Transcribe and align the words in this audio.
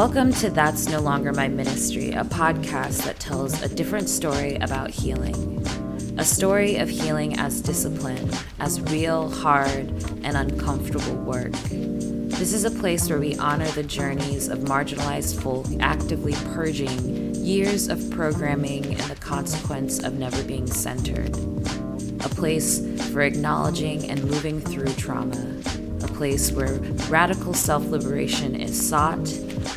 Welcome 0.00 0.32
to 0.32 0.48
That's 0.48 0.88
No 0.88 0.98
Longer 0.98 1.30
My 1.30 1.46
Ministry, 1.46 2.12
a 2.12 2.24
podcast 2.24 3.04
that 3.04 3.20
tells 3.20 3.60
a 3.60 3.68
different 3.68 4.08
story 4.08 4.54
about 4.56 4.88
healing. 4.88 5.62
A 6.16 6.24
story 6.24 6.76
of 6.76 6.88
healing 6.88 7.38
as 7.38 7.60
discipline, 7.60 8.30
as 8.60 8.80
real, 8.80 9.28
hard, 9.28 9.90
and 10.24 10.38
uncomfortable 10.38 11.16
work. 11.16 11.52
This 11.52 12.54
is 12.54 12.64
a 12.64 12.70
place 12.70 13.10
where 13.10 13.18
we 13.18 13.36
honor 13.36 13.68
the 13.72 13.82
journeys 13.82 14.48
of 14.48 14.60
marginalized 14.60 15.42
folk 15.42 15.66
actively 15.80 16.32
purging 16.54 17.34
years 17.34 17.88
of 17.88 18.10
programming 18.10 18.86
and 18.86 19.02
the 19.02 19.16
consequence 19.16 20.02
of 20.02 20.14
never 20.14 20.42
being 20.44 20.66
centered. 20.66 21.36
A 22.24 22.28
place 22.30 22.80
for 23.12 23.20
acknowledging 23.20 24.08
and 24.08 24.24
moving 24.24 24.62
through 24.62 24.94
trauma. 24.94 25.60
A 26.02 26.08
place 26.08 26.52
where 26.52 26.76
radical 27.10 27.52
self 27.52 27.84
liberation 27.84 28.56
is 28.56 28.88
sought 28.88 29.28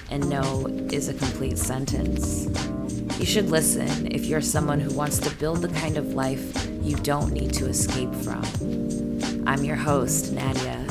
and 0.09 0.29
no 0.29 0.67
is 0.91 1.09
a 1.09 1.13
complete 1.13 1.57
sentence. 1.57 2.47
You 3.19 3.25
should 3.25 3.49
listen 3.49 4.11
if 4.11 4.25
you're 4.25 4.41
someone 4.41 4.79
who 4.79 4.93
wants 4.93 5.17
to 5.19 5.29
build 5.35 5.61
the 5.61 5.69
kind 5.79 5.97
of 5.97 6.13
life 6.13 6.67
you 6.81 6.95
don't 6.97 7.31
need 7.31 7.53
to 7.53 7.67
escape 7.67 8.13
from. 8.15 8.43
I'm 9.47 9.63
your 9.63 9.75
host, 9.75 10.33
Nadia, 10.33 10.85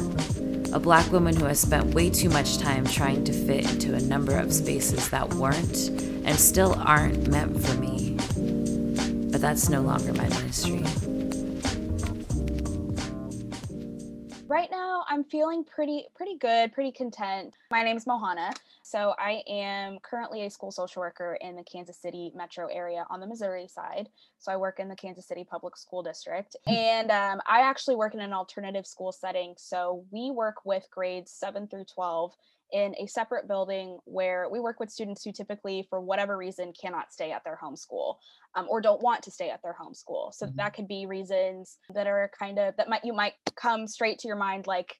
a 0.72 0.78
black 0.78 1.10
woman 1.12 1.36
who 1.36 1.44
has 1.44 1.60
spent 1.60 1.94
way 1.94 2.08
too 2.10 2.28
much 2.28 2.58
time 2.58 2.86
trying 2.86 3.24
to 3.24 3.32
fit 3.32 3.70
into 3.70 3.94
a 3.94 4.00
number 4.00 4.38
of 4.38 4.52
spaces 4.52 5.08
that 5.10 5.34
weren't 5.34 5.88
and 6.24 6.38
still 6.38 6.74
aren't 6.86 7.28
meant 7.28 7.62
for 7.64 7.74
me. 7.74 8.16
But 9.30 9.40
that's 9.40 9.68
no 9.68 9.82
longer 9.82 10.12
my 10.14 10.28
ministry. 10.28 10.82
Right 14.46 14.70
now, 14.70 15.04
I'm 15.08 15.24
feeling 15.24 15.64
pretty 15.64 16.04
pretty 16.14 16.36
good, 16.36 16.72
pretty 16.72 16.92
content. 16.92 17.54
My 17.70 17.82
name 17.82 17.96
is 17.96 18.04
Mohana. 18.04 18.54
So 18.92 19.14
I 19.18 19.42
am 19.48 20.00
currently 20.02 20.44
a 20.44 20.50
school 20.50 20.70
social 20.70 21.00
worker 21.00 21.38
in 21.40 21.56
the 21.56 21.64
Kansas 21.64 21.98
City 21.98 22.30
metro 22.34 22.66
area 22.66 23.06
on 23.08 23.20
the 23.20 23.26
Missouri 23.26 23.66
side. 23.66 24.10
So 24.38 24.52
I 24.52 24.58
work 24.58 24.80
in 24.80 24.88
the 24.90 24.94
Kansas 24.94 25.26
City 25.26 25.46
Public 25.50 25.78
School 25.78 26.02
District. 26.02 26.54
Hmm. 26.66 26.74
And 26.74 27.10
um, 27.10 27.40
I 27.46 27.62
actually 27.62 27.96
work 27.96 28.12
in 28.12 28.20
an 28.20 28.34
alternative 28.34 28.86
school 28.86 29.10
setting. 29.10 29.54
So 29.56 30.04
we 30.10 30.30
work 30.30 30.56
with 30.66 30.86
grades 30.90 31.32
7 31.32 31.68
through 31.68 31.86
12 31.86 32.34
in 32.74 32.94
a 32.98 33.06
separate 33.06 33.48
building 33.48 33.96
where 34.04 34.50
we 34.50 34.60
work 34.60 34.78
with 34.78 34.90
students 34.90 35.24
who 35.24 35.32
typically, 35.32 35.86
for 35.88 36.02
whatever 36.02 36.36
reason, 36.36 36.74
cannot 36.78 37.14
stay 37.14 37.32
at 37.32 37.44
their 37.44 37.56
home 37.56 37.76
school 37.76 38.18
um, 38.56 38.66
or 38.68 38.82
don't 38.82 39.00
want 39.00 39.22
to 39.22 39.30
stay 39.30 39.48
at 39.48 39.62
their 39.62 39.72
home 39.72 39.94
school. 39.94 40.34
So 40.36 40.44
mm-hmm. 40.44 40.56
that 40.56 40.74
could 40.74 40.88
be 40.88 41.06
reasons 41.06 41.78
that 41.94 42.06
are 42.06 42.30
kind 42.38 42.58
of 42.58 42.76
that 42.76 42.90
might 42.90 43.06
you 43.06 43.14
might 43.14 43.34
come 43.56 43.86
straight 43.86 44.18
to 44.18 44.28
your 44.28 44.36
mind, 44.36 44.66
like 44.66 44.98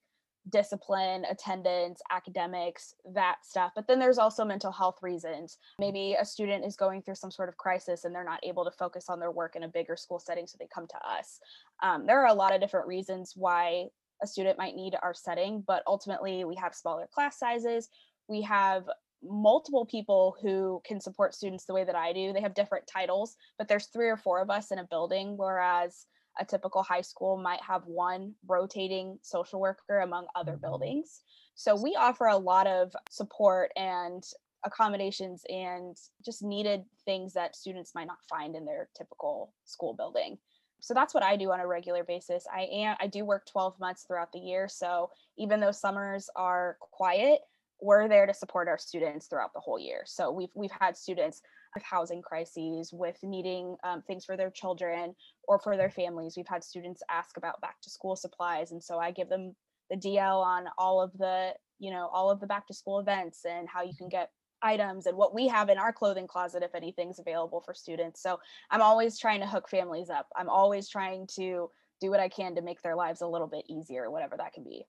discipline, 0.50 1.24
attendance, 1.30 2.00
academics, 2.10 2.94
that 3.14 3.36
stuff. 3.42 3.72
But 3.74 3.86
then 3.86 3.98
there's 3.98 4.18
also 4.18 4.44
mental 4.44 4.72
health 4.72 4.98
reasons. 5.02 5.58
Maybe 5.78 6.16
a 6.18 6.24
student 6.24 6.64
is 6.64 6.76
going 6.76 7.02
through 7.02 7.14
some 7.14 7.30
sort 7.30 7.48
of 7.48 7.56
crisis 7.56 8.04
and 8.04 8.14
they're 8.14 8.24
not 8.24 8.40
able 8.42 8.64
to 8.64 8.70
focus 8.70 9.08
on 9.08 9.20
their 9.20 9.30
work 9.30 9.54
in 9.56 9.62
a 9.62 9.68
bigger 9.68 9.96
school 9.96 10.18
setting, 10.18 10.46
so 10.46 10.56
they 10.58 10.68
come 10.74 10.86
to 10.88 11.06
us. 11.06 11.38
Um, 11.82 12.06
there 12.06 12.20
are 12.20 12.28
a 12.28 12.34
lot 12.34 12.54
of 12.54 12.60
different 12.60 12.88
reasons 12.88 13.34
why 13.36 13.86
a 14.22 14.26
student 14.26 14.58
might 14.58 14.76
need 14.76 14.96
our 15.02 15.14
setting, 15.14 15.62
but 15.66 15.82
ultimately 15.86 16.44
we 16.44 16.56
have 16.56 16.74
smaller 16.74 17.08
class 17.12 17.38
sizes. 17.38 17.88
We 18.28 18.42
have 18.42 18.84
multiple 19.22 19.86
people 19.86 20.36
who 20.42 20.82
can 20.84 21.00
support 21.00 21.34
students 21.34 21.64
the 21.64 21.74
way 21.74 21.84
that 21.84 21.94
I 21.94 22.12
do. 22.12 22.32
They 22.32 22.40
have 22.40 22.54
different 22.54 22.86
titles, 22.86 23.36
but 23.58 23.68
there's 23.68 23.86
three 23.86 24.08
or 24.08 24.16
four 24.16 24.40
of 24.40 24.50
us 24.50 24.72
in 24.72 24.78
a 24.78 24.84
building, 24.84 25.36
whereas 25.36 26.06
a 26.38 26.44
typical 26.44 26.83
high 26.83 27.00
school 27.00 27.36
might 27.36 27.61
have 27.62 27.83
one 27.86 28.34
rotating 28.47 29.19
social 29.22 29.61
worker 29.61 30.00
among 30.00 30.27
other 30.34 30.52
mm-hmm. 30.52 30.62
buildings. 30.62 31.22
So 31.55 31.80
we 31.80 31.97
offer 31.98 32.27
a 32.27 32.36
lot 32.36 32.66
of 32.66 32.92
support 33.11 33.70
and 33.77 34.24
accommodations 34.64 35.42
and 35.48 35.97
just 36.24 36.42
needed 36.42 36.84
things 37.05 37.33
that 37.34 37.56
students 37.56 37.95
might 37.95 38.06
not 38.06 38.18
find 38.29 38.55
in 38.55 38.64
their 38.64 38.89
typical 38.96 39.52
school 39.64 39.95
building. 39.95 40.39
So 40.80 40.95
that's 40.95 41.14
what 41.14 41.23
I 41.23 41.36
do 41.36 41.52
on 41.52 41.61
a 41.61 41.67
regular 41.67 42.02
basis. 42.02 42.45
I 42.52 42.62
am 42.73 42.96
I 43.01 43.06
do 43.06 43.24
work 43.24 43.46
12 43.51 43.79
months 43.79 44.05
throughout 44.05 44.33
the 44.33 44.40
year, 44.40 44.68
so 44.68 45.11
even 45.39 45.61
though 45.61 45.70
summers 45.70 46.29
are 46.35 46.77
quiet, 46.80 47.40
we're 47.80 48.08
there 48.08 48.27
to 48.27 48.35
support 48.35 48.68
our 48.68 48.79
students 48.79 49.27
throughout 49.27 49.52
the 49.52 49.61
whole 49.61 49.79
year. 49.79 50.02
So 50.06 50.33
we've 50.33 50.51
we've 50.55 50.73
had 50.80 50.96
students 50.96 51.40
with 51.74 51.83
housing 51.83 52.22
crises, 52.22 52.92
with 52.92 53.18
needing 53.22 53.77
um, 53.84 54.02
things 54.02 54.24
for 54.24 54.36
their 54.36 54.50
children 54.50 55.14
or 55.48 55.58
for 55.58 55.77
their 55.77 55.90
families. 55.90 56.34
We've 56.36 56.46
had 56.48 56.64
students 56.64 57.02
ask 57.10 57.36
about 57.36 57.60
back 57.60 57.80
to 57.83 57.90
school 57.90 58.16
supplies, 58.16 58.72
and 58.72 58.83
so 58.83 58.98
I 58.98 59.10
give 59.10 59.28
them 59.28 59.55
the 59.90 59.96
DL 59.96 60.42
on 60.42 60.64
all 60.78 61.00
of 61.00 61.12
the 61.18 61.52
you 61.78 61.90
know 61.90 62.08
all 62.12 62.30
of 62.30 62.40
the 62.40 62.46
back 62.46 62.66
to 62.68 62.74
school 62.74 62.98
events 63.00 63.44
and 63.44 63.68
how 63.68 63.82
you 63.82 63.94
can 63.96 64.08
get 64.08 64.30
items 64.62 65.06
and 65.06 65.16
what 65.16 65.34
we 65.34 65.48
have 65.48 65.68
in 65.68 65.78
our 65.78 65.92
clothing 65.92 66.27
closet 66.27 66.62
if 66.62 66.74
anything's 66.74 67.18
available 67.18 67.61
for 67.61 67.74
students. 67.74 68.22
So 68.22 68.38
I'm 68.70 68.80
always 68.80 69.18
trying 69.18 69.40
to 69.40 69.46
hook 69.46 69.68
families 69.68 70.08
up. 70.08 70.28
I'm 70.36 70.48
always 70.48 70.88
trying 70.88 71.27
to 71.34 71.68
do 72.00 72.11
what 72.11 72.20
I 72.20 72.28
can 72.28 72.55
to 72.55 72.62
make 72.62 72.80
their 72.82 72.96
lives 72.96 73.20
a 73.20 73.27
little 73.27 73.46
bit 73.46 73.64
easier, 73.68 74.11
whatever 74.11 74.36
that 74.36 74.52
can 74.52 74.64
be. 74.64 74.84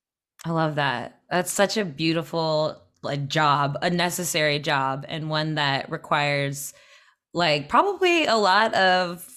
I 0.46 0.52
love 0.52 0.76
that. 0.76 1.22
That's 1.30 1.52
such 1.52 1.78
a 1.78 1.86
beautiful 1.86 2.82
like 3.04 3.28
job, 3.28 3.78
a 3.82 3.90
necessary 3.90 4.60
job 4.60 5.06
and 5.08 5.30
one 5.30 5.56
that 5.56 5.90
requires 5.90 6.74
like 7.34 7.70
probably 7.70 8.26
a 8.26 8.36
lot 8.36 8.74
of 8.74 9.28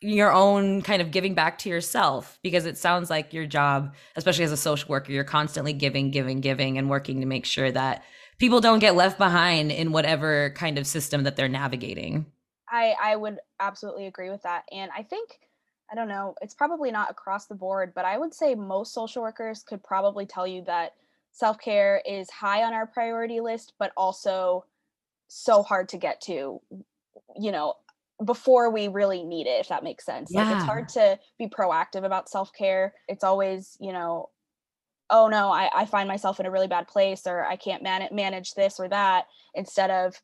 your 0.00 0.32
own 0.32 0.82
kind 0.82 1.00
of 1.00 1.10
giving 1.10 1.34
back 1.34 1.58
to 1.58 1.68
yourself 1.68 2.38
because 2.42 2.66
it 2.66 2.76
sounds 2.76 3.08
like 3.08 3.32
your 3.32 3.46
job, 3.46 3.94
especially 4.16 4.44
as 4.44 4.52
a 4.52 4.56
social 4.56 4.88
worker, 4.88 5.12
you're 5.12 5.24
constantly 5.24 5.72
giving, 5.72 6.10
giving, 6.10 6.40
giving 6.40 6.76
and 6.76 6.90
working 6.90 7.20
to 7.20 7.26
make 7.26 7.46
sure 7.46 7.72
that 7.72 8.04
people 8.38 8.60
don't 8.60 8.80
get 8.80 8.94
left 8.94 9.16
behind 9.16 9.72
in 9.72 9.92
whatever 9.92 10.52
kind 10.56 10.78
of 10.78 10.86
system 10.86 11.22
that 11.22 11.36
they're 11.36 11.48
navigating. 11.48 12.26
I 12.68 12.94
I 13.00 13.16
would 13.16 13.38
absolutely 13.60 14.06
agree 14.06 14.30
with 14.30 14.42
that. 14.42 14.64
And 14.72 14.90
I 14.96 15.02
think 15.02 15.38
I 15.90 15.94
don't 15.94 16.08
know, 16.08 16.34
it's 16.40 16.54
probably 16.54 16.90
not 16.90 17.10
across 17.10 17.46
the 17.46 17.54
board, 17.54 17.92
but 17.94 18.04
I 18.04 18.18
would 18.18 18.34
say 18.34 18.54
most 18.54 18.92
social 18.92 19.22
workers 19.22 19.62
could 19.62 19.82
probably 19.82 20.26
tell 20.26 20.46
you 20.46 20.64
that 20.64 20.94
self 21.34 21.58
care 21.58 22.00
is 22.06 22.30
high 22.30 22.62
on 22.62 22.72
our 22.72 22.86
priority 22.86 23.40
list, 23.40 23.74
but 23.78 23.92
also 23.96 24.64
so 25.28 25.62
hard 25.62 25.88
to 25.90 25.98
get 25.98 26.20
to, 26.22 26.60
you 27.36 27.52
know, 27.52 27.74
before 28.24 28.70
we 28.70 28.88
really 28.88 29.24
need 29.24 29.46
it, 29.46 29.60
if 29.60 29.68
that 29.68 29.82
makes 29.82 30.06
sense. 30.06 30.30
Yeah. 30.32 30.44
Like 30.44 30.56
it's 30.56 30.64
hard 30.64 30.88
to 30.90 31.18
be 31.38 31.48
proactive 31.48 32.04
about 32.04 32.28
self 32.30 32.52
care. 32.52 32.94
It's 33.08 33.24
always, 33.24 33.76
you 33.80 33.92
know, 33.92 34.30
oh 35.10 35.26
no, 35.26 35.50
I, 35.50 35.68
I 35.74 35.84
find 35.86 36.08
myself 36.08 36.38
in 36.38 36.46
a 36.46 36.50
really 36.50 36.68
bad 36.68 36.86
place 36.86 37.26
or 37.26 37.44
I 37.44 37.56
can't 37.56 37.82
man- 37.82 38.08
manage 38.12 38.54
this 38.54 38.78
or 38.78 38.88
that 38.88 39.26
instead 39.54 39.90
of 39.90 40.14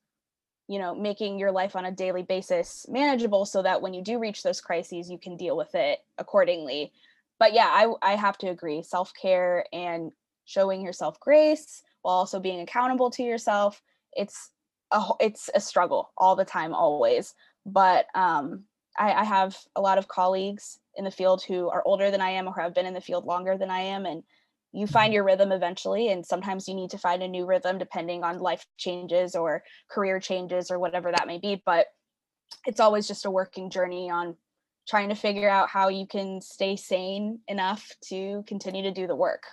you 0.69 0.79
know 0.79 0.95
making 0.95 1.41
your 1.41 1.51
life 1.51 1.75
on 1.75 1.85
a 1.85 1.91
daily 1.91 2.23
basis 2.23 2.87
manageable 2.89 3.45
so 3.45 3.61
that 3.61 3.83
when 3.83 3.93
you 3.93 4.05
do 4.05 4.21
reach 4.21 4.45
those 4.45 4.61
crises 4.61 5.11
you 5.11 5.19
can 5.19 5.37
deal 5.37 5.57
with 5.57 5.75
it 5.75 5.99
accordingly 6.17 6.93
but 7.41 7.53
yeah 7.53 7.67
i 7.67 7.93
i 8.03 8.15
have 8.15 8.39
to 8.39 8.47
agree 8.47 8.81
self-care 8.81 9.65
and 9.73 10.13
showing 10.45 10.83
yourself 10.83 11.19
grace 11.21 11.83
while 12.03 12.15
also 12.15 12.41
being 12.41 12.61
accountable 12.61 13.11
to 13.11 13.23
yourself 13.23 13.83
it's 14.13 14.51
a 14.93 15.03
it's 15.21 15.51
a 15.55 15.61
struggle 15.61 16.11
all 16.17 16.37
the 16.37 16.45
time 16.45 16.75
always 16.75 17.35
but 17.67 18.07
um 18.15 18.65
I, 18.99 19.13
I 19.13 19.25
have 19.25 19.57
a 19.77 19.81
lot 19.81 19.99
of 19.99 20.09
colleagues 20.09 20.79
in 20.97 21.05
the 21.05 21.11
field 21.11 21.43
who 21.43 21.69
are 21.69 21.83
older 21.87 22.11
than 22.11 22.21
i 22.21 22.31
am 22.31 22.49
or 22.49 22.61
have 22.61 22.75
been 22.75 22.87
in 22.87 22.95
the 22.95 23.01
field 23.01 23.25
longer 23.25 23.57
than 23.57 23.71
i 23.71 23.81
am 23.81 24.07
and 24.07 24.23
you 24.73 24.87
find 24.87 25.09
mm-hmm. 25.09 25.15
your 25.15 25.25
rhythm 25.25 25.53
eventually 25.53 26.09
and 26.09 26.25
sometimes 26.25 26.69
you 26.69 26.75
need 26.75 26.91
to 26.91 26.99
find 26.99 27.23
a 27.23 27.29
new 27.29 27.47
rhythm 27.47 27.79
depending 27.79 28.25
on 28.25 28.39
life 28.39 28.65
changes 28.77 29.35
or 29.35 29.63
career 29.91 30.21
changes 30.21 30.71
or 30.71 30.79
whatever 30.79 31.11
that 31.11 31.27
may 31.27 31.39
be 31.39 31.63
but 31.65 31.87
it's 32.67 32.81
always 32.81 33.07
just 33.07 33.27
a 33.27 33.31
working 33.31 33.71
journey 33.71 34.11
on 34.11 34.37
trying 34.89 35.09
to 35.09 35.15
figure 35.15 35.49
out 35.49 35.69
how 35.69 35.89
you 35.89 36.07
can 36.07 36.41
stay 36.41 36.75
sane 36.75 37.39
enough 37.47 37.93
to 38.03 38.43
continue 38.47 38.83
to 38.83 38.91
do 38.91 39.07
the 39.07 39.15
work 39.15 39.45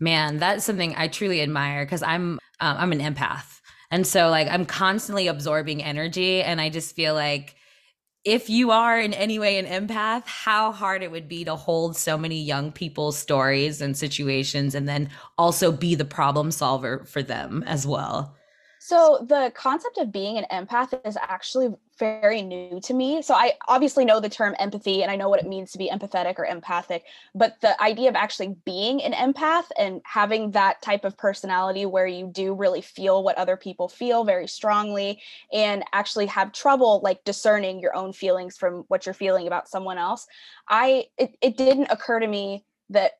Man, 0.00 0.38
that's 0.38 0.64
something 0.64 0.94
I 0.96 1.08
truly 1.08 1.42
admire 1.42 1.84
because 1.84 2.02
I'm 2.02 2.38
um, 2.60 2.76
I'm 2.78 2.92
an 2.92 3.00
empath, 3.00 3.60
and 3.90 4.06
so 4.06 4.28
like 4.30 4.48
I'm 4.48 4.64
constantly 4.64 5.26
absorbing 5.26 5.82
energy, 5.82 6.42
and 6.42 6.60
I 6.60 6.70
just 6.70 6.94
feel 6.94 7.14
like 7.14 7.56
if 8.24 8.50
you 8.50 8.70
are 8.72 9.00
in 9.00 9.14
any 9.14 9.38
way 9.38 9.58
an 9.58 9.66
empath, 9.66 10.24
how 10.26 10.72
hard 10.72 11.02
it 11.02 11.10
would 11.10 11.28
be 11.28 11.44
to 11.44 11.56
hold 11.56 11.96
so 11.96 12.18
many 12.18 12.42
young 12.42 12.72
people's 12.72 13.18
stories 13.18 13.80
and 13.80 13.96
situations, 13.96 14.74
and 14.74 14.88
then 14.88 15.10
also 15.36 15.72
be 15.72 15.96
the 15.96 16.04
problem 16.04 16.52
solver 16.52 17.04
for 17.04 17.22
them 17.22 17.64
as 17.66 17.86
well. 17.86 18.37
So 18.88 19.26
the 19.28 19.52
concept 19.54 19.98
of 19.98 20.10
being 20.10 20.38
an 20.38 20.46
empath 20.50 20.98
is 21.06 21.18
actually 21.20 21.74
very 21.98 22.40
new 22.40 22.80
to 22.84 22.94
me. 22.94 23.20
So 23.20 23.34
I 23.34 23.52
obviously 23.68 24.06
know 24.06 24.18
the 24.18 24.30
term 24.30 24.56
empathy 24.58 25.02
and 25.02 25.12
I 25.12 25.16
know 25.16 25.28
what 25.28 25.40
it 25.40 25.46
means 25.46 25.72
to 25.72 25.78
be 25.78 25.90
empathetic 25.90 26.38
or 26.38 26.46
empathic, 26.46 27.04
but 27.34 27.60
the 27.60 27.78
idea 27.82 28.08
of 28.08 28.16
actually 28.16 28.56
being 28.64 29.02
an 29.02 29.12
empath 29.12 29.66
and 29.78 30.00
having 30.06 30.52
that 30.52 30.80
type 30.80 31.04
of 31.04 31.18
personality 31.18 31.84
where 31.84 32.06
you 32.06 32.30
do 32.32 32.54
really 32.54 32.80
feel 32.80 33.22
what 33.22 33.36
other 33.36 33.58
people 33.58 33.90
feel 33.90 34.24
very 34.24 34.48
strongly 34.48 35.20
and 35.52 35.84
actually 35.92 36.24
have 36.24 36.52
trouble 36.52 37.02
like 37.04 37.22
discerning 37.24 37.80
your 37.80 37.94
own 37.94 38.14
feelings 38.14 38.56
from 38.56 38.86
what 38.88 39.04
you're 39.04 39.12
feeling 39.12 39.46
about 39.46 39.68
someone 39.68 39.98
else. 39.98 40.26
I 40.66 41.08
it, 41.18 41.36
it 41.42 41.58
didn't 41.58 41.88
occur 41.90 42.20
to 42.20 42.26
me 42.26 42.64
that 42.88 43.18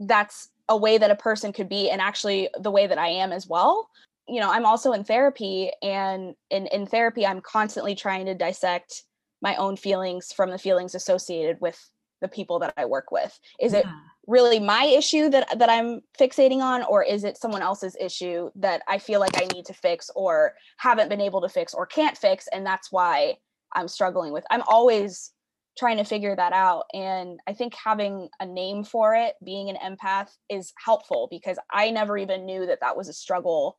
that's 0.00 0.48
a 0.70 0.76
way 0.76 0.96
that 0.96 1.10
a 1.10 1.16
person 1.16 1.52
could 1.52 1.68
be 1.68 1.90
and 1.90 2.00
actually 2.00 2.48
the 2.58 2.70
way 2.70 2.86
that 2.86 2.96
I 2.96 3.08
am 3.08 3.30
as 3.30 3.46
well 3.46 3.90
you 4.28 4.40
know, 4.40 4.50
I'm 4.50 4.66
also 4.66 4.92
in 4.92 5.04
therapy 5.04 5.70
and 5.82 6.34
in, 6.50 6.66
in 6.68 6.86
therapy, 6.86 7.26
I'm 7.26 7.40
constantly 7.40 7.94
trying 7.94 8.26
to 8.26 8.34
dissect 8.34 9.02
my 9.40 9.56
own 9.56 9.76
feelings 9.76 10.32
from 10.32 10.50
the 10.50 10.58
feelings 10.58 10.94
associated 10.94 11.60
with 11.60 11.78
the 12.20 12.28
people 12.28 12.60
that 12.60 12.72
I 12.76 12.84
work 12.84 13.10
with. 13.10 13.38
Is 13.60 13.72
yeah. 13.72 13.80
it 13.80 13.86
really 14.26 14.60
my 14.60 14.84
issue 14.84 15.28
that 15.30 15.58
that 15.58 15.68
I'm 15.68 16.00
fixating 16.18 16.60
on 16.60 16.84
or 16.84 17.02
is 17.02 17.24
it 17.24 17.36
someone 17.36 17.62
else's 17.62 17.96
issue 18.00 18.50
that 18.54 18.82
I 18.88 18.98
feel 18.98 19.18
like 19.20 19.36
I 19.36 19.46
need 19.52 19.66
to 19.66 19.74
fix 19.74 20.08
or 20.14 20.54
haven't 20.78 21.08
been 21.08 21.20
able 21.20 21.40
to 21.42 21.48
fix 21.48 21.74
or 21.74 21.86
can't 21.86 22.16
fix 22.16 22.46
and 22.52 22.64
that's 22.64 22.92
why 22.92 23.34
I'm 23.74 23.88
struggling 23.88 24.32
with. 24.32 24.44
I'm 24.50 24.62
always 24.62 25.32
trying 25.76 25.96
to 25.96 26.04
figure 26.04 26.36
that 26.36 26.52
out 26.52 26.84
and 26.94 27.40
I 27.48 27.54
think 27.54 27.74
having 27.74 28.28
a 28.38 28.46
name 28.46 28.84
for 28.84 29.14
it, 29.14 29.34
being 29.44 29.70
an 29.70 29.76
empath 29.76 30.28
is 30.48 30.72
helpful 30.84 31.26
because 31.30 31.58
I 31.72 31.90
never 31.90 32.16
even 32.16 32.46
knew 32.46 32.66
that 32.66 32.80
that 32.82 32.96
was 32.96 33.08
a 33.08 33.14
struggle 33.14 33.78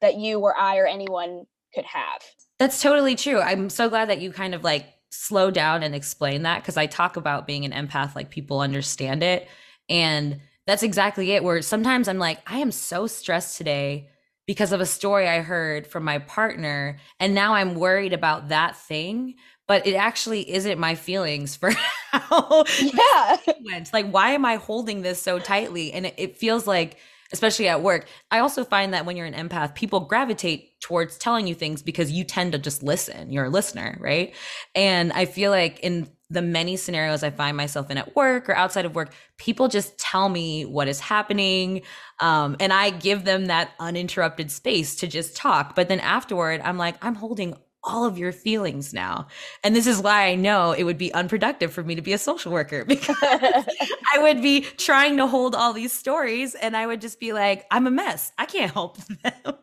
that 0.00 0.16
you 0.16 0.38
or 0.40 0.56
I 0.58 0.78
or 0.78 0.86
anyone 0.86 1.44
could 1.74 1.84
have. 1.84 2.22
That's 2.58 2.82
totally 2.82 3.16
true. 3.16 3.40
I'm 3.40 3.70
so 3.70 3.88
glad 3.88 4.10
that 4.10 4.20
you 4.20 4.32
kind 4.32 4.54
of 4.54 4.64
like 4.64 4.86
slow 5.10 5.50
down 5.50 5.82
and 5.82 5.94
explain 5.94 6.42
that 6.42 6.62
because 6.62 6.76
I 6.76 6.86
talk 6.86 7.16
about 7.16 7.46
being 7.46 7.64
an 7.64 7.72
empath 7.72 8.14
like 8.14 8.30
people 8.30 8.60
understand 8.60 9.22
it. 9.22 9.48
And 9.88 10.40
that's 10.66 10.82
exactly 10.82 11.32
it. 11.32 11.42
Where 11.42 11.62
sometimes 11.62 12.06
I'm 12.06 12.18
like, 12.18 12.38
I 12.46 12.58
am 12.58 12.70
so 12.70 13.06
stressed 13.06 13.56
today 13.56 14.08
because 14.46 14.72
of 14.72 14.80
a 14.80 14.86
story 14.86 15.28
I 15.28 15.40
heard 15.40 15.86
from 15.86 16.04
my 16.04 16.18
partner. 16.18 16.98
And 17.18 17.34
now 17.34 17.54
I'm 17.54 17.74
worried 17.74 18.12
about 18.12 18.48
that 18.48 18.76
thing. 18.76 19.36
But 19.66 19.86
it 19.86 19.94
actually 19.94 20.50
isn't 20.50 20.78
my 20.78 20.96
feelings 20.96 21.56
for 21.56 21.70
how 22.10 22.64
yeah. 22.80 23.36
went. 23.64 23.92
Like, 23.92 24.10
why 24.10 24.32
am 24.32 24.44
I 24.44 24.56
holding 24.56 25.02
this 25.02 25.22
so 25.22 25.38
tightly? 25.38 25.92
And 25.92 26.06
it, 26.06 26.14
it 26.16 26.36
feels 26.36 26.66
like 26.66 26.96
especially 27.32 27.68
at 27.68 27.82
work. 27.82 28.06
I 28.30 28.40
also 28.40 28.64
find 28.64 28.92
that 28.94 29.06
when 29.06 29.16
you're 29.16 29.26
an 29.26 29.48
empath, 29.48 29.74
people 29.74 30.00
gravitate 30.00 30.80
towards 30.80 31.18
telling 31.18 31.46
you 31.46 31.54
things 31.54 31.82
because 31.82 32.10
you 32.10 32.24
tend 32.24 32.52
to 32.52 32.58
just 32.58 32.82
listen. 32.82 33.30
You're 33.30 33.46
a 33.46 33.50
listener, 33.50 33.96
right? 34.00 34.34
And 34.74 35.12
I 35.12 35.26
feel 35.26 35.50
like 35.50 35.80
in 35.80 36.08
the 36.30 36.42
many 36.42 36.76
scenarios 36.76 37.22
I 37.22 37.30
find 37.30 37.56
myself 37.56 37.90
in 37.90 37.98
at 37.98 38.14
work 38.14 38.48
or 38.48 38.54
outside 38.54 38.84
of 38.84 38.94
work, 38.94 39.12
people 39.36 39.68
just 39.68 39.98
tell 39.98 40.28
me 40.28 40.64
what 40.64 40.86
is 40.86 41.00
happening. 41.00 41.82
Um, 42.20 42.56
and 42.60 42.72
I 42.72 42.90
give 42.90 43.24
them 43.24 43.46
that 43.46 43.72
uninterrupted 43.80 44.50
space 44.50 44.94
to 44.96 45.08
just 45.08 45.36
talk. 45.36 45.74
But 45.74 45.88
then 45.88 46.00
afterward, 46.00 46.60
I'm 46.64 46.78
like, 46.78 46.96
I'm 47.04 47.16
holding 47.16 47.56
all 47.82 48.04
of 48.04 48.18
your 48.18 48.32
feelings 48.32 48.92
now. 48.92 49.26
And 49.64 49.74
this 49.74 49.86
is 49.86 50.02
why 50.02 50.26
I 50.26 50.34
know 50.34 50.72
it 50.72 50.84
would 50.84 50.98
be 50.98 51.12
unproductive 51.14 51.72
for 51.72 51.82
me 51.82 51.94
to 51.94 52.02
be 52.02 52.12
a 52.12 52.18
social 52.18 52.52
worker 52.52 52.84
because 52.86 53.16
I 53.22 54.18
would 54.18 54.42
be 54.42 54.62
trying 54.62 55.16
to 55.16 55.26
hold 55.26 55.54
all 55.54 55.72
these 55.72 55.92
stories 55.92 56.54
and 56.54 56.76
I 56.76 56.86
would 56.86 57.00
just 57.00 57.20
be 57.20 57.32
like, 57.32 57.66
I'm 57.70 57.86
a 57.86 57.90
mess. 57.90 58.32
I 58.38 58.46
can't 58.46 58.72
help 58.72 58.98
them. 59.22 59.56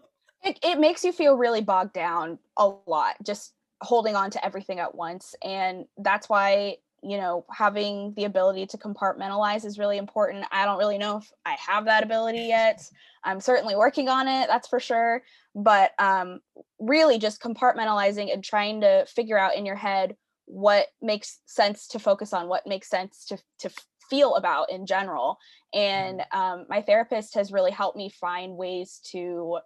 It, 0.43 0.59
it 0.63 0.79
makes 0.79 1.03
you 1.03 1.11
feel 1.11 1.37
really 1.37 1.61
bogged 1.61 1.93
down 1.93 2.39
a 2.57 2.71
lot, 2.85 3.15
just 3.23 3.53
holding 3.81 4.15
on 4.15 4.31
to 4.31 4.43
everything 4.43 4.79
at 4.79 4.95
once. 4.95 5.35
And 5.43 5.85
that's 5.97 6.29
why 6.29 6.77
you 7.09 7.17
know 7.17 7.45
having 7.51 8.13
the 8.15 8.25
ability 8.25 8.65
to 8.67 8.77
compartmentalize 8.77 9.65
is 9.65 9.79
really 9.79 9.97
important. 9.97 10.45
I 10.51 10.65
don't 10.65 10.77
really 10.77 10.97
know 10.97 11.17
if 11.17 11.31
i 11.45 11.55
have 11.59 11.85
that 11.85 12.03
ability 12.03 12.45
yet. 12.47 12.81
I'm 13.23 13.41
certainly 13.41 13.75
working 13.75 14.09
on 14.09 14.27
it 14.27 14.47
that's 14.47 14.67
for 14.67 14.79
sure 14.79 15.23
but 15.55 15.91
um 15.99 16.39
really 16.79 17.17
just 17.17 17.41
compartmentalizing 17.41 18.31
and 18.31 18.43
trying 18.43 18.81
to 18.81 19.05
figure 19.07 19.37
out 19.37 19.55
in 19.55 19.65
your 19.65 19.75
head 19.75 20.15
what 20.45 20.87
makes 21.01 21.39
sense 21.45 21.87
to 21.87 21.99
focus 21.99 22.31
on 22.31 22.47
what 22.47 22.65
makes 22.65 22.89
sense 22.89 23.25
to 23.25 23.37
to 23.59 23.69
feel 24.09 24.35
about 24.35 24.71
in 24.71 24.85
general. 24.85 25.37
And 25.73 26.21
um, 26.31 26.65
my 26.69 26.81
therapist 26.81 27.35
has 27.35 27.51
really 27.51 27.71
helped 27.71 27.97
me 27.97 28.09
find 28.09 28.55
ways 28.55 29.01
to 29.11 29.59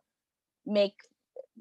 make 0.65 0.95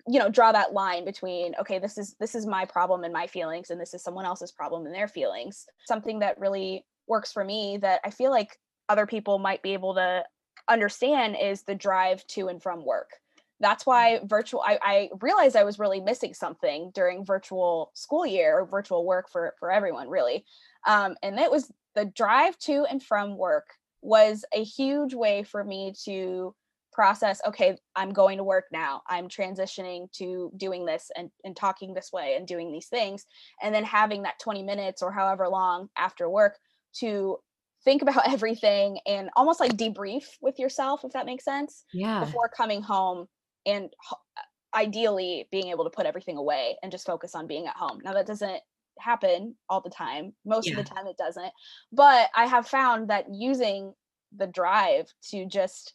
you 0.07 0.19
know 0.19 0.29
draw 0.29 0.53
that 0.53 0.73
line 0.73 1.05
between 1.05 1.55
okay 1.61 1.79
this 1.79 1.99
is 1.99 2.15
this 2.21 2.35
is 2.35 2.47
my 2.47 2.65
problem 2.65 3.05
and 3.05 3.13
my 3.13 3.27
feelings 3.27 3.71
and 3.71 3.81
this 3.81 3.93
is 3.95 4.03
someone 4.03 4.25
else's 4.25 4.53
problem 4.53 4.87
and 4.87 4.95
their 4.95 5.09
feelings. 5.09 5.67
Something 5.87 6.21
that 6.21 6.39
really 6.39 6.85
works 7.07 7.33
for 7.33 7.45
me 7.45 7.77
that 7.79 8.01
i 8.05 8.11
feel 8.11 8.31
like 8.31 8.59
other 8.89 9.07
people 9.07 9.39
might 9.39 9.63
be 9.63 9.73
able 9.73 9.95
to 9.95 10.25
understand 10.69 11.37
is 11.41 11.63
the 11.63 11.75
drive 11.75 12.27
to 12.29 12.49
and 12.49 12.63
from 12.63 12.85
work. 12.85 13.11
That's 13.59 13.85
why 13.85 14.21
virtual 14.25 14.63
I, 14.63 14.79
I 14.83 15.11
realized 15.21 15.57
i 15.57 15.65
was 15.65 15.79
really 15.79 16.01
missing 16.01 16.35
something 16.35 16.93
during 16.95 17.25
virtual 17.25 17.91
school 17.95 18.25
year 18.25 18.61
or 18.61 18.67
virtual 18.67 19.05
work 19.05 19.29
for 19.31 19.55
for 19.59 19.71
everyone 19.71 20.09
really. 20.09 20.45
Um, 20.87 21.17
and 21.23 21.39
it 21.39 21.51
was 21.51 21.71
the 21.95 22.05
drive 22.05 22.57
to 22.59 22.87
and 22.89 23.03
from 23.03 23.37
work 23.37 23.75
was 24.03 24.45
a 24.55 24.65
huge 24.65 25.15
way 25.15 25.43
for 25.43 25.63
me 25.63 25.95
to 26.05 26.55
process 27.01 27.41
okay 27.47 27.75
i'm 27.97 28.13
going 28.13 28.37
to 28.37 28.45
work 28.45 28.67
now. 28.71 29.01
I'm 29.09 29.27
transitioning 29.27 30.13
to 30.19 30.53
doing 30.55 30.85
this 30.85 31.11
and, 31.17 31.31
and 31.45 31.57
talking 31.57 31.95
this 31.95 32.11
way 32.13 32.35
and 32.37 32.47
doing 32.47 32.71
these 32.71 32.89
things 32.89 33.25
and 33.63 33.75
then 33.75 33.85
having 33.85 34.25
that 34.25 34.39
20 34.39 34.63
minutes 34.65 35.01
or 35.01 35.11
however 35.11 35.49
long 35.49 35.89
after 35.97 36.29
work 36.29 36.59
to 36.97 37.39
think 37.85 38.03
about 38.03 38.29
everything 38.37 38.99
and 39.07 39.31
almost 39.35 39.61
like 39.61 39.79
debrief 39.79 40.25
with 40.43 40.59
yourself 40.59 41.03
if 41.03 41.13
that 41.13 41.25
makes 41.25 41.43
sense 41.43 41.85
yeah. 41.95 42.23
before 42.23 42.51
coming 42.55 42.83
home 42.83 43.27
and 43.65 43.89
uh, 44.13 44.77
ideally 44.77 45.49
being 45.51 45.69
able 45.69 45.85
to 45.85 45.91
put 45.91 46.05
everything 46.05 46.37
away 46.37 46.77
and 46.83 46.93
just 46.93 47.07
focus 47.07 47.35
on 47.35 47.47
being 47.47 47.67
at 47.67 47.77
home. 47.77 47.99
Now 48.05 48.13
that 48.13 48.27
doesn't 48.27 48.61
happen 48.99 49.55
all 49.71 49.81
the 49.81 49.89
time. 49.89 50.35
Most 50.45 50.67
yeah. 50.69 50.79
of 50.79 50.85
the 50.85 50.95
time 50.95 51.07
it 51.07 51.17
doesn't 51.17 51.53
but 51.93 52.29
i 52.37 52.45
have 52.45 52.69
found 52.69 53.09
that 53.09 53.25
using 53.33 53.95
the 54.37 54.47
drive 54.47 55.07
to 55.31 55.47
just 55.47 55.95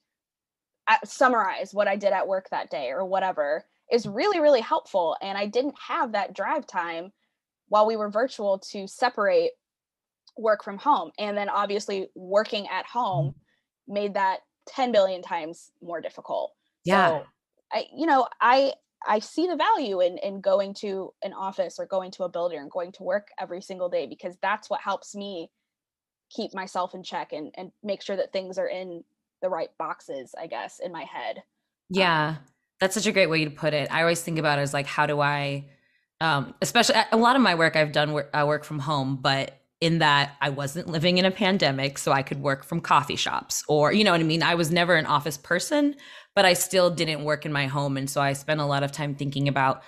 summarize 1.04 1.74
what 1.74 1.88
I 1.88 1.96
did 1.96 2.14
at 2.14 2.28
work 2.28 2.50
that 2.52 2.70
day 2.70 2.90
or 2.90 3.06
whatever 3.06 3.66
is 3.92 4.08
really, 4.08 4.40
really 4.40 4.62
helpful. 4.62 5.16
And 5.22 5.38
I 5.38 5.46
didn't 5.46 5.76
have 5.88 6.12
that 6.14 6.36
drive 6.36 6.66
time 6.68 7.12
while 7.70 7.86
we 7.86 7.96
were 7.96 8.10
virtual 8.10 8.60
to 8.72 8.88
separate 8.88 9.52
work 10.38 10.64
from 10.64 10.78
home. 10.78 11.12
And 11.18 11.38
then 11.38 11.50
obviously 11.50 12.10
working 12.16 12.68
at 12.68 12.86
home 12.86 13.30
mm-hmm. 13.30 13.94
made 13.94 14.14
that 14.16 14.40
10 14.68 14.92
billion 14.92 15.22
times 15.22 15.72
more 15.82 16.02
difficult. 16.02 16.54
Yeah. 16.84 17.10
So 17.10 17.26
I, 17.74 17.86
you 17.96 18.06
know, 18.06 18.28
I 18.42 18.74
I 19.08 19.20
see 19.20 19.48
the 19.48 19.56
value 19.56 20.02
in 20.02 20.18
in 20.20 20.42
going 20.42 20.74
to 20.76 21.14
an 21.24 21.34
office 21.34 21.78
or 21.80 21.86
going 21.86 22.12
to 22.12 22.24
a 22.24 22.30
building 22.30 22.60
and 22.60 22.72
going 22.72 22.92
to 22.94 23.04
work 23.04 23.28
every 23.40 23.62
single 23.62 23.90
day 23.90 24.08
because 24.08 24.36
that's 24.42 24.70
what 24.70 24.82
helps 24.82 25.16
me 25.16 25.50
keep 26.32 26.54
myself 26.54 26.96
in 26.96 27.04
check 27.04 27.34
and 27.34 27.52
and 27.56 27.72
make 27.84 28.02
sure 28.02 28.16
that 28.16 28.32
things 28.32 28.58
are 28.58 28.68
in 28.68 29.04
the 29.46 29.50
right 29.50 29.70
boxes, 29.78 30.34
I 30.36 30.48
guess, 30.48 30.80
in 30.80 30.92
my 30.92 31.04
head. 31.04 31.44
Yeah. 31.90 32.30
Um, 32.30 32.38
that's 32.82 32.96
such 32.96 33.06
a 33.06 33.12
great 33.12 33.30
way 33.30 33.46
to 33.46 33.52
put 33.52 33.76
it. 33.76 33.94
I 33.94 34.02
always 34.02 34.22
think 34.22 34.40
about 34.40 34.58
it 34.58 34.64
as 34.64 34.74
like, 34.74 34.88
how 34.88 35.06
do 35.06 35.22
I, 35.22 35.66
um, 36.20 36.56
especially 36.64 36.96
a 37.12 37.18
lot 37.18 37.36
of 37.36 37.44
my 37.44 37.54
work 37.54 37.76
I've 37.76 37.92
done 37.92 38.12
work, 38.14 38.32
I 38.34 38.44
work 38.44 38.64
from 38.64 38.80
home, 38.80 39.20
but 39.22 39.62
in 39.82 40.00
that 40.00 40.32
I 40.42 40.50
wasn't 40.50 40.88
living 40.88 41.20
in 41.20 41.26
a 41.26 41.32
pandemic, 41.32 42.00
so 42.00 42.12
I 42.12 42.24
could 42.24 42.42
work 42.42 42.66
from 42.66 42.82
coffee 42.82 43.16
shops 43.16 43.64
or, 43.68 43.94
you 43.94 44.04
know 44.04 44.12
what 44.12 44.20
I 44.20 44.24
mean? 44.24 44.42
I 44.42 44.56
was 44.56 44.72
never 44.72 44.96
an 44.96 45.06
office 45.06 45.38
person, 45.38 45.96
but 46.34 46.44
I 46.44 46.54
still 46.54 46.90
didn't 46.90 47.24
work 47.24 47.46
in 47.46 47.54
my 47.54 47.68
home. 47.68 47.98
And 47.98 48.10
so 48.10 48.22
I 48.22 48.34
spent 48.34 48.60
a 48.62 48.66
lot 48.66 48.82
of 48.82 48.92
time 48.92 49.14
thinking 49.14 49.48
about, 49.48 49.84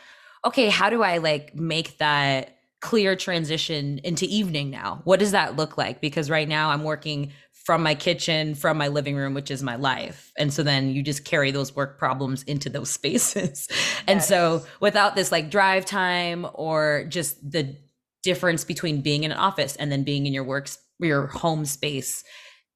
okay, 0.46 0.70
how 0.70 0.91
do 0.91 1.01
I 1.01 1.17
like 1.17 1.55
make 1.55 1.98
that 1.98 2.58
clear 2.79 3.15
transition 3.15 4.00
into 4.03 4.25
evening 4.25 4.70
now? 4.70 5.01
What 5.03 5.20
does 5.20 5.31
that 5.31 5.55
look 5.55 5.79
like? 5.79 6.00
Because 6.00 6.29
right 6.29 6.48
now 6.48 6.70
I'm 6.70 6.84
working 6.84 7.31
from 7.67 7.83
my 7.83 7.93
kitchen, 7.93 8.55
from 8.55 8.77
my 8.77 8.88
living 8.88 9.17
room, 9.17 9.33
which 9.33 9.51
is 9.51 9.62
my 9.62 9.75
life. 9.75 10.31
And 10.38 10.53
so 10.53 10.63
then 10.63 10.91
you 10.91 11.03
just 11.03 11.25
carry 11.25 11.51
those 11.51 11.75
work 11.75 12.00
problems 12.00 12.43
into 12.43 12.69
those 12.69 12.89
spaces. 13.00 13.67
and 14.07 14.19
yes. 14.19 14.27
so 14.29 14.65
without 14.79 15.15
this 15.17 15.33
like 15.33 15.51
drive 15.51 15.83
time 15.83 16.47
or 16.53 17.03
just 17.09 17.51
the 17.51 17.75
difference 18.24 18.63
between 18.63 19.01
being 19.01 19.25
in 19.25 19.33
an 19.33 19.38
office 19.38 19.75
and 19.75 19.91
then 19.91 20.03
being 20.03 20.25
in 20.25 20.33
your 20.33 20.45
work, 20.45 20.69
your 21.00 21.27
home 21.27 21.65
space, 21.65 22.24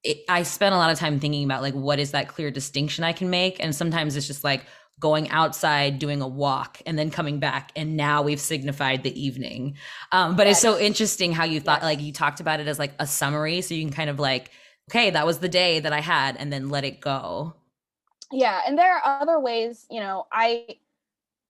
it, 0.04 0.18
I 0.28 0.42
spent 0.42 0.74
a 0.74 0.78
lot 0.78 0.92
of 0.92 0.98
time 0.98 1.18
thinking 1.18 1.44
about 1.44 1.62
like, 1.62 1.72
what 1.72 1.98
is 1.98 2.10
that 2.10 2.28
clear 2.28 2.50
distinction 2.50 3.02
I 3.02 3.14
can 3.14 3.30
make? 3.30 3.64
And 3.64 3.74
sometimes 3.74 4.14
it's 4.14 4.26
just 4.26 4.44
like, 4.44 4.66
going 5.00 5.28
outside 5.30 5.98
doing 5.98 6.22
a 6.22 6.28
walk 6.28 6.80
and 6.86 6.96
then 6.96 7.10
coming 7.10 7.40
back 7.40 7.72
and 7.74 7.96
now 7.96 8.22
we've 8.22 8.38
signified 8.38 9.02
the 9.02 9.20
evening 9.20 9.74
um, 10.12 10.36
but 10.36 10.46
yes. 10.46 10.52
it's 10.52 10.62
so 10.62 10.78
interesting 10.78 11.32
how 11.32 11.42
you 11.42 11.58
thought 11.58 11.78
yes. 11.78 11.84
like 11.84 12.00
you 12.00 12.12
talked 12.12 12.38
about 12.38 12.60
it 12.60 12.68
as 12.68 12.78
like 12.78 12.92
a 13.00 13.06
summary 13.06 13.62
so 13.62 13.74
you 13.74 13.82
can 13.82 13.92
kind 13.92 14.08
of 14.08 14.20
like 14.20 14.52
okay, 14.90 15.10
that 15.10 15.26
was 15.26 15.38
the 15.38 15.48
day 15.48 15.80
that 15.80 15.92
I 15.92 16.00
had, 16.00 16.36
and 16.36 16.52
then 16.52 16.68
let 16.68 16.84
it 16.84 17.00
go. 17.00 17.54
Yeah, 18.30 18.60
and 18.66 18.78
there 18.78 18.96
are 18.96 19.20
other 19.20 19.38
ways, 19.38 19.86
you 19.90 20.00
know, 20.00 20.26
I 20.32 20.76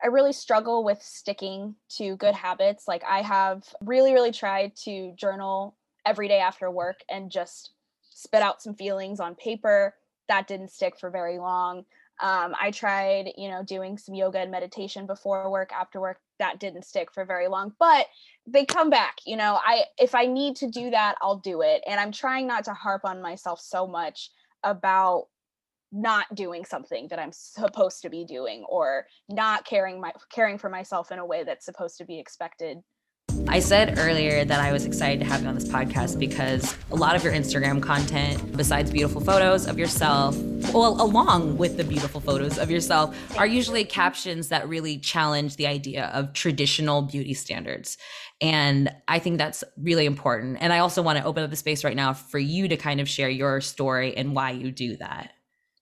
I 0.02 0.08
really 0.08 0.32
struggle 0.32 0.82
with 0.82 1.00
sticking 1.00 1.76
to 1.90 2.16
good 2.16 2.34
habits. 2.34 2.88
Like 2.88 3.04
I 3.04 3.22
have 3.22 3.64
really 3.80 4.12
really 4.12 4.32
tried 4.32 4.74
to 4.84 5.12
journal 5.14 5.76
every 6.04 6.26
day 6.26 6.40
after 6.40 6.70
work 6.70 7.00
and 7.08 7.30
just 7.30 7.70
spit 8.10 8.42
out 8.42 8.60
some 8.60 8.74
feelings 8.74 9.20
on 9.20 9.36
paper. 9.36 9.94
That 10.28 10.48
didn't 10.48 10.72
stick 10.72 10.98
for 10.98 11.10
very 11.10 11.38
long. 11.38 11.84
Um, 12.20 12.54
I 12.60 12.70
tried, 12.70 13.32
you 13.36 13.48
know, 13.48 13.62
doing 13.64 13.98
some 13.98 14.14
yoga 14.14 14.38
and 14.38 14.50
meditation 14.50 15.06
before 15.06 15.50
work, 15.50 15.72
after 15.72 16.00
work. 16.00 16.18
That 16.38 16.60
didn't 16.60 16.84
stick 16.84 17.12
for 17.12 17.24
very 17.24 17.48
long, 17.48 17.72
but 17.78 18.06
they 18.46 18.64
come 18.64 18.90
back. 18.90 19.16
You 19.26 19.36
know, 19.36 19.58
I 19.64 19.84
if 19.98 20.14
I 20.14 20.26
need 20.26 20.56
to 20.56 20.68
do 20.68 20.90
that, 20.90 21.16
I'll 21.22 21.38
do 21.38 21.62
it. 21.62 21.82
And 21.86 22.00
I'm 22.00 22.12
trying 22.12 22.46
not 22.46 22.64
to 22.64 22.74
harp 22.74 23.04
on 23.04 23.22
myself 23.22 23.60
so 23.60 23.86
much 23.86 24.30
about 24.62 25.26
not 25.92 26.34
doing 26.34 26.64
something 26.64 27.08
that 27.08 27.18
I'm 27.18 27.32
supposed 27.32 28.02
to 28.02 28.10
be 28.10 28.24
doing 28.24 28.64
or 28.68 29.06
not 29.28 29.64
caring 29.64 30.00
my 30.00 30.12
caring 30.32 30.58
for 30.58 30.70
myself 30.70 31.12
in 31.12 31.18
a 31.18 31.26
way 31.26 31.44
that's 31.44 31.64
supposed 31.64 31.98
to 31.98 32.04
be 32.04 32.18
expected 32.18 32.78
I 33.48 33.60
said 33.60 33.98
earlier 33.98 34.44
that 34.44 34.60
I 34.60 34.72
was 34.72 34.86
excited 34.86 35.20
to 35.20 35.26
have 35.26 35.42
you 35.42 35.48
on 35.48 35.54
this 35.54 35.68
podcast 35.68 36.18
because 36.18 36.76
a 36.90 36.96
lot 36.96 37.16
of 37.16 37.22
your 37.22 37.32
Instagram 37.32 37.82
content, 37.82 38.56
besides 38.56 38.90
beautiful 38.90 39.20
photos 39.20 39.66
of 39.66 39.78
yourself, 39.78 40.36
well, 40.72 41.00
along 41.02 41.58
with 41.58 41.76
the 41.76 41.84
beautiful 41.84 42.20
photos 42.20 42.58
of 42.58 42.70
yourself, 42.70 43.14
are 43.38 43.46
usually 43.46 43.84
captions 43.84 44.48
that 44.48 44.68
really 44.68 44.98
challenge 44.98 45.56
the 45.56 45.66
idea 45.66 46.06
of 46.14 46.32
traditional 46.32 47.02
beauty 47.02 47.34
standards. 47.34 47.98
And 48.40 48.90
I 49.06 49.18
think 49.18 49.38
that's 49.38 49.64
really 49.76 50.06
important. 50.06 50.58
And 50.60 50.72
I 50.72 50.78
also 50.78 51.02
want 51.02 51.18
to 51.18 51.24
open 51.24 51.42
up 51.42 51.50
the 51.50 51.56
space 51.56 51.84
right 51.84 51.96
now 51.96 52.14
for 52.14 52.38
you 52.38 52.68
to 52.68 52.76
kind 52.76 53.00
of 53.00 53.08
share 53.08 53.28
your 53.28 53.60
story 53.60 54.16
and 54.16 54.34
why 54.34 54.52
you 54.52 54.70
do 54.70 54.96
that. 54.96 55.32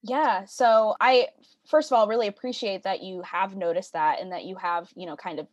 Yeah. 0.03 0.45
So 0.47 0.97
I, 1.01 1.29
first 1.67 1.93
of 1.93 1.97
all, 1.97 2.09
really 2.09 2.27
appreciate 2.27 2.83
that 2.83 3.03
you 3.03 3.23
have 3.23 3.55
noticed 3.55 3.93
that 3.93 4.21
and 4.21 4.33
that 4.33 4.45
you 4.45 4.57
have, 4.57 4.91
you 4.97 5.07
know, 5.07 5.15
kind 5.15 5.39
of 5.39 5.47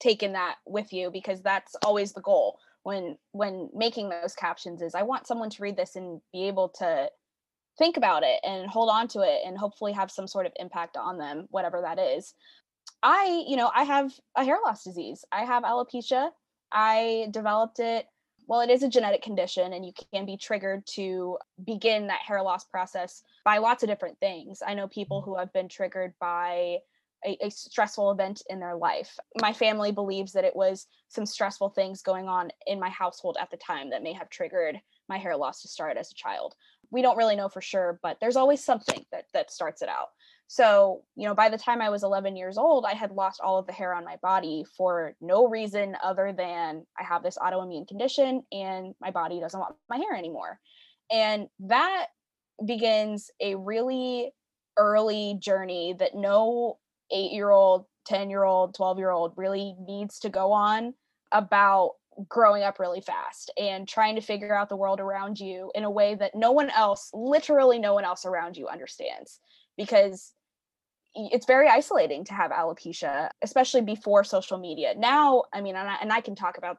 taken 0.00 0.32
that 0.32 0.56
with 0.66 0.92
you 0.92 1.10
because 1.10 1.42
that's 1.42 1.74
always 1.84 2.12
the 2.12 2.20
goal 2.20 2.58
when 2.82 3.16
when 3.32 3.70
making 3.74 4.10
those 4.10 4.34
captions 4.34 4.82
is 4.82 4.94
I 4.94 5.02
want 5.02 5.26
someone 5.26 5.50
to 5.50 5.62
read 5.62 5.76
this 5.76 5.96
and 5.96 6.20
be 6.32 6.48
able 6.48 6.68
to 6.80 7.08
think 7.78 7.96
about 7.96 8.22
it 8.22 8.40
and 8.44 8.68
hold 8.68 8.90
on 8.90 9.08
to 9.08 9.20
it 9.22 9.40
and 9.44 9.58
hopefully 9.58 9.92
have 9.92 10.10
some 10.10 10.28
sort 10.28 10.46
of 10.46 10.52
impact 10.56 10.96
on 10.96 11.18
them 11.18 11.46
whatever 11.50 11.80
that 11.82 11.98
is. 11.98 12.34
I, 13.02 13.44
you 13.48 13.56
know, 13.56 13.70
I 13.74 13.84
have 13.84 14.12
a 14.36 14.44
hair 14.44 14.58
loss 14.64 14.84
disease. 14.84 15.24
I 15.32 15.44
have 15.44 15.64
alopecia. 15.64 16.30
I 16.70 17.28
developed 17.30 17.80
it 17.80 18.06
well, 18.46 18.60
it 18.60 18.70
is 18.70 18.82
a 18.82 18.88
genetic 18.88 19.22
condition 19.22 19.72
and 19.72 19.84
you 19.84 19.92
can 20.12 20.26
be 20.26 20.36
triggered 20.36 20.86
to 20.86 21.38
begin 21.64 22.08
that 22.08 22.20
hair 22.20 22.42
loss 22.42 22.64
process 22.64 23.22
by 23.44 23.58
lots 23.58 23.82
of 23.82 23.88
different 23.88 24.18
things. 24.20 24.62
I 24.66 24.74
know 24.74 24.86
people 24.86 25.22
who 25.22 25.36
have 25.36 25.52
been 25.52 25.68
triggered 25.68 26.12
by 26.20 26.78
a, 27.24 27.36
a, 27.40 27.50
stressful 27.50 28.10
event 28.10 28.42
in 28.48 28.60
their 28.60 28.76
life. 28.76 29.18
My 29.40 29.52
family 29.52 29.92
believes 29.92 30.32
that 30.32 30.44
it 30.44 30.54
was 30.54 30.86
some 31.08 31.26
stressful 31.26 31.70
things 31.70 32.02
going 32.02 32.28
on 32.28 32.50
in 32.66 32.78
my 32.80 32.90
household 32.90 33.36
at 33.40 33.50
the 33.50 33.56
time 33.56 33.90
that 33.90 34.02
may 34.02 34.12
have 34.12 34.30
triggered 34.30 34.80
my 35.08 35.18
hair 35.18 35.36
loss 35.36 35.62
to 35.62 35.68
start 35.68 35.96
as 35.96 36.10
a 36.10 36.14
child. 36.14 36.54
We 36.90 37.02
don't 37.02 37.16
really 37.16 37.36
know 37.36 37.48
for 37.48 37.60
sure, 37.60 37.98
but 38.02 38.18
there's 38.20 38.36
always 38.36 38.64
something 38.64 39.04
that 39.10 39.26
that 39.32 39.50
starts 39.50 39.82
it 39.82 39.88
out. 39.88 40.08
So, 40.46 41.02
you 41.16 41.26
know, 41.26 41.34
by 41.34 41.48
the 41.48 41.58
time 41.58 41.80
I 41.80 41.88
was 41.88 42.02
11 42.02 42.36
years 42.36 42.58
old, 42.58 42.84
I 42.84 42.92
had 42.92 43.10
lost 43.10 43.40
all 43.40 43.58
of 43.58 43.66
the 43.66 43.72
hair 43.72 43.94
on 43.94 44.04
my 44.04 44.16
body 44.22 44.64
for 44.76 45.14
no 45.20 45.48
reason 45.48 45.96
other 46.02 46.32
than 46.36 46.86
I 46.98 47.02
have 47.02 47.22
this 47.22 47.38
autoimmune 47.38 47.88
condition 47.88 48.42
and 48.52 48.94
my 49.00 49.10
body 49.10 49.40
doesn't 49.40 49.58
want 49.58 49.74
my 49.88 49.96
hair 49.96 50.14
anymore. 50.14 50.60
And 51.10 51.48
that 51.60 52.06
begins 52.64 53.30
a 53.40 53.54
really 53.54 54.32
early 54.76 55.36
journey 55.40 55.94
that 55.98 56.14
no 56.14 56.78
eight 57.10 57.32
year 57.32 57.50
old, 57.50 57.86
10 58.06 58.30
year 58.30 58.44
old, 58.44 58.74
12 58.74 58.98
year 58.98 59.10
old 59.10 59.32
really 59.36 59.74
needs 59.80 60.18
to 60.20 60.28
go 60.28 60.52
on 60.52 60.94
about 61.32 61.92
growing 62.28 62.62
up 62.62 62.78
really 62.78 63.00
fast 63.00 63.50
and 63.56 63.88
trying 63.88 64.14
to 64.14 64.20
figure 64.20 64.54
out 64.54 64.68
the 64.68 64.76
world 64.76 65.00
around 65.00 65.38
you 65.38 65.70
in 65.74 65.84
a 65.84 65.90
way 65.90 66.14
that 66.14 66.34
no 66.34 66.52
one 66.52 66.70
else, 66.70 67.10
literally 67.12 67.78
no 67.78 67.94
one 67.94 68.04
else 68.04 68.24
around 68.24 68.56
you 68.56 68.68
understands. 68.68 69.40
Because 69.76 70.32
it's 71.14 71.46
very 71.46 71.68
isolating 71.68 72.24
to 72.24 72.34
have 72.34 72.50
alopecia, 72.50 73.30
especially 73.42 73.80
before 73.80 74.24
social 74.24 74.58
media. 74.58 74.94
Now, 74.96 75.44
I 75.52 75.60
mean, 75.60 75.76
and 75.76 75.88
I, 75.88 75.96
and 76.00 76.12
I 76.12 76.20
can 76.20 76.34
talk 76.34 76.58
about 76.58 76.78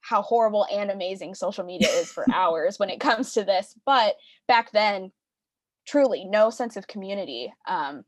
how 0.00 0.20
horrible 0.20 0.66
and 0.70 0.90
amazing 0.90 1.34
social 1.34 1.64
media 1.64 1.88
is 1.88 2.10
for 2.10 2.26
hours 2.34 2.78
when 2.78 2.90
it 2.90 3.00
comes 3.00 3.32
to 3.34 3.44
this, 3.44 3.74
but 3.86 4.16
back 4.46 4.70
then, 4.72 5.12
truly 5.86 6.24
no 6.24 6.50
sense 6.50 6.76
of 6.76 6.86
community. 6.86 7.52
Um, 7.66 8.04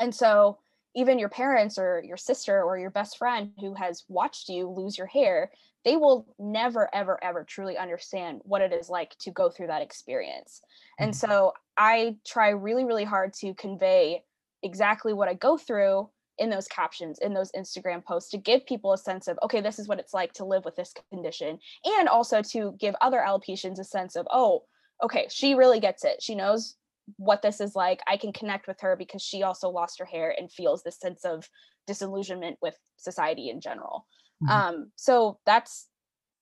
and 0.00 0.14
so 0.14 0.58
even 0.96 1.18
your 1.18 1.28
parents 1.28 1.78
or 1.78 2.02
your 2.04 2.16
sister 2.16 2.62
or 2.62 2.78
your 2.78 2.90
best 2.90 3.18
friend 3.18 3.52
who 3.60 3.74
has 3.74 4.04
watched 4.08 4.48
you 4.48 4.68
lose 4.68 4.98
your 4.98 5.06
hair 5.06 5.50
they 5.84 5.96
will 5.96 6.26
never 6.38 6.92
ever 6.92 7.22
ever 7.22 7.44
truly 7.44 7.76
understand 7.76 8.40
what 8.44 8.62
it 8.62 8.72
is 8.72 8.88
like 8.88 9.16
to 9.18 9.30
go 9.30 9.48
through 9.48 9.68
that 9.68 9.82
experience 9.82 10.62
and 10.98 11.12
mm-hmm. 11.12 11.30
so 11.30 11.52
i 11.76 12.16
try 12.26 12.48
really 12.48 12.84
really 12.84 13.04
hard 13.04 13.32
to 13.32 13.54
convey 13.54 14.22
exactly 14.62 15.12
what 15.12 15.28
i 15.28 15.34
go 15.34 15.56
through 15.56 16.08
in 16.38 16.50
those 16.50 16.66
captions 16.66 17.18
in 17.20 17.32
those 17.32 17.52
instagram 17.52 18.04
posts 18.04 18.30
to 18.30 18.38
give 18.38 18.66
people 18.66 18.92
a 18.92 18.98
sense 18.98 19.28
of 19.28 19.38
okay 19.42 19.60
this 19.60 19.78
is 19.78 19.86
what 19.86 20.00
it's 20.00 20.14
like 20.14 20.32
to 20.32 20.44
live 20.44 20.64
with 20.64 20.76
this 20.76 20.92
condition 21.10 21.58
and 21.84 22.08
also 22.08 22.42
to 22.42 22.74
give 22.78 22.94
other 23.00 23.22
alopecians 23.26 23.78
a 23.78 23.84
sense 23.84 24.16
of 24.16 24.26
oh 24.30 24.62
okay 25.02 25.26
she 25.30 25.54
really 25.54 25.80
gets 25.80 26.04
it 26.04 26.22
she 26.22 26.34
knows 26.34 26.76
what 27.16 27.42
this 27.42 27.60
is 27.60 27.74
like 27.74 28.00
i 28.08 28.16
can 28.16 28.32
connect 28.32 28.66
with 28.66 28.80
her 28.80 28.96
because 28.96 29.22
she 29.22 29.42
also 29.42 29.68
lost 29.68 29.98
her 29.98 30.04
hair 30.04 30.34
and 30.36 30.50
feels 30.50 30.82
this 30.82 30.98
sense 30.98 31.24
of 31.24 31.48
disillusionment 31.86 32.56
with 32.60 32.76
society 32.96 33.48
in 33.48 33.60
general 33.60 34.06
mm-hmm. 34.42 34.52
um 34.52 34.90
so 34.96 35.38
that's 35.46 35.88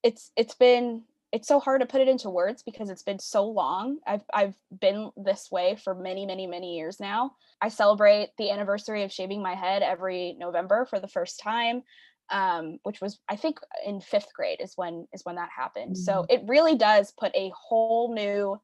it's 0.02 0.30
it's 0.36 0.54
been 0.54 1.02
it's 1.32 1.48
so 1.48 1.58
hard 1.58 1.80
to 1.80 1.86
put 1.86 2.00
it 2.00 2.08
into 2.08 2.30
words 2.30 2.62
because 2.62 2.88
it's 2.88 3.02
been 3.02 3.18
so 3.18 3.44
long 3.46 3.98
i've 4.06 4.24
i've 4.32 4.54
been 4.80 5.10
this 5.16 5.48
way 5.50 5.76
for 5.76 5.94
many 5.94 6.24
many 6.24 6.46
many 6.46 6.76
years 6.76 6.98
now 6.98 7.32
i 7.60 7.68
celebrate 7.68 8.30
the 8.38 8.50
anniversary 8.50 9.02
of 9.02 9.12
shaving 9.12 9.42
my 9.42 9.54
head 9.54 9.82
every 9.82 10.34
november 10.38 10.86
for 10.86 10.98
the 10.98 11.08
first 11.08 11.40
time 11.40 11.82
um, 12.30 12.78
which 12.82 13.00
was 13.00 13.18
I 13.28 13.36
think 13.36 13.58
in 13.84 14.00
fifth 14.00 14.32
grade 14.34 14.60
is 14.60 14.72
when 14.76 15.06
is 15.12 15.24
when 15.24 15.36
that 15.36 15.50
happened. 15.54 15.96
Mm-hmm. 15.96 16.02
So 16.02 16.26
it 16.28 16.42
really 16.46 16.76
does 16.76 17.12
put 17.12 17.34
a 17.34 17.52
whole 17.54 18.14
new 18.14 18.60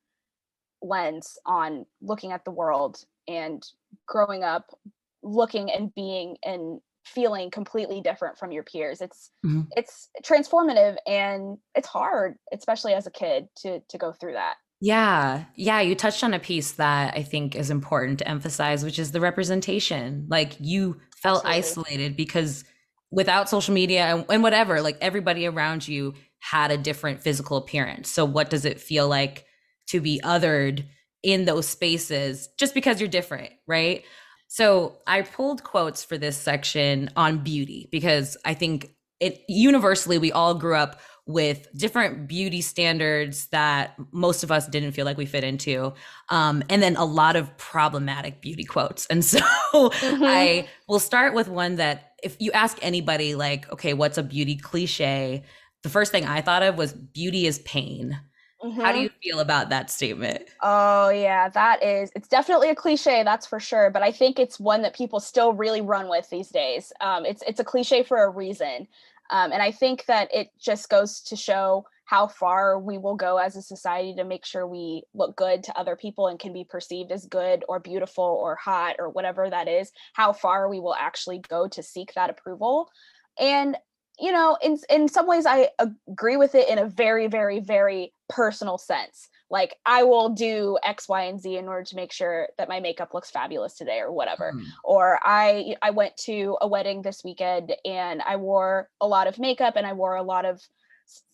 lens 0.83 1.39
on 1.47 1.87
looking 2.01 2.33
at 2.33 2.45
the 2.45 2.51
world 2.51 3.05
and 3.29 3.63
growing 4.07 4.43
up 4.43 4.71
looking 5.23 5.71
and 5.71 5.95
being 5.95 6.37
and 6.45 6.81
feeling 7.05 7.51
completely 7.51 8.01
different 8.01 8.39
from 8.39 8.53
your 8.53 8.63
peers. 8.63 9.01
It's 9.01 9.31
mm-hmm. 9.45 9.63
it's 9.77 10.09
transformative 10.23 10.97
and 11.07 11.59
it's 11.75 11.89
hard 11.89 12.37
especially 12.53 12.95
as 12.95 13.07
a 13.07 13.11
kid 13.11 13.49
to 13.59 13.81
to 13.89 13.99
go 13.99 14.13
through 14.13 14.35
that. 14.35 14.55
Yeah. 14.81 15.45
Yeah 15.57 15.81
you 15.81 15.95
touched 15.95 16.25
on 16.25 16.35
a 16.35 16.39
piece 16.39 16.73
that 16.73 17.15
i 17.15 17.23
think 17.23 17.55
is 17.55 17.71
important 17.71 18.19
to 18.21 18.29
emphasize 18.29 18.85
which 18.85 18.99
is 18.99 19.13
the 19.13 19.21
representation. 19.21 20.27
Like 20.29 20.57
you 20.61 21.01
felt 21.17 21.45
Absolutely. 21.45 21.95
isolated 21.95 22.17
because 22.17 22.65
without 23.11 23.49
social 23.49 23.75
media 23.75 24.05
and, 24.05 24.25
and 24.31 24.43
whatever 24.43 24.81
like 24.81 24.97
everybody 25.01 25.47
around 25.47 25.87
you 25.87 26.15
had 26.39 26.71
a 26.71 26.79
different 26.79 27.23
physical 27.23 27.57
appearance. 27.57 28.11
So 28.11 28.25
what 28.25 28.49
does 28.51 28.65
it 28.65 28.81
feel 28.81 29.09
like 29.09 29.45
to 29.91 30.01
be 30.01 30.21
othered 30.25 30.85
in 31.23 31.45
those 31.45 31.69
spaces 31.69 32.49
just 32.59 32.75
because 32.75 33.01
you're 33.01 33.09
different, 33.09 33.51
right? 33.67 34.05
So 34.49 34.99
I 35.07 35.23
pulled 35.23 35.63
quotes 35.63 36.03
for 36.03 36.19
this 36.19 36.37
section 36.37 37.11
on 37.17 37.39
beauty 37.45 37.89
because 37.93 38.37
I 38.45 38.55
think 38.55 38.95
it 39.21 39.43
universally 39.49 40.19
we 40.19 40.33
all 40.33 40.55
grew 40.55 40.75
up 40.75 41.01
with 41.27 41.69
different 41.77 42.27
beauty 42.27 42.61
standards 42.61 43.47
that 43.49 43.95
most 44.11 44.43
of 44.43 44.51
us 44.51 44.67
didn't 44.67 44.93
feel 44.93 45.05
like 45.05 45.17
we 45.17 45.27
fit 45.27 45.45
into 45.45 45.93
um, 46.31 46.63
and 46.69 46.83
then 46.83 46.97
a 46.97 47.05
lot 47.05 47.37
of 47.37 47.57
problematic 47.59 48.41
beauty 48.41 48.65
quotes 48.65 49.07
and 49.07 49.25
so 49.25 49.39
mm-hmm. 49.39 50.25
i 50.25 50.67
will 50.89 50.99
start 50.99 51.35
with 51.35 51.47
one 51.47 51.77
that 51.77 52.15
if 52.23 52.37
you 52.41 52.51
ask 52.53 52.79
anybody 52.83 53.35
like 53.35 53.71
okay 53.71 53.93
what's 53.93 54.19
a 54.19 54.23
beauty 54.23 54.57
cliche 54.57 55.45
the 55.83 55.89
first 55.89 56.11
thing 56.11 56.25
i 56.25 56.41
thought 56.41 56.63
of 56.63 56.77
was 56.77 56.93
beauty 56.93 57.47
is 57.47 57.61
pain 57.61 58.19
Mm-hmm. 58.63 58.81
How 58.81 58.93
do 58.93 58.99
mm-hmm. 58.99 59.05
you 59.05 59.11
feel 59.23 59.41
about 59.41 59.71
that 59.71 59.91
statement? 59.91 60.49
Oh, 60.63 61.09
yeah, 61.09 61.49
that 61.49 61.83
is, 61.83 62.11
it's 62.15 62.29
definitely 62.29 62.69
a 62.69 62.75
cliche, 62.75 63.23
that's 63.23 63.47
for 63.47 63.59
sure. 63.59 63.91
But 63.91 64.03
I 64.03 64.13
think 64.13 64.39
it's 64.39 64.61
one 64.61 64.83
that 64.83 64.95
people 64.95 65.21
still 65.21 65.53
really 65.55 65.81
run 65.81 66.09
with 66.09 66.29
these 66.31 66.49
days. 66.49 66.93
Um, 67.01 67.25
it's, 67.25 67.43
it's 67.47 67.61
a 67.61 67.65
cliche 67.65 68.03
for 68.03 68.23
a 68.23 68.29
reason. 68.29 68.87
Um, 69.31 69.53
and 69.53 69.63
I 69.63 69.71
think 69.71 70.05
that 70.07 70.29
it 70.35 70.49
just 70.59 70.91
goes 70.91 71.21
to 71.23 71.37
show 71.37 71.87
how 72.05 72.27
far 72.27 72.81
we 72.81 72.99
will 72.99 73.15
go 73.15 73.37
as 73.37 73.55
a 73.55 73.63
society 73.63 74.13
to 74.17 74.25
make 74.25 74.45
sure 74.45 74.67
we 74.67 75.05
look 75.15 75.37
good 75.37 75.63
to 75.63 75.79
other 75.79 75.95
people 75.95 76.27
and 76.27 76.41
can 76.41 76.53
be 76.53 76.65
perceived 76.65 77.13
as 77.13 77.25
good 77.25 77.65
or 77.69 77.79
beautiful 77.79 78.25
or 78.25 78.57
hot 78.57 78.97
or 78.99 79.11
whatever 79.11 79.49
that 79.49 79.69
is, 79.69 79.93
how 80.15 80.33
far 80.33 80.69
we 80.69 80.81
will 80.81 80.97
actually 80.97 81.39
go 81.39 81.69
to 81.69 81.83
seek 81.85 82.13
that 82.15 82.29
approval. 82.29 82.91
And 83.39 83.77
you 84.19 84.33
know, 84.33 84.59
in 84.61 84.77
in 84.91 85.09
some 85.09 85.29
ways 85.29 85.47
I 85.47 85.69
agree 86.09 86.37
with 86.37 86.57
it 86.57 86.69
in 86.69 86.79
a 86.79 86.87
very 86.87 87.29
very 87.29 87.61
very 87.61 88.13
personal 88.31 88.79
sense. 88.79 89.29
Like 89.51 89.75
I 89.85 90.05
will 90.05 90.31
do 90.31 90.79
X, 90.85 91.09
Y, 91.09 91.23
and 91.23 91.41
Z 91.41 91.57
in 91.57 91.67
order 91.67 91.85
to 91.85 91.97
make 91.97 92.13
sure 92.13 92.49
that 92.57 92.69
my 92.69 92.81
makeup 92.81 93.13
looks 93.13 93.31
fabulous 93.31 93.75
today 93.75 93.99
or 93.99 94.13
whatever. 94.13 94.53
Mm. 94.55 94.65
Or 94.85 95.19
I 95.23 95.75
I 95.83 95.91
went 95.91 96.17
to 96.19 96.57
a 96.61 96.69
wedding 96.69 97.03
this 97.03 97.23
weekend 97.25 97.75
and 97.85 98.23
I 98.23 98.37
wore 98.37 98.89
a 99.01 99.09
lot 99.09 99.27
of 99.27 99.39
makeup 99.39 99.75
and 99.77 99.87
I 99.87 99.93
wore 99.93 100.15
a 100.15 100.23
lot 100.23 100.45
of 100.45 100.63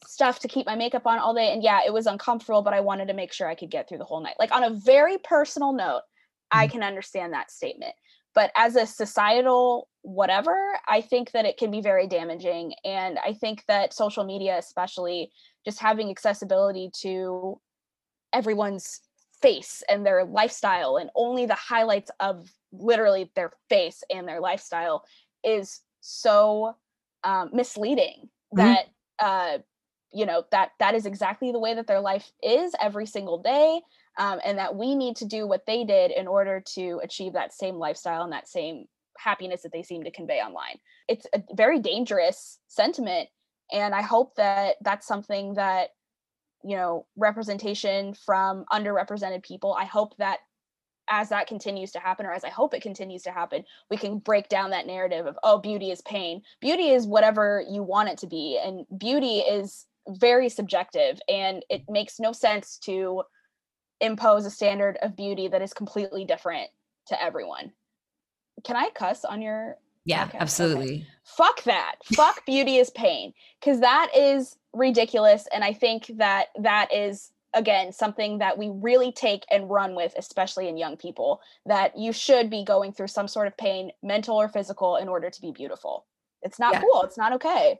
stuff 0.06 0.38
to 0.40 0.48
keep 0.48 0.64
my 0.64 0.74
makeup 0.74 1.06
on 1.06 1.18
all 1.18 1.34
day 1.34 1.52
and 1.52 1.62
yeah, 1.62 1.80
it 1.86 1.92
was 1.92 2.06
uncomfortable, 2.06 2.62
but 2.62 2.72
I 2.72 2.80
wanted 2.80 3.08
to 3.08 3.14
make 3.14 3.32
sure 3.32 3.46
I 3.46 3.54
could 3.54 3.70
get 3.70 3.88
through 3.88 3.98
the 3.98 4.04
whole 4.04 4.22
night. 4.22 4.36
Like 4.38 4.52
on 4.52 4.64
a 4.64 4.70
very 4.70 5.18
personal 5.18 5.72
note, 5.72 6.00
mm. 6.00 6.58
I 6.58 6.68
can 6.68 6.82
understand 6.82 7.34
that 7.34 7.50
statement 7.50 7.94
but 8.36 8.52
as 8.54 8.76
a 8.76 8.86
societal 8.86 9.88
whatever 10.02 10.54
i 10.86 11.00
think 11.00 11.32
that 11.32 11.44
it 11.44 11.56
can 11.56 11.72
be 11.72 11.80
very 11.80 12.06
damaging 12.06 12.72
and 12.84 13.18
i 13.24 13.32
think 13.32 13.64
that 13.66 13.92
social 13.92 14.22
media 14.22 14.56
especially 14.56 15.32
just 15.66 15.80
having 15.80 16.10
accessibility 16.10 16.90
to 17.02 17.60
everyone's 18.32 19.00
face 19.42 19.82
and 19.88 20.06
their 20.06 20.24
lifestyle 20.24 20.96
and 20.96 21.10
only 21.14 21.46
the 21.46 21.54
highlights 21.54 22.10
of 22.20 22.48
literally 22.72 23.30
their 23.34 23.50
face 23.68 24.02
and 24.14 24.26
their 24.26 24.40
lifestyle 24.40 25.04
is 25.44 25.80
so 26.00 26.74
um, 27.24 27.50
misleading 27.52 28.28
mm-hmm. 28.54 28.58
that 28.58 28.86
uh, 29.18 29.58
you 30.12 30.24
know 30.24 30.44
that 30.52 30.70
that 30.78 30.94
is 30.94 31.06
exactly 31.06 31.52
the 31.52 31.58
way 31.58 31.74
that 31.74 31.86
their 31.86 32.00
life 32.00 32.30
is 32.42 32.72
every 32.80 33.06
single 33.06 33.38
day 33.38 33.80
um, 34.18 34.40
and 34.44 34.58
that 34.58 34.76
we 34.76 34.94
need 34.94 35.16
to 35.16 35.26
do 35.26 35.46
what 35.46 35.66
they 35.66 35.84
did 35.84 36.10
in 36.10 36.26
order 36.26 36.62
to 36.74 37.00
achieve 37.02 37.32
that 37.32 37.52
same 37.52 37.76
lifestyle 37.76 38.22
and 38.22 38.32
that 38.32 38.48
same 38.48 38.86
happiness 39.18 39.62
that 39.62 39.72
they 39.72 39.82
seem 39.82 40.04
to 40.04 40.10
convey 40.10 40.38
online 40.38 40.78
it's 41.08 41.26
a 41.34 41.42
very 41.54 41.78
dangerous 41.78 42.58
sentiment 42.68 43.28
and 43.72 43.94
i 43.94 44.02
hope 44.02 44.34
that 44.36 44.76
that's 44.82 45.06
something 45.06 45.54
that 45.54 45.90
you 46.64 46.76
know 46.76 47.06
representation 47.16 48.14
from 48.14 48.64
underrepresented 48.72 49.42
people 49.42 49.74
i 49.74 49.84
hope 49.84 50.16
that 50.16 50.38
as 51.08 51.28
that 51.28 51.46
continues 51.46 51.92
to 51.92 52.00
happen 52.00 52.26
or 52.26 52.32
as 52.32 52.44
i 52.44 52.48
hope 52.48 52.74
it 52.74 52.82
continues 52.82 53.22
to 53.22 53.30
happen 53.30 53.62
we 53.90 53.96
can 53.96 54.18
break 54.18 54.48
down 54.48 54.70
that 54.70 54.86
narrative 54.86 55.26
of 55.26 55.38
oh 55.42 55.58
beauty 55.58 55.90
is 55.90 56.00
pain. 56.02 56.42
Beauty 56.60 56.90
is 56.90 57.06
whatever 57.06 57.62
you 57.68 57.82
want 57.82 58.08
it 58.08 58.18
to 58.18 58.26
be 58.26 58.60
and 58.62 58.84
beauty 58.98 59.38
is 59.38 59.86
very 60.08 60.48
subjective 60.48 61.18
and 61.28 61.64
it 61.68 61.82
makes 61.88 62.20
no 62.20 62.32
sense 62.32 62.78
to 62.78 63.22
impose 64.00 64.44
a 64.46 64.50
standard 64.50 64.98
of 65.02 65.16
beauty 65.16 65.48
that 65.48 65.62
is 65.62 65.72
completely 65.72 66.24
different 66.24 66.68
to 67.08 67.22
everyone. 67.22 67.72
Can 68.64 68.76
i 68.76 68.90
cuss 68.94 69.24
on 69.24 69.42
your 69.42 69.76
yeah 70.06 70.24
okay. 70.24 70.38
absolutely 70.38 70.94
okay. 70.94 71.06
fuck 71.24 71.62
that 71.64 71.96
fuck 72.04 72.46
beauty 72.46 72.76
is 72.76 72.88
pain 72.90 73.34
because 73.60 73.80
that 73.80 74.10
is 74.16 74.56
ridiculous 74.72 75.46
and 75.52 75.62
i 75.62 75.72
think 75.72 76.10
that 76.16 76.46
that 76.58 76.92
is 76.94 77.32
again 77.54 77.92
something 77.92 78.38
that 78.38 78.56
we 78.56 78.70
really 78.72 79.12
take 79.12 79.44
and 79.50 79.68
run 79.68 79.94
with 79.94 80.14
especially 80.16 80.68
in 80.68 80.76
young 80.76 80.96
people 80.96 81.40
that 81.66 81.96
you 81.98 82.12
should 82.12 82.48
be 82.48 82.64
going 82.64 82.92
through 82.92 83.08
some 83.08 83.28
sort 83.28 83.46
of 83.46 83.56
pain 83.56 83.90
mental 84.02 84.36
or 84.36 84.48
physical 84.48 84.96
in 84.96 85.08
order 85.08 85.28
to 85.28 85.40
be 85.40 85.50
beautiful 85.50 86.06
it's 86.42 86.58
not 86.58 86.74
yeah. 86.74 86.80
cool 86.80 87.02
it's 87.02 87.18
not 87.18 87.32
okay 87.32 87.78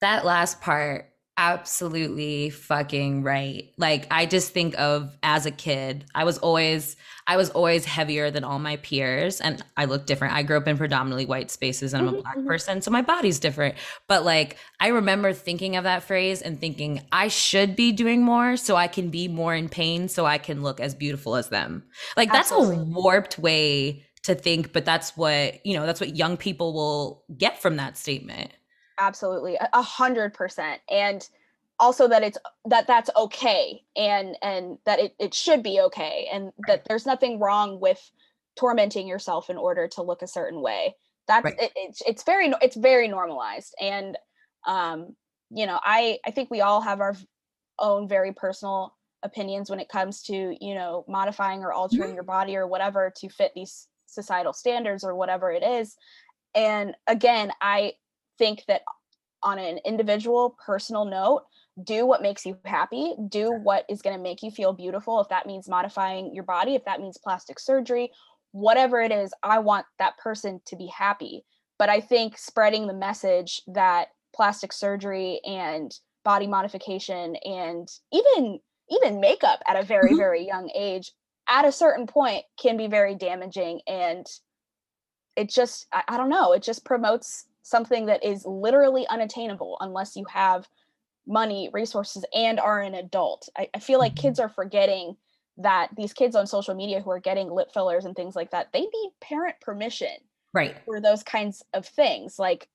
that 0.00 0.24
last 0.24 0.60
part 0.60 1.11
absolutely 1.36 2.50
fucking 2.50 3.22
right. 3.22 3.72
Like 3.78 4.06
I 4.10 4.26
just 4.26 4.52
think 4.52 4.78
of 4.78 5.16
as 5.22 5.46
a 5.46 5.50
kid, 5.50 6.04
I 6.14 6.24
was 6.24 6.38
always 6.38 6.96
I 7.26 7.36
was 7.36 7.50
always 7.50 7.84
heavier 7.84 8.30
than 8.30 8.44
all 8.44 8.58
my 8.58 8.76
peers 8.76 9.40
and 9.40 9.62
I 9.76 9.86
look 9.86 10.06
different. 10.06 10.34
I 10.34 10.42
grew 10.42 10.56
up 10.56 10.68
in 10.68 10.76
predominantly 10.76 11.24
white 11.24 11.50
spaces 11.50 11.94
and 11.94 12.02
I'm 12.02 12.08
a 12.08 12.12
mm-hmm, 12.12 12.22
black 12.22 12.36
mm-hmm. 12.36 12.46
person, 12.46 12.82
so 12.82 12.90
my 12.90 13.02
body's 13.02 13.38
different. 13.38 13.76
But 14.08 14.24
like 14.24 14.56
I 14.80 14.88
remember 14.88 15.32
thinking 15.32 15.76
of 15.76 15.84
that 15.84 16.02
phrase 16.02 16.42
and 16.42 16.60
thinking 16.60 17.02
I 17.12 17.28
should 17.28 17.76
be 17.76 17.92
doing 17.92 18.22
more 18.22 18.56
so 18.56 18.76
I 18.76 18.88
can 18.88 19.10
be 19.10 19.28
more 19.28 19.54
in 19.54 19.68
pain 19.68 20.08
so 20.08 20.26
I 20.26 20.38
can 20.38 20.62
look 20.62 20.80
as 20.80 20.94
beautiful 20.94 21.36
as 21.36 21.48
them. 21.48 21.84
Like 22.16 22.30
that's 22.30 22.52
Absolutely. 22.52 22.82
a 22.82 22.84
warped 22.84 23.38
way 23.38 24.04
to 24.24 24.34
think, 24.34 24.72
but 24.72 24.84
that's 24.84 25.16
what, 25.16 25.64
you 25.66 25.74
know, 25.74 25.86
that's 25.86 26.00
what 26.00 26.14
young 26.14 26.36
people 26.36 26.72
will 26.72 27.24
get 27.36 27.60
from 27.60 27.76
that 27.76 27.96
statement 27.96 28.52
absolutely 28.98 29.58
a 29.72 29.82
hundred 29.82 30.34
percent 30.34 30.80
and 30.90 31.28
also 31.78 32.06
that 32.06 32.22
it's 32.22 32.38
that 32.64 32.86
that's 32.86 33.10
okay 33.16 33.82
and 33.96 34.36
and 34.42 34.78
that 34.86 35.00
it, 35.00 35.14
it 35.18 35.34
should 35.34 35.62
be 35.62 35.80
okay 35.80 36.28
and 36.32 36.52
that 36.66 36.84
there's 36.88 37.06
nothing 37.06 37.40
wrong 37.40 37.80
with 37.80 38.10
tormenting 38.56 39.08
yourself 39.08 39.50
in 39.50 39.56
order 39.56 39.88
to 39.88 40.02
look 40.02 40.22
a 40.22 40.26
certain 40.26 40.60
way 40.60 40.94
that's 41.26 41.44
right. 41.44 41.58
it, 41.58 41.72
it's 41.74 42.02
it's 42.06 42.22
very 42.22 42.52
it's 42.60 42.76
very 42.76 43.08
normalized 43.08 43.74
and 43.80 44.16
um 44.66 45.14
you 45.50 45.66
know 45.66 45.80
i 45.82 46.18
i 46.26 46.30
think 46.30 46.50
we 46.50 46.60
all 46.60 46.80
have 46.80 47.00
our 47.00 47.16
own 47.78 48.08
very 48.08 48.32
personal 48.32 48.94
opinions 49.22 49.70
when 49.70 49.80
it 49.80 49.88
comes 49.88 50.22
to 50.22 50.56
you 50.60 50.74
know 50.74 51.04
modifying 51.08 51.62
or 51.62 51.72
altering 51.72 52.08
mm-hmm. 52.08 52.14
your 52.14 52.24
body 52.24 52.56
or 52.56 52.66
whatever 52.66 53.12
to 53.16 53.28
fit 53.28 53.52
these 53.54 53.88
societal 54.06 54.52
standards 54.52 55.04
or 55.04 55.14
whatever 55.14 55.50
it 55.50 55.62
is 55.62 55.96
and 56.54 56.94
again 57.06 57.50
i 57.60 57.92
think 58.42 58.64
that 58.66 58.82
on 59.44 59.58
an 59.60 59.78
individual 59.84 60.56
personal 60.64 61.04
note 61.04 61.44
do 61.84 62.04
what 62.04 62.22
makes 62.22 62.44
you 62.44 62.58
happy 62.64 63.14
do 63.28 63.52
what 63.62 63.84
is 63.88 64.02
going 64.02 64.16
to 64.16 64.22
make 64.22 64.42
you 64.42 64.50
feel 64.50 64.72
beautiful. 64.72 65.20
If 65.20 65.28
that 65.28 65.46
means 65.46 65.68
modifying 65.68 66.34
your 66.34 66.44
body 66.44 66.74
if 66.74 66.84
that 66.84 67.00
means 67.00 67.18
plastic 67.22 67.60
surgery 67.60 68.10
whatever 68.50 69.00
it 69.00 69.10
is 69.10 69.32
i 69.42 69.58
want 69.58 69.86
that 69.98 70.18
person 70.18 70.60
to 70.66 70.76
be 70.76 70.86
happy. 70.86 71.44
But 71.78 71.88
i 71.88 72.00
think 72.00 72.36
spreading 72.36 72.86
the 72.86 72.94
message 72.94 73.62
that 73.68 74.08
plastic 74.34 74.72
surgery 74.72 75.40
and 75.46 75.92
body 76.24 76.46
modification 76.46 77.36
and 77.44 77.88
even 78.12 78.58
even 78.90 79.20
makeup 79.20 79.60
at 79.68 79.76
a 79.76 79.84
very 79.84 80.08
mm-hmm. 80.08 80.16
very 80.16 80.46
young 80.46 80.68
age 80.76 81.12
at 81.48 81.64
a 81.64 81.72
certain 81.72 82.06
point 82.06 82.44
can 82.60 82.76
be 82.76 82.86
very 82.86 83.14
damaging. 83.14 83.80
And 83.86 84.26
it 85.36 85.48
just 85.48 85.86
I, 85.92 86.02
I 86.08 86.16
don't 86.16 86.28
know 86.28 86.52
it 86.52 86.62
just 86.62 86.84
promotes 86.84 87.46
something 87.62 88.06
that 88.06 88.24
is 88.24 88.44
literally 88.44 89.06
unattainable 89.08 89.76
unless 89.80 90.16
you 90.16 90.24
have 90.24 90.68
money, 91.26 91.70
resources, 91.72 92.24
and 92.34 92.58
are 92.58 92.80
an 92.80 92.94
adult. 92.94 93.48
I, 93.56 93.68
I 93.74 93.78
feel 93.78 93.98
like 93.98 94.16
kids 94.16 94.38
mm-hmm. 94.38 94.46
are 94.46 94.54
forgetting 94.54 95.16
that 95.58 95.88
these 95.96 96.12
kids 96.12 96.34
on 96.34 96.46
social 96.46 96.74
media 96.74 97.00
who 97.00 97.10
are 97.10 97.20
getting 97.20 97.50
lip 97.50 97.72
fillers 97.72 98.04
and 98.04 98.16
things 98.16 98.34
like 98.34 98.50
that, 98.50 98.72
they 98.72 98.80
need 98.80 99.10
parent 99.20 99.56
permission 99.60 100.16
right 100.54 100.76
for 100.84 101.00
those 101.00 101.22
kinds 101.22 101.62
of 101.74 101.86
things. 101.86 102.38
Like 102.38 102.68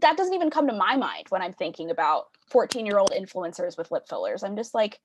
that 0.00 0.16
doesn't 0.16 0.34
even 0.34 0.50
come 0.50 0.68
to 0.68 0.72
my 0.72 0.96
mind 0.96 1.26
when 1.30 1.42
I'm 1.42 1.52
thinking 1.52 1.90
about 1.90 2.26
14 2.50 2.86
year 2.86 2.98
old 2.98 3.10
influencers 3.10 3.76
with 3.76 3.90
lip 3.90 4.08
fillers. 4.08 4.42
I'm 4.42 4.56
just 4.56 4.74
like, 4.74 5.00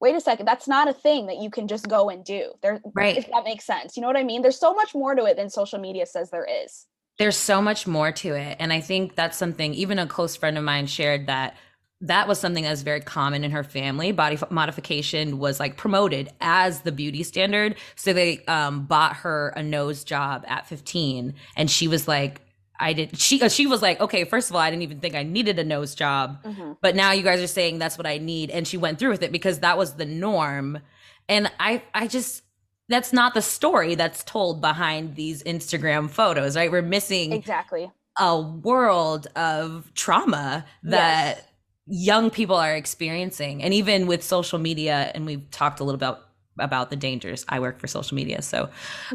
wait 0.00 0.14
a 0.14 0.20
second, 0.20 0.46
that's 0.46 0.68
not 0.68 0.88
a 0.88 0.92
thing 0.92 1.26
that 1.26 1.38
you 1.38 1.50
can 1.50 1.68
just 1.68 1.88
go 1.88 2.08
and 2.10 2.24
do. 2.24 2.52
There, 2.62 2.80
right. 2.94 3.16
if 3.16 3.28
that 3.30 3.44
makes 3.44 3.64
sense. 3.64 3.96
You 3.96 4.02
know 4.02 4.08
what 4.08 4.16
I 4.16 4.24
mean? 4.24 4.42
There's 4.42 4.58
so 4.58 4.74
much 4.74 4.94
more 4.94 5.14
to 5.14 5.24
it 5.24 5.36
than 5.36 5.50
social 5.50 5.78
media 5.78 6.06
says 6.06 6.30
there 6.30 6.48
is 6.64 6.86
there's 7.22 7.36
so 7.36 7.62
much 7.62 7.86
more 7.86 8.10
to 8.10 8.34
it 8.34 8.56
and 8.58 8.72
i 8.72 8.80
think 8.80 9.14
that's 9.14 9.38
something 9.38 9.72
even 9.74 10.00
a 10.00 10.06
close 10.08 10.34
friend 10.34 10.58
of 10.58 10.64
mine 10.64 10.86
shared 10.86 11.28
that 11.28 11.56
that 12.00 12.26
was 12.26 12.40
something 12.40 12.64
that 12.64 12.70
was 12.70 12.82
very 12.82 13.00
common 13.00 13.44
in 13.44 13.52
her 13.52 13.62
family 13.62 14.10
body 14.10 14.36
modification 14.50 15.38
was 15.38 15.60
like 15.60 15.76
promoted 15.76 16.28
as 16.40 16.80
the 16.80 16.90
beauty 16.90 17.22
standard 17.22 17.76
so 17.94 18.12
they 18.12 18.44
um, 18.46 18.86
bought 18.86 19.14
her 19.14 19.50
a 19.50 19.62
nose 19.62 20.02
job 20.02 20.44
at 20.48 20.66
15 20.66 21.34
and 21.56 21.70
she 21.70 21.86
was 21.86 22.08
like 22.08 22.40
I 22.80 22.94
did. 22.94 23.16
She 23.16 23.40
uh, 23.40 23.48
she 23.48 23.68
was 23.68 23.80
like, 23.80 24.00
okay, 24.00 24.24
first 24.24 24.50
of 24.50 24.56
all, 24.56 24.62
I 24.62 24.68
didn't 24.68 24.82
even 24.82 24.98
think 24.98 25.14
I 25.14 25.22
needed 25.22 25.56
a 25.60 25.62
nose 25.62 25.94
job, 25.94 26.42
mm-hmm. 26.42 26.72
but 26.80 26.96
now 26.96 27.12
you 27.12 27.22
guys 27.22 27.40
are 27.40 27.46
saying 27.46 27.78
that's 27.78 27.96
what 27.96 28.08
I 28.08 28.18
need, 28.18 28.50
and 28.50 28.66
she 28.66 28.76
went 28.76 28.98
through 28.98 29.10
with 29.10 29.22
it 29.22 29.30
because 29.30 29.60
that 29.60 29.78
was 29.78 29.94
the 29.94 30.04
norm. 30.04 30.80
And 31.28 31.52
I 31.60 31.82
I 31.94 32.08
just 32.08 32.42
that's 32.88 33.12
not 33.12 33.34
the 33.34 33.42
story 33.42 33.94
that's 33.94 34.22
told 34.24 34.60
behind 34.60 35.16
these 35.16 35.42
Instagram 35.44 36.10
photos, 36.10 36.56
right? 36.56 36.70
We're 36.70 36.82
missing 36.82 37.32
exactly 37.32 37.90
a 38.18 38.40
world 38.40 39.26
of 39.36 39.90
trauma 39.94 40.64
that 40.82 41.36
yes. 41.36 41.46
young 41.86 42.30
people 42.30 42.56
are 42.56 42.74
experiencing. 42.74 43.62
And 43.62 43.72
even 43.72 44.06
with 44.06 44.22
social 44.22 44.58
media, 44.58 45.10
and 45.14 45.24
we've 45.26 45.50
talked 45.50 45.80
a 45.80 45.84
little 45.84 45.96
about 45.96 46.28
about 46.58 46.90
the 46.90 46.96
dangers. 46.96 47.46
I 47.48 47.60
work 47.60 47.78
for 47.78 47.86
social 47.86 48.14
media, 48.14 48.42
so 48.42 48.68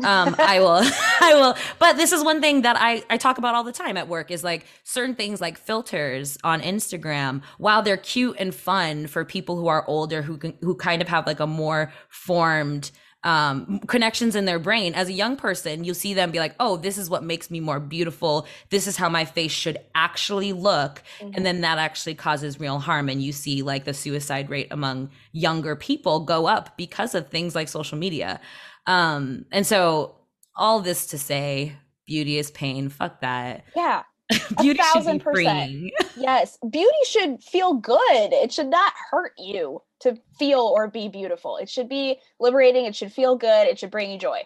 um, 0.03 0.35
I 0.39 0.59
will, 0.59 0.81
I 1.21 1.35
will. 1.35 1.55
But 1.77 1.95
this 1.95 2.11
is 2.11 2.23
one 2.23 2.41
thing 2.41 2.63
that 2.63 2.77
I 2.79 3.03
I 3.11 3.17
talk 3.17 3.37
about 3.37 3.53
all 3.53 3.63
the 3.63 3.71
time 3.71 3.95
at 3.95 4.07
work 4.07 4.31
is 4.31 4.43
like 4.43 4.65
certain 4.83 5.13
things 5.13 5.39
like 5.39 5.57
filters 5.57 6.39
on 6.43 6.61
Instagram. 6.61 7.43
While 7.59 7.83
they're 7.83 7.95
cute 7.95 8.37
and 8.39 8.55
fun 8.55 9.05
for 9.05 9.23
people 9.23 9.55
who 9.55 9.67
are 9.67 9.85
older, 9.87 10.23
who 10.23 10.37
can, 10.37 10.57
who 10.61 10.73
kind 10.75 10.99
of 10.99 11.07
have 11.09 11.27
like 11.27 11.39
a 11.39 11.47
more 11.47 11.93
formed 12.09 12.89
um, 13.27 13.79
connections 13.87 14.37
in 14.37 14.45
their 14.45 14.57
brain. 14.57 14.93
As 14.93 15.09
a 15.09 15.13
young 15.13 15.35
person, 15.35 15.83
you'll 15.83 15.95
see 15.95 16.13
them 16.13 16.31
be 16.31 16.39
like, 16.39 16.55
oh, 16.61 16.77
this 16.77 16.97
is 16.97 17.09
what 17.09 17.25
makes 17.25 17.51
me 17.51 17.59
more 17.59 17.77
beautiful. 17.77 18.47
This 18.69 18.87
is 18.87 18.95
how 18.95 19.09
my 19.09 19.25
face 19.25 19.51
should 19.51 19.77
actually 19.93 20.53
look. 20.53 21.03
Mm-hmm. 21.19 21.31
And 21.35 21.45
then 21.45 21.59
that 21.59 21.77
actually 21.77 22.15
causes 22.15 22.57
real 22.57 22.79
harm. 22.79 23.09
And 23.09 23.21
you 23.21 23.33
see 23.33 23.63
like 23.63 23.83
the 23.83 23.93
suicide 23.93 24.49
rate 24.49 24.69
among 24.71 25.09
younger 25.33 25.75
people 25.75 26.21
go 26.21 26.47
up 26.47 26.77
because 26.77 27.13
of 27.15 27.27
things 27.27 27.53
like 27.53 27.67
social 27.67 27.97
media. 27.97 28.39
Um, 28.85 29.45
and 29.51 29.67
so, 29.67 30.15
all 30.55 30.79
this 30.79 31.07
to 31.07 31.17
say, 31.19 31.75
beauty 32.05 32.37
is 32.37 32.49
pain. 32.49 32.87
Fuck 32.87 33.19
that. 33.19 33.65
Yeah. 33.75 34.03
beauty 34.61 34.79
a 34.79 34.83
thousand 34.83 35.19
percent. 35.19 35.91
yes. 36.17 36.57
Beauty 36.69 36.97
should 37.07 37.41
feel 37.41 37.73
good. 37.73 38.33
It 38.33 38.51
should 38.51 38.67
not 38.67 38.93
hurt 39.11 39.33
you 39.37 39.81
to 39.99 40.17
feel 40.37 40.59
or 40.59 40.87
be 40.87 41.07
beautiful. 41.07 41.57
It 41.57 41.69
should 41.69 41.89
be 41.89 42.19
liberating. 42.39 42.85
It 42.85 42.95
should 42.95 43.11
feel 43.11 43.35
good. 43.35 43.67
It 43.67 43.79
should 43.79 43.91
bring 43.91 44.11
you 44.11 44.19
joy. 44.19 44.41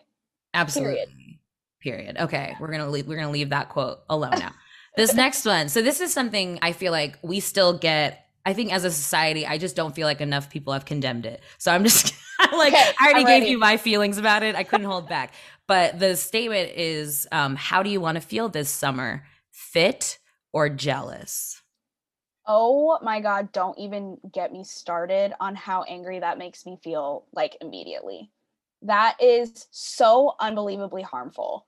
Absolutely. 0.53 0.95
Period. 0.95 1.09
Period. 1.79 2.17
Okay, 2.19 2.55
we're 2.59 2.71
gonna 2.71 2.89
leave. 2.89 3.07
We're 3.07 3.15
gonna 3.15 3.31
leave 3.31 3.49
that 3.49 3.69
quote 3.69 3.99
alone 4.09 4.35
now. 4.37 4.51
this 4.97 5.15
next 5.15 5.45
one. 5.45 5.67
So 5.67 5.81
this 5.81 5.99
is 5.99 6.13
something 6.13 6.59
I 6.61 6.73
feel 6.73 6.91
like 6.91 7.17
we 7.23 7.39
still 7.39 7.77
get. 7.77 8.27
I 8.45 8.53
think 8.53 8.73
as 8.73 8.85
a 8.85 8.91
society, 8.91 9.45
I 9.45 9.57
just 9.57 9.75
don't 9.75 9.93
feel 9.93 10.07
like 10.07 10.21
enough 10.21 10.49
people 10.49 10.73
have 10.73 10.85
condemned 10.85 11.25
it. 11.25 11.41
So 11.57 11.71
I'm 11.71 11.83
just 11.83 12.13
like, 12.39 12.73
okay, 12.73 12.91
I 12.99 13.11
already 13.11 13.23
gave 13.23 13.47
you 13.47 13.57
my 13.57 13.77
feelings 13.77 14.17
about 14.17 14.43
it. 14.43 14.55
I 14.55 14.63
couldn't 14.63 14.87
hold 14.87 15.07
back. 15.07 15.33
But 15.67 15.99
the 15.99 16.15
statement 16.15 16.71
is, 16.75 17.27
um, 17.31 17.55
how 17.55 17.83
do 17.83 17.89
you 17.89 18.01
want 18.01 18.15
to 18.15 18.21
feel 18.21 18.49
this 18.49 18.69
summer? 18.69 19.23
Fit 19.61 20.19
or 20.51 20.67
jealous? 20.69 21.61
Oh 22.47 22.99
my 23.01 23.21
God, 23.21 23.51
don't 23.51 23.77
even 23.77 24.17
get 24.33 24.51
me 24.51 24.63
started 24.63 25.33
on 25.39 25.55
how 25.55 25.83
angry 25.83 26.19
that 26.19 26.37
makes 26.37 26.65
me 26.65 26.77
feel 26.83 27.25
like 27.31 27.55
immediately. 27.61 28.31
That 28.81 29.15
is 29.21 29.67
so 29.71 30.33
unbelievably 30.39 31.03
harmful. 31.03 31.67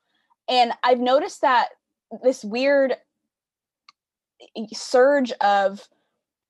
And 0.49 0.73
I've 0.83 0.99
noticed 0.99 1.41
that 1.41 1.69
this 2.23 2.43
weird 2.43 2.97
surge 4.73 5.31
of 5.39 5.87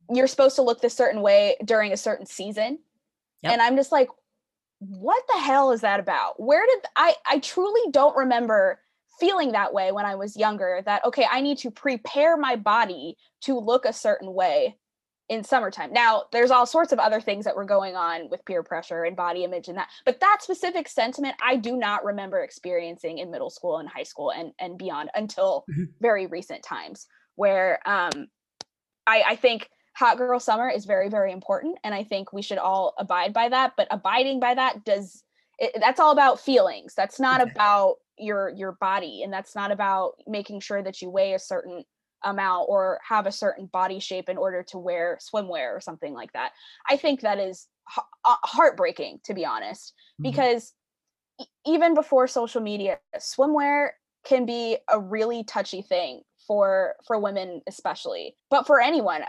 you're 0.10 0.28
supposed 0.28 0.56
to 0.56 0.64
look 0.64 0.82
this 0.82 0.96
certain 0.96 1.22
way 1.22 1.58
during 1.64 1.92
a 1.92 1.98
certain 1.98 2.26
season. 2.26 2.80
Yep. 3.44 3.52
And 3.52 3.62
I'm 3.62 3.76
just 3.76 3.92
like, 3.92 4.08
what 4.80 5.24
the 5.32 5.40
hell 5.40 5.72
is 5.72 5.82
that 5.82 6.00
about? 6.00 6.42
Where 6.42 6.66
did 6.66 6.80
I 6.96 7.16
I 7.30 7.40
truly 7.40 7.92
don't 7.92 8.16
remember 8.16 8.80
feeling 9.20 9.52
that 9.52 9.74
way 9.74 9.92
when 9.92 10.06
I 10.06 10.16
was 10.16 10.36
younger 10.38 10.82
that 10.86 11.06
okay, 11.06 11.26
I 11.30 11.42
need 11.42 11.58
to 11.60 11.72
prepare 11.72 12.38
my 12.38 12.56
body 12.56 13.18
to 13.42 13.58
look 13.58 13.86
a 13.86 13.94
certain 13.94 14.34
way 14.34 14.78
in 15.30 15.44
summertime. 15.44 15.94
Now, 15.94 16.24
there's 16.32 16.52
all 16.52 16.66
sorts 16.66 16.92
of 16.92 17.00
other 17.00 17.22
things 17.22 17.46
that 17.46 17.56
were 17.56 17.66
going 17.66 17.96
on 17.96 18.30
with 18.30 18.44
peer 18.46 18.62
pressure 18.62 19.04
and 19.04 19.16
body 19.16 19.44
image 19.44 19.70
and 19.70 19.78
that. 19.78 19.88
But 20.06 20.20
that 20.20 20.40
specific 20.42 20.90
sentiment 20.90 21.36
I 21.42 21.56
do 21.56 21.78
not 21.78 22.04
remember 22.04 22.42
experiencing 22.42 23.20
in 23.20 23.32
middle 23.32 23.50
school 23.50 23.78
and 23.78 23.90
high 23.90 24.04
school 24.04 24.32
and 24.32 24.52
and 24.60 24.78
beyond 24.78 25.10
until 25.16 25.66
mm-hmm. 25.72 25.86
very 26.02 26.28
recent 26.28 26.64
times 26.64 27.08
where 27.36 27.80
um 27.86 28.28
I 29.08 29.24
I 29.30 29.36
think 29.36 29.70
hot 29.96 30.18
girl 30.18 30.40
summer 30.40 30.70
is 30.70 30.86
very 30.86 31.10
very 31.10 31.32
important 31.32 31.78
and 31.84 31.94
i 31.94 32.04
think 32.04 32.34
we 32.34 32.42
should 32.42 32.58
all 32.58 32.94
abide 32.98 33.32
by 33.32 33.50
that 33.50 33.74
but 33.78 33.88
abiding 33.92 34.40
by 34.40 34.54
that 34.54 34.84
does 34.84 35.24
it, 35.60 35.72
that's 35.80 36.00
all 36.00 36.12
about 36.12 36.40
feelings 36.40 36.94
that's 36.96 37.20
not 37.20 37.42
okay. 37.42 37.52
about 37.52 37.96
your 38.18 38.50
your 38.50 38.74
body 38.74 39.24
and 39.24 39.34
that's 39.34 39.56
not 39.56 39.72
about 39.72 40.14
making 40.28 40.60
sure 40.60 40.82
that 40.82 41.02
you 41.02 41.10
weigh 41.10 41.34
a 41.34 41.40
certain 41.40 41.84
amount 42.24 42.66
or 42.70 43.00
have 43.08 43.26
a 43.26 43.32
certain 43.32 43.66
body 43.66 44.00
shape 44.00 44.30
in 44.30 44.38
order 44.38 44.64
to 44.64 44.78
wear 44.78 45.18
swimwear 45.22 45.76
or 45.76 45.82
something 45.82 46.14
like 46.14 46.32
that 46.34 46.52
i 46.90 46.96
think 46.96 47.22
that 47.22 47.40
is 47.40 47.68
uh, 47.98 48.36
heartbreaking 48.44 49.20
to 49.24 49.34
be 49.34 49.46
honest 49.46 49.94
mm-hmm. 50.22 50.32
because 50.32 50.74
even 51.66 51.94
before 51.94 52.28
social 52.28 52.62
media 52.62 52.98
swimwear 53.18 53.90
can 54.26 54.46
be 54.46 54.78
a 54.90 55.00
really 55.00 55.44
touchy 55.44 55.82
thing 55.82 56.22
for 56.48 56.96
for 57.06 57.20
women 57.20 57.62
especially 57.68 58.36
but 58.50 58.68
for 58.68 58.80
anyone 58.80 59.24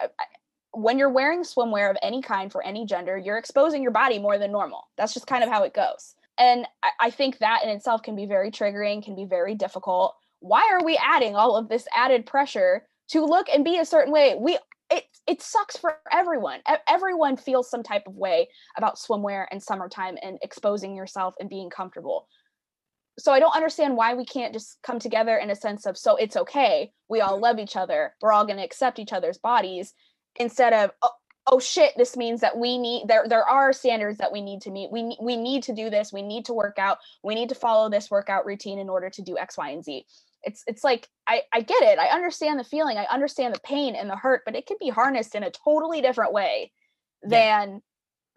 when 0.74 0.98
you're 0.98 1.10
wearing 1.10 1.42
swimwear 1.42 1.90
of 1.90 1.96
any 2.02 2.20
kind 2.20 2.50
for 2.50 2.62
any 2.64 2.84
gender, 2.84 3.16
you're 3.16 3.38
exposing 3.38 3.82
your 3.82 3.92
body 3.92 4.18
more 4.18 4.38
than 4.38 4.50
normal. 4.50 4.88
That's 4.96 5.14
just 5.14 5.26
kind 5.26 5.44
of 5.44 5.50
how 5.50 5.62
it 5.62 5.72
goes. 5.72 6.14
And 6.38 6.66
I, 6.82 6.90
I 7.00 7.10
think 7.10 7.38
that 7.38 7.62
in 7.64 7.70
itself 7.70 8.02
can 8.02 8.16
be 8.16 8.26
very 8.26 8.50
triggering, 8.50 9.04
can 9.04 9.14
be 9.14 9.24
very 9.24 9.54
difficult. 9.54 10.14
Why 10.40 10.68
are 10.72 10.84
we 10.84 10.96
adding 10.96 11.36
all 11.36 11.56
of 11.56 11.68
this 11.68 11.86
added 11.94 12.26
pressure 12.26 12.86
to 13.10 13.24
look 13.24 13.48
and 13.52 13.64
be 13.64 13.78
a 13.78 13.84
certain 13.84 14.12
way? 14.12 14.36
We 14.38 14.58
it 14.90 15.04
it 15.26 15.42
sucks 15.42 15.76
for 15.76 15.96
everyone. 16.12 16.60
Everyone 16.88 17.36
feels 17.36 17.70
some 17.70 17.82
type 17.82 18.02
of 18.06 18.14
way 18.14 18.48
about 18.76 18.98
swimwear 18.98 19.46
and 19.50 19.62
summertime 19.62 20.18
and 20.22 20.38
exposing 20.42 20.94
yourself 20.94 21.34
and 21.40 21.48
being 21.48 21.70
comfortable. 21.70 22.28
So 23.18 23.32
I 23.32 23.40
don't 23.40 23.54
understand 23.54 23.96
why 23.96 24.14
we 24.14 24.26
can't 24.26 24.52
just 24.52 24.78
come 24.82 24.98
together 24.98 25.36
in 25.36 25.50
a 25.50 25.56
sense 25.56 25.86
of 25.86 25.96
so 25.96 26.16
it's 26.16 26.36
okay. 26.36 26.92
We 27.08 27.20
all 27.20 27.38
love 27.38 27.58
each 27.58 27.76
other. 27.76 28.14
We're 28.20 28.32
all 28.32 28.44
going 28.44 28.58
to 28.58 28.64
accept 28.64 28.98
each 28.98 29.12
other's 29.12 29.38
bodies 29.38 29.94
instead 30.36 30.72
of 30.72 30.90
oh, 31.00 31.10
oh 31.46 31.60
shit 31.60 31.92
this 31.96 32.16
means 32.16 32.40
that 32.40 32.56
we 32.56 32.78
need 32.78 33.06
there 33.06 33.26
there 33.28 33.46
are 33.46 33.72
standards 33.72 34.18
that 34.18 34.32
we 34.32 34.40
need 34.40 34.62
to 34.62 34.70
meet. 34.70 34.90
We 34.90 35.16
we 35.20 35.36
need 35.36 35.62
to 35.64 35.74
do 35.74 35.90
this. 35.90 36.12
We 36.12 36.22
need 36.22 36.46
to 36.46 36.54
work 36.54 36.78
out. 36.78 36.98
We 37.22 37.34
need 37.34 37.50
to 37.50 37.54
follow 37.54 37.90
this 37.90 38.10
workout 38.10 38.46
routine 38.46 38.78
in 38.78 38.88
order 38.88 39.10
to 39.10 39.22
do 39.22 39.38
x 39.38 39.58
y 39.58 39.70
and 39.70 39.84
z. 39.84 40.06
It's 40.42 40.64
it's 40.66 40.84
like 40.84 41.08
i 41.28 41.42
i 41.52 41.60
get 41.60 41.82
it. 41.82 41.98
I 41.98 42.08
understand 42.08 42.58
the 42.58 42.64
feeling. 42.64 42.96
I 42.96 43.06
understand 43.10 43.54
the 43.54 43.60
pain 43.60 43.94
and 43.94 44.08
the 44.08 44.16
hurt 44.16 44.42
but 44.44 44.56
it 44.56 44.66
can 44.66 44.76
be 44.80 44.88
harnessed 44.88 45.34
in 45.34 45.42
a 45.42 45.50
totally 45.50 46.00
different 46.00 46.32
way 46.32 46.72
than 47.22 47.70
yeah. 47.70 47.78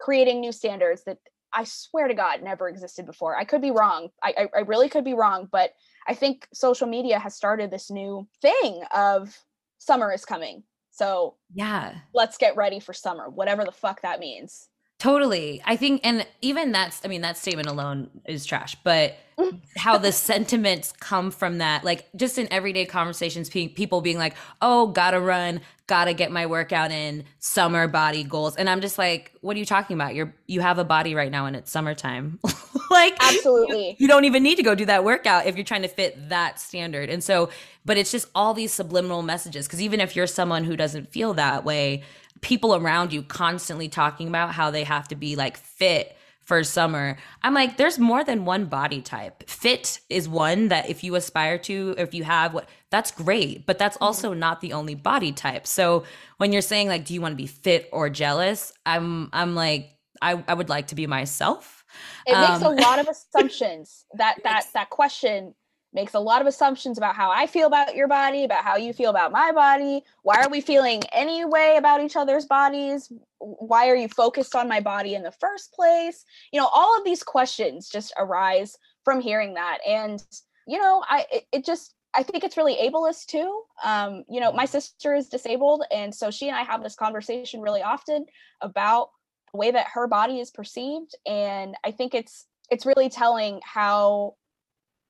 creating 0.00 0.40
new 0.40 0.52
standards 0.52 1.04
that 1.04 1.18
i 1.52 1.64
swear 1.64 2.08
to 2.08 2.14
god 2.14 2.42
never 2.42 2.68
existed 2.68 3.06
before. 3.06 3.36
I 3.36 3.44
could 3.44 3.62
be 3.62 3.70
wrong. 3.70 4.10
I, 4.22 4.34
I 4.38 4.58
i 4.58 4.60
really 4.60 4.88
could 4.90 5.04
be 5.04 5.14
wrong 5.14 5.48
but 5.50 5.70
i 6.06 6.12
think 6.14 6.46
social 6.52 6.86
media 6.86 7.18
has 7.18 7.34
started 7.34 7.70
this 7.70 7.90
new 7.90 8.28
thing 8.42 8.82
of 8.94 9.34
summer 9.78 10.12
is 10.12 10.26
coming 10.26 10.64
so, 10.98 11.36
yeah, 11.54 11.94
let's 12.12 12.38
get 12.38 12.56
ready 12.56 12.80
for 12.80 12.92
summer, 12.92 13.28
whatever 13.28 13.64
the 13.64 13.70
fuck 13.70 14.02
that 14.02 14.18
means. 14.18 14.68
Totally. 14.98 15.62
I 15.64 15.76
think, 15.76 16.00
and 16.02 16.26
even 16.42 16.72
that's, 16.72 17.00
I 17.04 17.08
mean, 17.08 17.20
that 17.20 17.36
statement 17.36 17.68
alone 17.68 18.10
is 18.26 18.44
trash, 18.44 18.76
but 18.82 19.16
how 19.76 19.96
the 19.96 20.10
sentiments 20.10 20.92
come 20.98 21.30
from 21.30 21.58
that, 21.58 21.84
like 21.84 22.08
just 22.16 22.36
in 22.36 22.52
everyday 22.52 22.84
conversations, 22.84 23.48
pe- 23.48 23.68
people 23.68 24.00
being 24.00 24.18
like, 24.18 24.34
oh, 24.60 24.88
gotta 24.88 25.20
run, 25.20 25.60
gotta 25.86 26.14
get 26.14 26.32
my 26.32 26.46
workout 26.46 26.90
in, 26.90 27.22
summer 27.38 27.86
body 27.86 28.24
goals. 28.24 28.56
And 28.56 28.68
I'm 28.68 28.80
just 28.80 28.98
like, 28.98 29.32
what 29.40 29.54
are 29.54 29.60
you 29.60 29.64
talking 29.64 29.94
about? 29.94 30.16
You're, 30.16 30.34
you 30.48 30.62
have 30.62 30.78
a 30.78 30.84
body 30.84 31.14
right 31.14 31.30
now 31.30 31.46
and 31.46 31.54
it's 31.54 31.70
summertime. 31.70 32.40
like, 32.90 33.16
absolutely. 33.20 33.90
You, 33.90 33.96
you 33.98 34.08
don't 34.08 34.24
even 34.24 34.42
need 34.42 34.56
to 34.56 34.64
go 34.64 34.74
do 34.74 34.86
that 34.86 35.04
workout 35.04 35.46
if 35.46 35.54
you're 35.54 35.64
trying 35.64 35.82
to 35.82 35.88
fit 35.88 36.28
that 36.28 36.58
standard. 36.58 37.08
And 37.08 37.22
so, 37.22 37.50
but 37.84 37.98
it's 37.98 38.10
just 38.10 38.28
all 38.34 38.52
these 38.52 38.72
subliminal 38.72 39.22
messages. 39.22 39.68
Cause 39.68 39.80
even 39.80 40.00
if 40.00 40.16
you're 40.16 40.26
someone 40.26 40.64
who 40.64 40.76
doesn't 40.76 41.12
feel 41.12 41.34
that 41.34 41.64
way, 41.64 42.02
people 42.40 42.74
around 42.74 43.12
you 43.12 43.22
constantly 43.22 43.88
talking 43.88 44.28
about 44.28 44.52
how 44.52 44.70
they 44.70 44.84
have 44.84 45.08
to 45.08 45.14
be 45.14 45.36
like 45.36 45.56
fit 45.56 46.16
for 46.48 46.64
summer. 46.64 47.18
I'm 47.42 47.52
like, 47.52 47.76
there's 47.76 47.98
more 47.98 48.24
than 48.24 48.46
one 48.46 48.64
body 48.64 49.02
type. 49.02 49.48
Fit 49.48 50.00
is 50.08 50.28
one 50.28 50.68
that 50.68 50.88
if 50.88 51.04
you 51.04 51.14
aspire 51.14 51.58
to, 51.58 51.94
if 51.98 52.14
you 52.14 52.24
have 52.24 52.54
what, 52.54 52.66
that's 52.90 53.10
great, 53.10 53.66
but 53.66 53.78
that's 53.78 53.96
mm-hmm. 53.96 54.04
also 54.04 54.32
not 54.32 54.62
the 54.62 54.72
only 54.72 54.94
body 54.94 55.30
type. 55.30 55.66
So 55.66 56.04
when 56.38 56.52
you're 56.52 56.62
saying 56.62 56.88
like, 56.88 57.04
do 57.04 57.12
you 57.12 57.20
want 57.20 57.32
to 57.32 57.36
be 57.36 57.46
fit 57.46 57.90
or 57.92 58.08
jealous? 58.08 58.72
I'm, 58.86 59.28
I'm 59.34 59.54
like, 59.54 59.90
I, 60.22 60.42
I 60.48 60.54
would 60.54 60.70
like 60.70 60.86
to 60.88 60.94
be 60.94 61.06
myself. 61.06 61.84
It 62.26 62.32
um, 62.32 62.50
makes 62.50 62.62
a 62.62 62.68
um, 62.68 62.76
lot 62.76 62.98
of 62.98 63.08
assumptions. 63.34 64.04
that 64.14 64.38
that 64.44 64.66
that 64.74 64.90
question 64.90 65.54
makes 65.92 66.14
a 66.14 66.20
lot 66.20 66.40
of 66.40 66.46
assumptions 66.46 66.98
about 66.98 67.16
how 67.16 67.30
I 67.30 67.46
feel 67.46 67.66
about 67.66 67.96
your 67.96 68.08
body, 68.08 68.44
about 68.44 68.64
how 68.64 68.76
you 68.76 68.92
feel 68.92 69.10
about 69.10 69.32
my 69.32 69.52
body. 69.52 70.02
Why 70.22 70.42
are 70.42 70.50
we 70.50 70.60
feeling 70.60 71.02
any 71.12 71.44
way 71.44 71.76
about 71.78 72.02
each 72.02 72.16
other's 72.16 72.44
bodies? 72.44 73.10
Why 73.38 73.88
are 73.88 73.96
you 73.96 74.08
focused 74.08 74.54
on 74.54 74.68
my 74.68 74.80
body 74.80 75.14
in 75.14 75.22
the 75.22 75.32
first 75.32 75.72
place? 75.72 76.24
You 76.52 76.60
know, 76.60 76.68
all 76.74 76.96
of 76.98 77.04
these 77.04 77.22
questions 77.22 77.88
just 77.88 78.12
arise 78.18 78.76
from 79.04 79.20
hearing 79.20 79.54
that. 79.54 79.78
And, 79.86 80.22
you 80.66 80.78
know, 80.78 81.02
I 81.08 81.24
it, 81.32 81.46
it 81.52 81.64
just 81.64 81.94
I 82.14 82.22
think 82.22 82.44
it's 82.44 82.56
really 82.56 82.76
ableist 82.76 83.26
too. 83.26 83.62
Um, 83.84 84.24
you 84.28 84.40
know, 84.40 84.52
my 84.52 84.64
sister 84.64 85.14
is 85.14 85.28
disabled, 85.28 85.84
and 85.92 86.14
so 86.14 86.30
she 86.30 86.48
and 86.48 86.56
I 86.56 86.62
have 86.62 86.82
this 86.82 86.94
conversation 86.94 87.60
really 87.60 87.82
often 87.82 88.26
about 88.60 89.10
the 89.52 89.58
way 89.58 89.70
that 89.70 89.86
her 89.92 90.06
body 90.06 90.40
is 90.40 90.50
perceived. 90.50 91.14
And 91.26 91.74
I 91.84 91.90
think 91.92 92.14
it's 92.14 92.46
it's 92.70 92.86
really 92.86 93.08
telling 93.08 93.60
how 93.64 94.34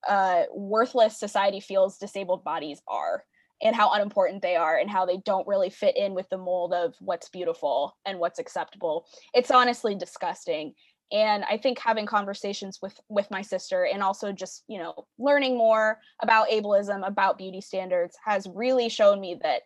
uh, 0.07 0.43
worthless 0.53 1.19
society 1.19 1.59
feels 1.59 1.97
disabled 1.97 2.43
bodies 2.43 2.81
are 2.87 3.23
and 3.61 3.75
how 3.75 3.91
unimportant 3.91 4.41
they 4.41 4.55
are 4.55 4.77
and 4.77 4.89
how 4.89 5.05
they 5.05 5.17
don't 5.25 5.47
really 5.47 5.69
fit 5.69 5.97
in 5.97 6.13
with 6.13 6.27
the 6.29 6.37
mold 6.37 6.73
of 6.73 6.95
what's 6.99 7.29
beautiful 7.29 7.97
and 8.05 8.19
what's 8.19 8.39
acceptable. 8.39 9.05
It's 9.33 9.51
honestly 9.51 9.95
disgusting. 9.95 10.73
And 11.11 11.43
i 11.49 11.57
think 11.57 11.79
having 11.79 12.05
conversations 12.05 12.77
with 12.83 12.99
with 13.09 13.31
my 13.31 13.41
sister 13.41 13.87
and 13.91 14.03
also 14.03 14.31
just 14.31 14.63
you 14.67 14.77
know 14.77 15.07
learning 15.17 15.57
more 15.57 15.97
about 16.21 16.49
ableism 16.49 17.03
about 17.03 17.39
beauty 17.39 17.61
standards 17.61 18.15
has 18.23 18.47
really 18.53 18.89
shown 18.89 19.19
me 19.19 19.39
that 19.41 19.63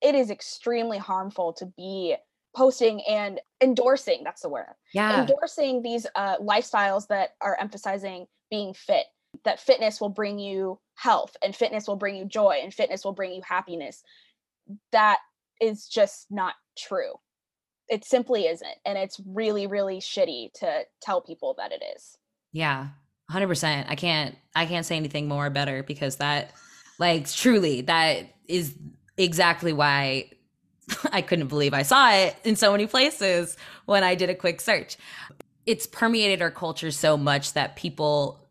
it 0.00 0.16
is 0.16 0.28
extremely 0.28 0.98
harmful 0.98 1.52
to 1.52 1.66
be 1.76 2.16
posting 2.56 3.00
and 3.08 3.40
endorsing 3.62 4.22
that's 4.24 4.42
the 4.42 4.48
word 4.48 4.74
yeah. 4.92 5.20
endorsing 5.20 5.82
these 5.82 6.04
uh, 6.16 6.36
lifestyles 6.38 7.06
that 7.06 7.30
are 7.40 7.56
emphasizing 7.60 8.26
being 8.50 8.74
fit 8.74 9.06
that 9.44 9.60
fitness 9.60 10.00
will 10.00 10.08
bring 10.08 10.38
you 10.38 10.78
health 10.94 11.36
and 11.42 11.54
fitness 11.54 11.86
will 11.86 11.96
bring 11.96 12.16
you 12.16 12.24
joy 12.24 12.60
and 12.62 12.72
fitness 12.72 13.04
will 13.04 13.12
bring 13.12 13.32
you 13.32 13.42
happiness. 13.46 14.02
That 14.92 15.18
is 15.60 15.86
just 15.88 16.26
not 16.30 16.54
true. 16.78 17.14
It 17.88 18.04
simply 18.04 18.46
isn't 18.46 18.76
and 18.86 18.96
it's 18.96 19.20
really 19.26 19.66
really 19.66 19.98
shitty 19.98 20.52
to 20.60 20.84
tell 21.00 21.20
people 21.20 21.54
that 21.58 21.72
it 21.72 21.82
is. 21.96 22.16
Yeah 22.52 22.88
100% 23.32 23.84
i 23.88 23.94
can't 23.94 24.36
i 24.54 24.66
can't 24.66 24.84
say 24.84 24.96
anything 24.96 25.28
more 25.28 25.48
better 25.50 25.82
because 25.82 26.16
that 26.16 26.52
like 26.98 27.30
truly 27.30 27.80
that 27.82 28.26
is 28.46 28.76
exactly 29.16 29.72
why 29.72 30.28
i 31.12 31.22
couldn't 31.22 31.48
believe 31.48 31.72
i 31.72 31.82
saw 31.82 32.12
it 32.12 32.36
in 32.44 32.56
so 32.56 32.72
many 32.72 32.86
places 32.86 33.56
when 33.86 34.04
i 34.04 34.14
did 34.14 34.30
a 34.30 34.34
quick 34.34 34.60
search. 34.60 34.96
It's 35.64 35.86
permeated 35.86 36.42
our 36.42 36.50
culture 36.50 36.90
so 36.90 37.16
much 37.16 37.52
that 37.52 37.76
people 37.76 38.41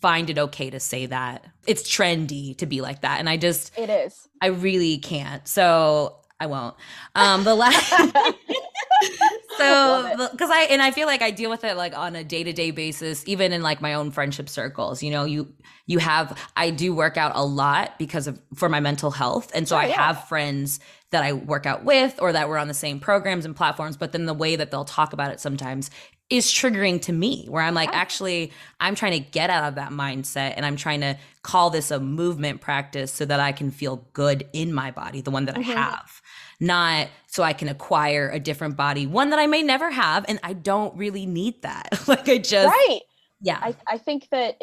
find 0.00 0.30
it 0.30 0.38
okay 0.38 0.70
to 0.70 0.80
say 0.80 1.06
that. 1.06 1.46
It's 1.66 1.82
trendy 1.82 2.56
to 2.58 2.66
be 2.66 2.80
like 2.80 3.02
that. 3.02 3.18
And 3.18 3.28
I 3.28 3.36
just 3.36 3.76
It 3.78 3.90
is. 3.90 4.28
I 4.40 4.48
really 4.48 4.98
can't. 4.98 5.46
So 5.46 6.16
I 6.38 6.46
won't. 6.46 6.74
Um 7.14 7.44
the 7.44 7.54
last 7.54 7.92
so 9.58 10.28
because 10.32 10.50
I 10.50 10.66
and 10.70 10.82
I 10.82 10.90
feel 10.90 11.06
like 11.06 11.22
I 11.22 11.30
deal 11.30 11.50
with 11.50 11.64
it 11.64 11.76
like 11.76 11.96
on 11.96 12.16
a 12.16 12.24
day 12.24 12.42
to 12.44 12.52
day 12.52 12.70
basis, 12.70 13.24
even 13.26 13.52
in 13.52 13.62
like 13.62 13.80
my 13.80 13.94
own 13.94 14.10
friendship 14.10 14.48
circles. 14.48 15.02
You 15.02 15.10
know, 15.10 15.24
you 15.24 15.52
you 15.86 15.98
have 15.98 16.38
I 16.56 16.70
do 16.70 16.94
work 16.94 17.16
out 17.16 17.32
a 17.34 17.44
lot 17.44 17.98
because 17.98 18.26
of 18.26 18.40
for 18.54 18.68
my 18.68 18.80
mental 18.80 19.10
health, 19.10 19.50
and 19.54 19.68
so 19.68 19.76
I 19.76 19.86
yeah. 19.86 20.06
have 20.06 20.28
friends 20.28 20.80
that 21.10 21.22
I 21.22 21.32
work 21.32 21.66
out 21.66 21.84
with 21.84 22.18
or 22.20 22.32
that 22.32 22.48
we're 22.48 22.58
on 22.58 22.68
the 22.68 22.74
same 22.74 22.98
programs 22.98 23.44
and 23.44 23.54
platforms. 23.54 23.96
But 23.96 24.12
then 24.12 24.26
the 24.26 24.34
way 24.34 24.56
that 24.56 24.70
they'll 24.70 24.84
talk 24.84 25.12
about 25.12 25.30
it 25.30 25.40
sometimes 25.40 25.90
is 26.28 26.46
triggering 26.46 27.00
to 27.02 27.12
me 27.12 27.46
where 27.48 27.62
I'm 27.62 27.74
like, 27.74 27.90
actually, 27.94 28.52
I'm 28.80 28.96
trying 28.96 29.12
to 29.12 29.30
get 29.30 29.48
out 29.48 29.68
of 29.68 29.76
that 29.76 29.92
mindset 29.92 30.54
and 30.56 30.66
I'm 30.66 30.74
trying 30.74 31.00
to 31.02 31.16
call 31.42 31.70
this 31.70 31.92
a 31.92 32.00
movement 32.00 32.60
practice 32.60 33.12
so 33.12 33.24
that 33.24 33.38
I 33.38 33.52
can 33.52 33.70
feel 33.70 34.08
good 34.12 34.48
in 34.52 34.72
my 34.72 34.90
body, 34.90 35.20
the 35.20 35.30
one 35.30 35.44
that 35.44 35.54
mm-hmm. 35.54 35.70
I 35.70 35.74
have 35.74 36.20
not 36.60 37.08
so 37.36 37.42
I 37.42 37.52
can 37.52 37.68
acquire 37.68 38.30
a 38.30 38.40
different 38.40 38.78
body, 38.78 39.06
one 39.06 39.28
that 39.28 39.38
I 39.38 39.46
may 39.46 39.62
never 39.62 39.90
have. 39.90 40.24
And 40.26 40.40
I 40.42 40.54
don't 40.54 40.96
really 40.96 41.26
need 41.26 41.60
that. 41.60 42.02
like, 42.08 42.26
I 42.30 42.38
just. 42.38 42.66
Right. 42.66 43.00
Yeah. 43.42 43.58
I, 43.60 43.76
I 43.86 43.98
think 43.98 44.30
that 44.30 44.58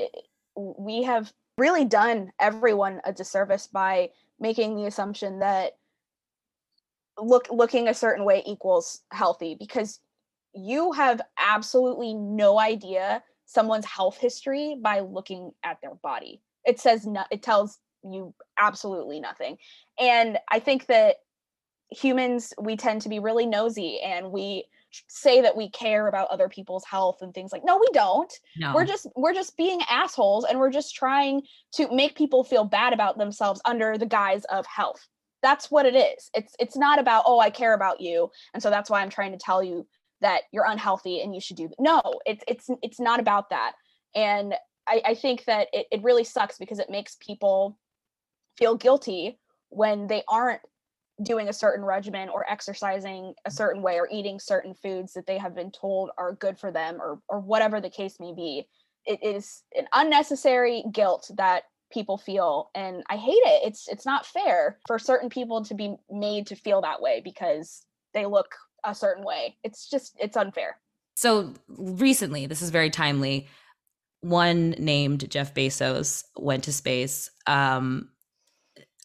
we 0.55 1.03
have 1.03 1.31
really 1.59 1.85
done 1.85 2.31
everyone 2.39 2.99
a 3.05 3.13
disservice 3.13 3.67
by 3.67 4.09
making 4.39 4.75
the 4.75 4.85
assumption 4.85 5.37
that 5.39 5.73
look 7.19 7.47
looking 7.51 7.87
a 7.87 7.93
certain 7.93 8.25
way 8.25 8.41
equals 8.43 9.01
healthy 9.11 9.55
because 9.59 9.99
you 10.55 10.93
have 10.93 11.21
absolutely 11.37 12.15
no 12.15 12.59
idea 12.59 13.21
someone's 13.45 13.85
health 13.85 14.17
history 14.17 14.75
by 14.81 15.01
looking 15.01 15.51
at 15.63 15.77
their 15.83 15.93
body 16.01 16.41
it 16.65 16.79
says 16.79 17.05
no 17.05 17.23
it 17.29 17.43
tells 17.43 17.77
you 18.03 18.33
absolutely 18.57 19.19
nothing 19.19 19.57
and 19.99 20.39
i 20.49 20.57
think 20.57 20.87
that 20.87 21.17
humans 21.95 22.53
we 22.59 22.75
tend 22.75 23.01
to 23.01 23.09
be 23.09 23.19
really 23.19 23.45
nosy 23.45 23.99
and 24.01 24.31
we 24.31 24.65
say 25.07 25.41
that 25.41 25.57
we 25.57 25.69
care 25.69 26.07
about 26.07 26.27
other 26.29 26.47
people's 26.47 26.85
health 26.85 27.17
and 27.21 27.33
things 27.33 27.51
like 27.51 27.63
no 27.65 27.77
we 27.77 27.87
don't. 27.93 28.31
No. 28.57 28.73
we're 28.73 28.85
just 28.85 29.07
we're 29.15 29.33
just 29.33 29.57
being 29.57 29.81
assholes 29.89 30.45
and 30.45 30.59
we're 30.59 30.71
just 30.71 30.95
trying 30.95 31.41
to 31.73 31.93
make 31.93 32.15
people 32.15 32.43
feel 32.43 32.63
bad 32.63 32.93
about 32.93 33.17
themselves 33.17 33.61
under 33.65 33.97
the 33.97 34.05
guise 34.05 34.43
of 34.45 34.65
health. 34.65 35.07
That's 35.41 35.71
what 35.71 35.85
it 35.85 35.95
is. 35.95 36.29
It's 36.33 36.55
it's 36.59 36.77
not 36.77 36.99
about 36.99 37.23
oh 37.25 37.39
i 37.39 37.49
care 37.49 37.73
about 37.73 38.01
you 38.01 38.29
and 38.53 38.61
so 38.61 38.69
that's 38.69 38.89
why 38.89 39.01
i'm 39.01 39.09
trying 39.09 39.31
to 39.31 39.37
tell 39.37 39.63
you 39.63 39.87
that 40.21 40.43
you're 40.51 40.65
unhealthy 40.65 41.21
and 41.21 41.33
you 41.33 41.41
should 41.41 41.57
do 41.57 41.69
no 41.79 42.01
it's 42.25 42.43
it's 42.47 42.69
it's 42.81 42.99
not 42.99 43.19
about 43.19 43.49
that. 43.49 43.73
And 44.15 44.53
i 44.87 45.01
i 45.05 45.15
think 45.15 45.45
that 45.45 45.67
it, 45.73 45.87
it 45.91 46.03
really 46.03 46.23
sucks 46.23 46.57
because 46.57 46.79
it 46.79 46.89
makes 46.89 47.17
people 47.19 47.77
feel 48.57 48.75
guilty 48.75 49.39
when 49.69 50.05
they 50.07 50.23
aren't 50.27 50.61
doing 51.21 51.49
a 51.49 51.53
certain 51.53 51.85
regimen 51.85 52.29
or 52.29 52.49
exercising 52.49 53.33
a 53.45 53.51
certain 53.51 53.81
way 53.81 53.99
or 53.99 54.07
eating 54.11 54.39
certain 54.39 54.73
foods 54.73 55.13
that 55.13 55.27
they 55.27 55.37
have 55.37 55.53
been 55.53 55.71
told 55.71 56.09
are 56.17 56.33
good 56.33 56.57
for 56.57 56.71
them 56.71 56.99
or 56.99 57.19
or 57.29 57.39
whatever 57.39 57.79
the 57.79 57.89
case 57.89 58.19
may 58.19 58.33
be 58.33 58.67
it 59.05 59.19
is 59.21 59.63
an 59.77 59.85
unnecessary 59.93 60.83
guilt 60.91 61.29
that 61.37 61.63
people 61.91 62.17
feel 62.17 62.71
and 62.73 63.03
i 63.09 63.15
hate 63.15 63.33
it. 63.45 63.61
It's 63.67 63.87
it's 63.87 64.05
not 64.05 64.25
fair 64.25 64.79
for 64.87 64.97
certain 64.97 65.29
people 65.29 65.63
to 65.65 65.75
be 65.75 65.95
made 66.09 66.47
to 66.47 66.55
feel 66.55 66.81
that 66.81 67.01
way 67.01 67.21
because 67.23 67.85
they 68.13 68.25
look 68.25 68.55
a 68.83 68.95
certain 68.95 69.23
way. 69.23 69.55
It's 69.63 69.89
just 69.89 70.15
it's 70.19 70.35
unfair. 70.35 70.77
So 71.15 71.53
recently 71.67 72.47
this 72.47 72.61
is 72.61 72.71
very 72.71 72.89
timely 72.89 73.47
one 74.21 74.69
named 74.79 75.29
jeff 75.29 75.53
bezos 75.53 76.23
went 76.37 76.63
to 76.63 76.71
space 76.71 77.29
um 77.45 78.07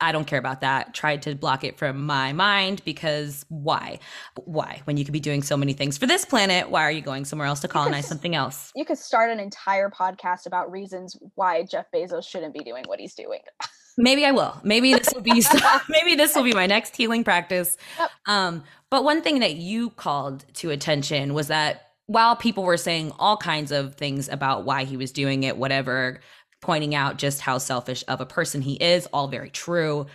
I 0.00 0.12
don't 0.12 0.26
care 0.26 0.38
about 0.38 0.60
that. 0.60 0.94
Tried 0.94 1.22
to 1.22 1.34
block 1.34 1.64
it 1.64 1.76
from 1.76 2.06
my 2.06 2.32
mind 2.32 2.82
because 2.84 3.44
why? 3.48 3.98
Why? 4.44 4.80
When 4.84 4.96
you 4.96 5.04
could 5.04 5.12
be 5.12 5.20
doing 5.20 5.42
so 5.42 5.56
many 5.56 5.72
things 5.72 5.98
for 5.98 6.06
this 6.06 6.24
planet, 6.24 6.70
why 6.70 6.82
are 6.82 6.92
you 6.92 7.00
going 7.00 7.24
somewhere 7.24 7.48
else 7.48 7.60
to 7.60 7.68
colonize 7.68 8.04
could, 8.04 8.10
something 8.10 8.34
else? 8.34 8.70
You 8.76 8.84
could 8.84 8.98
start 8.98 9.30
an 9.30 9.40
entire 9.40 9.90
podcast 9.90 10.46
about 10.46 10.70
reasons 10.70 11.16
why 11.34 11.64
Jeff 11.64 11.86
Bezos 11.92 12.28
shouldn't 12.28 12.54
be 12.54 12.60
doing 12.60 12.84
what 12.86 13.00
he's 13.00 13.14
doing. 13.14 13.40
maybe 13.98 14.24
I 14.24 14.30
will. 14.30 14.56
Maybe 14.62 14.94
this 14.94 15.12
will 15.12 15.22
be 15.22 15.42
maybe 15.88 16.14
this 16.14 16.34
will 16.34 16.44
be 16.44 16.54
my 16.54 16.66
next 16.66 16.96
healing 16.96 17.24
practice. 17.24 17.76
Yep. 17.98 18.10
Um, 18.26 18.64
but 18.90 19.04
one 19.04 19.20
thing 19.20 19.40
that 19.40 19.56
you 19.56 19.90
called 19.90 20.44
to 20.54 20.70
attention 20.70 21.34
was 21.34 21.48
that 21.48 21.88
while 22.06 22.36
people 22.36 22.64
were 22.64 22.78
saying 22.78 23.12
all 23.18 23.36
kinds 23.36 23.70
of 23.70 23.96
things 23.96 24.30
about 24.30 24.64
why 24.64 24.84
he 24.84 24.96
was 24.96 25.12
doing 25.12 25.42
it, 25.42 25.58
whatever, 25.58 26.20
pointing 26.60 26.94
out 26.94 27.18
just 27.18 27.40
how 27.40 27.58
selfish 27.58 28.04
of 28.08 28.20
a 28.20 28.26
person 28.26 28.62
he 28.62 28.74
is, 28.74 29.06
all 29.06 29.28
very 29.28 29.50
true. 29.50 30.06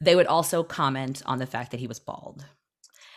They 0.00 0.16
would 0.16 0.26
also 0.26 0.62
comment 0.62 1.22
on 1.26 1.38
the 1.38 1.46
fact 1.46 1.70
that 1.72 1.80
he 1.80 1.86
was 1.86 2.00
bald. 2.00 2.44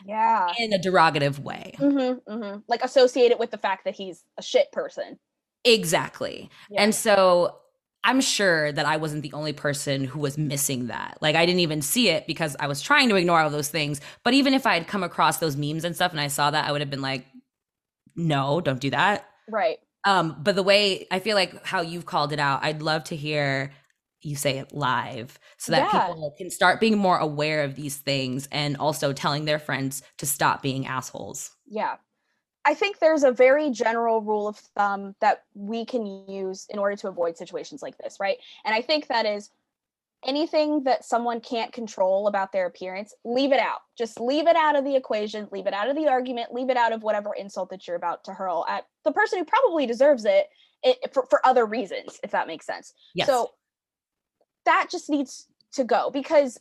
Yeah. 0.06 0.52
In 0.60 0.74
a 0.74 0.80
derogative 0.80 1.39
way. 1.39 1.76
Mm-hmm, 1.80 2.32
mm-hmm. 2.32 2.60
Like 2.67 2.84
associated 2.84 3.39
with 3.39 3.52
the 3.52 3.58
fact 3.58 3.86
that 3.86 3.96
he's 3.96 4.24
a 4.38 4.41
shit 4.41 4.72
person. 4.72 5.17
Exactly. 5.63 6.50
Yeah. 6.69 6.84
And 6.84 6.93
so 6.93 7.56
I'm 8.04 8.19
sure 8.19 8.72
that 8.74 8.86
I 8.86 8.98
wasn't 8.98 9.24
the 9.24 9.32
only 9.32 9.54
person 9.54 10.04
who 10.04 10.19
was 10.19 10.38
missing 10.38 10.88
that. 10.88 11.17
Like 11.22 11.36
I 11.36 11.46
didn't 11.46 11.62
even 11.62 11.82
see 11.82 12.10
it 12.10 12.28
because 12.28 12.58
I 12.60 12.67
was 12.67 12.82
trying 12.82 13.08
to 13.10 13.15
ignore 13.15 13.39
all 13.39 13.50
those 13.50 13.69
things. 13.69 14.02
But 14.24 14.34
even 14.34 14.54
if 14.54 14.65
I 14.65 14.74
had 14.74 14.88
come 14.88 15.04
across 15.04 15.38
those 15.38 15.56
memes 15.56 15.86
and 15.86 15.96
stuff 15.96 16.12
and 16.12 16.19
I 16.19 16.28
saw 16.28 16.52
that, 16.52 16.67
I 16.67 16.72
would 16.74 16.82
have 16.82 16.89
been 16.89 17.02
like, 17.02 17.26
no, 18.15 18.60
don't 18.60 18.82
do 18.82 18.89
that. 18.89 19.26
Right. 19.50 19.78
Um, 20.05 20.37
but 20.41 20.55
the 20.55 20.63
way 20.63 21.07
I 21.11 21.19
feel 21.19 21.35
like 21.35 21.65
how 21.65 21.81
you've 21.81 22.05
called 22.05 22.33
it 22.33 22.39
out, 22.39 22.63
I'd 22.63 22.81
love 22.81 23.05
to 23.05 23.15
hear 23.15 23.71
you 24.21 24.35
say 24.35 24.57
it 24.57 24.73
live 24.73 25.37
so 25.57 25.71
that 25.73 25.89
yeah. 25.93 26.07
people 26.07 26.33
can 26.37 26.49
start 26.49 26.79
being 26.79 26.97
more 26.97 27.17
aware 27.17 27.63
of 27.63 27.75
these 27.75 27.97
things 27.97 28.47
and 28.51 28.77
also 28.77 29.13
telling 29.13 29.45
their 29.45 29.59
friends 29.59 30.01
to 30.17 30.25
stop 30.25 30.61
being 30.61 30.87
assholes. 30.87 31.51
Yeah. 31.67 31.97
I 32.65 32.73
think 32.73 32.99
there's 32.99 33.23
a 33.23 33.31
very 33.31 33.69
general 33.71 34.21
rule 34.21 34.47
of 34.47 34.55
thumb 34.55 35.15
that 35.19 35.43
we 35.53 35.85
can 35.85 36.05
use 36.29 36.65
in 36.69 36.79
order 36.79 36.95
to 36.95 37.09
avoid 37.09 37.37
situations 37.37 37.81
like 37.81 37.97
this, 37.97 38.17
right? 38.21 38.37
And 38.63 38.73
I 38.73 38.81
think 38.81 39.07
that 39.07 39.25
is 39.25 39.49
anything 40.25 40.83
that 40.83 41.05
someone 41.05 41.39
can't 41.39 41.71
control 41.71 42.27
about 42.27 42.51
their 42.51 42.65
appearance, 42.65 43.13
leave 43.23 43.51
it 43.51 43.59
out. 43.59 43.79
Just 43.97 44.19
leave 44.19 44.47
it 44.47 44.55
out 44.55 44.75
of 44.75 44.83
the 44.83 44.95
equation, 44.95 45.47
leave 45.51 45.67
it 45.67 45.73
out 45.73 45.89
of 45.89 45.95
the 45.95 46.07
argument, 46.07 46.53
leave 46.53 46.69
it 46.69 46.77
out 46.77 46.93
of 46.93 47.03
whatever 47.03 47.33
insult 47.33 47.69
that 47.69 47.88
you're 47.88 47.95
about 47.95 48.23
to 48.25 48.33
hurl 48.33 48.65
at 48.67 48.86
the 49.03 49.12
person 49.12 49.39
who 49.39 49.45
probably 49.45 49.86
deserves 49.86 50.25
it, 50.25 50.47
it 50.83 51.13
for, 51.13 51.25
for 51.29 51.45
other 51.45 51.65
reasons, 51.65 52.19
if 52.23 52.31
that 52.31 52.47
makes 52.47 52.65
sense. 52.65 52.93
Yes. 53.15 53.27
So 53.27 53.51
that 54.65 54.88
just 54.91 55.09
needs 55.09 55.47
to 55.73 55.83
go 55.83 56.09
because 56.12 56.59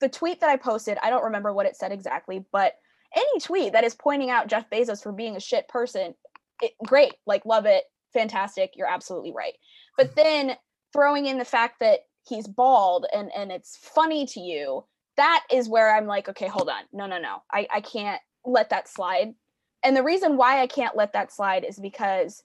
the 0.00 0.08
tweet 0.08 0.40
that 0.40 0.50
I 0.50 0.56
posted, 0.56 0.98
I 1.02 1.10
don't 1.10 1.24
remember 1.24 1.52
what 1.52 1.66
it 1.66 1.76
said 1.76 1.92
exactly, 1.92 2.44
but 2.52 2.74
any 3.14 3.40
tweet 3.40 3.72
that 3.72 3.84
is 3.84 3.94
pointing 3.94 4.30
out 4.30 4.48
Jeff 4.48 4.68
Bezos 4.70 5.02
for 5.02 5.12
being 5.12 5.36
a 5.36 5.40
shit 5.40 5.68
person, 5.68 6.14
it, 6.62 6.72
great, 6.84 7.14
like 7.26 7.46
love 7.46 7.66
it, 7.66 7.84
fantastic, 8.12 8.72
you're 8.74 8.88
absolutely 8.88 9.32
right. 9.32 9.54
But 9.96 10.14
then 10.14 10.56
throwing 10.92 11.26
in 11.26 11.38
the 11.38 11.44
fact 11.44 11.80
that 11.80 12.00
he's 12.28 12.46
bald 12.46 13.06
and 13.14 13.30
and 13.36 13.52
it's 13.52 13.76
funny 13.76 14.26
to 14.26 14.40
you 14.40 14.84
that 15.16 15.44
is 15.50 15.68
where 15.68 15.94
i'm 15.94 16.06
like 16.06 16.28
okay 16.28 16.48
hold 16.48 16.68
on. 16.68 16.82
No 16.92 17.06
no 17.06 17.18
no. 17.18 17.42
I 17.52 17.66
i 17.72 17.80
can't 17.80 18.20
let 18.44 18.70
that 18.70 18.88
slide. 18.88 19.34
And 19.82 19.96
the 19.96 20.02
reason 20.02 20.36
why 20.36 20.60
i 20.60 20.66
can't 20.66 20.96
let 20.96 21.12
that 21.12 21.32
slide 21.32 21.64
is 21.64 21.78
because 21.78 22.42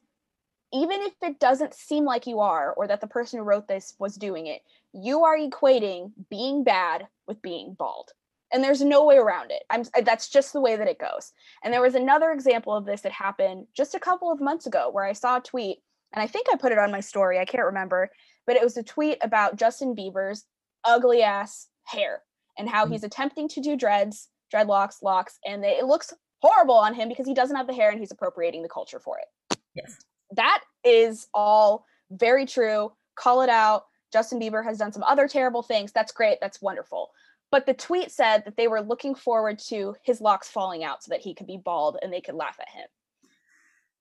even 0.73 1.01
if 1.01 1.13
it 1.21 1.39
doesn't 1.39 1.73
seem 1.73 2.05
like 2.05 2.27
you 2.27 2.39
are 2.39 2.73
or 2.73 2.87
that 2.87 3.01
the 3.01 3.07
person 3.07 3.39
who 3.39 3.45
wrote 3.45 3.67
this 3.67 3.93
was 3.99 4.15
doing 4.15 4.47
it 4.47 4.61
you 4.93 5.23
are 5.23 5.37
equating 5.37 6.11
being 6.29 6.63
bad 6.63 7.07
with 7.27 7.41
being 7.41 7.75
bald. 7.77 8.11
And 8.53 8.61
there's 8.61 8.81
no 8.81 9.05
way 9.05 9.15
around 9.15 9.51
it. 9.51 9.63
I'm 9.69 9.83
that's 10.03 10.29
just 10.29 10.51
the 10.51 10.59
way 10.59 10.75
that 10.75 10.87
it 10.87 10.99
goes. 10.99 11.31
And 11.63 11.73
there 11.73 11.81
was 11.81 11.95
another 11.95 12.31
example 12.31 12.75
of 12.75 12.85
this 12.85 13.01
that 13.01 13.13
happened 13.13 13.67
just 13.73 13.95
a 13.95 13.99
couple 13.99 14.29
of 14.29 14.41
months 14.41 14.65
ago 14.65 14.89
where 14.91 15.05
i 15.05 15.13
saw 15.13 15.37
a 15.37 15.41
tweet 15.41 15.79
and 16.13 16.21
i 16.21 16.27
think 16.27 16.47
i 16.51 16.57
put 16.57 16.73
it 16.73 16.77
on 16.77 16.91
my 16.91 16.99
story 16.99 17.39
i 17.39 17.45
can't 17.45 17.63
remember 17.63 18.11
but 18.45 18.55
it 18.55 18.63
was 18.63 18.77
a 18.77 18.83
tweet 18.83 19.17
about 19.21 19.55
Justin 19.55 19.95
Bieber's 19.95 20.45
ugly 20.83 21.21
ass 21.21 21.67
hair 21.85 22.21
and 22.57 22.69
how 22.69 22.83
mm-hmm. 22.83 22.93
he's 22.93 23.03
attempting 23.03 23.47
to 23.49 23.61
do 23.61 23.75
dreads, 23.75 24.29
dreadlocks, 24.53 25.01
locks, 25.01 25.39
and 25.45 25.63
they, 25.63 25.77
it 25.77 25.85
looks 25.85 26.13
horrible 26.41 26.75
on 26.75 26.93
him 26.93 27.07
because 27.07 27.27
he 27.27 27.33
doesn't 27.33 27.55
have 27.55 27.67
the 27.67 27.73
hair 27.73 27.89
and 27.91 27.99
he's 27.99 28.11
appropriating 28.11 28.63
the 28.63 28.69
culture 28.69 28.99
for 28.99 29.19
it. 29.19 29.57
Yes. 29.75 29.97
That 30.31 30.63
is 30.83 31.27
all 31.33 31.85
very 32.09 32.45
true. 32.45 32.91
Call 33.15 33.41
it 33.41 33.49
out. 33.49 33.85
Justin 34.11 34.39
Bieber 34.39 34.63
has 34.63 34.77
done 34.77 34.91
some 34.91 35.03
other 35.03 35.27
terrible 35.27 35.63
things. 35.63 35.91
That's 35.91 36.11
great. 36.11 36.39
That's 36.41 36.61
wonderful. 36.61 37.11
But 37.51 37.65
the 37.65 37.73
tweet 37.73 38.11
said 38.11 38.43
that 38.45 38.55
they 38.57 38.67
were 38.67 38.81
looking 38.81 39.13
forward 39.13 39.59
to 39.67 39.95
his 40.03 40.21
locks 40.21 40.47
falling 40.47 40.83
out 40.83 41.03
so 41.03 41.09
that 41.09 41.21
he 41.21 41.33
could 41.33 41.47
be 41.47 41.57
bald 41.63 41.97
and 42.01 42.11
they 42.11 42.21
could 42.21 42.35
laugh 42.35 42.57
at 42.59 42.69
him. 42.69 42.87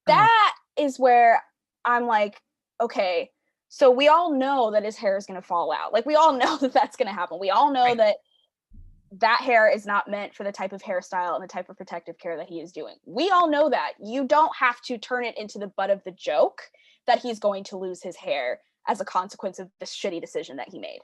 Uh-huh. 0.08 0.16
That 0.16 0.54
is 0.76 0.98
where 0.98 1.42
I'm 1.84 2.06
like, 2.06 2.40
okay, 2.80 3.30
so 3.72 3.88
we 3.88 4.08
all 4.08 4.32
know 4.32 4.72
that 4.72 4.84
his 4.84 4.96
hair 4.96 5.16
is 5.16 5.26
going 5.26 5.40
to 5.40 5.46
fall 5.46 5.72
out. 5.72 5.92
Like 5.92 6.04
we 6.04 6.16
all 6.16 6.32
know 6.36 6.58
that 6.58 6.74
that's 6.74 6.96
going 6.96 7.08
to 7.08 7.14
happen. 7.14 7.38
We 7.40 7.50
all 7.50 7.72
know 7.72 7.84
right. 7.84 7.96
that 7.96 8.16
that 9.12 9.40
hair 9.40 9.72
is 9.72 9.86
not 9.86 10.08
meant 10.08 10.34
for 10.34 10.44
the 10.44 10.52
type 10.52 10.72
of 10.72 10.82
hairstyle 10.82 11.34
and 11.34 11.42
the 11.42 11.48
type 11.48 11.68
of 11.68 11.76
protective 11.76 12.18
care 12.18 12.36
that 12.36 12.48
he 12.48 12.60
is 12.60 12.72
doing. 12.72 12.96
We 13.06 13.30
all 13.30 13.48
know 13.48 13.70
that. 13.70 13.92
You 14.02 14.26
don't 14.26 14.54
have 14.54 14.80
to 14.82 14.98
turn 14.98 15.24
it 15.24 15.38
into 15.38 15.58
the 15.58 15.68
butt 15.68 15.90
of 15.90 16.02
the 16.04 16.12
joke 16.12 16.62
that 17.06 17.20
he's 17.20 17.38
going 17.38 17.64
to 17.64 17.76
lose 17.76 18.02
his 18.02 18.16
hair 18.16 18.60
as 18.86 19.00
a 19.00 19.04
consequence 19.04 19.58
of 19.58 19.70
this 19.80 19.94
shitty 19.96 20.20
decision 20.20 20.56
that 20.56 20.68
he 20.68 20.78
made. 20.78 21.00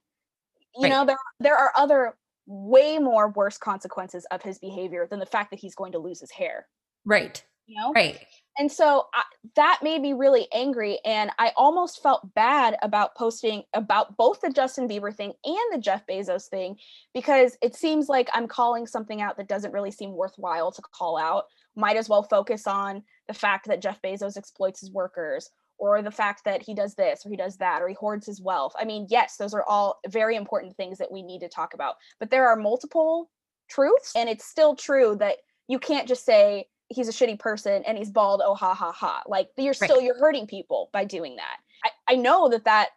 You 0.76 0.84
right. 0.84 0.88
know, 0.90 1.04
there 1.04 1.18
there 1.40 1.56
are 1.56 1.72
other 1.74 2.16
way 2.46 2.98
more 2.98 3.30
worse 3.30 3.58
consequences 3.58 4.26
of 4.30 4.42
his 4.42 4.58
behavior 4.58 5.06
than 5.08 5.18
the 5.18 5.26
fact 5.26 5.50
that 5.50 5.60
he's 5.60 5.74
going 5.74 5.92
to 5.92 5.98
lose 5.98 6.20
his 6.20 6.30
hair. 6.30 6.66
Right. 7.04 7.42
You 7.66 7.80
know? 7.80 7.92
Right. 7.92 8.20
And 8.58 8.70
so 8.70 9.06
I, 9.14 9.22
that 9.54 9.80
made 9.82 10.00
me 10.00 10.12
really 10.12 10.48
angry. 10.52 10.98
And 11.04 11.30
I 11.38 11.52
almost 11.56 12.02
felt 12.02 12.34
bad 12.34 12.76
about 12.82 13.14
posting 13.14 13.64
about 13.74 14.16
both 14.16 14.40
the 14.40 14.50
Justin 14.50 14.88
Bieber 14.88 15.14
thing 15.14 15.32
and 15.44 15.72
the 15.72 15.78
Jeff 15.78 16.06
Bezos 16.06 16.48
thing 16.48 16.76
because 17.12 17.56
it 17.62 17.74
seems 17.74 18.08
like 18.08 18.28
I'm 18.32 18.48
calling 18.48 18.86
something 18.86 19.20
out 19.20 19.36
that 19.36 19.48
doesn't 19.48 19.72
really 19.72 19.90
seem 19.90 20.12
worthwhile 20.12 20.72
to 20.72 20.82
call 20.82 21.18
out. 21.18 21.44
Might 21.74 21.96
as 21.96 22.08
well 22.08 22.22
focus 22.22 22.66
on 22.66 23.02
the 23.28 23.34
fact 23.34 23.66
that 23.66 23.82
Jeff 23.82 24.00
Bezos 24.00 24.36
exploits 24.36 24.80
his 24.80 24.90
workers 24.90 25.50
or 25.78 26.00
the 26.00 26.10
fact 26.10 26.44
that 26.44 26.62
he 26.62 26.74
does 26.74 26.94
this 26.94 27.24
or 27.24 27.30
he 27.30 27.36
does 27.36 27.58
that 27.58 27.82
or 27.82 27.88
he 27.88 27.94
hoards 27.94 28.26
his 28.26 28.40
wealth. 28.40 28.72
I 28.78 28.84
mean, 28.84 29.06
yes, 29.10 29.36
those 29.36 29.52
are 29.52 29.64
all 29.64 30.00
very 30.08 30.36
important 30.36 30.76
things 30.76 30.98
that 30.98 31.12
we 31.12 31.22
need 31.22 31.40
to 31.40 31.48
talk 31.48 31.74
about, 31.74 31.96
but 32.18 32.30
there 32.30 32.48
are 32.48 32.56
multiple 32.56 33.30
truths. 33.68 34.12
And 34.16 34.28
it's 34.28 34.46
still 34.46 34.74
true 34.74 35.16
that 35.16 35.36
you 35.68 35.78
can't 35.78 36.08
just 36.08 36.24
say, 36.24 36.66
he's 36.88 37.08
a 37.08 37.12
shitty 37.12 37.38
person 37.38 37.82
and 37.86 37.98
he's 37.98 38.10
bald 38.10 38.42
oh 38.44 38.54
ha 38.54 38.74
ha 38.74 38.92
ha. 38.92 39.22
Like 39.26 39.48
you're 39.56 39.74
still 39.74 40.00
you're 40.00 40.18
hurting 40.18 40.46
people 40.46 40.90
by 40.92 41.04
doing 41.04 41.36
that. 41.36 41.56
I, 41.84 42.14
I 42.14 42.16
know 42.16 42.48
that 42.48 42.64
that 42.64 42.90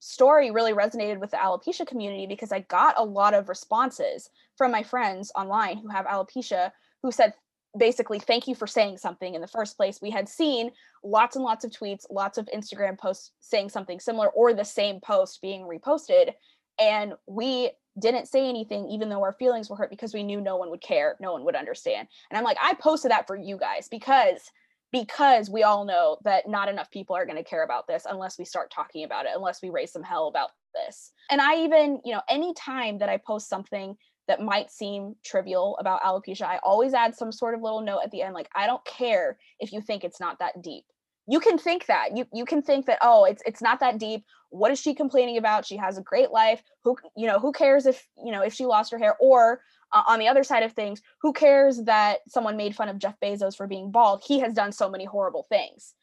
story 0.00 0.50
really 0.50 0.72
resonated 0.72 1.18
with 1.18 1.30
the 1.30 1.38
alopecia 1.38 1.86
community 1.86 2.26
because 2.26 2.52
i 2.52 2.60
got 2.60 2.94
a 2.98 3.02
lot 3.02 3.32
of 3.32 3.48
responses 3.48 4.28
from 4.54 4.70
my 4.70 4.82
friends 4.82 5.32
online 5.34 5.78
who 5.78 5.88
have 5.88 6.04
alopecia 6.04 6.70
who 7.02 7.10
said 7.10 7.32
basically 7.78 8.18
thank 8.18 8.46
you 8.46 8.54
for 8.54 8.66
saying 8.66 8.98
something 8.98 9.34
in 9.34 9.40
the 9.40 9.48
first 9.48 9.76
place. 9.76 10.00
We 10.00 10.10
had 10.10 10.28
seen 10.28 10.70
lots 11.02 11.36
and 11.36 11.44
lots 11.44 11.64
of 11.64 11.70
tweets 11.70 12.04
lots 12.10 12.38
of 12.38 12.48
instagram 12.54 12.98
posts 12.98 13.32
saying 13.40 13.68
something 13.68 14.00
similar 14.00 14.28
or 14.28 14.54
the 14.54 14.64
same 14.64 15.00
post 15.00 15.40
being 15.42 15.62
reposted 15.62 16.32
and 16.78 17.14
we 17.26 17.70
didn't 18.00 18.26
say 18.26 18.48
anything 18.48 18.88
even 18.88 19.08
though 19.08 19.22
our 19.22 19.32
feelings 19.32 19.70
were 19.70 19.76
hurt 19.76 19.90
because 19.90 20.14
we 20.14 20.22
knew 20.22 20.40
no 20.40 20.56
one 20.56 20.70
would 20.70 20.80
care 20.80 21.16
no 21.20 21.32
one 21.32 21.44
would 21.44 21.56
understand. 21.56 22.08
And 22.30 22.38
i'm 22.38 22.44
like 22.44 22.58
i 22.60 22.74
posted 22.74 23.10
that 23.10 23.26
for 23.26 23.36
you 23.36 23.56
guys 23.56 23.88
because 23.88 24.50
because 24.92 25.50
we 25.50 25.64
all 25.64 25.84
know 25.84 26.18
that 26.22 26.48
not 26.48 26.68
enough 26.68 26.88
people 26.90 27.16
are 27.16 27.26
going 27.26 27.36
to 27.36 27.42
care 27.42 27.64
about 27.64 27.86
this 27.88 28.06
unless 28.08 28.38
we 28.38 28.44
start 28.44 28.70
talking 28.70 29.04
about 29.04 29.26
it 29.26 29.32
unless 29.34 29.60
we 29.60 29.68
raise 29.68 29.90
some 29.90 30.04
hell 30.04 30.28
about 30.28 30.50
this. 30.74 31.12
And 31.30 31.40
i 31.40 31.56
even 31.56 32.00
you 32.04 32.12
know 32.12 32.22
any 32.28 32.54
time 32.54 32.98
that 32.98 33.08
i 33.08 33.16
post 33.16 33.48
something 33.48 33.96
that 34.26 34.40
might 34.40 34.70
seem 34.70 35.14
trivial 35.24 35.76
about 35.78 36.02
alopecia 36.02 36.42
i 36.42 36.58
always 36.62 36.94
add 36.94 37.14
some 37.14 37.30
sort 37.30 37.54
of 37.54 37.62
little 37.62 37.80
note 37.80 38.00
at 38.02 38.10
the 38.10 38.22
end 38.22 38.34
like 38.34 38.48
i 38.54 38.66
don't 38.66 38.84
care 38.84 39.36
if 39.60 39.72
you 39.72 39.80
think 39.80 40.02
it's 40.02 40.20
not 40.20 40.38
that 40.38 40.62
deep 40.62 40.84
you 41.26 41.40
can 41.40 41.58
think 41.58 41.86
that. 41.86 42.16
You 42.16 42.26
you 42.32 42.44
can 42.44 42.62
think 42.62 42.86
that 42.86 42.98
oh 43.02 43.24
it's 43.24 43.42
it's 43.46 43.62
not 43.62 43.80
that 43.80 43.98
deep. 43.98 44.24
What 44.50 44.70
is 44.70 44.80
she 44.80 44.94
complaining 44.94 45.36
about? 45.38 45.66
She 45.66 45.76
has 45.76 45.98
a 45.98 46.02
great 46.02 46.30
life. 46.30 46.62
Who 46.84 46.96
you 47.16 47.26
know 47.26 47.38
who 47.38 47.52
cares 47.52 47.86
if 47.86 48.06
you 48.22 48.32
know 48.32 48.42
if 48.42 48.52
she 48.52 48.66
lost 48.66 48.92
her 48.92 48.98
hair? 48.98 49.16
Or 49.20 49.60
uh, 49.92 50.02
on 50.06 50.18
the 50.18 50.28
other 50.28 50.44
side 50.44 50.62
of 50.62 50.72
things 50.72 51.00
who 51.22 51.32
cares 51.32 51.84
that 51.84 52.18
someone 52.28 52.56
made 52.56 52.74
fun 52.74 52.88
of 52.88 52.98
jeff 52.98 53.18
bezos 53.20 53.56
for 53.56 53.66
being 53.66 53.90
bald? 53.90 54.22
He 54.26 54.40
has 54.40 54.52
done 54.52 54.72
so 54.72 54.90
many 54.90 55.04
horrible 55.04 55.46
things. 55.48 55.94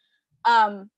Um 0.46 0.90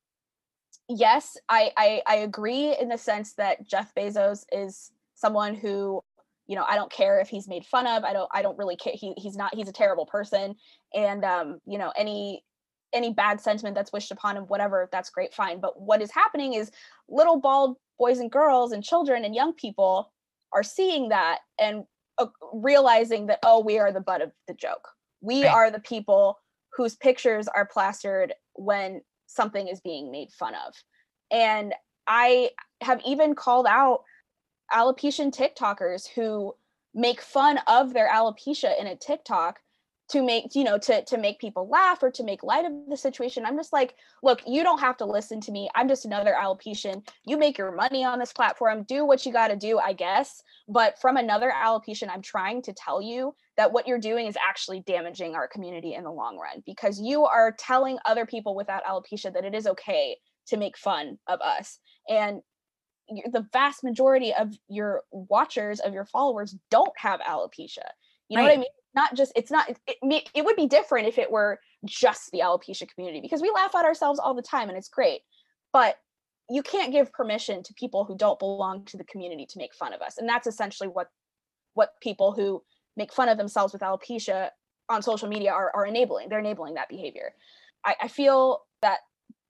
yes 0.89 1.37
i 1.47 1.71
i, 1.77 2.01
I 2.05 2.15
agree 2.17 2.75
in 2.79 2.89
the 2.89 2.97
sense 2.97 3.35
that 3.35 3.65
jeff 3.65 3.93
bezos 3.95 4.43
is 4.51 4.91
someone 5.15 5.55
who 5.55 6.01
you 6.45 6.57
know 6.57 6.65
i 6.67 6.75
don't 6.75 6.91
care 6.91 7.19
if 7.21 7.29
he's 7.29 7.47
made 7.47 7.65
fun 7.65 7.87
of. 7.87 8.03
I 8.03 8.11
don't 8.11 8.29
i 8.33 8.41
don't 8.41 8.57
really 8.57 8.75
care. 8.75 8.93
He, 8.93 9.13
he's 9.17 9.37
not 9.37 9.55
he's 9.55 9.69
a 9.69 9.73
terrible 9.73 10.05
person. 10.05 10.55
And 10.93 11.23
um 11.23 11.59
you 11.65 11.77
know 11.77 11.93
any 11.95 12.43
any 12.93 13.11
bad 13.11 13.41
sentiment 13.41 13.75
that's 13.75 13.91
wished 13.91 14.11
upon 14.11 14.37
him, 14.37 14.43
whatever, 14.43 14.89
that's 14.91 15.09
great, 15.09 15.33
fine. 15.33 15.59
But 15.59 15.81
what 15.81 16.01
is 16.01 16.11
happening 16.11 16.53
is 16.53 16.71
little 17.09 17.39
bald 17.39 17.77
boys 17.97 18.19
and 18.19 18.31
girls 18.31 18.71
and 18.71 18.83
children 18.83 19.25
and 19.25 19.35
young 19.35 19.53
people 19.53 20.11
are 20.53 20.63
seeing 20.63 21.09
that 21.09 21.39
and 21.59 21.83
uh, 22.17 22.27
realizing 22.53 23.27
that, 23.27 23.39
oh, 23.43 23.59
we 23.59 23.79
are 23.79 23.91
the 23.91 23.99
butt 23.99 24.21
of 24.21 24.31
the 24.47 24.53
joke. 24.53 24.87
We 25.21 25.43
right. 25.43 25.53
are 25.53 25.71
the 25.71 25.79
people 25.79 26.39
whose 26.75 26.95
pictures 26.95 27.47
are 27.47 27.65
plastered 27.65 28.33
when 28.53 29.01
something 29.27 29.67
is 29.67 29.81
being 29.81 30.11
made 30.11 30.31
fun 30.31 30.53
of. 30.67 30.73
And 31.31 31.73
I 32.07 32.51
have 32.81 33.01
even 33.05 33.35
called 33.35 33.65
out 33.67 34.03
alopecia 34.71 35.31
TikTokers 35.31 36.07
who 36.07 36.53
make 36.93 37.21
fun 37.21 37.59
of 37.67 37.93
their 37.93 38.09
alopecia 38.09 38.79
in 38.79 38.87
a 38.87 38.95
TikTok 38.95 39.59
to 40.09 40.21
make 40.21 40.53
you 40.53 40.63
know 40.63 40.77
to 40.77 41.03
to 41.05 41.17
make 41.17 41.39
people 41.39 41.67
laugh 41.69 42.03
or 42.03 42.11
to 42.11 42.23
make 42.23 42.43
light 42.43 42.65
of 42.65 42.71
the 42.89 42.97
situation. 42.97 43.45
I'm 43.45 43.55
just 43.55 43.71
like 43.71 43.95
look 44.21 44.41
you 44.45 44.63
don't 44.63 44.79
have 44.79 44.97
to 44.97 45.05
listen 45.05 45.39
to 45.41 45.51
me. 45.51 45.69
I'm 45.75 45.87
just 45.87 46.05
another 46.05 46.35
alopecian 46.39 47.07
you 47.25 47.37
make 47.37 47.57
your 47.57 47.71
money 47.71 48.03
on 48.03 48.19
this 48.19 48.33
platform. 48.33 48.83
Do 48.83 49.05
what 49.05 49.25
you 49.25 49.31
got 49.31 49.47
to 49.47 49.55
do 49.55 49.79
i 49.79 49.93
guess. 49.93 50.43
But 50.67 50.99
from 50.99 51.17
another 51.17 51.51
alopecian 51.51 52.09
i'm 52.09 52.21
trying 52.21 52.61
to 52.63 52.73
tell 52.73 53.01
you 53.01 53.33
that 53.55 53.71
what 53.71 53.87
you're 53.87 53.99
doing 53.99 54.27
is 54.27 54.37
actually 54.45 54.81
damaging 54.81 55.35
our 55.35 55.47
community 55.47 55.93
in 55.93 56.03
the 56.03 56.11
long 56.11 56.37
run 56.37 56.63
because 56.65 56.99
you 56.99 57.25
are 57.25 57.55
telling 57.57 57.97
other 58.05 58.25
people 58.25 58.55
without 58.55 58.83
alopecia 58.83 59.33
that 59.33 59.45
it 59.45 59.55
is 59.55 59.67
okay 59.67 60.17
to 60.47 60.57
make 60.57 60.77
fun 60.77 61.17
of 61.27 61.39
us. 61.39 61.79
And 62.09 62.41
the 63.31 63.47
vast 63.53 63.83
majority 63.83 64.33
of 64.33 64.53
your 64.67 65.03
watchers 65.11 65.79
of 65.79 65.93
your 65.93 66.05
followers 66.05 66.55
don't 66.69 66.93
have 66.97 67.19
alopecia. 67.21 67.87
You 68.29 68.37
know 68.37 68.43
right. 68.43 68.49
what 68.49 68.53
i 68.53 68.57
mean 68.57 68.67
not 68.95 69.15
just 69.15 69.31
it's 69.35 69.51
not 69.51 69.69
it, 69.69 70.29
it, 70.33 70.45
would 70.45 70.55
be 70.55 70.67
different 70.67 71.07
if 71.07 71.17
it 71.17 71.31
were 71.31 71.59
just 71.85 72.31
the 72.31 72.39
alopecia 72.39 72.87
community 72.93 73.21
because 73.21 73.41
we 73.41 73.51
laugh 73.51 73.75
at 73.75 73.85
ourselves 73.85 74.19
all 74.19 74.33
the 74.33 74.41
time 74.41 74.69
and 74.69 74.77
it's 74.77 74.89
great 74.89 75.21
but 75.71 75.95
you 76.49 76.61
can't 76.61 76.91
give 76.91 77.11
permission 77.11 77.63
to 77.63 77.73
people 77.73 78.03
who 78.03 78.15
don't 78.17 78.39
belong 78.39 78.85
to 78.85 78.97
the 78.97 79.03
community 79.05 79.45
to 79.45 79.57
make 79.57 79.73
fun 79.73 79.93
of 79.93 80.01
us 80.01 80.17
and 80.17 80.27
that's 80.27 80.47
essentially 80.47 80.89
what 80.89 81.07
what 81.73 81.91
people 82.01 82.31
who 82.31 82.61
make 82.95 83.13
fun 83.13 83.29
of 83.29 83.37
themselves 83.37 83.73
with 83.73 83.81
alopecia 83.81 84.49
on 84.89 85.01
social 85.01 85.27
media 85.27 85.51
are, 85.51 85.71
are 85.75 85.85
enabling 85.85 86.29
they're 86.29 86.39
enabling 86.39 86.75
that 86.75 86.89
behavior. 86.89 87.33
I, 87.85 87.95
I 88.03 88.07
feel 88.07 88.61
that 88.81 88.99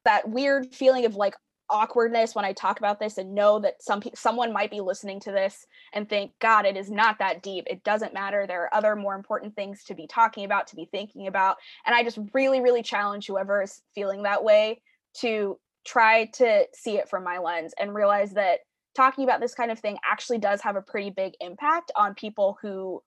that 0.06 0.30
weird 0.30 0.74
feeling 0.74 1.06
of 1.06 1.16
like 1.16 1.36
awkwardness 1.70 2.36
when 2.36 2.46
I 2.46 2.54
talk 2.54 2.80
about 2.80 3.00
this 3.00 3.18
and 3.18 3.34
know 3.34 3.60
that 3.60 3.82
some 3.82 4.02
someone 4.16 4.54
might 4.54 4.72
be 4.72 4.82
listening 4.82 5.20
to 5.22 5.32
this 5.32 5.66
and 5.94 6.08
think, 6.08 6.32
God, 6.40 6.66
it 6.66 6.78
is 6.78 6.92
not 6.92 7.20
that 7.20 7.42
deep. 7.42 7.66
It 7.68 7.84
doesn't 7.84 8.14
matter. 8.14 8.46
There 8.46 8.64
are 8.64 8.74
other 8.74 8.96
more 8.96 9.16
important 9.16 9.56
things 9.56 9.84
to 9.86 9.96
be 9.96 10.08
talking 10.08 10.46
about, 10.46 10.68
to 10.68 10.76
be 10.76 10.88
thinking 10.92 11.28
about. 11.28 11.58
And 11.86 11.96
I 11.96 12.04
just 12.04 12.20
really, 12.34 12.62
really 12.62 12.84
challenge 12.84 13.28
whoever 13.28 13.62
is 13.62 13.82
feeling 13.96 14.24
that 14.24 14.44
way 14.44 14.82
to 15.22 15.60
try 15.86 16.26
to 16.34 16.66
see 16.74 16.98
it 16.98 17.10
from 17.10 17.24
my 17.24 17.38
lens 17.38 17.74
and 17.80 17.94
realize 17.94 18.32
that 18.34 18.60
talking 18.96 19.24
about 19.24 19.42
this 19.42 19.56
kind 19.56 19.72
of 19.72 19.80
thing 19.80 19.98
actually 20.10 20.38
does 20.38 20.62
have 20.62 20.76
a 20.76 20.82
pretty 20.82 21.10
big 21.10 21.34
impact 21.42 21.92
on 21.96 22.14
people 22.14 22.58
who 22.62 23.02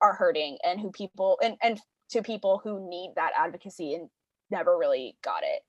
are 0.00 0.14
hurting 0.14 0.58
and 0.64 0.80
who 0.80 0.90
people 0.90 1.38
and, 1.42 1.56
and 1.62 1.80
to 2.10 2.22
people 2.22 2.60
who 2.62 2.88
need 2.88 3.12
that 3.16 3.32
advocacy 3.36 3.94
and 3.94 4.08
never 4.50 4.76
really 4.76 5.16
got 5.22 5.42
it. 5.42 5.62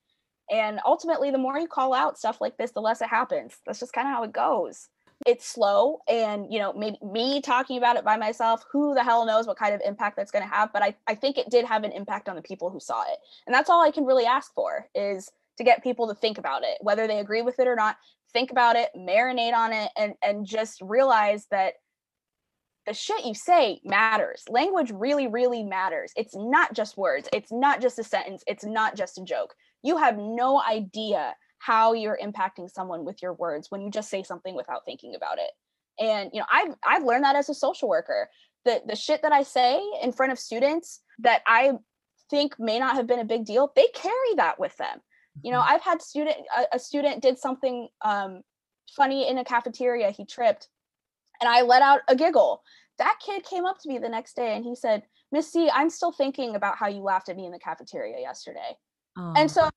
And 0.52 0.80
ultimately, 0.86 1.32
the 1.32 1.38
more 1.38 1.60
you 1.60 1.68
call 1.68 1.94
out 1.94 2.18
stuff 2.18 2.40
like 2.40 2.58
this, 2.58 2.72
the 2.72 2.82
less 2.82 3.02
it 3.02 3.10
happens. 3.10 3.58
That's 3.66 3.80
just 3.80 3.94
kind 3.94 4.08
of 4.08 4.14
how 4.14 4.24
it 4.24 4.32
goes. 4.32 4.90
It's 5.26 5.48
slow. 5.48 6.00
And, 6.08 6.52
you 6.52 6.60
know, 6.60 6.74
maybe 6.74 6.98
me 7.02 7.42
talking 7.42 7.78
about 7.78 7.98
it 7.98 8.06
by 8.06 8.18
myself, 8.18 8.64
who 8.72 8.94
the 8.94 9.04
hell 9.04 9.26
knows 9.26 9.48
what 9.48 9.58
kind 9.58 9.74
of 9.74 9.82
impact 9.84 10.16
that's 10.16 10.32
going 10.32 10.48
to 10.48 10.54
have. 10.54 10.72
But 10.72 10.84
I, 10.84 10.96
I 11.08 11.16
think 11.16 11.38
it 11.38 11.50
did 11.50 11.66
have 11.66 11.84
an 11.84 11.92
impact 11.92 12.30
on 12.30 12.36
the 12.36 12.42
people 12.42 12.70
who 12.70 12.80
saw 12.80 13.02
it. 13.02 13.18
And 13.46 13.54
that's 13.54 13.70
all 13.70 13.84
I 13.84 13.92
can 13.92 14.06
really 14.06 14.26
ask 14.26 14.54
for 14.54 14.88
is 14.94 15.30
to 15.58 15.64
get 15.64 15.84
people 15.84 16.08
to 16.08 16.14
think 16.14 16.38
about 16.38 16.64
it, 16.64 16.78
whether 16.82 17.08
they 17.08 17.20
agree 17.20 17.42
with 17.42 17.60
it 17.60 17.68
or 17.68 17.76
not. 17.76 17.98
Think 18.32 18.52
about 18.52 18.76
it, 18.76 18.90
marinate 18.96 19.54
on 19.54 19.74
it, 19.74 19.90
and, 19.98 20.14
and 20.22 20.46
just 20.46 20.82
realize 20.82 21.48
that 21.50 21.74
the 22.86 22.94
shit 22.94 23.26
you 23.26 23.34
say 23.34 23.82
matters. 23.84 24.44
Language 24.50 24.92
really, 24.92 25.28
really 25.28 25.64
matters. 25.64 26.14
It's 26.16 26.36
not 26.36 26.74
just 26.74 26.98
words, 26.98 27.28
it's 27.34 27.52
not 27.52 27.82
just 27.82 28.00
a 28.00 28.04
sentence, 28.04 28.44
it's 28.48 28.64
not 28.64 28.96
just 28.96 29.18
a 29.18 29.24
joke 29.24 29.56
you 29.88 29.98
have 29.98 30.18
no 30.18 30.62
idea 30.62 31.34
how 31.60 31.94
you're 31.94 32.20
impacting 32.22 32.70
someone 32.70 33.06
with 33.06 33.22
your 33.22 33.34
words 33.34 33.72
when 33.72 33.82
you 33.82 33.90
just 33.90 34.10
say 34.10 34.22
something 34.22 34.54
without 34.54 34.86
thinking 34.86 35.16
about 35.16 35.38
it. 35.40 35.52
And 36.00 36.30
you 36.34 36.40
know 36.40 36.46
i've 36.52 36.76
i've 36.86 37.04
learned 37.04 37.24
that 37.24 37.36
as 37.36 37.50
a 37.50 37.54
social 37.56 37.90
worker. 37.90 38.30
The 38.66 38.82
the 38.86 38.96
shit 38.96 39.22
that 39.22 39.32
i 39.32 39.44
say 39.44 39.82
in 40.04 40.12
front 40.12 40.32
of 40.32 40.40
students 40.40 41.02
that 41.20 41.42
i 41.48 41.72
think 42.30 42.60
may 42.60 42.78
not 42.78 42.96
have 42.96 43.08
been 43.08 43.20
a 43.20 43.26
big 43.26 43.46
deal 43.46 43.72
they 43.76 43.88
carry 43.96 44.34
that 44.36 44.60
with 44.60 44.76
them. 44.78 45.00
You 45.42 45.52
know 45.52 45.60
mm-hmm. 45.60 45.74
i've 45.74 45.82
had 45.82 46.02
student 46.02 46.38
a, 46.56 46.76
a 46.76 46.80
student 46.80 47.24
did 47.24 47.40
something 47.40 47.88
um, 48.04 48.42
funny 48.96 49.28
in 49.28 49.38
a 49.38 49.46
cafeteria 49.46 50.12
he 50.12 50.26
tripped 50.26 50.68
and 51.42 51.50
i 51.50 51.62
let 51.62 51.82
out 51.82 52.02
a 52.08 52.16
giggle. 52.16 52.62
That 53.00 53.20
kid 53.24 53.44
came 53.44 53.66
up 53.66 53.78
to 53.82 53.90
me 53.90 54.00
the 54.00 54.10
next 54.10 54.36
day 54.36 54.56
and 54.56 54.66
he 54.66 54.76
said 54.76 55.04
miss 55.32 55.52
c 55.52 55.72
i'm 55.74 55.90
still 55.90 56.12
thinking 56.12 56.56
about 56.56 56.78
how 56.78 56.88
you 56.88 57.02
laughed 57.02 57.30
at 57.30 57.38
me 57.38 57.46
in 57.46 57.52
the 57.52 57.60
cafeteria 57.60 58.20
yesterday. 58.20 58.78
Oh. 59.18 59.34
And 59.36 59.50
so 59.50 59.70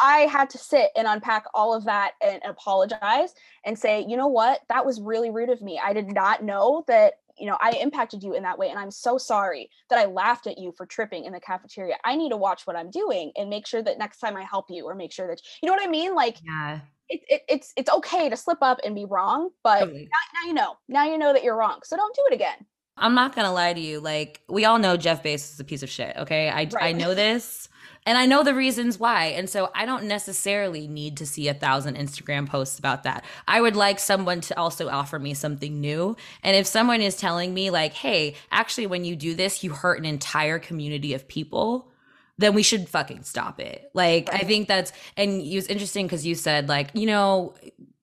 I 0.00 0.20
had 0.20 0.50
to 0.50 0.58
sit 0.58 0.90
and 0.96 1.06
unpack 1.06 1.44
all 1.54 1.74
of 1.74 1.84
that 1.84 2.12
and 2.24 2.40
apologize 2.44 3.34
and 3.64 3.78
say, 3.78 4.04
you 4.08 4.16
know 4.16 4.28
what, 4.28 4.60
that 4.68 4.84
was 4.86 5.00
really 5.00 5.30
rude 5.30 5.50
of 5.50 5.62
me. 5.62 5.80
I 5.82 5.92
did 5.92 6.12
not 6.12 6.42
know 6.42 6.84
that, 6.88 7.14
you 7.38 7.46
know, 7.46 7.56
I 7.60 7.72
impacted 7.72 8.22
you 8.22 8.34
in 8.34 8.42
that 8.42 8.58
way. 8.58 8.68
And 8.68 8.78
I'm 8.78 8.90
so 8.90 9.18
sorry 9.18 9.70
that 9.88 9.98
I 9.98 10.06
laughed 10.06 10.46
at 10.46 10.58
you 10.58 10.72
for 10.76 10.86
tripping 10.86 11.24
in 11.24 11.32
the 11.32 11.40
cafeteria. 11.40 11.96
I 12.04 12.16
need 12.16 12.30
to 12.30 12.36
watch 12.36 12.66
what 12.66 12.76
I'm 12.76 12.90
doing 12.90 13.32
and 13.36 13.50
make 13.50 13.66
sure 13.66 13.82
that 13.82 13.98
next 13.98 14.18
time 14.18 14.36
I 14.36 14.42
help 14.42 14.66
you 14.68 14.84
or 14.84 14.94
make 14.94 15.12
sure 15.12 15.26
that, 15.28 15.40
you 15.62 15.68
know 15.68 15.74
what 15.74 15.86
I 15.86 15.90
mean? 15.90 16.14
Like, 16.14 16.38
yeah. 16.44 16.80
it, 17.08 17.20
it, 17.28 17.42
it's 17.48 17.72
it's 17.76 17.90
okay 17.90 18.28
to 18.28 18.36
slip 18.36 18.58
up 18.62 18.78
and 18.84 18.94
be 18.94 19.04
wrong, 19.04 19.50
but 19.62 19.80
totally. 19.80 20.08
now, 20.12 20.40
now 20.40 20.46
you 20.46 20.54
know. 20.54 20.76
Now 20.88 21.04
you 21.04 21.18
know 21.18 21.32
that 21.32 21.44
you're 21.44 21.56
wrong. 21.56 21.80
So 21.84 21.96
don't 21.96 22.14
do 22.14 22.22
it 22.30 22.34
again. 22.34 22.66
I'm 23.00 23.14
not 23.14 23.34
gonna 23.34 23.52
lie 23.52 23.72
to 23.72 23.80
you. 23.80 23.98
Like 23.98 24.42
we 24.48 24.64
all 24.64 24.78
know 24.78 24.96
Jeff 24.96 25.22
Bezos 25.22 25.54
is 25.54 25.60
a 25.60 25.64
piece 25.64 25.82
of 25.82 25.90
shit. 25.90 26.16
Okay, 26.16 26.48
I 26.48 26.64
right. 26.64 26.74
I 26.80 26.92
know 26.92 27.14
this, 27.14 27.68
and 28.06 28.16
I 28.16 28.26
know 28.26 28.44
the 28.44 28.54
reasons 28.54 28.98
why. 28.98 29.26
And 29.26 29.48
so 29.48 29.70
I 29.74 29.86
don't 29.86 30.04
necessarily 30.04 30.86
need 30.86 31.16
to 31.16 31.26
see 31.26 31.48
a 31.48 31.54
thousand 31.54 31.96
Instagram 31.96 32.48
posts 32.48 32.78
about 32.78 33.02
that. 33.04 33.24
I 33.48 33.60
would 33.60 33.74
like 33.76 33.98
someone 33.98 34.40
to 34.42 34.58
also 34.58 34.88
offer 34.88 35.18
me 35.18 35.34
something 35.34 35.80
new. 35.80 36.16
And 36.42 36.56
if 36.56 36.66
someone 36.66 37.00
is 37.00 37.16
telling 37.16 37.52
me 37.54 37.70
like, 37.70 37.94
"Hey, 37.94 38.34
actually, 38.52 38.86
when 38.86 39.04
you 39.04 39.16
do 39.16 39.34
this, 39.34 39.64
you 39.64 39.72
hurt 39.72 39.98
an 39.98 40.04
entire 40.04 40.58
community 40.58 41.14
of 41.14 41.26
people," 41.26 41.90
then 42.38 42.54
we 42.54 42.62
should 42.62 42.88
fucking 42.88 43.22
stop 43.22 43.60
it. 43.60 43.90
Like, 43.92 44.28
right. 44.32 44.42
I 44.42 44.46
think 44.46 44.66
that's, 44.66 44.92
and 45.16 45.42
it 45.42 45.54
was 45.54 45.66
interesting 45.66 46.06
because 46.06 46.24
you 46.26 46.34
said, 46.34 46.70
like, 46.70 46.88
you 46.94 47.04
know, 47.04 47.54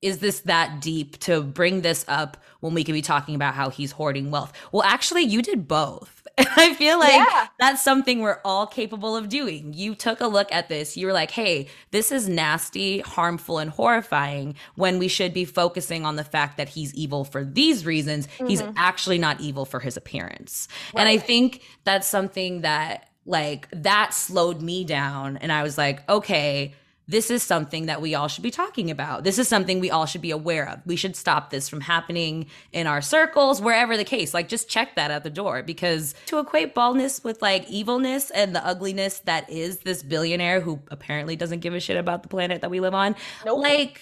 is 0.02 0.20
this 0.20 0.42
that 0.42 0.80
deep 0.82 1.18
to 1.20 1.42
bring 1.42 1.82
this 1.82 2.06
up 2.08 2.38
when 2.60 2.74
we 2.74 2.84
could 2.84 2.94
be 2.94 3.02
talking 3.02 3.36
about 3.36 3.56
how 3.56 3.70
he's 3.70 3.92
hoarding 3.92 4.32
wealth? 4.32 4.54
Well, 4.72 4.84
actually, 4.84 5.24
you 5.24 5.42
did 5.42 5.68
both. 5.68 6.14
And 6.40 6.48
I 6.56 6.76
feel 6.76 7.00
like 7.00 7.14
yeah. 7.14 7.48
that's 7.58 7.82
something 7.82 8.22
we're 8.22 8.42
all 8.46 8.68
capable 8.68 9.16
of 9.16 9.28
doing. 9.28 9.74
You 9.74 9.96
took 9.96 10.22
a 10.22 10.28
look 10.28 10.52
at 10.52 10.70
this. 10.70 10.96
You 10.96 11.08
were 11.08 11.14
like, 11.14 11.32
hey, 11.32 11.68
this 11.90 12.12
is 12.12 12.30
nasty, 12.30 13.00
harmful, 13.00 13.58
and 13.58 13.72
horrifying 13.72 14.54
when 14.76 15.00
we 15.00 15.08
should 15.08 15.34
be 15.34 15.46
focusing 15.46 16.06
on 16.06 16.16
the 16.16 16.24
fact 16.24 16.58
that 16.58 16.70
he's 16.70 16.94
evil 16.94 17.26
for 17.26 17.44
these 17.44 17.88
reasons. 17.88 18.28
Mm-hmm. 18.28 18.48
He's 18.50 18.62
actually 18.76 19.18
not 19.18 19.42
evil 19.42 19.66
for 19.66 19.80
his 19.80 19.98
appearance. 19.98 20.68
Right. 20.94 21.02
And 21.02 21.10
I 21.10 21.18
think 21.18 21.64
that's 21.86 22.08
something 22.08 22.62
that 22.62 23.10
like 23.26 23.68
that 23.72 24.14
slowed 24.14 24.62
me 24.62 24.86
down 24.86 25.36
and 25.38 25.52
i 25.52 25.62
was 25.62 25.78
like 25.78 26.08
okay 26.10 26.74
this 27.08 27.32
is 27.32 27.42
something 27.42 27.86
that 27.86 28.02
we 28.02 28.14
all 28.16 28.28
should 28.28 28.44
be 28.44 28.52
talking 28.52 28.92
about 28.92 29.24
this 29.24 29.40
is 29.40 29.48
something 29.48 29.80
we 29.80 29.92
all 29.92 30.06
should 30.06 30.22
be 30.22 30.32
aware 30.32 30.68
of 30.68 30.80
we 30.86 30.96
should 30.96 31.16
stop 31.16 31.50
this 31.50 31.70
from 31.70 31.82
happening 31.82 32.46
in 32.72 32.88
our 32.88 33.02
circles 33.02 33.62
wherever 33.62 33.96
the 33.98 34.04
case 34.04 34.34
like 34.34 34.48
just 34.48 34.70
check 34.70 34.96
that 34.96 35.12
at 35.12 35.24
the 35.24 35.30
door 35.30 35.64
because 35.64 36.14
to 36.26 36.40
equate 36.40 36.74
baldness 36.74 37.24
with 37.24 37.42
like 37.42 37.70
evilness 37.70 38.30
and 38.32 38.56
the 38.56 38.66
ugliness 38.66 39.20
that 39.20 39.50
is 39.50 39.80
this 39.80 40.04
billionaire 40.04 40.62
who 40.62 40.80
apparently 40.90 41.36
doesn't 41.36 41.60
give 41.60 41.74
a 41.74 41.80
shit 41.80 41.98
about 41.98 42.24
the 42.24 42.30
planet 42.30 42.62
that 42.62 42.70
we 42.70 42.80
live 42.80 42.94
on 42.94 43.16
nope. 43.46 43.60
like 43.60 44.02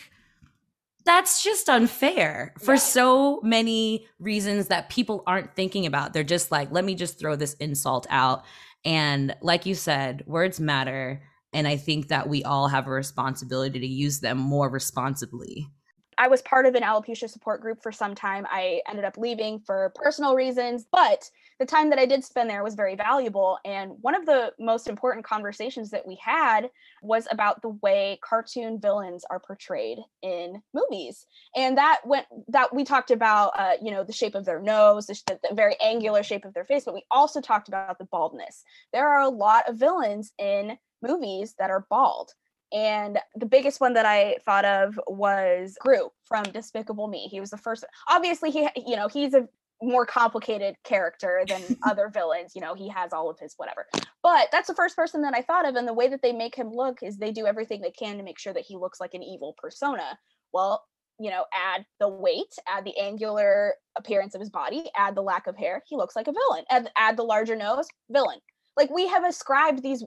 that's 1.05 1.43
just 1.43 1.69
unfair 1.69 2.53
for 2.59 2.77
so 2.77 3.39
many 3.41 4.07
reasons 4.19 4.67
that 4.67 4.89
people 4.89 5.23
aren't 5.27 5.55
thinking 5.55 5.85
about. 5.85 6.13
They're 6.13 6.23
just 6.23 6.51
like, 6.51 6.71
let 6.71 6.83
me 6.83 6.95
just 6.95 7.19
throw 7.19 7.35
this 7.35 7.53
insult 7.55 8.07
out. 8.09 8.43
And 8.83 9.35
like 9.41 9.67
you 9.67 9.75
said, 9.75 10.23
words 10.25 10.59
matter. 10.59 11.21
And 11.55 11.69
I 11.69 11.77
think 11.77 12.09
that 12.09 12.27
we 12.27 12.43
all 12.43 12.67
have 12.67 12.85
a 12.85 12.91
responsibility 12.91 13.79
to 13.79 13.87
use 13.87 14.19
them 14.19 14.37
more 14.37 14.69
responsibly. 14.69 15.69
I 16.17 16.27
was 16.27 16.41
part 16.41 16.65
of 16.65 16.75
an 16.75 16.83
alopecia 16.83 17.29
support 17.29 17.61
group 17.61 17.81
for 17.81 17.93
some 17.93 18.13
time. 18.13 18.45
I 18.49 18.81
ended 18.89 19.05
up 19.05 19.17
leaving 19.17 19.59
for 19.59 19.93
personal 19.95 20.35
reasons, 20.35 20.85
but 20.91 21.29
the 21.59 21.65
time 21.65 21.89
that 21.89 21.99
I 21.99 22.05
did 22.05 22.25
spend 22.25 22.49
there 22.49 22.63
was 22.63 22.75
very 22.75 22.95
valuable. 22.95 23.57
And 23.63 23.91
one 24.01 24.15
of 24.15 24.25
the 24.25 24.53
most 24.59 24.87
important 24.87 25.25
conversations 25.25 25.91
that 25.91 26.05
we 26.05 26.17
had 26.21 26.69
was 27.01 27.25
about 27.31 27.61
the 27.61 27.69
way 27.69 28.19
cartoon 28.21 28.79
villains 28.79 29.23
are 29.29 29.39
portrayed 29.39 29.99
in 30.21 30.61
movies. 30.73 31.25
And 31.55 31.77
that 31.77 32.01
went 32.05 32.25
that 32.49 32.73
we 32.75 32.83
talked 32.83 33.11
about, 33.11 33.51
uh, 33.57 33.73
you 33.81 33.91
know, 33.91 34.03
the 34.03 34.13
shape 34.13 34.35
of 34.35 34.43
their 34.43 34.61
nose, 34.61 35.05
the, 35.05 35.39
the 35.49 35.55
very 35.55 35.75
angular 35.81 36.23
shape 36.23 36.43
of 36.43 36.53
their 36.53 36.65
face, 36.65 36.83
but 36.83 36.93
we 36.93 37.05
also 37.11 37.39
talked 37.39 37.69
about 37.69 37.97
the 37.97 38.05
baldness. 38.05 38.63
There 38.91 39.07
are 39.07 39.21
a 39.21 39.29
lot 39.29 39.69
of 39.69 39.77
villains 39.77 40.33
in 40.37 40.77
movies 41.01 41.55
that 41.59 41.69
are 41.69 41.85
bald. 41.89 42.31
And 42.73 43.19
the 43.35 43.45
biggest 43.45 43.79
one 43.79 43.93
that 43.93 44.05
I 44.05 44.37
thought 44.45 44.65
of 44.65 44.99
was 45.07 45.77
Gru 45.79 46.09
from 46.25 46.43
Despicable 46.43 47.07
Me. 47.07 47.27
He 47.31 47.39
was 47.39 47.51
the 47.51 47.57
first. 47.57 47.85
Obviously, 48.09 48.51
he 48.51 48.67
you 48.75 48.95
know 48.95 49.07
he's 49.07 49.33
a 49.33 49.47
more 49.81 50.05
complicated 50.05 50.75
character 50.83 51.43
than 51.47 51.61
other 51.83 52.09
villains. 52.09 52.53
You 52.55 52.61
know, 52.61 52.73
he 52.73 52.89
has 52.89 53.13
all 53.13 53.29
of 53.29 53.39
his 53.39 53.53
whatever. 53.57 53.85
But 54.23 54.47
that's 54.51 54.67
the 54.67 54.75
first 54.75 54.95
person 54.95 55.21
that 55.21 55.35
I 55.35 55.41
thought 55.41 55.67
of, 55.67 55.75
and 55.75 55.87
the 55.87 55.93
way 55.93 56.07
that 56.09 56.21
they 56.21 56.33
make 56.33 56.55
him 56.55 56.71
look 56.71 57.03
is 57.03 57.17
they 57.17 57.31
do 57.31 57.45
everything 57.45 57.81
they 57.81 57.91
can 57.91 58.17
to 58.17 58.23
make 58.23 58.39
sure 58.39 58.53
that 58.53 58.65
he 58.65 58.75
looks 58.75 58.99
like 58.99 59.13
an 59.13 59.23
evil 59.23 59.55
persona. 59.57 60.17
Well, 60.51 60.83
you 61.19 61.29
know, 61.29 61.45
add 61.53 61.85
the 61.99 62.09
weight, 62.09 62.53
add 62.67 62.83
the 62.83 62.97
angular 62.97 63.75
appearance 63.97 64.35
of 64.35 64.41
his 64.41 64.49
body, 64.49 64.89
add 64.97 65.15
the 65.15 65.21
lack 65.21 65.47
of 65.47 65.55
hair, 65.55 65.81
he 65.87 65.95
looks 65.95 66.15
like 66.15 66.27
a 66.27 66.33
villain. 66.33 66.65
Add, 66.69 66.91
add 66.97 67.15
the 67.15 67.23
larger 67.23 67.55
nose, 67.55 67.87
villain. 68.09 68.39
Like 68.75 68.89
we 68.89 69.07
have 69.07 69.23
ascribed 69.23 69.81
these 69.81 70.03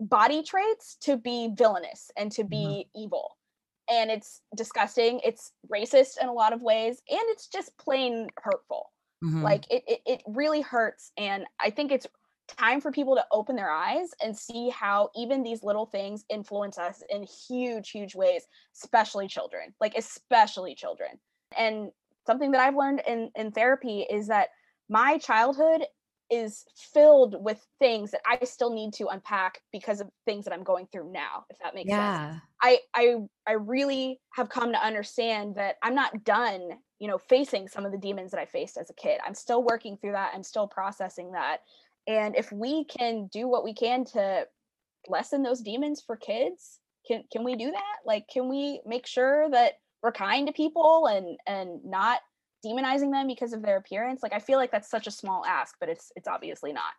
body 0.00 0.42
traits 0.42 0.96
to 1.00 1.16
be 1.16 1.50
villainous 1.54 2.10
and 2.16 2.30
to 2.32 2.44
be 2.44 2.86
mm-hmm. 2.94 3.02
evil 3.02 3.36
and 3.90 4.10
it's 4.10 4.42
disgusting 4.54 5.20
it's 5.24 5.52
racist 5.72 6.20
in 6.20 6.28
a 6.28 6.32
lot 6.32 6.52
of 6.52 6.62
ways 6.62 7.02
and 7.10 7.20
it's 7.24 7.48
just 7.48 7.76
plain 7.78 8.28
hurtful 8.36 8.92
mm-hmm. 9.24 9.42
like 9.42 9.64
it, 9.70 9.82
it 9.86 10.00
it 10.06 10.22
really 10.26 10.60
hurts 10.60 11.12
and 11.16 11.44
i 11.60 11.70
think 11.70 11.90
it's 11.90 12.06
time 12.46 12.80
for 12.80 12.90
people 12.90 13.14
to 13.14 13.24
open 13.30 13.56
their 13.56 13.70
eyes 13.70 14.10
and 14.24 14.36
see 14.36 14.70
how 14.70 15.10
even 15.14 15.42
these 15.42 15.62
little 15.62 15.84
things 15.84 16.24
influence 16.30 16.78
us 16.78 17.02
in 17.10 17.24
huge 17.24 17.90
huge 17.90 18.14
ways 18.14 18.46
especially 18.74 19.26
children 19.28 19.74
like 19.80 19.94
especially 19.96 20.74
children 20.74 21.10
and 21.58 21.90
something 22.26 22.52
that 22.52 22.60
i've 22.60 22.76
learned 22.76 23.02
in 23.06 23.30
in 23.34 23.50
therapy 23.50 24.06
is 24.08 24.28
that 24.28 24.48
my 24.88 25.18
childhood 25.18 25.84
is 26.30 26.64
filled 26.92 27.42
with 27.42 27.64
things 27.78 28.10
that 28.10 28.20
I 28.26 28.44
still 28.44 28.72
need 28.72 28.92
to 28.94 29.08
unpack 29.08 29.60
because 29.72 30.00
of 30.00 30.08
things 30.26 30.44
that 30.44 30.52
I'm 30.52 30.62
going 30.62 30.86
through 30.90 31.10
now, 31.12 31.44
if 31.50 31.58
that 31.62 31.74
makes 31.74 31.88
yeah. 31.88 32.30
sense. 32.30 32.42
I 32.62 32.78
I 32.94 33.16
I 33.46 33.52
really 33.52 34.20
have 34.34 34.48
come 34.48 34.72
to 34.72 34.84
understand 34.84 35.54
that 35.56 35.76
I'm 35.82 35.94
not 35.94 36.24
done, 36.24 36.70
you 36.98 37.08
know, 37.08 37.18
facing 37.18 37.68
some 37.68 37.86
of 37.86 37.92
the 37.92 37.98
demons 37.98 38.30
that 38.32 38.40
I 38.40 38.46
faced 38.46 38.76
as 38.76 38.90
a 38.90 38.94
kid. 38.94 39.20
I'm 39.26 39.34
still 39.34 39.62
working 39.62 39.96
through 39.96 40.12
that. 40.12 40.32
I'm 40.34 40.42
still 40.42 40.66
processing 40.66 41.32
that. 41.32 41.60
And 42.06 42.36
if 42.36 42.50
we 42.52 42.84
can 42.84 43.28
do 43.32 43.48
what 43.48 43.64
we 43.64 43.74
can 43.74 44.04
to 44.06 44.46
lessen 45.08 45.42
those 45.42 45.60
demons 45.60 46.02
for 46.04 46.16
kids, 46.16 46.80
can 47.06 47.24
can 47.32 47.44
we 47.44 47.56
do 47.56 47.70
that? 47.70 47.96
Like 48.04 48.28
can 48.28 48.48
we 48.48 48.80
make 48.84 49.06
sure 49.06 49.48
that 49.50 49.74
we're 50.02 50.12
kind 50.12 50.46
to 50.46 50.52
people 50.52 51.06
and 51.06 51.38
and 51.46 51.84
not 51.84 52.20
demonizing 52.64 53.12
them 53.12 53.26
because 53.26 53.52
of 53.52 53.62
their 53.62 53.76
appearance 53.76 54.22
like 54.22 54.32
i 54.32 54.38
feel 54.38 54.58
like 54.58 54.70
that's 54.70 54.90
such 54.90 55.06
a 55.06 55.10
small 55.10 55.44
ask 55.46 55.76
but 55.80 55.88
it's 55.88 56.12
it's 56.16 56.28
obviously 56.28 56.72
not. 56.72 56.92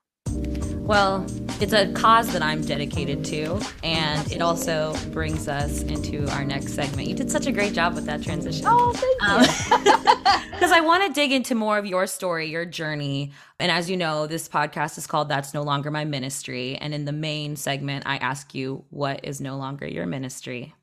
Well 0.81 1.25
it's 1.61 1.73
a 1.73 1.91
cause 1.93 2.31
that 2.33 2.41
i'm 2.41 2.61
dedicated 2.61 3.23
to 3.25 3.59
and 3.83 4.31
it 4.31 4.41
also 4.41 4.95
brings 5.11 5.47
us 5.47 5.81
into 5.83 6.27
our 6.31 6.43
next 6.43 6.73
segment. 6.73 7.07
You 7.07 7.15
did 7.15 7.29
such 7.29 7.45
a 7.45 7.51
great 7.51 7.73
job 7.73 7.93
with 7.93 8.05
that 8.05 8.23
transition. 8.23 8.65
Oh 8.67 8.93
thank 8.93 9.21
you. 9.21 10.49
Because 10.51 10.71
um, 10.71 10.77
i 10.77 10.81
want 10.81 11.05
to 11.05 11.13
dig 11.13 11.31
into 11.31 11.53
more 11.53 11.77
of 11.77 11.85
your 11.85 12.07
story 12.07 12.49
your 12.49 12.65
journey. 12.65 13.33
And 13.59 13.71
as 13.71 13.89
you 13.89 13.97
know 13.97 14.25
this 14.25 14.47
podcast 14.47 14.97
is 14.97 15.05
called 15.05 15.29
that's 15.29 15.53
no 15.53 15.61
longer 15.61 15.91
my 15.91 16.05
ministry. 16.05 16.75
And 16.77 16.93
in 16.93 17.05
the 17.05 17.11
main 17.11 17.55
segment 17.55 18.07
i 18.07 18.17
ask 18.17 18.55
you 18.55 18.85
what 18.89 19.19
is 19.23 19.41
no 19.41 19.57
longer 19.57 19.87
your 19.87 20.07
ministry? 20.07 20.73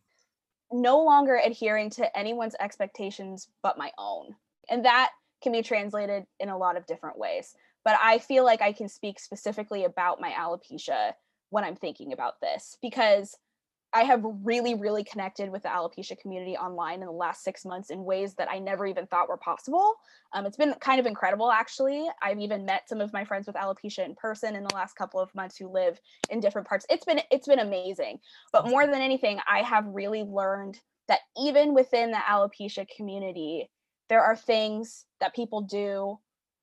No 0.71 1.03
longer 1.03 1.41
adhering 1.45 1.91
to 1.91 2.17
anyone's 2.17 2.55
expectations 2.61 3.49
but 3.63 3.79
my 3.79 3.91
own 3.99 4.37
and 4.69 4.85
that 4.85 5.11
can 5.43 5.53
be 5.53 5.63
translated 5.63 6.25
in 6.41 6.49
a 6.49 6.59
lot 6.59 6.77
of 6.77 6.87
different 6.87 7.19
ways. 7.19 7.55
But 7.85 7.97
I 8.03 8.19
feel 8.19 8.45
like 8.45 8.63
I 8.63 8.73
can 8.73 8.89
speak 8.89 9.21
specifically 9.21 9.85
about 9.85 10.21
my 10.21 10.31
alopecia 10.33 11.13
when 11.51 11.65
I'm 11.65 11.77
thinking 11.77 12.13
about 12.13 12.41
this 12.41 12.77
because 12.83 13.37
I 13.93 14.03
have 14.03 14.23
really, 14.43 14.75
really 14.75 15.05
connected 15.05 15.51
with 15.51 15.63
the 15.63 15.69
alopecia 15.69 16.19
community 16.19 16.57
online 16.57 17.01
in 17.01 17.07
the 17.07 17.13
last 17.13 17.43
six 17.43 17.65
months 17.65 17.91
in 17.91 18.05
ways 18.05 18.35
that 18.35 18.51
I 18.51 18.59
never 18.59 18.87
even 18.87 19.07
thought 19.07 19.29
were 19.29 19.39
possible. 19.39 19.95
Um, 20.35 20.45
it's 20.45 20.57
been 20.57 20.75
kind 20.81 21.01
of 21.01 21.07
incredible, 21.07 21.51
actually. 21.51 22.07
I've 22.21 22.41
even 22.41 22.67
met 22.67 22.89
some 22.89 23.01
of 23.01 23.13
my 23.13 23.25
friends 23.25 23.47
with 23.47 23.57
alopecia 23.57 24.05
in 24.05 24.15
person 24.15 24.57
in 24.57 24.65
the 24.65 24.75
last 24.75 24.97
couple 24.97 25.21
of 25.21 25.35
months 25.35 25.57
who 25.57 25.69
live 25.69 25.99
in 26.29 26.41
different 26.41 26.69
parts. 26.69 26.85
It's 26.91 27.05
been 27.05 27.21
it's 27.31 27.47
been 27.47 27.61
amazing. 27.61 28.19
But 28.53 28.69
more 28.69 28.87
than 28.87 29.01
anything, 29.01 29.39
I 29.49 29.63
have 29.63 29.87
really 29.87 30.25
learned 30.25 30.79
that 31.09 31.21
even 31.39 31.73
within 31.73 32.11
the 32.11 32.19
alopecia 32.19 32.87
community, 32.97 33.71
there 34.09 34.23
are 34.23 34.37
things 34.37 35.07
that 35.21 35.35
people 35.35 35.63
do 35.63 36.19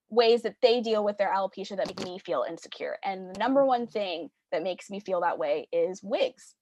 ways 0.10 0.44
that 0.44 0.56
they 0.62 0.80
deal 0.82 1.04
with 1.04 1.18
their 1.18 1.34
alopecia 1.34 1.76
that 1.76 1.88
make 1.88 2.04
me 2.04 2.20
feel 2.20 2.46
insecure 2.48 2.98
and 3.04 3.34
the 3.34 3.40
number 3.40 3.66
one 3.66 3.88
thing 3.88 4.30
that 4.52 4.64
makes 4.64 4.90
me 4.90 5.00
feel 5.00 5.22
that 5.22 5.40
way 5.40 5.68
is 5.72 6.02
wigs 6.04 6.56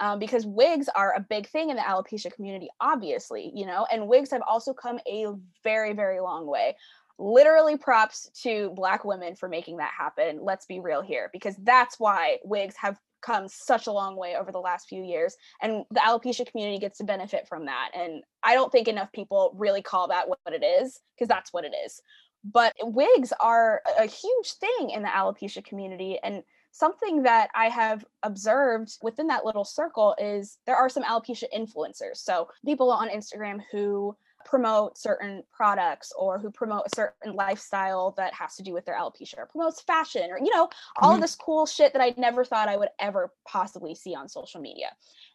um, 0.00 0.18
because 0.18 0.46
wigs 0.46 0.88
are 0.94 1.14
a 1.14 1.20
big 1.20 1.46
thing 1.48 1.70
in 1.70 1.76
the 1.76 1.82
alopecia 1.82 2.32
community 2.32 2.68
obviously 2.80 3.50
you 3.54 3.66
know 3.66 3.86
and 3.90 4.06
wigs 4.06 4.30
have 4.30 4.42
also 4.46 4.72
come 4.72 4.98
a 5.08 5.26
very 5.64 5.92
very 5.92 6.20
long 6.20 6.46
way. 6.46 6.76
Literally 7.22 7.76
props 7.76 8.30
to 8.44 8.70
black 8.74 9.04
women 9.04 9.36
for 9.36 9.46
making 9.46 9.76
that 9.76 9.92
happen 9.96 10.38
let's 10.42 10.64
be 10.64 10.80
real 10.80 11.02
here 11.02 11.28
because 11.34 11.54
that's 11.64 12.00
why 12.00 12.38
wigs 12.44 12.74
have 12.76 12.98
come 13.22 13.48
such 13.48 13.86
a 13.86 13.92
long 13.92 14.16
way 14.16 14.36
over 14.36 14.52
the 14.52 14.58
last 14.58 14.88
few 14.88 15.02
years 15.02 15.36
and 15.62 15.84
the 15.90 16.00
alopecia 16.00 16.50
community 16.50 16.78
gets 16.78 16.98
to 16.98 17.04
benefit 17.04 17.46
from 17.48 17.66
that 17.66 17.90
and 17.94 18.22
i 18.42 18.54
don't 18.54 18.72
think 18.72 18.88
enough 18.88 19.10
people 19.12 19.54
really 19.56 19.82
call 19.82 20.08
that 20.08 20.28
what 20.28 20.38
it 20.46 20.64
is 20.64 21.00
because 21.14 21.28
that's 21.28 21.52
what 21.52 21.64
it 21.64 21.74
is 21.84 22.00
but 22.44 22.74
wigs 22.82 23.32
are 23.40 23.82
a 23.98 24.06
huge 24.06 24.52
thing 24.52 24.90
in 24.90 25.02
the 25.02 25.08
alopecia 25.08 25.64
community 25.64 26.18
and 26.22 26.42
something 26.72 27.22
that 27.22 27.50
I 27.54 27.66
have 27.66 28.04
observed 28.22 28.96
within 29.02 29.26
that 29.28 29.44
little 29.44 29.64
circle 29.64 30.14
is 30.18 30.58
there 30.66 30.76
are 30.76 30.88
some 30.88 31.02
alopecia 31.02 31.44
influencers. 31.54 32.16
So 32.16 32.48
people 32.64 32.90
on 32.90 33.08
Instagram 33.08 33.60
who 33.70 34.16
promote 34.44 34.98
certain 34.98 35.42
products 35.52 36.12
or 36.18 36.38
who 36.38 36.50
promote 36.50 36.86
a 36.86 36.96
certain 36.96 37.34
lifestyle 37.34 38.14
that 38.16 38.32
has 38.34 38.56
to 38.56 38.62
do 38.62 38.72
with 38.72 38.84
their 38.84 38.96
alopecia 38.96 39.38
or 39.38 39.46
promotes 39.46 39.82
fashion 39.82 40.30
or 40.30 40.38
you 40.38 40.50
know 40.54 40.68
all 41.00 41.10
mm-hmm. 41.10 41.16
of 41.16 41.20
this 41.20 41.34
cool 41.34 41.66
shit 41.66 41.92
that 41.92 42.02
i 42.02 42.14
never 42.16 42.44
thought 42.44 42.68
i 42.68 42.76
would 42.76 42.88
ever 42.98 43.32
possibly 43.46 43.94
see 43.94 44.14
on 44.14 44.28
social 44.28 44.60
media 44.60 44.88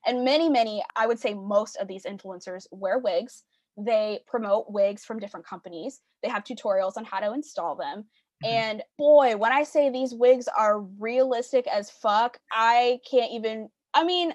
and 0.06 0.26
many 0.26 0.50
many 0.50 0.84
i 0.96 1.06
would 1.06 1.20
say 1.20 1.34
most 1.34 1.76
of 1.78 1.88
these 1.88 2.06
influencers 2.06 2.66
wear 2.72 2.98
wigs 3.00 3.44
they 3.78 4.20
promote 4.28 4.72
wigs 4.72 5.04
from 5.04 5.20
different 5.20 5.46
companies 5.46 6.02
they 6.24 6.30
have 6.30 6.44
tutorials 6.44 6.98
on 6.98 7.06
how 7.06 7.20
to 7.20 7.34
install 7.34 7.76
them 7.76 8.06
mm-hmm. 8.44 8.48
and 8.48 8.84
boy 8.98 9.36
when 9.38 9.52
i 9.52 9.64
say 9.64 9.90
these 9.90 10.14
wigs 10.14 10.48
are 10.58 10.82
realistic 10.82 11.68
as 11.68 11.90
fuck 11.90 12.38
i 12.52 13.00
can't 13.10 13.32
even 13.32 13.70
i 13.94 14.04
mean 14.04 14.34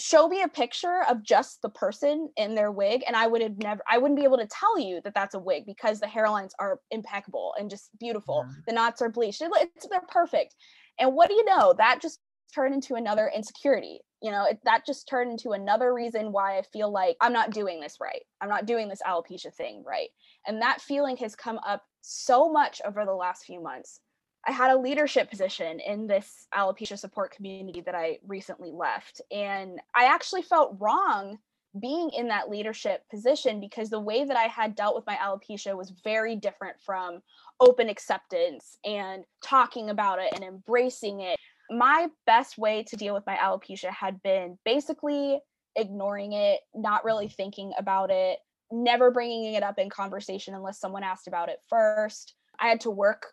show 0.00 0.28
me 0.28 0.42
a 0.42 0.48
picture 0.48 1.02
of 1.08 1.22
just 1.22 1.60
the 1.62 1.68
person 1.68 2.30
in 2.36 2.54
their 2.54 2.72
wig 2.72 3.02
and 3.06 3.14
i 3.14 3.26
would 3.26 3.42
have 3.42 3.58
never 3.58 3.82
i 3.88 3.98
wouldn't 3.98 4.18
be 4.18 4.24
able 4.24 4.38
to 4.38 4.46
tell 4.46 4.78
you 4.78 5.00
that 5.02 5.14
that's 5.14 5.34
a 5.34 5.38
wig 5.38 5.64
because 5.66 6.00
the 6.00 6.06
hairlines 6.06 6.50
are 6.58 6.80
impeccable 6.90 7.54
and 7.58 7.70
just 7.70 7.90
beautiful. 7.98 8.44
Yeah. 8.46 8.54
the 8.66 8.72
knots 8.72 9.02
are 9.02 9.08
bleached. 9.08 9.42
It's, 9.42 9.86
they're 9.88 10.00
perfect. 10.08 10.54
And 10.98 11.14
what 11.14 11.28
do 11.28 11.34
you 11.34 11.44
know? 11.44 11.74
That 11.76 12.00
just 12.02 12.20
turned 12.54 12.74
into 12.74 12.94
another 12.94 13.30
insecurity. 13.34 14.00
You 14.22 14.30
know 14.30 14.44
it, 14.44 14.58
that 14.64 14.84
just 14.84 15.08
turned 15.08 15.30
into 15.30 15.52
another 15.52 15.94
reason 15.94 16.30
why 16.30 16.58
i 16.58 16.62
feel 16.74 16.92
like 16.92 17.16
i'm 17.22 17.32
not 17.32 17.52
doing 17.52 17.80
this 17.80 17.96
right. 18.00 18.22
I'm 18.40 18.50
not 18.50 18.66
doing 18.66 18.88
this 18.88 19.00
alopecia 19.06 19.54
thing 19.54 19.82
right. 19.86 20.08
And 20.46 20.60
that 20.60 20.82
feeling 20.82 21.16
has 21.18 21.34
come 21.34 21.58
up 21.66 21.82
so 22.02 22.50
much 22.50 22.80
over 22.84 23.04
the 23.04 23.14
last 23.14 23.44
few 23.44 23.62
months 23.62 24.00
I 24.46 24.52
had 24.52 24.70
a 24.70 24.78
leadership 24.78 25.30
position 25.30 25.80
in 25.80 26.06
this 26.06 26.46
alopecia 26.54 26.98
support 26.98 27.34
community 27.34 27.82
that 27.82 27.94
I 27.94 28.18
recently 28.26 28.70
left. 28.70 29.20
And 29.30 29.80
I 29.94 30.04
actually 30.04 30.42
felt 30.42 30.76
wrong 30.80 31.38
being 31.78 32.10
in 32.10 32.28
that 32.28 32.50
leadership 32.50 33.04
position 33.10 33.60
because 33.60 33.90
the 33.90 34.00
way 34.00 34.24
that 34.24 34.36
I 34.36 34.44
had 34.44 34.74
dealt 34.74 34.96
with 34.96 35.06
my 35.06 35.16
alopecia 35.16 35.76
was 35.76 35.92
very 36.02 36.34
different 36.34 36.80
from 36.80 37.20
open 37.60 37.88
acceptance 37.88 38.78
and 38.84 39.24
talking 39.44 39.90
about 39.90 40.18
it 40.18 40.32
and 40.34 40.42
embracing 40.42 41.20
it. 41.20 41.38
My 41.70 42.08
best 42.26 42.58
way 42.58 42.82
to 42.84 42.96
deal 42.96 43.14
with 43.14 43.26
my 43.26 43.36
alopecia 43.36 43.90
had 43.90 44.20
been 44.22 44.58
basically 44.64 45.38
ignoring 45.76 46.32
it, 46.32 46.60
not 46.74 47.04
really 47.04 47.26
mm-hmm. 47.26 47.34
thinking 47.34 47.72
about 47.78 48.10
it, 48.10 48.38
never 48.72 49.10
bringing 49.10 49.54
it 49.54 49.62
up 49.62 49.78
in 49.78 49.90
conversation 49.90 50.54
unless 50.54 50.80
someone 50.80 51.04
asked 51.04 51.28
about 51.28 51.48
it 51.48 51.60
first. 51.68 52.34
I 52.58 52.68
had 52.68 52.80
to 52.80 52.90
work 52.90 53.26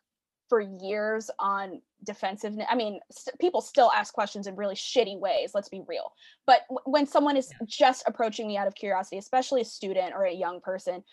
for 0.49 0.61
years 0.61 1.29
on 1.39 1.81
defensiveness. 2.03 2.67
I 2.69 2.75
mean, 2.75 2.99
st- 3.11 3.37
people 3.39 3.61
still 3.61 3.91
ask 3.95 4.13
questions 4.13 4.47
in 4.47 4.55
really 4.55 4.75
shitty 4.75 5.19
ways, 5.19 5.51
let's 5.53 5.69
be 5.69 5.81
real. 5.87 6.13
But 6.45 6.61
w- 6.69 6.81
when 6.85 7.05
someone 7.05 7.37
is 7.37 7.51
just 7.65 8.03
approaching 8.07 8.47
me 8.47 8.57
out 8.57 8.67
of 8.67 8.75
curiosity, 8.75 9.17
especially 9.17 9.61
a 9.61 9.65
student 9.65 10.13
or 10.13 10.25
a 10.25 10.33
young 10.33 10.61
person, 10.61 11.03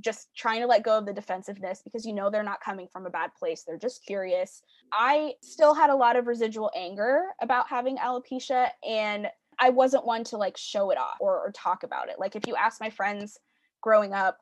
just 0.00 0.28
trying 0.36 0.60
to 0.60 0.66
let 0.66 0.82
go 0.82 0.98
of 0.98 1.06
the 1.06 1.12
defensiveness 1.12 1.80
because 1.82 2.04
you 2.04 2.12
know 2.12 2.30
they're 2.30 2.42
not 2.42 2.60
coming 2.60 2.86
from 2.92 3.06
a 3.06 3.10
bad 3.10 3.30
place, 3.34 3.64
they're 3.66 3.78
just 3.78 4.04
curious. 4.04 4.62
I 4.92 5.32
still 5.42 5.74
had 5.74 5.90
a 5.90 5.96
lot 5.96 6.16
of 6.16 6.26
residual 6.26 6.70
anger 6.76 7.24
about 7.40 7.68
having 7.68 7.96
alopecia 7.96 8.68
and 8.86 9.28
I 9.58 9.70
wasn't 9.70 10.04
one 10.04 10.22
to 10.24 10.36
like 10.36 10.56
show 10.56 10.90
it 10.90 10.98
off 10.98 11.16
or, 11.18 11.38
or 11.38 11.52
talk 11.52 11.82
about 11.82 12.10
it. 12.10 12.16
Like 12.18 12.36
if 12.36 12.46
you 12.46 12.54
ask 12.56 12.80
my 12.80 12.90
friends 12.90 13.38
growing 13.80 14.12
up, 14.12 14.38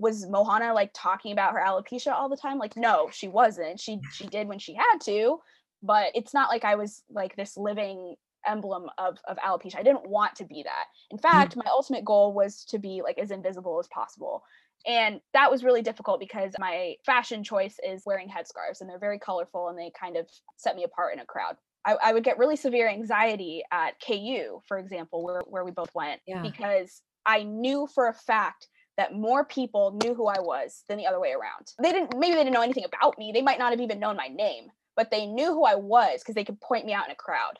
was 0.00 0.26
Mohana 0.26 0.74
like 0.74 0.90
talking 0.94 1.32
about 1.32 1.52
her 1.52 1.62
alopecia 1.64 2.12
all 2.12 2.28
the 2.28 2.36
time? 2.36 2.58
Like, 2.58 2.76
no, 2.76 3.08
she 3.12 3.28
wasn't. 3.28 3.78
She 3.78 4.00
she 4.12 4.26
did 4.26 4.48
when 4.48 4.58
she 4.58 4.74
had 4.74 4.98
to, 5.04 5.38
but 5.82 6.06
it's 6.14 6.34
not 6.34 6.48
like 6.48 6.64
I 6.64 6.74
was 6.74 7.02
like 7.10 7.36
this 7.36 7.56
living 7.56 8.16
emblem 8.46 8.86
of 8.98 9.18
of 9.28 9.36
alopecia. 9.36 9.78
I 9.78 9.82
didn't 9.82 10.08
want 10.08 10.34
to 10.36 10.44
be 10.44 10.62
that. 10.64 10.86
In 11.10 11.18
mm-hmm. 11.18 11.28
fact, 11.28 11.56
my 11.56 11.66
ultimate 11.68 12.04
goal 12.04 12.32
was 12.32 12.64
to 12.66 12.78
be 12.78 13.02
like 13.04 13.18
as 13.18 13.30
invisible 13.30 13.78
as 13.78 13.88
possible. 13.88 14.42
And 14.86 15.20
that 15.34 15.50
was 15.50 15.62
really 15.62 15.82
difficult 15.82 16.20
because 16.20 16.54
my 16.58 16.94
fashion 17.04 17.44
choice 17.44 17.76
is 17.86 18.02
wearing 18.06 18.28
headscarves 18.28 18.80
and 18.80 18.88
they're 18.88 18.98
very 18.98 19.18
colorful 19.18 19.68
and 19.68 19.78
they 19.78 19.92
kind 19.98 20.16
of 20.16 20.26
set 20.56 20.74
me 20.74 20.84
apart 20.84 21.12
in 21.12 21.20
a 21.20 21.26
crowd. 21.26 21.56
I, 21.84 21.96
I 22.02 22.12
would 22.14 22.24
get 22.24 22.38
really 22.38 22.56
severe 22.56 22.88
anxiety 22.88 23.62
at 23.70 24.00
KU, 24.00 24.62
for 24.66 24.78
example, 24.78 25.22
where, 25.22 25.42
where 25.46 25.64
we 25.64 25.70
both 25.70 25.94
went, 25.94 26.22
yeah. 26.26 26.40
because 26.40 27.02
I 27.26 27.42
knew 27.42 27.88
for 27.94 28.08
a 28.08 28.14
fact 28.14 28.68
that 28.96 29.14
more 29.14 29.44
people 29.44 29.98
knew 30.02 30.14
who 30.14 30.26
I 30.26 30.40
was 30.40 30.84
than 30.88 30.98
the 30.98 31.06
other 31.06 31.20
way 31.20 31.32
around. 31.32 31.72
They 31.82 31.92
didn't 31.92 32.18
maybe 32.18 32.34
they 32.34 32.44
didn't 32.44 32.54
know 32.54 32.62
anything 32.62 32.84
about 32.84 33.18
me. 33.18 33.32
They 33.32 33.42
might 33.42 33.58
not 33.58 33.72
have 33.72 33.80
even 33.80 34.00
known 34.00 34.16
my 34.16 34.28
name, 34.28 34.66
but 34.96 35.10
they 35.10 35.26
knew 35.26 35.52
who 35.52 35.64
I 35.64 35.76
was 35.76 36.20
because 36.20 36.34
they 36.34 36.44
could 36.44 36.60
point 36.60 36.86
me 36.86 36.92
out 36.92 37.06
in 37.06 37.12
a 37.12 37.16
crowd. 37.16 37.58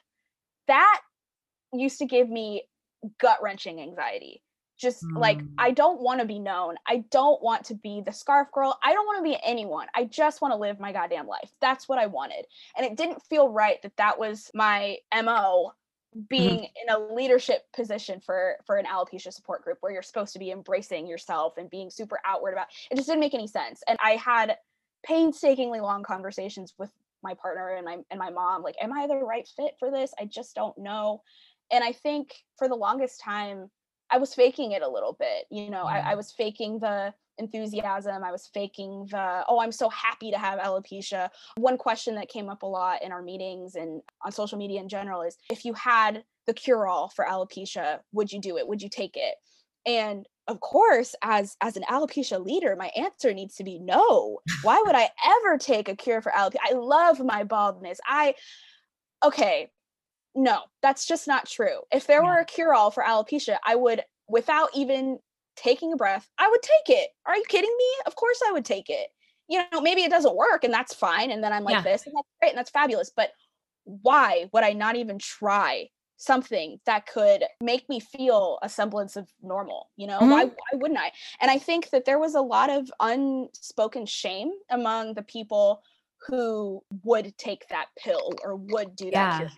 That 0.67 1.01
used 1.73 1.99
to 1.99 2.07
give 2.07 2.29
me 2.29 2.65
gut-wrenching 3.19 3.81
anxiety. 3.81 4.43
Just 4.81 5.05
mm. 5.05 5.19
like 5.19 5.41
I 5.59 5.73
don't 5.73 6.01
want 6.01 6.21
to 6.21 6.27
be 6.27 6.39
known. 6.39 6.77
I 6.87 7.05
don't 7.11 7.43
want 7.43 7.65
to 7.67 7.75
be 7.75 8.03
the 8.05 8.13
scarf 8.13 8.49
girl. 8.53 8.79
I 8.83 8.95
don't 8.95 9.07
want 9.07 9.19
to 9.19 9.31
be 9.31 9.39
anyone. 9.45 9.87
I 9.95 10.05
just 10.05 10.41
want 10.41 10.53
to 10.53 10.59
live 10.59 10.81
my 10.81 10.93
goddamn 10.93 11.27
life. 11.27 11.51
That's 11.61 11.89
what 11.89 11.99
I 11.99 12.07
wanted. 12.07 12.47
And 12.77 12.87
it 12.87 12.97
didn't 12.97 13.23
feel 13.29 13.49
right 13.49 13.81
that 13.83 13.97
that 13.99 14.19
was 14.19 14.51
my 14.55 14.97
MO. 15.15 15.73
Being 16.29 16.61
mm-hmm. 16.61 16.89
in 16.89 16.95
a 16.95 17.15
leadership 17.15 17.63
position 17.73 18.21
for 18.21 18.57
for 18.67 18.77
an 18.77 18.87
alopecia 18.87 19.33
support 19.33 19.63
group 19.63 19.79
where 19.81 19.93
you're 19.93 20.03
supposed 20.03 20.33
to 20.33 20.39
be 20.39 20.51
embracing 20.51 21.07
yourself 21.07 21.55
and 21.57 21.71
being 21.71 21.91
super 21.91 22.19
outward 22.25 22.53
about 22.53 22.67
it 22.91 22.97
just 22.97 23.09
didn't 23.09 23.21
make 23.21 23.35
any 23.35 23.47
sense. 23.47 23.83
And 23.87 23.99
i 24.03 24.13
had 24.13 24.57
painstakingly 25.07 25.81
long 25.81 26.03
conversations 26.03 26.75
with 26.79 26.91
my 27.23 27.35
partner 27.35 27.77
and 27.77 27.85
my 27.85 27.99
and 28.11 28.19
my 28.19 28.31
mom 28.31 28.63
like 28.63 28.77
am 28.81 28.93
i 28.93 29.07
the 29.07 29.17
right 29.17 29.49
fit 29.57 29.75
for 29.79 29.91
this? 29.91 30.13
I 30.19 30.25
just 30.25 30.55
don't 30.55 30.77
know. 30.79 31.23
And 31.71 31.85
i 31.85 31.93
think 31.93 32.35
for 32.59 32.69
the 32.69 32.75
longest 32.75 33.21
time 33.21 33.71
i 34.11 34.19
was 34.19 34.35
faking 34.35 34.73
it 34.73 34.83
a 34.83 34.89
little 34.89 35.17
bit 35.19 35.45
you 35.51 35.71
know 35.71 35.85
I, 35.85 35.99
I 35.99 36.15
was 36.17 36.33
faking 36.33 36.81
the 36.81 37.15
enthusiasm. 37.41 38.23
I 38.23 38.31
was 38.31 38.49
faking 38.53 39.09
the, 39.11 39.45
oh, 39.49 39.61
I'm 39.61 39.73
so 39.73 39.89
happy 39.89 40.31
to 40.31 40.39
have 40.39 40.61
alopecia. 40.61 41.31
One 41.57 41.77
question 41.77 42.15
that 42.15 42.29
came 42.29 42.49
up 42.49 42.63
a 42.63 42.67
lot 42.67 43.03
in 43.03 43.11
our 43.11 43.23
meetings 43.23 43.75
and 43.75 44.03
on 44.25 44.31
social 44.31 44.59
media 44.59 44.81
in 44.81 44.89
general 44.89 45.23
is 45.23 45.37
if 45.51 45.65
you 45.65 45.73
had 45.75 46.23
the 46.47 46.55
cure 46.55 46.87
all 46.87 47.09
for 47.09 47.25
alopecia, 47.25 48.01
would 48.13 48.31
you 48.31 48.41
do 48.41 48.57
it? 48.59 48.69
Would 48.69 48.83
you 48.83 48.89
take 48.89 49.17
it? 49.17 49.35
And 49.87 50.27
of 50.47 50.61
course, 50.61 51.15
as 51.23 51.57
as 51.61 51.77
an 51.77 51.85
alopecia 51.85 52.45
leader, 52.45 52.77
my 52.77 52.91
answer 52.97 53.33
needs 53.33 53.55
to 53.57 53.65
be 53.65 53.79
no. 53.79 54.41
Why 54.63 54.83
would 54.85 54.95
I 54.95 55.09
ever 55.27 55.59
take 55.59 55.89
a 55.89 55.97
cure 55.97 56.21
for 56.21 56.33
alopecia? 56.33 56.57
I 56.65 56.73
love 56.75 57.21
my 57.21 57.45
baldness. 57.45 58.01
I 58.07 58.35
okay, 59.25 59.71
no, 60.35 60.61
that's 60.83 61.07
just 61.07 61.27
not 61.27 61.49
true. 61.49 61.81
If 61.93 62.07
there 62.07 62.23
were 62.23 62.39
a 62.39 62.45
cure 62.45 62.75
all 62.75 62.91
for 62.91 63.03
alopecia, 63.03 63.59
I 63.65 63.77
would 63.77 64.03
without 64.29 64.71
even 64.75 65.19
taking 65.57 65.93
a 65.93 65.97
breath, 65.97 66.29
I 66.39 66.49
would 66.49 66.63
take 66.63 66.97
it. 66.97 67.11
Are 67.27 67.37
you 67.37 67.45
kidding 67.49 67.75
me? 67.77 67.95
Of 68.07 68.17
course 68.17 68.41
I 68.47 68.53
would 68.53 68.65
take 68.65 68.89
it. 68.89 69.09
You 69.49 69.63
know, 69.73 69.81
maybe 69.81 70.03
it 70.03 70.11
doesn't 70.11 70.37
work 70.37 70.65
and 70.65 70.73
that's 70.73 70.95
fine. 70.95 71.31
And 71.31 71.43
then 71.43 71.53
I'm 71.53 71.65
like 71.65 71.75
yeah. 71.75 71.83
this 71.83 72.07
and 72.07 72.15
that's 72.17 72.29
great 72.41 72.51
and 72.51 72.59
that's 72.59 72.71
fabulous. 72.71 73.11
But 73.15 73.31
why 73.85 74.49
would 74.53 74.65
I 74.65 74.73
not 74.73 74.97
even 74.97 75.19
try 75.19 75.89
something 76.17 76.79
that 76.85 77.07
could 77.07 77.45
make 77.63 77.89
me 77.89 77.99
feel 77.99 78.59
a 78.63 78.69
semblance 78.69 79.17
of 79.17 79.29
normal? 79.43 79.91
You 79.97 80.07
know, 80.07 80.19
mm-hmm. 80.19 80.31
why, 80.31 80.45
why 80.45 80.75
wouldn't 80.75 81.01
I? 81.01 81.11
And 81.41 81.51
I 81.51 81.59
think 81.59 81.91
that 81.91 82.05
there 82.05 82.19
was 82.19 82.35
a 82.35 82.41
lot 82.41 82.71
of 82.71 82.91
unspoken 83.01 84.07
shame 84.07 84.53
among 84.71 85.15
the 85.15 85.23
people 85.23 85.83
who 86.27 86.83
would 87.03 87.37
take 87.39 87.67
that 87.69 87.87
pill 87.99 88.33
or 88.45 88.55
would 88.55 88.95
do 88.95 89.11
that. 89.11 89.43
Yeah. 89.43 89.49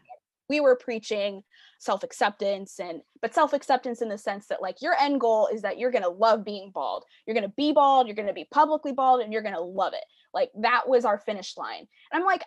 We 0.48 0.60
were 0.60 0.76
preaching 0.76 1.42
self-acceptance 1.82 2.78
and 2.78 3.00
but 3.20 3.34
self-acceptance 3.34 4.02
in 4.02 4.08
the 4.08 4.16
sense 4.16 4.46
that 4.46 4.62
like 4.62 4.80
your 4.80 4.94
end 5.00 5.20
goal 5.20 5.48
is 5.52 5.62
that 5.62 5.78
you're 5.78 5.90
going 5.90 6.04
to 6.04 6.08
love 6.08 6.44
being 6.44 6.70
bald. 6.72 7.04
You're 7.26 7.34
going 7.34 7.48
to 7.48 7.54
be 7.56 7.72
bald 7.72 8.06
you're 8.06 8.14
going 8.14 8.28
to 8.28 8.32
be 8.32 8.46
publicly 8.50 8.92
bald 8.92 9.20
and 9.20 9.32
you're 9.32 9.42
going 9.42 9.54
to 9.54 9.60
love 9.60 9.92
it. 9.92 10.04
Like 10.32 10.50
that 10.60 10.88
was 10.88 11.04
our 11.04 11.18
finish 11.18 11.56
line. 11.56 11.86
And 12.12 12.20
i'm 12.20 12.24
like 12.24 12.44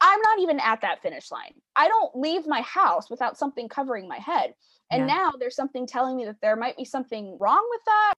i'm 0.00 0.20
not 0.22 0.38
even 0.40 0.58
at 0.60 0.80
that 0.80 1.02
finish 1.02 1.30
line. 1.30 1.52
I 1.76 1.88
don't 1.88 2.16
leave 2.16 2.46
my 2.46 2.62
house 2.62 3.10
without 3.10 3.36
something 3.36 3.68
covering 3.68 4.08
my 4.08 4.18
head. 4.18 4.54
And 4.90 5.06
yeah. 5.06 5.14
now 5.14 5.32
there's 5.38 5.56
something 5.56 5.86
telling 5.86 6.16
me 6.16 6.24
that 6.24 6.40
there 6.40 6.56
might 6.56 6.78
be 6.78 6.86
something 6.86 7.36
wrong 7.38 7.66
with 7.70 7.80
that. 7.84 8.14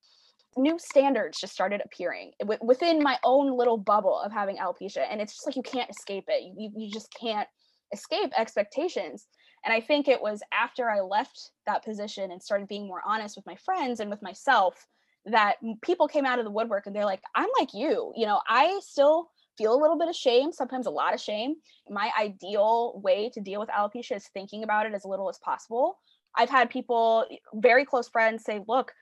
New 0.57 0.79
standards 0.79 1.41
just 1.41 1.53
started 1.53 1.81
appearing 1.85 2.33
within 2.61 3.03
my 3.03 3.19
own 3.25 3.57
little 3.57 3.77
bubble 3.77 4.21
of 4.21 4.31
having 4.31 4.57
alopecia. 4.57 5.05
And 5.11 5.21
it's 5.21 5.33
just 5.33 5.47
like 5.47 5.57
you 5.57 5.63
can't 5.63 5.91
escape 5.91 6.25
it. 6.29 6.53
You, 6.57 6.71
you 6.77 6.93
just 6.93 7.13
can't 7.19 7.49
escape 7.93 8.33
expectations 8.37 9.27
and 9.65 9.75
I 9.75 9.81
think 9.81 10.09
it 10.09 10.21
was 10.21 10.43
after 10.53 10.91
I 10.91 11.01
left 11.01 11.51
that 11.67 11.85
position 11.85 12.31
and 12.31 12.43
started 12.43 12.69
being 12.69 12.87
more 12.87 13.03
honest 13.05 13.37
with 13.37 13.47
my 13.47 13.57
friends 13.57 14.01
and 14.01 14.11
with 14.11 14.23
myself 14.23 14.87
that 15.27 15.57
people 15.83 16.09
came 16.09 16.25
out 16.25 16.39
of 16.39 16.45
the 16.45 16.51
woodwork 16.51 16.87
and 16.87 16.97
they're 16.97 17.05
like, 17.05 17.23
I'm 17.35 17.49
like 17.59 17.75
you. 17.75 18.13
You 18.17 18.27
know, 18.27 18.41
I 18.49 18.81
still 18.83 19.31
feel 19.59 19.75
a 19.75 19.81
little 19.81 19.99
bit 19.99 20.09
of 20.09 20.17
shame, 20.17 20.53
sometimes 20.53 20.87
a 20.87 20.91
lot 20.91 21.13
of 21.13 21.21
shame. 21.21 21.57
My 21.89 22.11
ideal 22.19 23.01
way 23.05 23.31
to 23.35 23.41
deal 23.41 23.61
with 23.61 23.69
alopecia 23.69 24.17
is 24.17 24.29
thinking 24.29 24.63
about 24.63 24.87
it 24.87 24.95
as 24.95 25.05
little 25.05 25.29
as 25.29 25.39
possible. 25.39 25.99
I've 26.37 26.49
had 26.49 26.71
people, 26.71 27.27
very 27.55 27.85
close 27.85 28.09
friends, 28.09 28.45
say, 28.45 28.61
Look, 28.67 28.93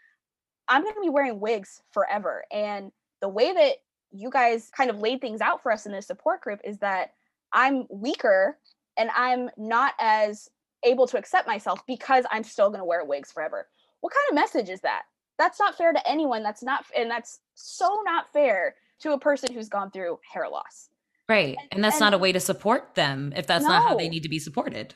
I'm 0.67 0.83
going 0.83 0.95
to 0.95 1.01
be 1.01 1.09
wearing 1.09 1.39
wigs 1.39 1.83
forever. 1.93 2.45
And 2.51 2.91
the 3.21 3.29
way 3.29 3.53
that 3.53 3.75
you 4.11 4.31
guys 4.31 4.71
kind 4.77 4.91
of 4.91 4.99
laid 4.99 5.21
things 5.21 5.41
out 5.41 5.63
for 5.63 5.71
us 5.71 5.87
in 5.87 5.93
this 5.93 6.07
support 6.07 6.41
group 6.41 6.61
is 6.65 6.79
that 6.79 7.13
I'm 7.53 7.87
weaker 7.91 8.59
and 8.99 9.11
I'm 9.17 9.51
not 9.57 9.95
as 10.01 10.49
able 10.85 11.07
to 11.09 11.19
accept 11.19 11.47
myself 11.47 11.81
because 11.87 12.25
I'm 12.31 12.45
still 12.45 12.69
going 12.69 12.81
to 12.81 12.85
wear 12.85 13.05
wigs 13.05 13.33
forever. 13.33 13.67
What 14.01 14.13
kind 14.13 14.25
of 14.31 14.35
message 14.35 14.69
is 14.69 14.81
that? 14.83 15.03
That's 15.39 15.59
not 15.59 15.77
fair 15.77 15.93
to 15.93 16.09
anyone. 16.09 16.43
That's 16.43 16.63
not, 16.63 16.85
and 16.97 17.11
that's 17.11 17.41
so 17.55 17.89
not 18.05 18.33
fair 18.33 18.75
to 19.01 19.13
a 19.13 19.19
person 19.19 19.53
who's 19.53 19.69
gone 19.69 19.91
through 19.91 20.19
hair 20.33 20.49
loss. 20.49 20.89
Right. 21.29 21.57
And, 21.61 21.69
and 21.73 21.85
that's 21.85 21.97
and, 21.97 22.01
not 22.07 22.15
a 22.15 22.19
way 22.19 22.33
to 22.33 22.41
support 22.41 22.95
them 22.95 23.33
if 23.37 23.47
that's 23.47 23.65
no. 23.65 23.71
not 23.71 23.83
how 23.85 23.97
they 23.97 24.09
need 24.09 24.23
to 24.25 24.29
be 24.29 24.39
supported. 24.39 24.95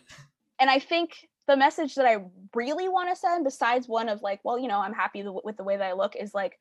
And 0.58 0.70
I 0.70 0.78
think 0.78 1.28
the 1.46 1.56
message 1.56 1.94
that 1.96 2.06
I 2.06 2.18
really 2.54 2.88
want 2.88 3.10
to 3.10 3.16
send, 3.16 3.44
besides 3.44 3.88
one 3.88 4.08
of 4.08 4.22
like, 4.22 4.40
well, 4.44 4.58
you 4.58 4.68
know, 4.68 4.80
I'm 4.80 4.94
happy 4.94 5.24
with 5.26 5.56
the 5.56 5.64
way 5.64 5.76
that 5.76 5.84
I 5.84 5.92
look, 5.92 6.16
is 6.16 6.34
like, 6.34 6.58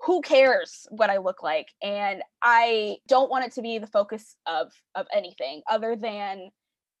who 0.00 0.20
cares 0.20 0.86
what 0.90 1.10
I 1.10 1.18
look 1.18 1.42
like? 1.42 1.68
And 1.82 2.22
I 2.42 2.98
don't 3.08 3.30
want 3.30 3.46
it 3.46 3.52
to 3.52 3.62
be 3.62 3.78
the 3.78 3.86
focus 3.86 4.36
of 4.46 4.72
of 4.94 5.06
anything 5.14 5.62
other 5.70 5.96
than 5.96 6.50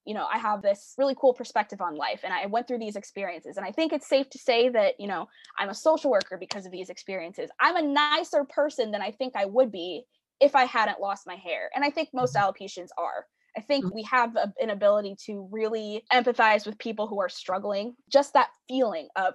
you 0.06 0.14
know 0.14 0.26
i 0.32 0.38
have 0.38 0.62
this 0.62 0.94
really 0.98 1.14
cool 1.18 1.32
perspective 1.32 1.80
on 1.80 1.96
life 1.96 2.20
and 2.24 2.32
i 2.32 2.46
went 2.46 2.66
through 2.66 2.78
these 2.78 2.96
experiences 2.96 3.56
and 3.56 3.66
i 3.66 3.70
think 3.70 3.92
it's 3.92 4.08
safe 4.08 4.28
to 4.30 4.38
say 4.38 4.68
that 4.68 4.94
you 4.98 5.06
know 5.06 5.28
i'm 5.58 5.68
a 5.68 5.74
social 5.74 6.10
worker 6.10 6.36
because 6.38 6.66
of 6.66 6.72
these 6.72 6.90
experiences 6.90 7.50
i'm 7.60 7.76
a 7.76 7.82
nicer 7.82 8.44
person 8.44 8.90
than 8.90 9.02
i 9.02 9.10
think 9.10 9.34
i 9.36 9.44
would 9.44 9.70
be 9.70 10.02
if 10.40 10.54
i 10.54 10.64
hadn't 10.64 11.00
lost 11.00 11.26
my 11.26 11.36
hair 11.36 11.70
and 11.74 11.84
i 11.84 11.90
think 11.90 12.08
most 12.12 12.34
mm-hmm. 12.34 12.48
alopecians 12.48 12.88
are 12.96 13.26
i 13.56 13.60
think 13.60 13.84
mm-hmm. 13.84 13.94
we 13.94 14.02
have 14.02 14.34
a, 14.36 14.52
an 14.60 14.70
ability 14.70 15.16
to 15.18 15.48
really 15.50 16.02
empathize 16.12 16.66
with 16.66 16.78
people 16.78 17.06
who 17.06 17.20
are 17.20 17.28
struggling 17.28 17.94
just 18.10 18.32
that 18.32 18.48
feeling 18.68 19.08
of 19.16 19.34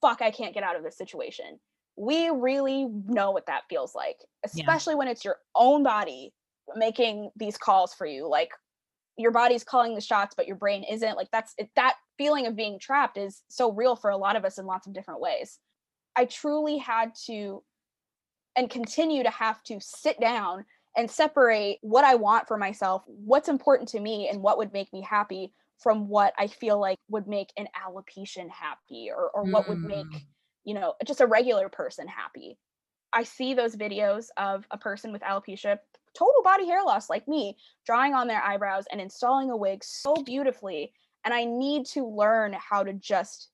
fuck 0.00 0.22
i 0.22 0.30
can't 0.30 0.54
get 0.54 0.62
out 0.62 0.76
of 0.76 0.82
this 0.82 0.96
situation 0.96 1.58
we 1.96 2.28
really 2.28 2.86
know 3.06 3.30
what 3.30 3.46
that 3.46 3.62
feels 3.68 3.94
like, 3.94 4.16
especially 4.44 4.94
yeah. 4.94 4.98
when 4.98 5.08
it's 5.08 5.24
your 5.24 5.36
own 5.54 5.82
body 5.82 6.32
making 6.74 7.30
these 7.36 7.56
calls 7.56 7.94
for 7.94 8.06
you. 8.06 8.28
Like 8.28 8.50
your 9.16 9.30
body's 9.30 9.64
calling 9.64 9.94
the 9.94 10.00
shots, 10.00 10.34
but 10.36 10.46
your 10.46 10.56
brain 10.56 10.84
isn't. 10.84 11.16
Like 11.16 11.30
that's 11.32 11.54
it, 11.58 11.70
that 11.76 11.96
feeling 12.18 12.46
of 12.46 12.56
being 12.56 12.78
trapped 12.78 13.16
is 13.16 13.42
so 13.48 13.72
real 13.72 13.96
for 13.96 14.10
a 14.10 14.16
lot 14.16 14.36
of 14.36 14.44
us 14.44 14.58
in 14.58 14.66
lots 14.66 14.86
of 14.86 14.92
different 14.92 15.20
ways. 15.20 15.58
I 16.16 16.26
truly 16.26 16.78
had 16.78 17.12
to 17.26 17.62
and 18.56 18.70
continue 18.70 19.22
to 19.24 19.30
have 19.30 19.62
to 19.64 19.80
sit 19.80 20.20
down 20.20 20.64
and 20.96 21.10
separate 21.10 21.78
what 21.82 22.04
I 22.04 22.14
want 22.14 22.46
for 22.46 22.56
myself, 22.56 23.02
what's 23.06 23.48
important 23.48 23.88
to 23.90 24.00
me, 24.00 24.28
and 24.28 24.40
what 24.40 24.58
would 24.58 24.72
make 24.72 24.92
me 24.92 25.02
happy 25.02 25.52
from 25.78 26.08
what 26.08 26.32
I 26.38 26.46
feel 26.46 26.78
like 26.80 26.98
would 27.08 27.26
make 27.26 27.52
an 27.56 27.66
alopecian 27.76 28.48
happy 28.48 29.10
or, 29.10 29.30
or 29.30 29.42
what 29.42 29.68
would 29.68 29.82
make 29.82 30.06
mm 30.06 30.20
you 30.64 30.74
know, 30.74 30.94
just 31.06 31.20
a 31.20 31.26
regular 31.26 31.68
person 31.68 32.08
happy. 32.08 32.58
I 33.12 33.22
see 33.22 33.54
those 33.54 33.76
videos 33.76 34.28
of 34.36 34.66
a 34.70 34.78
person 34.78 35.12
with 35.12 35.22
alopecia, 35.22 35.78
total 36.14 36.42
body 36.42 36.66
hair 36.66 36.82
loss 36.82 37.10
like 37.10 37.26
me, 37.28 37.56
drawing 37.86 38.14
on 38.14 38.26
their 38.26 38.42
eyebrows 38.42 38.84
and 38.90 39.00
installing 39.00 39.50
a 39.50 39.56
wig 39.56 39.82
so 39.84 40.14
beautifully. 40.14 40.92
And 41.24 41.32
I 41.32 41.44
need 41.44 41.86
to 41.86 42.06
learn 42.06 42.54
how 42.54 42.82
to 42.82 42.92
just 42.92 43.48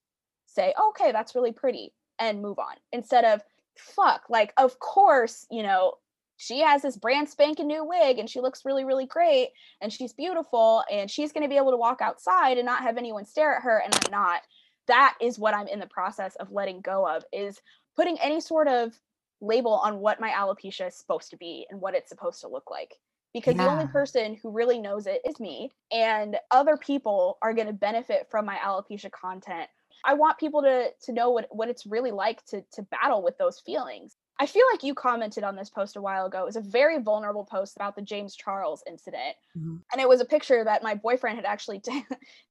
say, 0.47 0.75
okay, 0.89 1.13
that's 1.13 1.35
really 1.35 1.53
pretty 1.53 1.93
and 2.19 2.43
move 2.43 2.59
on 2.59 2.75
instead 2.93 3.25
of, 3.25 3.43
fuck, 3.77 4.25
like, 4.29 4.53
of 4.59 4.79
course, 4.79 5.47
you 5.51 5.63
know, 5.63 5.95
she 6.37 6.61
has 6.61 6.83
this 6.83 6.97
brand 6.97 7.29
spanking 7.29 7.67
new 7.67 7.85
wig 7.85 8.19
and 8.19 8.29
she 8.29 8.41
looks 8.41 8.65
really, 8.65 8.85
really 8.85 9.07
great 9.07 9.51
and 9.81 9.93
she's 9.93 10.13
beautiful 10.13 10.83
and 10.91 11.11
she's 11.11 11.33
going 11.33 11.43
to 11.43 11.49
be 11.49 11.57
able 11.57 11.71
to 11.71 11.77
walk 11.77 12.01
outside 12.01 12.57
and 12.57 12.67
not 12.67 12.83
have 12.83 12.97
anyone 12.97 13.27
stare 13.27 13.57
at 13.57 13.63
her 13.63 13.83
and 13.85 13.95
I'm 13.95 14.11
not 14.11 14.43
that 14.91 15.17
is 15.21 15.39
what 15.39 15.55
I'm 15.55 15.69
in 15.69 15.79
the 15.79 15.87
process 15.87 16.35
of 16.37 16.51
letting 16.51 16.81
go 16.81 17.09
of 17.09 17.25
is 17.33 17.61
putting 17.97 18.19
any 18.19 18.41
sort 18.41 18.67
of 18.67 18.99
label 19.41 19.73
on 19.73 19.99
what 20.01 20.21
my 20.21 20.31
alopecia 20.31 20.89
is 20.89 20.95
supposed 20.95 21.31
to 21.31 21.37
be 21.37 21.67
and 21.71 21.81
what 21.81 21.95
it's 21.95 22.09
supposed 22.09 22.41
to 22.41 22.49
look 22.49 22.71
like 22.71 22.95
because 23.33 23.55
yeah. 23.55 23.65
the 23.65 23.71
only 23.71 23.87
person 23.87 24.37
who 24.43 24.51
really 24.51 24.79
knows 24.79 25.07
it 25.07 25.21
is 25.25 25.39
me 25.41 25.71
and 25.93 26.37
other 26.51 26.77
people 26.77 27.39
are 27.43 27.55
going 27.55 27.67
to 27.67 27.73
benefit 27.73 28.27
from 28.31 28.45
my 28.45 28.57
alopecia 28.57 29.11
content 29.11 29.69
i 30.05 30.15
want 30.15 30.39
people 30.39 30.63
to 30.63 30.91
to 31.03 31.13
know 31.13 31.31
what 31.31 31.47
what 31.51 31.69
it's 31.69 31.87
really 31.87 32.11
like 32.11 32.45
to 32.45 32.63
to 32.73 32.83
battle 32.83 33.23
with 33.23 33.37
those 33.39 33.61
feelings 33.61 34.17
I 34.41 34.47
feel 34.47 34.65
like 34.73 34.83
you 34.83 34.95
commented 34.95 35.45
on 35.45 35.55
this 35.55 35.69
post 35.69 35.97
a 35.97 36.01
while 36.01 36.25
ago. 36.25 36.41
It 36.41 36.47
was 36.47 36.57
a 36.57 36.63
very 36.63 36.99
vulnerable 36.99 37.45
post 37.45 37.77
about 37.77 37.95
the 37.95 38.01
James 38.01 38.35
Charles 38.35 38.83
incident. 38.89 39.37
Mm-hmm. 39.55 39.77
And 39.93 40.01
it 40.01 40.09
was 40.09 40.23
a 40.23 40.25
picture 40.25 40.65
that 40.65 40.83
my 40.83 40.95
boyfriend 40.95 41.37
had 41.37 41.45
actually 41.45 41.79
t- 41.85 42.07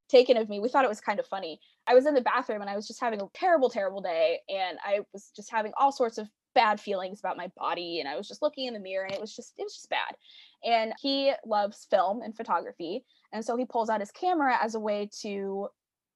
taken 0.08 0.38
of 0.38 0.48
me. 0.50 0.60
We 0.60 0.70
thought 0.70 0.86
it 0.86 0.90
was 0.90 1.02
kind 1.02 1.20
of 1.20 1.26
funny. 1.26 1.60
I 1.88 1.96
was 1.96 2.06
in 2.06 2.14
the 2.14 2.22
bathroom 2.22 2.62
and 2.62 2.70
I 2.70 2.76
was 2.76 2.88
just 2.88 3.02
having 3.02 3.20
a 3.20 3.28
terrible, 3.34 3.72
terrible 3.72 4.02
day. 4.02 4.40
And 4.50 4.78
I 4.86 5.00
was 5.14 5.32
just 5.36 5.50
having 5.50 5.72
all 5.80 5.92
sorts 5.92 6.20
of 6.20 6.30
bad 6.56 6.80
feelings 6.80 7.20
about 7.20 7.38
my 7.38 7.52
body. 7.58 8.00
And 8.00 8.10
I 8.10 8.16
was 8.16 8.28
just 8.28 8.42
looking 8.42 8.68
in 8.68 8.74
the 8.74 8.80
mirror 8.80 9.06
and 9.06 9.14
it 9.14 9.22
was 9.22 9.36
just, 9.36 9.54
it 9.58 9.64
was 9.64 9.74
just 9.74 9.90
bad. 9.90 10.16
And 10.64 10.94
he 11.02 11.34
loves 11.46 11.88
film 11.90 12.22
and 12.22 12.36
photography. 12.36 13.04
And 13.32 13.44
so 13.44 13.56
he 13.56 13.66
pulls 13.66 13.90
out 13.90 14.00
his 14.00 14.12
camera 14.12 14.58
as 14.62 14.76
a 14.76 14.80
way 14.80 15.10
to 15.22 15.70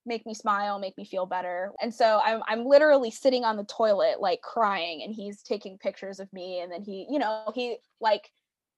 make 0.06 0.26
me 0.26 0.34
smile, 0.34 0.80
make 0.80 0.98
me 0.98 1.06
feel 1.06 1.26
better. 1.26 1.72
And 1.82 1.94
so 1.94 2.20
I'm 2.24 2.42
I'm 2.48 2.66
literally 2.66 3.12
sitting 3.12 3.46
on 3.46 3.58
the 3.58 3.64
toilet 3.64 4.20
like 4.20 4.42
crying 4.42 5.02
and 5.04 5.14
he's 5.14 5.42
taking 5.42 5.78
pictures 5.78 6.20
of 6.20 6.32
me 6.34 6.60
and 6.60 6.72
then 6.72 6.82
he, 6.82 7.08
you 7.10 7.20
know, 7.20 7.52
he 7.56 7.78
like 8.02 8.30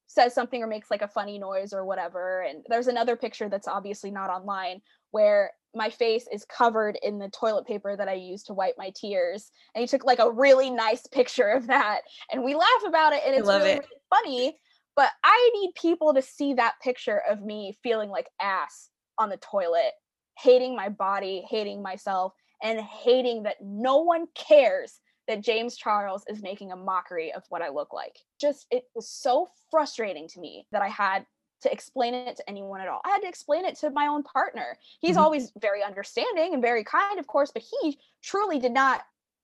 says 0.08 0.34
something 0.34 0.62
or 0.62 0.68
makes 0.68 0.92
like 0.92 1.02
a 1.02 1.08
funny 1.08 1.40
noise 1.40 1.74
or 1.74 1.84
whatever. 1.84 2.42
And 2.42 2.64
there's 2.70 2.88
another 2.88 3.16
picture 3.16 3.50
that's 3.50 3.68
obviously 3.68 4.12
not 4.12 4.30
online 4.30 4.82
where 5.12 5.52
my 5.76 5.90
face 5.90 6.26
is 6.32 6.46
covered 6.46 6.98
in 7.04 7.20
the 7.20 7.30
toilet 7.30 7.68
paper 7.68 7.96
that 7.96 8.08
I 8.08 8.14
use 8.14 8.44
to 8.44 8.54
wipe 8.54 8.76
my 8.78 8.92
tears. 8.96 9.52
And 9.74 9.82
he 9.82 9.88
took 9.88 10.06
like 10.06 10.20
a 10.20 10.32
really 10.32 10.70
nice 10.70 11.06
picture 11.08 11.50
of 11.50 11.68
that. 11.68 12.02
And 12.32 12.44
we 12.44 12.56
laugh 12.56 12.84
about 12.88 13.14
it 13.14 13.22
and 13.26 13.36
it's 13.36 13.48
really, 13.48 13.72
it. 13.72 13.86
really 13.86 14.02
funny. 14.10 14.60
But 14.96 15.12
I 15.24 15.52
need 15.54 15.72
people 15.76 16.14
to 16.14 16.22
see 16.22 16.54
that 16.54 16.76
picture 16.82 17.22
of 17.30 17.42
me 17.42 17.78
feeling 17.84 18.10
like 18.10 18.28
ass 18.42 18.90
on 19.20 19.30
the 19.30 19.38
toilet 19.38 19.92
hating 20.38 20.76
my 20.76 20.90
body, 20.90 21.46
hating 21.50 21.82
myself, 21.82 22.34
and 22.62 22.80
hating 22.80 23.44
that 23.44 23.58
no 23.62 23.98
one 23.98 24.26
cares 24.36 25.00
that 25.28 25.42
James 25.42 25.76
Charles 25.76 26.24
is 26.30 26.42
making 26.42 26.72
a 26.72 26.76
mockery 26.76 27.34
of 27.34 27.44
what 27.50 27.62
I 27.62 27.70
look 27.70 27.94
like. 27.94 28.16
Just, 28.40 28.68
it 28.70 28.84
was 28.94 29.10
so 29.10 29.50
frustrating 29.72 30.28
to 30.30 30.40
me 30.40 30.68
that 30.72 30.82
I 30.82 30.88
had 30.88 31.26
to 31.66 31.72
explain 31.72 32.14
it 32.14 32.38
to 32.38 32.50
anyone 32.50 32.82
at 32.82 32.88
all. 32.88 33.02
I 33.06 33.10
had 33.10 33.22
to 33.22 33.28
explain 33.28 33.66
it 33.66 33.76
to 33.80 33.90
my 33.90 34.08
own 34.08 34.24
partner. 34.24 34.78
He's 35.00 35.12
mm-hmm. 35.12 35.20
always 35.20 35.52
very 35.60 35.84
understanding 35.84 36.54
and 36.54 36.62
very 36.62 36.84
kind, 36.84 37.20
of 37.20 37.28
course, 37.28 37.52
but 37.52 37.64
he 37.64 38.00
truly 38.24 38.60
did 38.60 38.72
not 38.72 39.02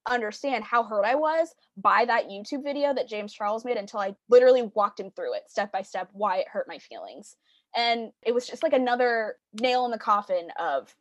understand 0.10 0.64
how 0.64 0.84
hurt 0.84 1.06
I 1.06 1.16
was 1.16 1.54
by 1.78 2.06
that 2.06 2.28
YouTube 2.28 2.64
video 2.64 2.94
that 2.94 3.08
James 3.08 3.34
Charles 3.34 3.66
made 3.66 3.78
until 3.78 4.00
I 4.00 4.16
literally 4.30 4.72
walked 4.74 5.00
him 5.00 5.12
through 5.12 5.36
it 5.36 5.44
step 5.48 5.72
by 5.72 5.84
step 5.84 6.10
why 6.14 6.38
it 6.38 6.48
hurt 6.48 6.68
my 6.68 6.80
feelings 6.80 7.36
and 7.76 8.12
it 8.24 8.34
was 8.34 8.48
just 8.48 8.64
like 8.64 8.74
another 8.74 9.36
nail 9.62 9.86
in 9.86 9.92
the 9.92 9.98
coffin 9.98 10.50
of 10.60 10.94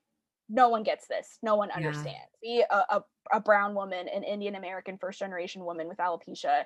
no 0.48 0.68
one 0.68 0.82
gets 0.82 1.06
this 1.06 1.38
no 1.42 1.56
one 1.56 1.70
understands 1.70 2.28
yeah. 2.42 2.60
be 2.60 2.64
a, 2.70 2.96
a, 2.96 3.04
a 3.32 3.40
brown 3.40 3.74
woman 3.74 4.08
an 4.08 4.22
indian 4.22 4.56
american 4.56 4.98
first 4.98 5.18
generation 5.18 5.64
woman 5.64 5.88
with 5.88 5.98
alopecia 5.98 6.64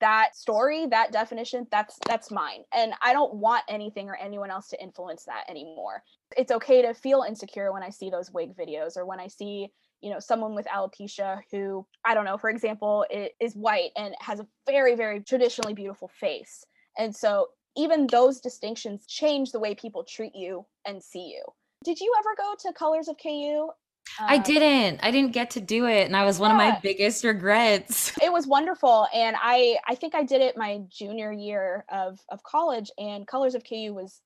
that 0.00 0.34
story 0.34 0.86
that 0.86 1.12
definition 1.12 1.66
that's 1.70 1.98
that's 2.06 2.30
mine 2.30 2.62
and 2.74 2.92
i 3.02 3.12
don't 3.12 3.34
want 3.34 3.62
anything 3.68 4.08
or 4.08 4.16
anyone 4.16 4.50
else 4.50 4.68
to 4.68 4.82
influence 4.82 5.24
that 5.24 5.44
anymore 5.48 6.02
it's 6.36 6.52
okay 6.52 6.82
to 6.82 6.94
feel 6.94 7.24
insecure 7.26 7.72
when 7.72 7.82
i 7.82 7.90
see 7.90 8.10
those 8.10 8.32
wig 8.32 8.56
videos 8.56 8.96
or 8.96 9.04
when 9.06 9.20
i 9.20 9.26
see 9.26 9.68
you 10.00 10.10
know 10.10 10.18
someone 10.18 10.54
with 10.54 10.66
alopecia 10.66 11.40
who 11.50 11.86
i 12.04 12.14
don't 12.14 12.24
know 12.24 12.38
for 12.38 12.50
example 12.50 13.04
is 13.40 13.54
white 13.54 13.90
and 13.96 14.14
has 14.20 14.40
a 14.40 14.46
very 14.66 14.94
very 14.94 15.20
traditionally 15.20 15.74
beautiful 15.74 16.08
face 16.08 16.64
and 16.98 17.14
so 17.14 17.48
even 17.76 18.06
those 18.06 18.40
distinctions 18.40 19.06
change 19.06 19.52
the 19.52 19.60
way 19.60 19.74
people 19.74 20.04
treat 20.04 20.34
you 20.34 20.66
and 20.86 21.02
see 21.02 21.32
you. 21.34 21.44
Did 21.84 22.00
you 22.00 22.12
ever 22.18 22.30
go 22.36 22.54
to 22.60 22.74
Colors 22.74 23.08
of 23.08 23.16
KU? 23.22 23.70
Um, 24.18 24.26
I 24.28 24.38
didn't. 24.38 25.00
I 25.02 25.10
didn't 25.10 25.32
get 25.32 25.50
to 25.50 25.60
do 25.60 25.86
it, 25.86 26.06
and 26.06 26.16
I 26.16 26.24
was 26.24 26.38
one 26.38 26.50
of 26.50 26.56
my 26.56 26.78
biggest 26.82 27.24
regrets. 27.24 28.12
It 28.22 28.32
was 28.32 28.46
wonderful, 28.46 29.06
and 29.14 29.36
I 29.40 29.78
I 29.86 29.94
think 29.94 30.14
I 30.14 30.24
did 30.24 30.40
it 30.40 30.56
my 30.56 30.80
junior 30.88 31.32
year 31.32 31.84
of 31.90 32.18
of 32.28 32.42
college, 32.42 32.90
and 32.98 33.26
Colors 33.26 33.54
of 33.54 33.62
KU 33.64 33.94
was 33.94 34.20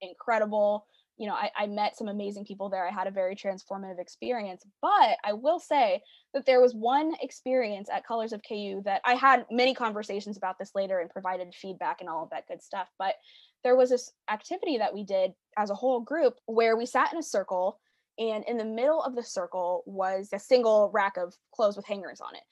incredible 0.00 0.86
you 1.16 1.28
know, 1.28 1.34
I, 1.34 1.50
I, 1.56 1.66
met 1.66 1.96
some 1.96 2.08
amazing 2.08 2.44
people 2.44 2.68
there. 2.68 2.86
I 2.86 2.90
had 2.90 3.06
a 3.06 3.12
very 3.12 3.36
transformative 3.36 4.00
experience. 4.00 4.64
But 4.82 5.16
I 5.24 5.32
will 5.32 5.60
say 5.60 6.02
that 6.32 6.44
there 6.44 6.60
was 6.60 6.74
one 6.74 7.12
experience 7.22 7.88
at 7.92 8.06
Colors 8.06 8.32
of 8.32 8.42
KU 8.46 8.82
that 8.84 9.00
I 9.04 9.14
had 9.14 9.46
many 9.50 9.74
conversations 9.74 10.36
about 10.36 10.58
this 10.58 10.72
later 10.74 10.98
and 10.98 11.10
provided 11.10 11.54
feedback 11.54 12.00
and 12.00 12.08
all 12.08 12.24
of 12.24 12.30
that 12.30 12.48
good 12.48 12.62
stuff. 12.62 12.88
But 12.98 13.14
there 13.62 13.76
was 13.76 13.90
this 13.90 14.10
activity 14.28 14.78
that 14.78 14.92
we 14.92 15.04
did 15.04 15.32
as 15.56 15.70
a 15.70 15.74
whole 15.74 16.00
group 16.00 16.34
where 16.46 16.76
we 16.76 16.84
sat 16.84 17.12
in 17.12 17.18
a 17.18 17.22
circle, 17.22 17.78
and 18.18 18.44
in 18.46 18.56
the 18.56 18.64
middle 18.64 19.02
of 19.02 19.14
the 19.14 19.22
circle 19.22 19.82
was 19.86 20.28
a 20.32 20.38
single 20.38 20.90
rack 20.92 21.16
of 21.16 21.34
clothes 21.54 21.76
with 21.76 21.86
hangers 21.86 22.20
on 22.20 22.34
it. 22.34 22.42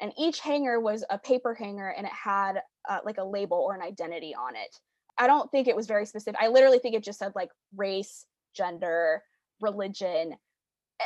And 0.00 0.12
each 0.18 0.40
hanger 0.40 0.80
was 0.80 1.04
a 1.10 1.18
paper 1.18 1.54
hanger 1.54 1.90
and 1.90 2.06
it 2.06 2.12
had 2.12 2.62
uh, 2.88 3.00
like 3.04 3.18
a 3.18 3.24
label 3.24 3.58
or 3.58 3.74
an 3.74 3.82
identity 3.82 4.34
on 4.34 4.56
it. 4.56 4.74
I 5.18 5.26
don't 5.26 5.50
think 5.50 5.68
it 5.68 5.76
was 5.76 5.86
very 5.86 6.06
specific. 6.06 6.40
I 6.40 6.48
literally 6.48 6.78
think 6.78 6.94
it 6.94 7.04
just 7.04 7.18
said 7.18 7.32
like 7.34 7.50
race, 7.76 8.24
gender, 8.54 9.22
religion, 9.60 10.34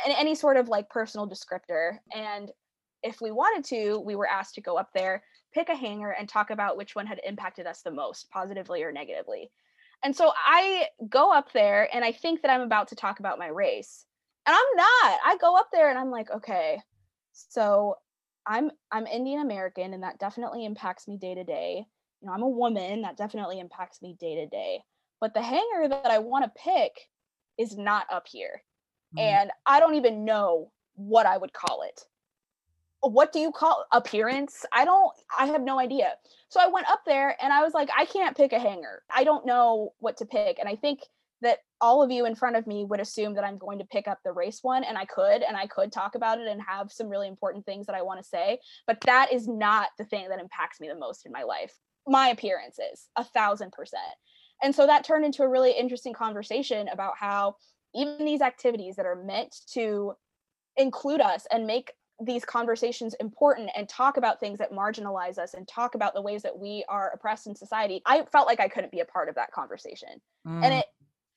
and 0.05 0.15
any 0.17 0.35
sort 0.35 0.55
of 0.57 0.69
like 0.69 0.89
personal 0.89 1.29
descriptor. 1.29 1.97
And 2.13 2.49
if 3.03 3.19
we 3.21 3.31
wanted 3.31 3.65
to, 3.65 3.99
we 3.99 4.15
were 4.15 4.27
asked 4.27 4.55
to 4.55 4.61
go 4.61 4.77
up 4.77 4.89
there, 4.93 5.23
pick 5.53 5.69
a 5.69 5.75
hanger, 5.75 6.11
and 6.11 6.27
talk 6.27 6.49
about 6.49 6.77
which 6.77 6.95
one 6.95 7.05
had 7.05 7.19
impacted 7.25 7.67
us 7.67 7.81
the 7.81 7.91
most, 7.91 8.29
positively 8.31 8.83
or 8.83 8.91
negatively. 8.91 9.51
And 10.05 10.15
so 10.15 10.31
I 10.37 10.85
go 11.09 11.33
up 11.33 11.51
there 11.51 11.89
and 11.91 12.05
I 12.05 12.11
think 12.11 12.43
that 12.43 12.51
I'm 12.51 12.61
about 12.61 12.89
to 12.89 12.95
talk 12.95 13.19
about 13.19 13.39
my 13.39 13.47
race. 13.47 14.05
And 14.45 14.55
I'm 14.55 14.77
not. 14.77 15.19
I 15.25 15.35
go 15.41 15.57
up 15.57 15.69
there 15.73 15.89
and 15.89 15.97
I'm 15.97 16.11
like, 16.11 16.29
okay, 16.29 16.79
so 17.31 17.95
I'm 18.45 18.69
I'm 18.91 19.07
Indian 19.07 19.41
American 19.41 19.95
and 19.95 20.03
that 20.03 20.19
definitely 20.19 20.63
impacts 20.63 21.07
me 21.07 21.17
day 21.17 21.33
to 21.33 21.43
day. 21.43 21.87
You 22.21 22.27
know, 22.27 22.33
I'm 22.35 22.43
a 22.43 22.47
woman, 22.47 23.01
that 23.01 23.17
definitely 23.17 23.59
impacts 23.59 23.99
me 24.03 24.15
day 24.19 24.35
to 24.35 24.45
day. 24.45 24.83
But 25.19 25.33
the 25.33 25.41
hanger 25.41 25.89
that 25.89 26.11
I 26.11 26.19
want 26.19 26.45
to 26.45 26.61
pick 26.63 26.91
is 27.57 27.75
not 27.75 28.05
up 28.13 28.27
here. 28.27 28.61
Mm. 29.17 29.21
And 29.21 29.51
I 29.65 29.79
don't 29.79 29.95
even 29.95 30.23
know 30.23 30.71
what 30.93 31.25
I 31.25 31.35
would 31.35 31.51
call 31.51 31.81
it. 31.81 31.99
What 33.09 33.31
do 33.31 33.39
you 33.39 33.51
call 33.51 33.85
appearance? 33.91 34.65
I 34.73 34.85
don't 34.85 35.11
I 35.37 35.47
have 35.47 35.61
no 35.61 35.79
idea. 35.79 36.13
So 36.49 36.59
I 36.59 36.67
went 36.67 36.89
up 36.89 37.01
there 37.05 37.35
and 37.41 37.51
I 37.53 37.63
was 37.63 37.73
like 37.73 37.89
I 37.95 38.05
can't 38.05 38.37
pick 38.37 38.53
a 38.53 38.59
hanger. 38.59 39.03
I 39.13 39.23
don't 39.23 39.45
know 39.45 39.93
what 39.99 40.17
to 40.17 40.25
pick 40.25 40.59
and 40.59 40.67
I 40.67 40.75
think 40.75 41.01
that 41.41 41.59
all 41.81 42.01
of 42.01 42.09
you 42.09 42.25
in 42.25 42.35
front 42.35 42.55
of 42.55 42.65
me 42.65 42.85
would 42.85 42.99
assume 42.99 43.35
that 43.35 43.43
I'm 43.43 43.57
going 43.57 43.77
to 43.79 43.85
pick 43.85 44.07
up 44.07 44.19
the 44.23 44.31
race 44.31 44.59
one 44.61 44.83
and 44.83 44.97
I 44.97 45.05
could 45.05 45.43
and 45.43 45.55
I 45.55 45.67
could 45.67 45.91
talk 45.91 46.15
about 46.15 46.39
it 46.39 46.47
and 46.47 46.61
have 46.61 46.91
some 46.91 47.09
really 47.09 47.27
important 47.27 47.65
things 47.65 47.85
that 47.85 47.95
I 47.95 48.01
want 48.01 48.21
to 48.21 48.27
say, 48.27 48.59
but 48.87 48.99
that 49.01 49.31
is 49.31 49.47
not 49.47 49.89
the 49.97 50.05
thing 50.05 50.29
that 50.29 50.39
impacts 50.39 50.79
me 50.79 50.87
the 50.87 50.95
most 50.95 51.25
in 51.25 51.31
my 51.31 51.43
life. 51.43 51.77
My 52.07 52.29
appearance 52.29 52.79
is 52.79 53.09
a 53.15 53.23
thousand 53.23 53.73
percent. 53.73 54.01
And 54.63 54.73
so 54.73 54.87
that 54.87 55.03
turned 55.03 55.25
into 55.25 55.43
a 55.43 55.49
really 55.49 55.71
interesting 55.71 56.13
conversation 56.13 56.87
about 56.87 57.13
how 57.19 57.55
even 57.93 58.25
these 58.25 58.41
activities 58.41 58.95
that 58.95 59.05
are 59.05 59.21
meant 59.23 59.55
to 59.73 60.13
include 60.77 61.21
us 61.21 61.45
and 61.51 61.67
make 61.67 61.91
these 62.21 62.45
conversations 62.45 63.13
important 63.19 63.69
and 63.75 63.89
talk 63.89 64.17
about 64.17 64.39
things 64.39 64.57
that 64.57 64.71
marginalize 64.71 65.37
us 65.37 65.53
and 65.53 65.67
talk 65.67 65.95
about 65.95 66.13
the 66.13 66.21
ways 66.21 66.41
that 66.41 66.57
we 66.57 66.85
are 66.87 67.11
oppressed 67.13 67.45
in 67.45 67.53
society 67.53 68.01
i 68.05 68.23
felt 68.31 68.47
like 68.47 68.61
i 68.61 68.69
couldn't 68.69 68.91
be 68.91 69.01
a 69.01 69.05
part 69.05 69.27
of 69.27 69.35
that 69.35 69.51
conversation. 69.51 70.21
Mm. 70.47 70.63
and 70.63 70.73
it 70.73 70.85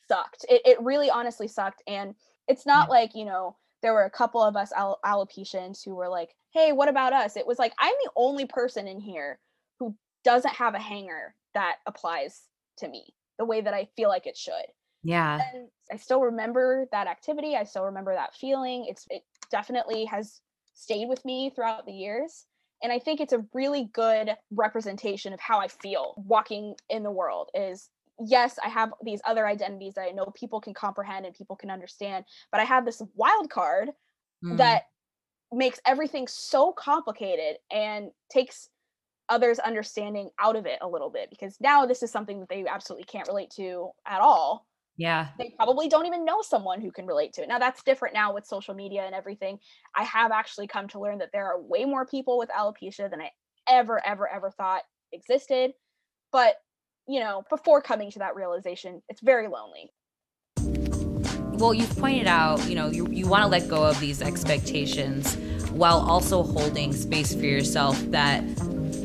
sucked. 0.09 0.45
It, 0.49 0.63
it 0.65 0.81
really 0.81 1.11
honestly 1.11 1.47
sucked. 1.47 1.83
And 1.87 2.15
it's 2.49 2.67
not 2.67 2.89
like 2.89 3.15
you 3.15 3.25
know 3.25 3.57
there 3.83 3.93
were 3.93 4.05
a 4.05 4.11
couple 4.11 4.43
of 4.43 4.57
us 4.57 4.73
al- 4.73 4.99
alopecians 5.05 5.85
who 5.85 5.95
were 5.95 6.09
like 6.09 6.31
hey 6.53 6.73
what 6.73 6.89
about 6.89 7.13
us? 7.13 7.37
It 7.37 7.47
was 7.47 7.59
like 7.59 7.73
i'm 7.79 7.95
the 8.05 8.11
only 8.17 8.47
person 8.47 8.89
in 8.89 9.01
here 9.01 9.39
who 9.79 9.95
doesn't 10.25 10.55
have 10.55 10.75
a 10.75 10.81
hanger 10.81 11.35
that 11.55 11.77
applies 11.87 12.43
to 12.79 12.89
me 12.89 13.15
the 13.39 13.45
way 13.45 13.61
that 13.61 13.75
i 13.75 13.87
feel 13.97 14.09
like 14.09 14.27
it 14.27 14.37
should. 14.37 14.67
Yeah. 15.05 15.41
And 15.55 15.69
i 15.93 15.97
still 15.97 16.21
remember 16.21 16.87
that 16.93 17.07
activity. 17.07 17.55
I 17.55 17.65
still 17.65 17.85
remember 17.85 18.15
that 18.15 18.35
feeling. 18.35 18.87
It's 18.89 19.07
it 19.11 19.23
definitely 19.51 20.07
has 20.07 20.41
stayed 20.79 21.09
with 21.09 21.25
me 21.25 21.51
throughout 21.51 21.87
the 21.87 21.93
years 21.93 22.47
and 22.83 22.93
i 22.93 22.99
think 22.99 23.21
it's 23.21 23.33
a 23.33 23.45
really 23.53 23.91
good 23.93 24.31
representation 24.51 25.33
of 25.33 25.41
how 25.41 25.59
i 25.59 25.69
feel 25.69 26.15
walking 26.27 26.75
in 26.89 27.03
the 27.03 27.11
world 27.11 27.51
is 27.55 27.91
yes 28.25 28.59
i 28.65 28.69
have 28.69 28.93
these 29.03 29.21
other 29.27 29.47
identities 29.47 29.95
that 29.95 30.07
i 30.09 30.11
know 30.11 30.33
people 30.37 30.61
can 30.61 30.75
comprehend 30.75 31.27
and 31.27 31.35
people 31.35 31.57
can 31.57 31.71
understand 31.71 32.25
but 32.53 32.61
i 32.61 32.65
have 32.65 32.85
this 32.85 33.03
wild 33.17 33.51
card 33.51 33.91
mm. 34.45 34.57
that 34.57 34.85
makes 35.53 35.81
everything 35.87 36.27
so 36.29 36.73
complicated 36.73 37.57
and 37.73 38.11
takes 38.31 38.69
others 39.29 39.59
understanding 39.59 40.31
out 40.39 40.57
of 40.57 40.65
it 40.67 40.79
a 40.81 40.89
little 40.89 41.11
bit 41.11 41.29
because 41.29 41.57
now 41.61 41.85
this 41.85 42.03
is 42.03 42.11
something 42.11 42.41
that 42.41 42.49
they 42.49 42.67
absolutely 42.67 43.05
can't 43.05 43.29
relate 43.29 43.51
to 43.51 43.89
at 44.07 44.21
all 44.21 44.68
yeah. 44.99 45.29
They 45.39 45.55
probably 45.57 45.89
don't 45.89 46.07
even 46.07 46.25
know 46.25 46.43
someone 46.43 46.81
who 46.81 46.91
can 46.91 47.07
relate 47.07 47.33
to 47.35 47.43
it. 47.43 47.49
Now 47.49 47.61
that's 47.61 47.85
different 47.85 48.15
now 48.15 48.35
with 48.35 48.45
social 48.45 48.75
media 48.75 49.05
and 49.05 49.15
everything. 49.15 49.61
I 49.97 50.03
have 50.03 50.33
actually 50.33 50.67
come 50.67 50.89
to 50.89 51.01
learn 51.01 51.19
that 51.19 51.31
there 51.33 51.47
are 51.47 51.63
way 51.63 51.85
more 51.85 52.05
people 52.05 52.37
with 52.37 52.51
alopecia 52.51 53.09
than 53.09 53.21
I 53.21 53.31
ever, 53.69 54.05
ever, 54.05 54.29
ever 54.29 54.51
thought 54.51 54.83
existed. 55.13 55.73
But, 56.33 56.57
you 57.07 57.21
know, 57.21 57.45
before 57.49 57.81
coming 57.81 58.11
to 58.11 58.19
that 58.19 58.35
realization, 58.35 59.01
it's 59.09 59.21
very 59.21 59.47
lonely. 59.47 59.93
Well, 61.59 61.73
you've 61.73 61.97
pointed 61.97 62.27
out, 62.27 62.69
you 62.69 62.75
know, 62.75 62.89
you, 62.89 63.07
you 63.09 63.29
want 63.29 63.43
to 63.45 63.49
let 63.49 63.69
go 63.69 63.85
of 63.85 64.01
these 64.01 64.21
expectations 64.21 65.37
while 65.71 65.99
also 65.99 66.43
holding 66.43 66.93
space 66.93 67.33
for 67.33 67.47
yourself 67.47 67.97
that 68.11 68.43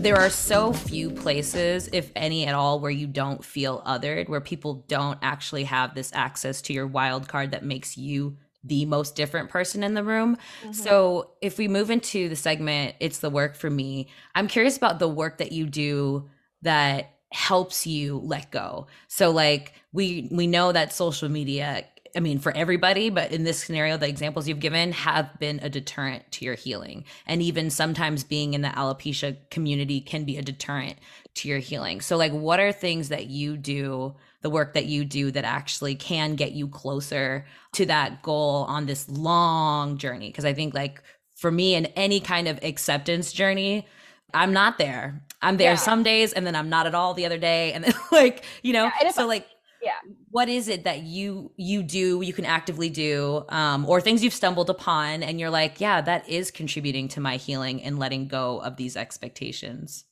there 0.04 0.18
are 0.18 0.30
so 0.30 0.74
few 0.74 1.10
places, 1.10 1.90
if 1.94 2.12
any 2.16 2.46
at 2.46 2.54
all, 2.54 2.80
where 2.80 2.92
you 2.92 3.08
don't 3.08 3.44
feel 3.44 3.82
othered, 3.86 4.28
where 4.28 4.42
people 4.42 4.84
don't 4.88 5.18
actually 5.22 5.64
have 5.64 5.96
this 5.96 6.12
access 6.14 6.62
to 6.64 6.74
your 6.74 6.88
wild 6.88 7.28
card 7.28 7.52
that 7.52 7.64
makes 7.64 7.98
you 7.98 8.38
the 8.66 8.86
most 8.86 9.16
different 9.16 9.50
person 9.50 9.84
in 9.84 9.94
the 9.94 10.04
room. 10.04 10.38
Mm-hmm. 10.62 10.74
So, 10.74 11.32
if 11.42 11.58
we 11.58 11.68
move 11.68 11.90
into 11.90 12.30
the 12.30 12.36
segment, 12.36 12.96
it's 13.00 13.20
the 13.20 13.30
work 13.30 13.56
for 13.56 13.70
me. 13.70 14.10
I'm 14.36 14.48
curious 14.48 14.78
about 14.78 15.00
the 15.00 15.08
work 15.08 15.38
that 15.38 15.52
you 15.52 15.66
do 15.66 16.30
that 16.62 17.14
helps 17.34 17.88
you 17.88 18.20
let 18.24 18.52
go. 18.52 18.88
So 19.08 19.32
like 19.32 19.74
we 19.92 20.30
we 20.32 20.46
know 20.46 20.72
that 20.72 20.94
social 20.94 21.30
media 21.30 21.84
I 22.16 22.20
mean, 22.20 22.38
for 22.38 22.56
everybody, 22.56 23.10
but 23.10 23.32
in 23.32 23.44
this 23.44 23.64
scenario, 23.64 23.98
the 23.98 24.08
examples 24.08 24.48
you've 24.48 24.60
given 24.60 24.92
have 24.92 25.40
been 25.40 25.60
a 25.64 25.70
deterrent 25.70 26.32
to 26.34 26.46
your 26.46 26.54
healing. 26.54 27.06
And 27.26 27.42
even 27.42 27.72
sometimes 27.72 28.24
being 28.24 28.54
in 28.54 28.62
the 28.62 28.70
alopecia 28.70 29.38
community 29.50 30.00
can 30.00 30.24
be 30.24 30.38
a 30.38 30.44
deterrent 30.44 31.00
to 31.36 31.48
your 31.48 31.58
healing. 31.58 32.02
So, 32.02 32.16
like, 32.16 32.32
what 32.32 32.60
are 32.60 32.72
things 32.72 33.10
that 33.10 33.28
you 33.28 33.58
do, 33.58 34.14
the 34.42 34.52
work 34.52 34.76
that 34.76 34.86
you 34.86 35.06
do 35.06 35.32
that 35.32 35.44
actually 35.44 35.96
can 35.96 36.36
get 36.36 36.52
you 36.52 36.68
closer 36.68 37.46
to 37.74 37.86
that 37.88 38.22
goal 38.22 38.66
on 38.68 38.86
this 38.86 39.10
long 39.10 39.98
journey? 39.98 40.28
Because 40.28 40.46
I 40.46 40.54
think, 40.54 40.76
like, 40.76 41.02
for 41.36 41.50
me, 41.50 41.74
in 41.74 41.88
any 41.88 42.20
kind 42.20 42.48
of 42.48 42.64
acceptance 42.64 43.34
journey, 43.34 43.88
I'm 44.36 44.54
not 44.54 44.78
there. 44.78 45.24
I'm 45.42 45.58
there 45.58 45.72
yeah. 45.72 45.76
some 45.76 46.04
days 46.04 46.34
and 46.34 46.48
then 46.48 46.56
I'm 46.56 46.70
not 46.70 46.88
at 46.88 46.96
all 46.96 47.14
the 47.14 47.26
other 47.26 47.38
day. 47.38 47.74
And 47.74 47.84
then 47.84 47.94
like, 48.12 48.44
you 48.62 48.74
know, 48.74 48.90
yeah, 49.02 49.12
so 49.12 49.28
like 49.28 49.48
yeah 49.84 50.00
what 50.30 50.50
is 50.50 50.68
it 50.68 50.84
that 50.84 51.04
you 51.04 51.52
you 51.58 51.84
do 51.84 52.22
you 52.22 52.34
can 52.34 52.46
actively 52.46 52.90
do 52.90 53.44
um, 53.50 53.86
or 53.86 54.02
things 54.02 54.24
you've 54.24 54.34
stumbled 54.34 54.70
upon 54.70 55.22
and 55.24 55.40
you're 55.40 55.50
like 55.50 55.80
yeah 55.80 56.02
that 56.02 56.28
is 56.28 56.52
contributing 56.52 57.08
to 57.08 57.20
my 57.20 57.38
healing 57.38 57.82
and 57.84 58.00
letting 58.00 58.28
go 58.28 58.60
of 58.62 58.78
these 58.78 58.96
expectations 58.96 60.06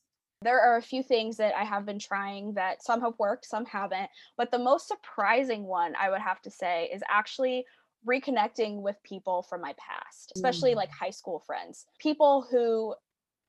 there 0.43 0.59
are 0.59 0.77
a 0.77 0.81
few 0.81 1.03
things 1.03 1.37
that 1.37 1.53
I 1.55 1.63
have 1.63 1.85
been 1.85 1.99
trying 1.99 2.53
that 2.55 2.83
some 2.83 2.99
have 3.01 3.13
worked, 3.19 3.45
some 3.45 3.63
haven't. 3.65 4.09
But 4.37 4.49
the 4.49 4.57
most 4.57 4.87
surprising 4.87 5.63
one, 5.63 5.93
I 5.99 6.09
would 6.09 6.21
have 6.21 6.41
to 6.41 6.49
say, 6.49 6.89
is 6.91 7.03
actually 7.07 7.63
reconnecting 8.07 8.81
with 8.81 8.95
people 9.03 9.43
from 9.43 9.61
my 9.61 9.75
past, 9.77 10.31
especially 10.35 10.71
mm. 10.71 10.77
like 10.77 10.89
high 10.89 11.11
school 11.11 11.43
friends, 11.45 11.85
people 11.99 12.47
who 12.49 12.95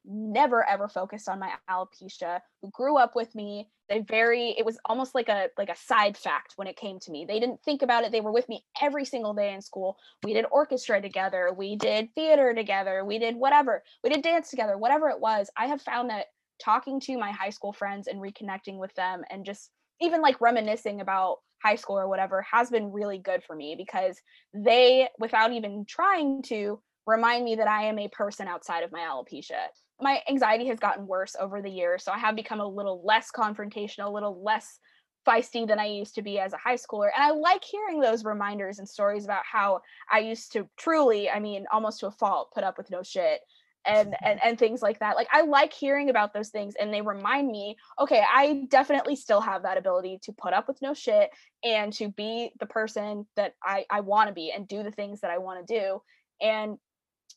never 0.04 0.68
ever 0.68 0.88
focused 0.88 1.28
on 1.28 1.38
my 1.38 1.52
alopecia 1.70 2.40
who 2.60 2.68
grew 2.70 2.96
up 2.96 3.14
with 3.14 3.34
me 3.34 3.68
very 4.00 4.54
it 4.58 4.64
was 4.64 4.78
almost 4.84 5.14
like 5.14 5.28
a 5.28 5.48
like 5.58 5.68
a 5.68 5.76
side 5.76 6.16
fact 6.16 6.54
when 6.56 6.68
it 6.68 6.76
came 6.76 6.98
to 7.00 7.10
me. 7.10 7.24
They 7.26 7.40
didn't 7.40 7.62
think 7.62 7.82
about 7.82 8.04
it. 8.04 8.12
They 8.12 8.20
were 8.20 8.32
with 8.32 8.48
me 8.48 8.64
every 8.80 9.04
single 9.04 9.34
day 9.34 9.54
in 9.54 9.60
school. 9.60 9.96
We 10.22 10.34
did 10.34 10.46
orchestra 10.50 11.00
together. 11.00 11.52
We 11.56 11.76
did 11.76 12.14
theater 12.14 12.54
together. 12.54 13.04
We 13.04 13.18
did 13.18 13.36
whatever. 13.36 13.82
We 14.02 14.10
did 14.10 14.22
dance 14.22 14.50
together 14.50 14.78
whatever 14.78 15.08
it 15.08 15.20
was. 15.20 15.50
I 15.56 15.66
have 15.66 15.82
found 15.82 16.10
that 16.10 16.26
talking 16.62 17.00
to 17.00 17.18
my 17.18 17.30
high 17.32 17.50
school 17.50 17.72
friends 17.72 18.06
and 18.06 18.20
reconnecting 18.20 18.78
with 18.78 18.94
them 18.94 19.22
and 19.30 19.44
just 19.44 19.70
even 20.00 20.20
like 20.20 20.40
reminiscing 20.40 21.00
about 21.00 21.38
high 21.62 21.76
school 21.76 21.98
or 21.98 22.08
whatever 22.08 22.42
has 22.42 22.70
been 22.70 22.92
really 22.92 23.18
good 23.18 23.42
for 23.44 23.54
me 23.54 23.74
because 23.76 24.20
they 24.52 25.08
without 25.18 25.52
even 25.52 25.84
trying 25.88 26.42
to 26.42 26.80
remind 27.06 27.44
me 27.44 27.56
that 27.56 27.68
I 27.68 27.84
am 27.84 27.98
a 27.98 28.08
person 28.08 28.48
outside 28.48 28.82
of 28.82 28.92
my 28.92 29.00
alopecia 29.00 29.66
my 30.00 30.20
anxiety 30.28 30.66
has 30.66 30.78
gotten 30.78 31.06
worse 31.06 31.36
over 31.38 31.62
the 31.62 31.70
years. 31.70 32.04
So 32.04 32.12
I 32.12 32.18
have 32.18 32.36
become 32.36 32.60
a 32.60 32.66
little 32.66 33.02
less 33.04 33.30
confrontational, 33.30 34.06
a 34.06 34.10
little 34.10 34.42
less 34.42 34.78
feisty 35.26 35.66
than 35.66 35.78
I 35.78 35.86
used 35.86 36.14
to 36.16 36.22
be 36.22 36.38
as 36.38 36.52
a 36.52 36.58
high 36.58 36.76
schooler. 36.76 37.10
And 37.14 37.22
I 37.22 37.30
like 37.30 37.62
hearing 37.62 38.00
those 38.00 38.24
reminders 38.24 38.78
and 38.78 38.88
stories 38.88 39.24
about 39.24 39.44
how 39.50 39.80
I 40.10 40.18
used 40.20 40.52
to 40.52 40.68
truly, 40.76 41.30
I 41.30 41.38
mean, 41.38 41.66
almost 41.72 42.00
to 42.00 42.08
a 42.08 42.10
fault, 42.10 42.50
put 42.52 42.64
up 42.64 42.76
with 42.76 42.90
no 42.90 43.02
shit 43.02 43.40
and 43.84 44.14
and 44.24 44.40
and 44.42 44.58
things 44.58 44.82
like 44.82 45.00
that. 45.00 45.16
Like 45.16 45.28
I 45.32 45.42
like 45.42 45.72
hearing 45.72 46.10
about 46.10 46.32
those 46.32 46.50
things 46.50 46.74
and 46.78 46.92
they 46.92 47.02
remind 47.02 47.50
me, 47.50 47.76
okay, 47.98 48.22
I 48.26 48.66
definitely 48.68 49.16
still 49.16 49.40
have 49.40 49.62
that 49.62 49.78
ability 49.78 50.20
to 50.22 50.32
put 50.32 50.52
up 50.52 50.68
with 50.68 50.80
no 50.82 50.94
shit 50.94 51.30
and 51.64 51.92
to 51.94 52.08
be 52.08 52.52
the 52.60 52.66
person 52.66 53.26
that 53.36 53.54
I 53.62 53.84
I 53.90 54.00
want 54.00 54.28
to 54.28 54.34
be 54.34 54.52
and 54.54 54.68
do 54.68 54.82
the 54.82 54.92
things 54.92 55.20
that 55.20 55.30
I 55.30 55.38
want 55.38 55.66
to 55.66 55.80
do. 55.80 56.02
And 56.40 56.78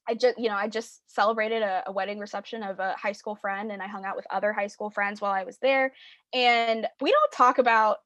I 0.07 0.13
just, 0.13 0.37
you 0.37 0.49
know, 0.49 0.55
I 0.55 0.67
just 0.67 1.01
celebrated 1.07 1.61
a, 1.61 1.83
a, 1.87 1.91
wedding 1.91 2.19
reception 2.19 2.63
of 2.63 2.79
a 2.79 2.93
high 2.93 3.11
school 3.11 3.35
friend 3.35 3.71
and 3.71 3.81
I 3.81 3.87
hung 3.87 4.05
out 4.05 4.15
with 4.15 4.25
other 4.29 4.53
high 4.53 4.67
school 4.67 4.89
friends 4.89 5.21
while 5.21 5.31
I 5.31 5.43
was 5.43 5.57
there. 5.57 5.93
And 6.33 6.87
we 7.01 7.11
don't 7.11 7.31
talk 7.31 7.57
about 7.57 7.97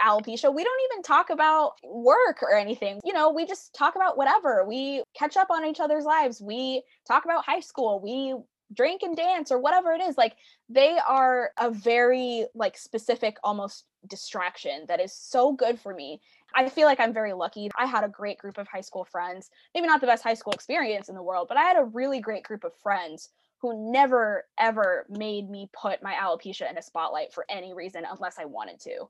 alopecia. 0.00 0.54
We 0.54 0.64
don't 0.64 0.80
even 0.92 1.02
talk 1.02 1.30
about 1.30 1.72
work 1.84 2.42
or 2.42 2.54
anything. 2.54 3.00
You 3.04 3.12
know, 3.12 3.30
we 3.30 3.46
just 3.46 3.74
talk 3.74 3.94
about 3.96 4.16
whatever. 4.16 4.64
We 4.66 5.02
catch 5.16 5.36
up 5.36 5.50
on 5.50 5.64
each 5.64 5.80
other's 5.80 6.04
lives. 6.04 6.40
We 6.40 6.82
talk 7.06 7.24
about 7.24 7.44
high 7.44 7.60
school. 7.60 8.00
We 8.00 8.34
drink 8.74 9.02
and 9.02 9.16
dance 9.16 9.50
or 9.50 9.58
whatever 9.58 9.92
it 9.92 10.00
is 10.00 10.16
like 10.16 10.36
they 10.68 10.98
are 11.06 11.50
a 11.58 11.70
very 11.70 12.46
like 12.54 12.76
specific 12.76 13.36
almost 13.44 13.84
distraction 14.06 14.84
that 14.88 15.00
is 15.00 15.12
so 15.12 15.52
good 15.52 15.78
for 15.78 15.94
me. 15.94 16.20
I 16.54 16.68
feel 16.68 16.86
like 16.86 17.00
i'm 17.00 17.12
very 17.12 17.32
lucky. 17.32 17.70
I 17.78 17.86
had 17.86 18.04
a 18.04 18.08
great 18.08 18.38
group 18.38 18.58
of 18.58 18.68
high 18.68 18.80
school 18.80 19.04
friends 19.04 19.50
maybe 19.74 19.86
not 19.86 20.00
the 20.00 20.06
best 20.06 20.22
high 20.22 20.34
school 20.34 20.52
experience 20.52 21.08
in 21.08 21.14
the 21.14 21.22
world 21.22 21.48
but 21.48 21.56
i 21.56 21.62
had 21.62 21.76
a 21.76 21.84
really 21.84 22.20
great 22.20 22.42
group 22.42 22.64
of 22.64 22.72
friends 22.82 23.30
who 23.60 23.92
never 23.92 24.44
ever 24.58 25.06
made 25.08 25.48
me 25.48 25.70
put 25.72 26.02
my 26.02 26.14
alopecia 26.14 26.68
in 26.68 26.76
a 26.76 26.82
spotlight 26.82 27.32
for 27.32 27.46
any 27.48 27.72
reason 27.72 28.04
unless 28.10 28.38
i 28.38 28.44
wanted 28.44 28.80
to. 28.80 29.08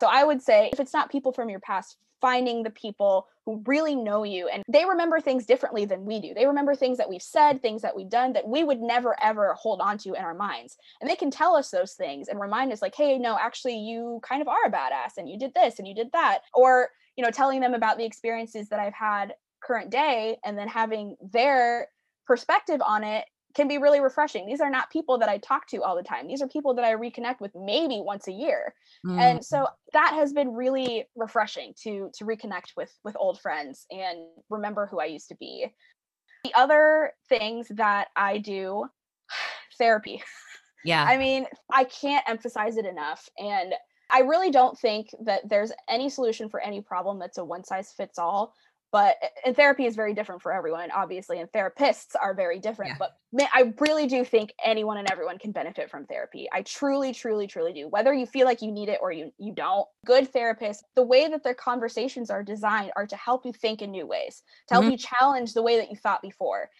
So 0.00 0.08
I 0.10 0.24
would 0.24 0.42
say 0.42 0.68
if 0.72 0.80
it's 0.80 0.92
not 0.92 1.12
people 1.12 1.32
from 1.32 1.48
your 1.48 1.60
past, 1.60 1.96
finding 2.22 2.62
the 2.62 2.70
people 2.70 3.26
who 3.44 3.62
really 3.66 3.94
know 3.94 4.22
you 4.22 4.48
and 4.48 4.62
they 4.68 4.84
remember 4.84 5.20
things 5.20 5.44
differently 5.44 5.84
than 5.84 6.06
we 6.06 6.20
do. 6.20 6.32
They 6.32 6.46
remember 6.46 6.74
things 6.74 6.96
that 6.98 7.10
we've 7.10 7.20
said, 7.20 7.60
things 7.60 7.82
that 7.82 7.94
we've 7.94 8.08
done 8.08 8.32
that 8.32 8.48
we 8.48 8.64
would 8.64 8.80
never 8.80 9.16
ever 9.22 9.54
hold 9.54 9.80
on 9.80 9.98
to 9.98 10.14
in 10.14 10.22
our 10.22 10.34
minds. 10.34 10.76
And 11.00 11.10
they 11.10 11.16
can 11.16 11.30
tell 11.30 11.56
us 11.56 11.70
those 11.70 11.94
things 11.94 12.28
and 12.28 12.40
remind 12.40 12.72
us 12.72 12.80
like, 12.80 12.94
"Hey, 12.94 13.18
no, 13.18 13.36
actually 13.36 13.76
you 13.76 14.20
kind 14.22 14.40
of 14.40 14.48
are 14.48 14.64
a 14.66 14.70
badass 14.70 15.18
and 15.18 15.28
you 15.28 15.38
did 15.38 15.52
this 15.54 15.78
and 15.78 15.86
you 15.86 15.94
did 15.94 16.12
that." 16.12 16.40
Or, 16.54 16.90
you 17.16 17.24
know, 17.24 17.30
telling 17.30 17.60
them 17.60 17.74
about 17.74 17.98
the 17.98 18.04
experiences 18.04 18.68
that 18.68 18.80
I've 18.80 18.94
had 18.94 19.34
current 19.62 19.90
day 19.90 20.38
and 20.44 20.56
then 20.56 20.68
having 20.68 21.16
their 21.20 21.88
perspective 22.26 22.80
on 22.86 23.02
it 23.04 23.24
can 23.54 23.68
be 23.68 23.78
really 23.78 24.00
refreshing. 24.00 24.46
These 24.46 24.60
are 24.60 24.70
not 24.70 24.90
people 24.90 25.18
that 25.18 25.28
I 25.28 25.38
talk 25.38 25.66
to 25.68 25.82
all 25.82 25.96
the 25.96 26.02
time. 26.02 26.26
These 26.26 26.42
are 26.42 26.48
people 26.48 26.74
that 26.74 26.84
I 26.84 26.94
reconnect 26.94 27.40
with 27.40 27.52
maybe 27.54 28.00
once 28.00 28.28
a 28.28 28.32
year. 28.32 28.74
Mm. 29.06 29.20
And 29.20 29.44
so 29.44 29.66
that 29.92 30.12
has 30.14 30.32
been 30.32 30.54
really 30.54 31.06
refreshing 31.16 31.74
to 31.82 32.10
to 32.14 32.24
reconnect 32.24 32.76
with 32.76 32.92
with 33.04 33.16
old 33.18 33.40
friends 33.40 33.86
and 33.90 34.18
remember 34.50 34.86
who 34.86 35.00
I 35.00 35.06
used 35.06 35.28
to 35.28 35.36
be. 35.36 35.66
The 36.44 36.54
other 36.54 37.12
things 37.28 37.68
that 37.70 38.08
I 38.16 38.38
do 38.38 38.86
therapy. 39.78 40.22
Yeah. 40.84 41.04
I 41.04 41.16
mean, 41.16 41.46
I 41.70 41.84
can't 41.84 42.28
emphasize 42.28 42.76
it 42.76 42.86
enough 42.86 43.28
and 43.38 43.74
I 44.12 44.20
really 44.20 44.50
don't 44.50 44.78
think 44.78 45.08
that 45.24 45.48
there's 45.48 45.72
any 45.88 46.10
solution 46.10 46.50
for 46.50 46.60
any 46.60 46.82
problem 46.82 47.18
that's 47.18 47.38
a 47.38 47.44
one 47.44 47.64
size 47.64 47.92
fits 47.92 48.18
all 48.18 48.54
but 48.92 49.16
and 49.44 49.56
therapy 49.56 49.86
is 49.86 49.96
very 49.96 50.14
different 50.14 50.42
for 50.42 50.52
everyone 50.52 50.90
obviously 50.92 51.40
and 51.40 51.50
therapists 51.52 52.14
are 52.20 52.34
very 52.34 52.58
different 52.58 52.90
yeah. 52.90 52.96
but 52.98 53.16
man, 53.32 53.48
i 53.52 53.72
really 53.80 54.06
do 54.06 54.24
think 54.24 54.52
anyone 54.64 54.98
and 54.98 55.10
everyone 55.10 55.38
can 55.38 55.52
benefit 55.52 55.90
from 55.90 56.06
therapy. 56.06 56.48
I 56.52 56.62
truly 56.62 57.12
truly 57.12 57.46
truly 57.46 57.72
do. 57.72 57.88
Whether 57.88 58.14
you 58.14 58.26
feel 58.26 58.46
like 58.46 58.62
you 58.62 58.72
need 58.72 58.88
it 58.88 58.98
or 59.02 59.12
you 59.12 59.32
you 59.38 59.52
don't 59.52 59.86
good 60.06 60.32
therapists 60.32 60.82
the 60.94 61.02
way 61.02 61.28
that 61.28 61.42
their 61.42 61.54
conversations 61.54 62.30
are 62.30 62.42
designed 62.42 62.92
are 62.96 63.06
to 63.06 63.16
help 63.16 63.44
you 63.44 63.52
think 63.52 63.82
in 63.82 63.90
new 63.90 64.06
ways 64.06 64.42
to 64.68 64.74
help 64.74 64.84
mm-hmm. 64.84 64.92
you 64.92 64.98
challenge 64.98 65.54
the 65.54 65.62
way 65.62 65.78
that 65.78 65.90
you 65.90 65.96
thought 65.96 66.22
before. 66.22 66.70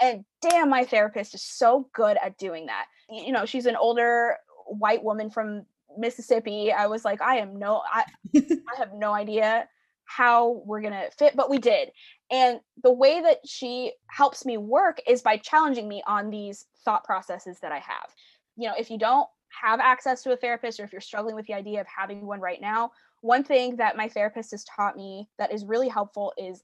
And 0.00 0.24
damn 0.42 0.70
my 0.70 0.84
therapist 0.84 1.34
is 1.34 1.42
so 1.42 1.88
good 1.94 2.16
at 2.22 2.38
doing 2.38 2.66
that. 2.66 2.86
You 3.10 3.32
know 3.32 3.46
she's 3.46 3.66
an 3.66 3.76
older 3.76 4.36
white 4.66 5.02
woman 5.02 5.30
from 5.30 5.66
mississippi. 5.96 6.72
I 6.72 6.86
was 6.86 7.04
like 7.04 7.20
i 7.20 7.36
am 7.36 7.58
no 7.58 7.82
i 7.92 8.04
i 8.36 8.76
have 8.78 8.92
no 8.94 9.12
idea 9.12 9.68
how 10.06 10.62
we're 10.64 10.80
going 10.80 10.92
to 10.92 11.10
fit, 11.18 11.36
but 11.36 11.50
we 11.50 11.58
did. 11.58 11.90
And 12.30 12.60
the 12.82 12.92
way 12.92 13.20
that 13.20 13.38
she 13.46 13.92
helps 14.08 14.44
me 14.44 14.56
work 14.56 15.00
is 15.06 15.22
by 15.22 15.36
challenging 15.36 15.88
me 15.88 16.02
on 16.06 16.30
these 16.30 16.66
thought 16.84 17.04
processes 17.04 17.58
that 17.60 17.72
I 17.72 17.78
have. 17.78 18.14
You 18.56 18.68
know, 18.68 18.74
if 18.78 18.90
you 18.90 18.98
don't 18.98 19.28
have 19.62 19.80
access 19.80 20.22
to 20.22 20.32
a 20.32 20.36
therapist 20.36 20.80
or 20.80 20.84
if 20.84 20.92
you're 20.92 21.00
struggling 21.00 21.34
with 21.34 21.46
the 21.46 21.54
idea 21.54 21.80
of 21.80 21.86
having 21.86 22.26
one 22.26 22.40
right 22.40 22.60
now, 22.60 22.90
one 23.20 23.44
thing 23.44 23.76
that 23.76 23.96
my 23.96 24.08
therapist 24.08 24.52
has 24.52 24.64
taught 24.64 24.96
me 24.96 25.28
that 25.38 25.52
is 25.52 25.64
really 25.64 25.88
helpful 25.88 26.32
is 26.38 26.62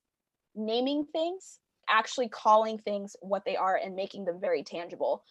naming 0.54 1.04
things, 1.12 1.58
actually 1.88 2.28
calling 2.28 2.78
things 2.78 3.16
what 3.20 3.44
they 3.44 3.56
are 3.56 3.76
and 3.76 3.94
making 3.94 4.24
them 4.24 4.40
very 4.40 4.62
tangible 4.62 5.24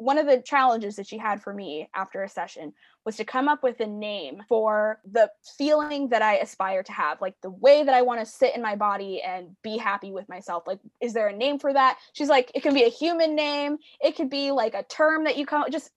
one 0.00 0.16
of 0.16 0.26
the 0.26 0.40
challenges 0.40 0.96
that 0.96 1.06
she 1.06 1.18
had 1.18 1.42
for 1.42 1.52
me 1.52 1.88
after 1.94 2.22
a 2.22 2.28
session 2.28 2.72
was 3.04 3.16
to 3.16 3.24
come 3.24 3.48
up 3.48 3.62
with 3.62 3.78
a 3.80 3.86
name 3.86 4.42
for 4.48 4.98
the 5.10 5.30
feeling 5.58 6.08
that 6.08 6.22
I 6.22 6.36
aspire 6.36 6.82
to 6.82 6.92
have, 6.92 7.20
like 7.20 7.34
the 7.42 7.50
way 7.50 7.82
that 7.82 7.94
I 7.94 8.00
want 8.00 8.20
to 8.20 8.26
sit 8.26 8.54
in 8.56 8.62
my 8.62 8.76
body 8.76 9.20
and 9.20 9.54
be 9.62 9.76
happy 9.76 10.10
with 10.10 10.26
myself. 10.28 10.64
Like, 10.66 10.78
is 11.02 11.12
there 11.12 11.28
a 11.28 11.36
name 11.36 11.58
for 11.58 11.72
that? 11.72 11.98
She's 12.14 12.30
like, 12.30 12.50
it 12.54 12.62
can 12.62 12.72
be 12.72 12.84
a 12.84 12.88
human 12.88 13.34
name, 13.34 13.76
it 14.00 14.16
could 14.16 14.30
be 14.30 14.50
like 14.52 14.74
a 14.74 14.84
term 14.84 15.24
that 15.24 15.36
you 15.36 15.44
come 15.44 15.64
just 15.70 15.90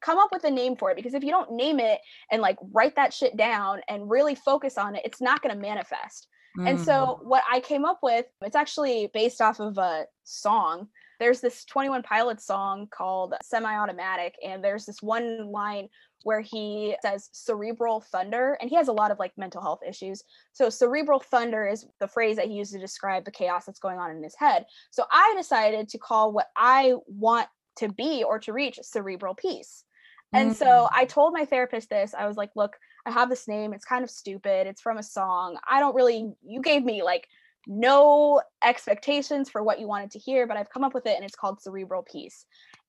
come 0.00 0.18
up 0.18 0.30
with 0.32 0.44
a 0.44 0.50
name 0.50 0.76
for 0.76 0.90
it 0.90 0.96
because 0.96 1.14
if 1.14 1.22
you 1.22 1.30
don't 1.30 1.52
name 1.52 1.80
it 1.80 2.00
and 2.30 2.40
like 2.40 2.56
write 2.72 2.96
that 2.96 3.12
shit 3.12 3.36
down 3.36 3.80
and 3.88 4.08
really 4.08 4.34
focus 4.34 4.78
on 4.78 4.96
it, 4.96 5.02
it's 5.04 5.20
not 5.20 5.42
going 5.42 5.54
to 5.54 5.60
manifest. 5.60 6.28
Mm. 6.58 6.70
And 6.70 6.80
so 6.80 7.20
mm. 7.20 7.24
what 7.24 7.42
I 7.50 7.60
came 7.60 7.84
up 7.84 7.98
with, 8.02 8.26
it's 8.40 8.56
actually 8.56 9.10
based 9.12 9.40
off 9.40 9.60
of 9.60 9.76
a 9.76 10.06
song 10.24 10.88
there's 11.20 11.40
this 11.40 11.64
21 11.66 12.02
Pilots 12.02 12.46
song 12.46 12.88
called 12.90 13.34
Semi 13.42 13.72
Automatic, 13.72 14.34
and 14.44 14.64
there's 14.64 14.86
this 14.86 15.02
one 15.02 15.52
line 15.52 15.88
where 16.24 16.40
he 16.40 16.96
says 17.02 17.28
cerebral 17.32 18.00
thunder, 18.00 18.58
and 18.60 18.68
he 18.68 18.76
has 18.76 18.88
a 18.88 18.92
lot 18.92 19.10
of 19.10 19.18
like 19.18 19.32
mental 19.36 19.62
health 19.62 19.80
issues. 19.86 20.22
So, 20.52 20.68
cerebral 20.68 21.20
thunder 21.20 21.66
is 21.66 21.86
the 22.00 22.08
phrase 22.08 22.36
that 22.36 22.46
he 22.48 22.54
used 22.54 22.72
to 22.72 22.80
describe 22.80 23.24
the 23.24 23.30
chaos 23.30 23.66
that's 23.66 23.78
going 23.78 23.98
on 23.98 24.10
in 24.10 24.22
his 24.22 24.34
head. 24.36 24.64
So, 24.90 25.04
I 25.12 25.34
decided 25.36 25.90
to 25.90 25.98
call 25.98 26.32
what 26.32 26.48
I 26.56 26.94
want 27.06 27.48
to 27.76 27.88
be 27.88 28.24
or 28.24 28.38
to 28.40 28.52
reach 28.52 28.78
cerebral 28.82 29.34
peace. 29.34 29.84
And 30.32 30.50
mm-hmm. 30.50 30.58
so 30.58 30.66
mm. 30.66 30.88
I 30.92 31.04
told 31.04 31.32
my 31.32 31.44
therapist 31.44 31.90
this. 31.90 32.14
I 32.14 32.26
was 32.26 32.36
like, 32.36 32.50
look, 32.54 32.76
I 33.04 33.10
have 33.10 33.28
this 33.28 33.48
name. 33.48 33.72
It's 33.72 33.84
kind 33.84 34.04
of 34.04 34.10
stupid. 34.10 34.66
It's 34.66 34.80
from 34.80 34.98
a 34.98 35.02
song. 35.02 35.58
I 35.68 35.80
don't 35.80 35.94
really, 35.94 36.32
you 36.46 36.62
gave 36.62 36.84
me 36.84 37.02
like 37.02 37.26
no 37.66 38.40
expectations 38.64 39.50
for 39.50 39.62
what 39.62 39.80
you 39.80 39.86
wanted 39.86 40.10
to 40.12 40.18
hear, 40.18 40.46
but 40.46 40.56
I've 40.56 40.70
come 40.70 40.84
up 40.84 40.94
with 40.94 41.06
it 41.06 41.16
and 41.16 41.24
it's 41.24 41.36
called 41.36 41.60
Cerebral 41.60 42.02
Peace. 42.02 42.46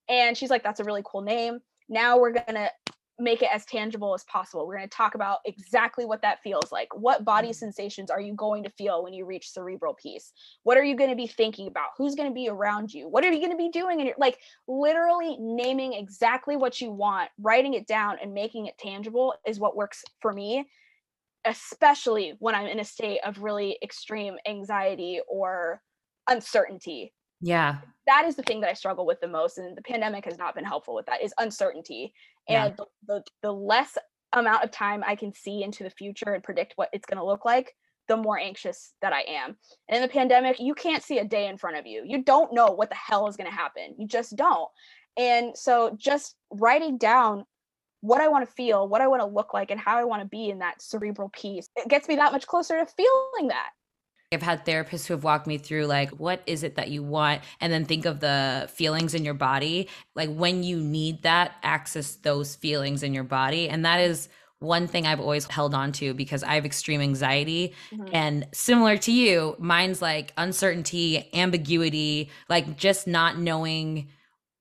And 0.10 0.36
she's 0.36 0.50
like, 0.50 0.64
that's 0.64 0.80
a 0.80 0.84
really 0.84 1.04
cool 1.06 1.22
name. 1.22 1.60
Now 1.90 2.20
we're 2.20 2.32
going 2.32 2.56
to 2.56 2.72
make 3.20 3.42
it 3.42 3.50
as 3.54 3.66
tangible 3.66 4.14
as 4.14 4.24
possible. 4.24 4.66
We're 4.66 4.78
going 4.78 4.90
to 4.90 4.96
talk 4.96 5.16
about 5.16 5.40
exactly 5.46 6.06
what 6.06 6.22
that 6.24 6.42
feels 6.44 6.72
like. 6.72 6.88
What 6.96 7.24
body 7.24 7.50
mm. 7.50 7.56
sensations 7.56 8.10
are 8.10 8.20
you 8.20 8.34
going 8.34 8.64
to 8.64 8.70
feel 8.72 9.04
when 9.04 9.14
you 9.14 9.26
reach 9.26 9.50
cerebral 9.50 9.94
peace? 9.94 10.32
What 10.64 10.78
are 10.78 10.84
you 10.84 10.96
going 10.96 11.12
to 11.12 11.16
be 11.16 11.28
thinking 11.28 11.68
about? 11.68 11.90
Who's 11.98 12.16
going 12.16 12.30
to 12.30 12.34
be 12.34 12.50
around 12.50 12.94
you? 12.94 13.08
What 13.08 13.24
are 13.24 13.32
you 13.32 13.40
going 13.40 13.52
to 13.52 13.58
be 13.58 13.70
doing? 13.70 14.00
And 14.00 14.08
you're 14.08 14.16
like 14.18 14.40
literally 14.68 15.38
naming 15.40 15.94
exactly 15.94 16.56
what 16.56 16.82
you 16.82 16.92
want, 16.92 17.30
writing 17.40 17.76
it 17.76 17.88
down 17.88 18.18
and 18.22 18.34
making 18.34 18.66
it 18.66 18.78
tangible 18.80 19.36
is 19.46 19.60
what 19.60 19.76
works 19.76 20.04
for 20.20 20.34
me 20.34 20.66
especially 21.46 22.36
when 22.40 22.56
I'm 22.56 22.68
in 22.68 22.80
a 22.80 22.86
state 22.86 23.20
of 23.26 23.42
really 23.42 23.78
extreme 23.84 24.36
anxiety 24.48 25.20
or 25.28 25.82
uncertainty. 26.30 27.14
Yeah. 27.42 27.78
That 28.08 28.26
is 28.26 28.36
the 28.36 28.44
thing 28.44 28.62
that 28.62 28.70
I 28.70 28.74
struggle 28.74 29.06
with 29.06 29.20
the 29.20 29.28
most. 29.28 29.58
And 29.58 29.76
the 29.76 29.82
pandemic 29.82 30.26
has 30.26 30.38
not 30.38 30.56
been 30.56 30.64
helpful 30.64 30.96
with 30.96 31.06
that 31.08 31.24
is 31.24 31.34
uncertainty. 31.40 32.14
And 32.48 32.70
yeah. 32.72 32.76
the, 32.78 32.86
the, 33.08 33.24
the 33.42 33.54
less 33.54 33.98
amount 34.34 34.64
of 34.64 34.72
time 34.72 35.04
I 35.06 35.16
can 35.16 35.34
see 35.34 35.64
into 35.64 35.84
the 35.84 35.90
future 35.90 36.34
and 36.34 36.44
predict 36.44 36.74
what 36.76 36.90
it's 36.94 37.06
going 37.06 37.18
to 37.18 37.26
look 37.26 37.46
like, 37.46 37.74
the 38.08 38.18
more 38.18 38.38
anxious 38.38 38.94
that 39.02 39.14
I 39.14 39.22
am. 39.22 39.56
And 39.90 39.96
in 39.96 40.02
the 40.02 40.08
pandemic, 40.08 40.60
you 40.60 40.74
can't 40.74 41.04
see 41.04 41.20
a 41.20 41.26
day 41.26 41.48
in 41.48 41.58
front 41.58 41.78
of 41.78 41.86
you. 41.86 42.04
You 42.06 42.24
don't 42.24 42.54
know 42.54 42.68
what 42.68 42.90
the 42.90 42.96
hell 42.96 43.28
is 43.28 43.38
going 43.38 43.50
to 43.50 43.56
happen. 43.56 43.96
You 43.98 44.08
just 44.08 44.36
don't. 44.36 44.70
And 45.18 45.58
so 45.58 45.96
just 45.98 46.36
writing 46.52 46.98
down 46.98 47.46
what 48.02 48.22
I 48.22 48.28
want 48.28 48.48
to 48.48 48.54
feel, 48.54 48.88
what 48.88 49.02
I 49.02 49.08
want 49.08 49.22
to 49.22 49.28
look 49.28 49.54
like, 49.54 49.72
and 49.72 49.80
how 49.80 49.98
I 49.98 50.04
want 50.04 50.22
to 50.22 50.28
be 50.28 50.50
in 50.50 50.60
that 50.60 50.82
cerebral 50.82 51.30
peace. 51.30 51.70
It 51.76 51.88
gets 51.88 52.08
me 52.08 52.16
that 52.18 52.32
much 52.32 52.48
closer 52.48 52.78
to 52.78 52.86
feeling 52.86 53.48
that. 53.48 53.70
I've 54.34 54.42
had 54.42 54.66
therapists 54.66 55.08
who 55.08 55.14
have 55.14 55.26
walked 55.26 55.46
me 55.46 55.58
through 55.58 55.88
like 55.88 56.10
what 56.12 56.42
is 56.48 56.64
it 56.64 56.76
that 56.76 56.90
you 56.90 57.04
want 57.04 57.42
and 57.60 57.72
then 57.72 57.84
think 57.84 58.06
of 58.06 58.22
the 58.22 58.70
feelings 58.74 59.14
in 59.14 59.26
your 59.26 59.34
body 59.34 59.90
like 60.16 60.34
when 60.34 60.64
you 60.64 60.78
need 60.78 61.24
that 61.24 61.56
access 61.64 62.16
those 62.16 62.56
feelings 62.56 63.04
in 63.04 63.14
your 63.14 63.26
body 63.26 63.68
and 63.68 63.84
that 63.84 64.00
is 64.00 64.30
one 64.60 64.88
thing 64.88 65.06
I've 65.06 65.20
always 65.20 65.48
held 65.48 65.74
on 65.74 65.92
to 65.94 66.14
because 66.14 66.44
I 66.44 66.54
have 66.56 66.66
extreme 66.66 67.02
anxiety 67.02 67.74
mm-hmm. 67.92 68.08
and 68.14 68.48
similar 68.54 68.96
to 69.00 69.12
you 69.12 69.58
mine's 69.60 70.02
like 70.02 70.32
uncertainty 70.38 71.30
ambiguity 71.34 72.30
like 72.48 72.78
just 72.78 73.08
not 73.08 73.38
knowing 73.38 74.08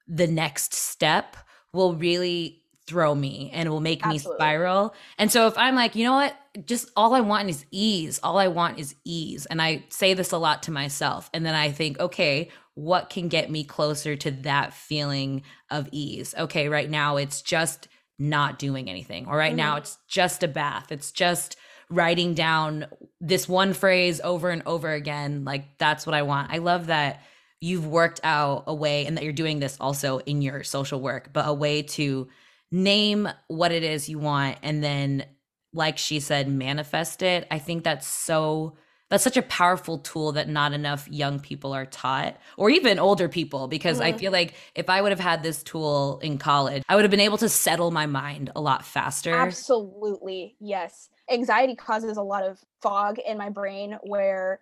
the 0.09 0.27
next 0.27 0.75
step 0.75 1.37
will 1.73 1.95
really 1.95 2.60
throw 2.91 3.15
me 3.15 3.51
and 3.55 3.69
it 3.69 3.71
will 3.71 3.81
make 3.81 4.05
Absolutely. 4.05 4.33
me 4.33 4.37
spiral. 4.37 4.95
And 5.17 5.31
so 5.31 5.47
if 5.47 5.57
I'm 5.57 5.77
like, 5.77 5.95
you 5.95 6.05
know 6.05 6.15
what, 6.15 6.37
just 6.67 6.91
all 6.97 7.15
I 7.15 7.21
want 7.21 7.49
is 7.49 7.65
ease. 7.71 8.19
All 8.23 8.37
I 8.37 8.49
want 8.49 8.81
is 8.81 8.97
ease. 9.05 9.47
And 9.47 9.63
I 9.63 9.85
say 9.91 10.13
this 10.15 10.33
a 10.33 10.39
lot 10.39 10.65
to 10.65 10.73
myself. 10.73 11.31
And 11.33 11.47
then 11.47 11.55
I 11.55 11.71
think, 11.71 12.01
okay, 12.01 12.51
what 12.75 13.11
can 13.11 13.29
get 13.29 13.49
me 13.49 13.63
closer 13.63 14.17
to 14.17 14.33
that 14.33 14.75
feeling 14.75 15.43
of 15.71 15.89
ease? 15.93 16.35
Okay, 16.37 16.69
right 16.69 16.91
now 16.91 17.17
it's 17.17 17.43
just 17.43 17.87
not 18.19 18.59
doing 18.59 18.91
anything. 18.91 19.27
Or 19.29 19.37
right 19.37 19.51
mm-hmm. 19.51 19.57
now 19.59 19.77
it's 19.77 19.99
just 20.09 20.43
a 20.43 20.49
bath. 20.49 20.91
It's 20.91 21.13
just 21.13 21.57
writing 21.89 22.35
down 22.35 22.87
this 23.21 23.49
one 23.49 23.73
phrase 23.73 24.21
over 24.23 24.51
and 24.51 24.63
over 24.67 24.91
again. 24.93 25.45
Like 25.45 25.79
that's 25.79 26.05
what 26.05 26.15
I 26.17 26.23
want. 26.23 26.53
I 26.53 26.59
love 26.59 26.89
that 26.89 27.23
you've 27.61 27.87
worked 27.87 28.21
out 28.25 28.65
a 28.67 28.75
way 28.75 29.07
and 29.07 29.17
that 29.17 29.25
you're 29.25 29.33
doing 29.33 29.61
this 29.61 29.77
also 29.79 30.19
in 30.21 30.43
your 30.43 30.65
social 30.65 31.01
work, 31.01 31.31
but 31.33 31.47
a 31.47 31.53
way 31.53 31.83
to 31.83 32.29
name 32.71 33.29
what 33.49 33.73
it 33.73 33.83
is 33.83 34.09
you 34.09 34.19
want 34.19 34.59
and 34.63 34.83
then 34.83 35.25
like 35.73 35.99
she 35.99 36.21
said 36.21 36.49
manifest 36.49 37.23
it. 37.23 37.47
I 37.51 37.59
think 37.59 37.85
that's 37.85 38.07
so 38.07 38.77
that's 39.09 39.25
such 39.25 39.37
a 39.37 39.43
powerful 39.43 39.99
tool 39.99 40.33
that 40.33 40.49
not 40.49 40.73
enough 40.73 41.09
young 41.09 41.41
people 41.41 41.73
are 41.73 41.87
taught 41.87 42.37
or 42.57 42.71
even 42.71 42.99
older 42.99 43.29
people 43.29 43.67
because 43.67 43.99
mm-hmm. 43.99 44.15
i 44.15 44.19
feel 44.19 44.31
like 44.31 44.55
if 44.77 44.89
i 44.89 45.03
would 45.03 45.11
have 45.11 45.21
had 45.21 45.43
this 45.43 45.65
tool 45.65 46.21
in 46.23 46.39
college 46.39 46.83
i 46.89 46.95
would 46.95 47.03
have 47.03 47.11
been 47.11 47.19
able 47.19 47.37
to 47.37 47.49
settle 47.49 47.91
my 47.91 48.07
mind 48.07 48.51
a 48.55 48.61
lot 48.61 48.85
faster. 48.85 49.35
Absolutely 49.35 50.57
yes. 50.61 51.09
Anxiety 51.31 51.77
causes 51.77 52.17
a 52.17 52.23
lot 52.23 52.45
of 52.45 52.59
fog 52.83 53.19
in 53.19 53.39
my 53.39 53.51
brain 53.51 53.99
where 54.03 54.61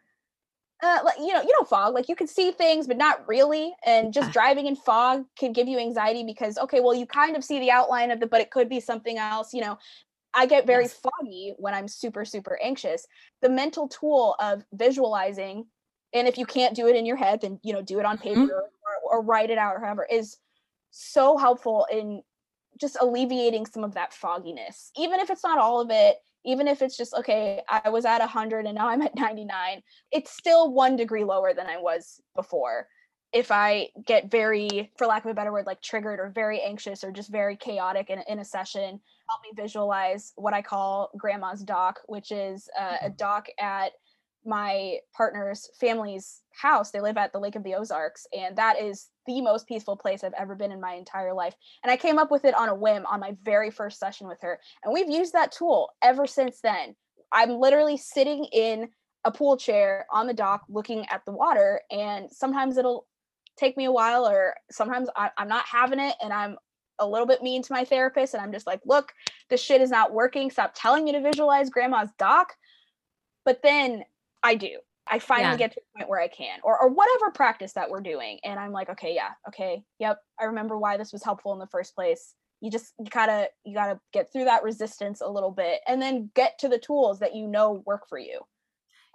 uh, 0.83 1.01
like 1.05 1.19
you 1.19 1.33
know, 1.33 1.43
you 1.43 1.53
know, 1.59 1.65
fog. 1.65 1.95
Like 1.95 2.09
you 2.09 2.17
can 2.17 2.27
see 2.29 2.51
things, 2.53 2.87
but 2.87 2.97
not 2.97 3.27
really. 3.29 3.75
And 3.85 4.13
just 4.13 4.33
driving 4.33 4.67
in 4.67 4.77
fog 4.77 5.25
can 5.39 5.53
give 5.53 5.69
you 5.69 5.79
anxiety 5.79 6.25
because 6.25 6.59
okay, 6.59 6.81
well, 6.81 6.95
you 6.95 7.07
kind 7.07 7.37
of 7.37 7.45
see 7.45 7.59
the 7.59 7.71
outline 7.71 8.11
of 8.11 8.21
the, 8.21 8.27
but 8.27 8.41
it 8.41 8.51
could 8.51 8.69
be 8.69 8.81
something 8.81 9.19
else. 9.19 9.53
You 9.55 9.63
know, 9.63 9.79
I 10.35 10.47
get 10.47 10.67
very 10.67 10.89
Yes. 10.89 10.91
foggy 10.91 11.55
when 11.59 11.75
I'm 11.75 11.89
super, 11.89 12.25
super 12.25 12.59
anxious. 12.63 13.07
The 13.43 13.49
mental 13.51 13.89
tool 13.89 14.37
of 14.41 14.65
visualizing, 14.73 15.67
and 16.15 16.29
if 16.29 16.39
you 16.39 16.47
can't 16.47 16.77
do 16.77 16.87
it 16.89 16.97
in 16.97 17.07
your 17.07 17.17
head, 17.17 17.41
then 17.43 17.61
you 17.65 17.73
know, 17.73 17.83
do 17.83 17.99
it 18.01 18.07
on 18.07 18.19
paper 18.19 18.45
Mhm. 18.45 18.51
or, 19.05 19.19
or 19.21 19.23
write 19.23 19.51
it 19.51 19.59
out 19.59 19.77
or 19.77 19.81
however, 19.81 20.07
is 20.11 20.39
so 20.91 21.37
helpful 21.37 21.87
in 21.91 22.23
just 22.81 22.97
alleviating 23.01 23.67
some 23.67 23.85
of 23.85 23.95
that 23.95 24.13
fogginess. 24.13 24.91
Even 24.97 25.21
if 25.21 25.31
it's 25.31 25.45
not 25.45 25.59
all 25.59 25.81
of 25.81 25.91
it, 25.91 26.19
even 26.45 26.69
if 26.69 26.83
it's 26.83 26.97
just 26.97 27.15
okay, 27.15 27.63
I 27.69 27.89
was 27.89 28.05
at 28.05 28.21
100 28.21 28.67
and 28.67 28.75
now 28.75 28.89
I'm 28.89 29.03
at 29.03 29.15
99, 29.15 29.83
it's 30.13 30.31
still 30.31 30.73
one 30.73 30.97
degree 30.97 31.25
lower 31.25 31.55
than 31.55 31.67
I 31.67 31.79
was 31.79 32.21
before. 32.35 32.89
If 33.33 33.51
I 33.51 33.89
get 34.07 34.31
very, 34.31 34.91
for 34.97 35.07
lack 35.07 35.25
of 35.25 35.31
a 35.31 35.35
better 35.35 35.53
word, 35.53 35.67
like 35.67 35.83
triggered 35.83 36.19
or 36.19 36.31
very 36.35 36.63
anxious 36.63 37.05
or 37.05 37.13
just 37.13 37.31
very 37.31 37.57
chaotic 37.57 38.09
in, 38.09 38.21
in 38.27 38.39
a 38.39 38.45
session, 38.45 39.01
help 39.29 39.43
me 39.43 39.63
visualize 39.63 40.33
what 40.37 40.55
I 40.55 40.63
call 40.63 41.11
grandma's 41.17 41.63
dock 41.63 42.01
which 42.07 42.33
is 42.33 42.69
uh, 42.79 42.97
a 43.03 43.11
dock 43.11 43.47
at 43.61 43.93
my 44.49 44.97
partner's 45.15 45.69
family's 45.79 46.41
house. 46.53 46.91
They 46.91 47.01
live 47.01 47.19
at 47.19 47.33
the 47.33 47.39
Lake 47.39 47.55
of 47.55 47.63
the 47.63 47.75
Ozarks, 47.75 48.27
and 48.37 48.57
that 48.57 48.81
is 48.81 49.09
the 49.27 49.43
most 49.43 49.69
peaceful 49.69 49.97
place 49.97 50.25
I've 50.25 50.33
ever 50.39 50.55
been 50.55 50.73
in 50.73 50.81
my 50.81 50.95
entire 50.95 51.35
life. 51.35 51.55
And 51.85 51.93
I 51.93 51.97
came 51.99 52.19
up 52.19 52.31
with 52.31 52.47
it 52.47 52.55
on 52.55 52.71
a 52.71 52.75
whim 52.75 53.05
on 53.07 53.21
my 53.21 53.37
very 53.45 53.71
first 53.71 54.01
session 54.01 54.27
with 54.27 54.39
her. 54.41 54.59
And 54.83 54.93
we've 54.93 55.11
used 55.11 55.35
that 55.35 55.53
tool 55.53 55.91
ever 56.03 56.27
since 56.27 56.61
then. 56.63 56.97
I'm 57.31 57.61
literally 57.61 57.99
sitting 57.99 58.47
in 58.47 58.89
a 59.25 59.31
pool 59.31 59.59
chair 59.59 60.07
on 60.11 60.27
the 60.27 60.33
dock 60.33 60.63
looking 60.71 61.07
at 61.11 61.25
the 61.27 61.33
water, 61.33 61.83
and 61.91 62.33
sometimes 62.33 62.79
it'll 62.79 63.07
take 63.59 63.77
me 63.77 63.85
a 63.85 63.93
while, 63.93 64.27
or 64.27 64.55
sometimes 64.71 65.11
I, 65.15 65.31
I'm 65.37 65.49
not 65.49 65.67
having 65.67 66.01
it 66.01 66.15
and 66.23 66.33
I'm 66.33 66.57
a 67.01 67.07
little 67.07 67.27
bit 67.27 67.43
mean 67.43 67.63
to 67.63 67.73
my 67.73 67.85
therapist. 67.85 68.35
And 68.35 68.43
I'm 68.43 68.53
just 68.53 68.67
like, 68.67 68.81
look, 68.85 69.13
this 69.51 69.63
shit 69.63 69.81
is 69.81 69.91
not 69.91 70.13
working. 70.13 70.51
Stop 70.51 70.73
telling 70.75 71.05
me 71.05 71.13
to 71.13 71.21
visualize 71.21 71.71
grandma's 71.71 72.11
dock. 72.19 72.55
But 73.45 73.63
then 73.63 74.05
I 74.43 74.55
do. 74.55 74.79
I 75.11 75.19
finally 75.21 75.53
Yeah. 75.53 75.57
get 75.57 75.73
to 75.73 75.81
a 75.81 75.99
point 75.99 76.11
where 76.11 76.21
I 76.21 76.29
can, 76.29 76.59
or 76.63 76.79
or 76.81 76.89
whatever 76.89 77.31
practice 77.31 77.73
that 77.75 77.89
we're 77.91 78.01
doing, 78.03 78.39
and 78.45 78.61
I'm 78.61 78.73
like, 78.73 78.91
okay, 78.91 79.15
yeah, 79.15 79.31
okay, 79.49 79.83
yep, 79.99 80.19
I 80.39 80.45
remember 80.45 80.79
why 80.79 80.97
this 80.99 81.13
was 81.13 81.25
helpful 81.25 81.53
in 81.55 81.59
the 81.59 81.67
first 81.69 81.95
place. 81.95 82.35
You 82.61 82.71
just 82.71 82.93
you 82.99 83.07
gotta 83.07 83.49
you 83.65 83.75
gotta 83.75 83.99
get 84.13 84.31
through 84.33 84.45
that 84.45 84.63
resistance 84.65 85.21
a 85.23 85.29
little 85.29 85.51
bit, 85.51 85.81
and 85.89 86.01
then 86.03 86.31
get 86.35 86.59
to 86.59 86.69
the 86.69 86.79
tools 86.79 87.21
that 87.21 87.35
you 87.35 87.47
know 87.47 87.83
work 87.87 88.07
for 88.09 88.19
you. 88.19 88.41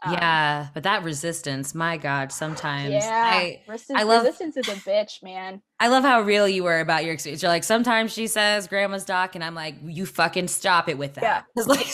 Um, 0.06 0.14
Yeah, 0.14 0.68
but 0.74 0.82
that 0.84 1.04
resistance, 1.04 1.76
my 1.76 1.98
God, 1.98 2.32
sometimes 2.32 2.92
yeah. 2.92 3.24
I 3.26 3.62
resistance, 3.68 4.00
I 4.00 4.04
love- 4.04 4.24
resistance 4.26 4.58
is 4.58 4.68
a 4.68 4.76
bitch, 4.90 5.22
man. 5.22 5.62
I 5.80 5.90
love 5.90 6.04
how 6.04 6.22
real 6.22 6.48
you 6.48 6.64
were 6.64 6.80
about 6.80 7.04
your 7.06 7.14
experience. 7.14 7.42
You're 7.44 7.52
like, 7.52 7.64
sometimes 7.64 8.12
she 8.12 8.26
says 8.28 8.68
grandma's 8.68 9.06
doc, 9.06 9.36
and 9.36 9.44
I'm 9.44 9.54
like, 9.56 9.76
you 9.86 10.06
fucking 10.08 10.48
stop 10.48 10.90
it 10.90 10.98
with 10.98 11.18
Yeah. 11.18 11.22
that. 11.22 11.46
Because 11.54 11.68
like, 11.68 11.86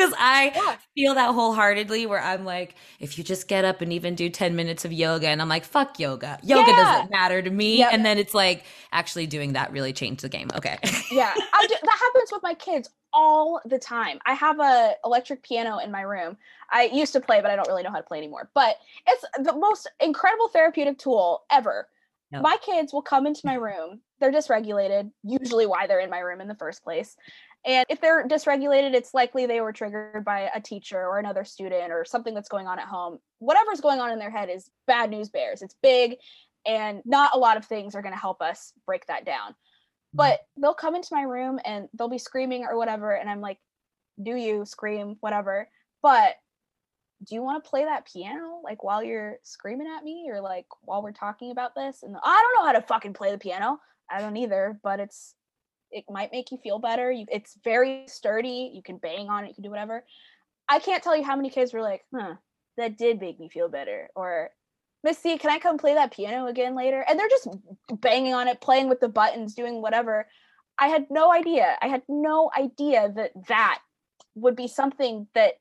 because 0.00 0.14
I 0.18 0.52
Yeah. 0.54 0.76
feel 0.94 1.14
that 1.14 1.34
wholeheartedly. 1.34 2.06
Where 2.06 2.20
I'm 2.20 2.44
like, 2.44 2.74
if 2.98 3.18
you 3.18 3.24
just 3.24 3.48
get 3.48 3.64
up 3.64 3.80
and 3.80 3.92
even 3.92 4.14
do 4.14 4.28
10 4.28 4.56
minutes 4.56 4.84
of 4.84 4.92
yoga, 4.92 5.28
and 5.28 5.40
I'm 5.40 5.48
like, 5.48 5.64
fuck 5.64 5.98
yoga. 5.98 6.38
Yoga 6.42 6.70
Yeah. 6.70 6.76
doesn't 6.76 7.10
matter 7.10 7.42
to 7.42 7.50
me. 7.50 7.78
Yep. 7.78 7.90
And 7.92 8.04
then 8.04 8.18
it's 8.18 8.34
like, 8.34 8.64
actually 8.92 9.26
doing 9.26 9.52
that 9.54 9.72
really 9.72 9.92
changed 9.92 10.22
the 10.22 10.28
game. 10.28 10.48
Okay. 10.56 10.78
yeah 11.10 11.34
do, 11.68 11.74
that 11.82 11.98
happens 12.00 12.30
with 12.32 12.42
my 12.42 12.54
kids 12.54 12.88
all 13.12 13.60
the 13.64 13.78
time 13.78 14.18
i 14.26 14.32
have 14.32 14.60
a 14.60 14.94
electric 15.04 15.42
piano 15.42 15.78
in 15.78 15.90
my 15.90 16.02
room 16.02 16.36
i 16.70 16.84
used 16.92 17.12
to 17.12 17.20
play 17.20 17.40
but 17.40 17.50
i 17.50 17.56
don't 17.56 17.66
really 17.66 17.82
know 17.82 17.90
how 17.90 17.96
to 17.96 18.02
play 18.04 18.18
anymore 18.18 18.48
but 18.54 18.76
it's 19.08 19.24
the 19.42 19.52
most 19.52 19.90
incredible 20.00 20.48
therapeutic 20.48 20.96
tool 20.98 21.42
ever 21.50 21.88
my 22.32 22.56
kids 22.64 22.92
will 22.92 23.02
come 23.02 23.26
into 23.26 23.40
my 23.44 23.54
room 23.54 24.00
they're 24.20 24.30
dysregulated 24.30 25.10
usually 25.24 25.66
why 25.66 25.88
they're 25.88 25.98
in 25.98 26.10
my 26.10 26.20
room 26.20 26.40
in 26.40 26.46
the 26.46 26.54
first 26.54 26.84
place 26.84 27.16
and 27.64 27.84
if 27.88 28.00
they're 28.00 28.26
dysregulated 28.26 28.94
it's 28.94 29.12
likely 29.12 29.46
they 29.46 29.60
were 29.60 29.72
triggered 29.72 30.24
by 30.24 30.50
a 30.54 30.60
teacher 30.60 30.98
or 30.98 31.18
another 31.18 31.44
student 31.44 31.92
or 31.92 32.04
something 32.04 32.34
that's 32.34 32.48
going 32.48 32.66
on 32.66 32.78
at 32.78 32.86
home. 32.86 33.18
Whatever's 33.38 33.80
going 33.80 34.00
on 34.00 34.10
in 34.10 34.18
their 34.18 34.30
head 34.30 34.48
is 34.48 34.70
bad 34.86 35.10
news 35.10 35.28
bears. 35.28 35.62
It's 35.62 35.76
big 35.82 36.16
and 36.66 37.02
not 37.04 37.34
a 37.34 37.38
lot 37.38 37.56
of 37.56 37.64
things 37.64 37.94
are 37.94 38.02
going 38.02 38.14
to 38.14 38.20
help 38.20 38.42
us 38.42 38.72
break 38.86 39.06
that 39.06 39.24
down. 39.24 39.50
Mm-hmm. 39.50 40.16
But 40.16 40.40
they'll 40.56 40.74
come 40.74 40.94
into 40.94 41.08
my 41.12 41.22
room 41.22 41.58
and 41.64 41.88
they'll 41.96 42.08
be 42.08 42.18
screaming 42.18 42.64
or 42.64 42.76
whatever 42.76 43.12
and 43.12 43.28
i'm 43.28 43.40
like 43.40 43.58
do 44.22 44.36
you 44.36 44.64
scream 44.64 45.16
whatever. 45.20 45.68
But 46.02 46.36
do 47.26 47.34
you 47.34 47.42
want 47.42 47.62
to 47.62 47.68
play 47.68 47.84
that 47.84 48.10
piano 48.10 48.60
like 48.64 48.82
while 48.82 49.02
you're 49.02 49.36
screaming 49.42 49.86
at 49.94 50.02
me 50.04 50.30
or 50.30 50.40
like 50.40 50.66
while 50.82 51.02
we're 51.02 51.12
talking 51.12 51.50
about 51.50 51.74
this? 51.74 52.02
And 52.02 52.16
i 52.22 52.42
don't 52.54 52.62
know 52.62 52.66
how 52.66 52.78
to 52.78 52.86
fucking 52.86 53.14
play 53.14 53.30
the 53.30 53.38
piano. 53.38 53.78
I 54.10 54.20
don't 54.20 54.36
either 54.36 54.78
but 54.82 55.00
it's 55.00 55.34
it 55.90 56.04
might 56.08 56.32
make 56.32 56.50
you 56.50 56.58
feel 56.62 56.78
better 56.78 57.10
you, 57.10 57.26
it's 57.30 57.58
very 57.64 58.04
sturdy 58.06 58.72
you 58.74 58.82
can 58.82 58.96
bang 58.98 59.28
on 59.28 59.44
it 59.44 59.48
you 59.48 59.54
can 59.54 59.64
do 59.64 59.70
whatever 59.70 60.04
i 60.68 60.78
can't 60.78 61.02
tell 61.02 61.16
you 61.16 61.24
how 61.24 61.36
many 61.36 61.50
kids 61.50 61.72
were 61.72 61.82
like 61.82 62.02
huh 62.14 62.34
that 62.76 62.96
did 62.96 63.20
make 63.20 63.38
me 63.38 63.48
feel 63.48 63.68
better 63.68 64.08
or 64.14 64.50
Missy, 65.02 65.38
can 65.38 65.50
I 65.50 65.58
come 65.58 65.78
play 65.78 65.94
that 65.94 66.12
piano 66.12 66.46
again 66.46 66.76
later? 66.76 67.04
And 67.08 67.18
they're 67.18 67.28
just 67.28 67.48
banging 68.00 68.34
on 68.34 68.48
it, 68.48 68.60
playing 68.60 68.88
with 68.88 69.00
the 69.00 69.08
buttons, 69.08 69.54
doing 69.54 69.80
whatever. 69.80 70.26
I 70.78 70.88
had 70.88 71.06
no 71.10 71.32
idea. 71.32 71.76
I 71.80 71.88
had 71.88 72.02
no 72.08 72.50
idea 72.56 73.10
that 73.16 73.32
that 73.48 73.80
would 74.34 74.56
be 74.56 74.68
something 74.68 75.26
that, 75.34 75.54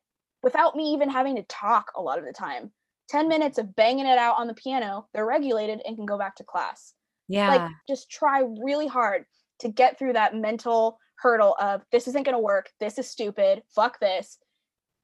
without 0.44 0.76
me 0.76 0.94
even 0.94 1.10
having 1.10 1.38
to 1.38 1.44
talk 1.44 1.92
a 1.96 2.02
lot 2.02 2.20
of 2.20 2.26
the 2.26 2.34
time, 2.34 2.72
10 3.10 3.28
minutes 3.28 3.58
of 3.58 3.76
banging 3.76 4.06
it 4.06 4.18
out 4.18 4.38
on 4.38 4.48
the 4.48 4.54
piano, 4.54 5.08
they're 5.14 5.26
regulated 5.26 5.82
and 5.86 5.96
can 5.96 6.06
go 6.06 6.18
back 6.18 6.36
to 6.36 6.44
class. 6.44 6.94
Yeah. 7.30 7.50
Like, 7.50 7.72
just 7.88 8.10
try 8.10 8.44
really 8.62 8.88
hard 8.88 9.26
to 9.60 9.70
get 9.70 9.98
through 10.00 10.14
that 10.14 10.36
mental 10.36 11.00
hurdle 11.22 11.56
of 11.60 11.82
this 11.92 12.08
isn't 12.08 12.24
going 12.24 12.36
to 12.36 12.42
work. 12.42 12.70
This 12.80 12.98
is 12.98 13.10
stupid. 13.10 13.62
Fuck 13.76 14.00
this. 14.00 14.38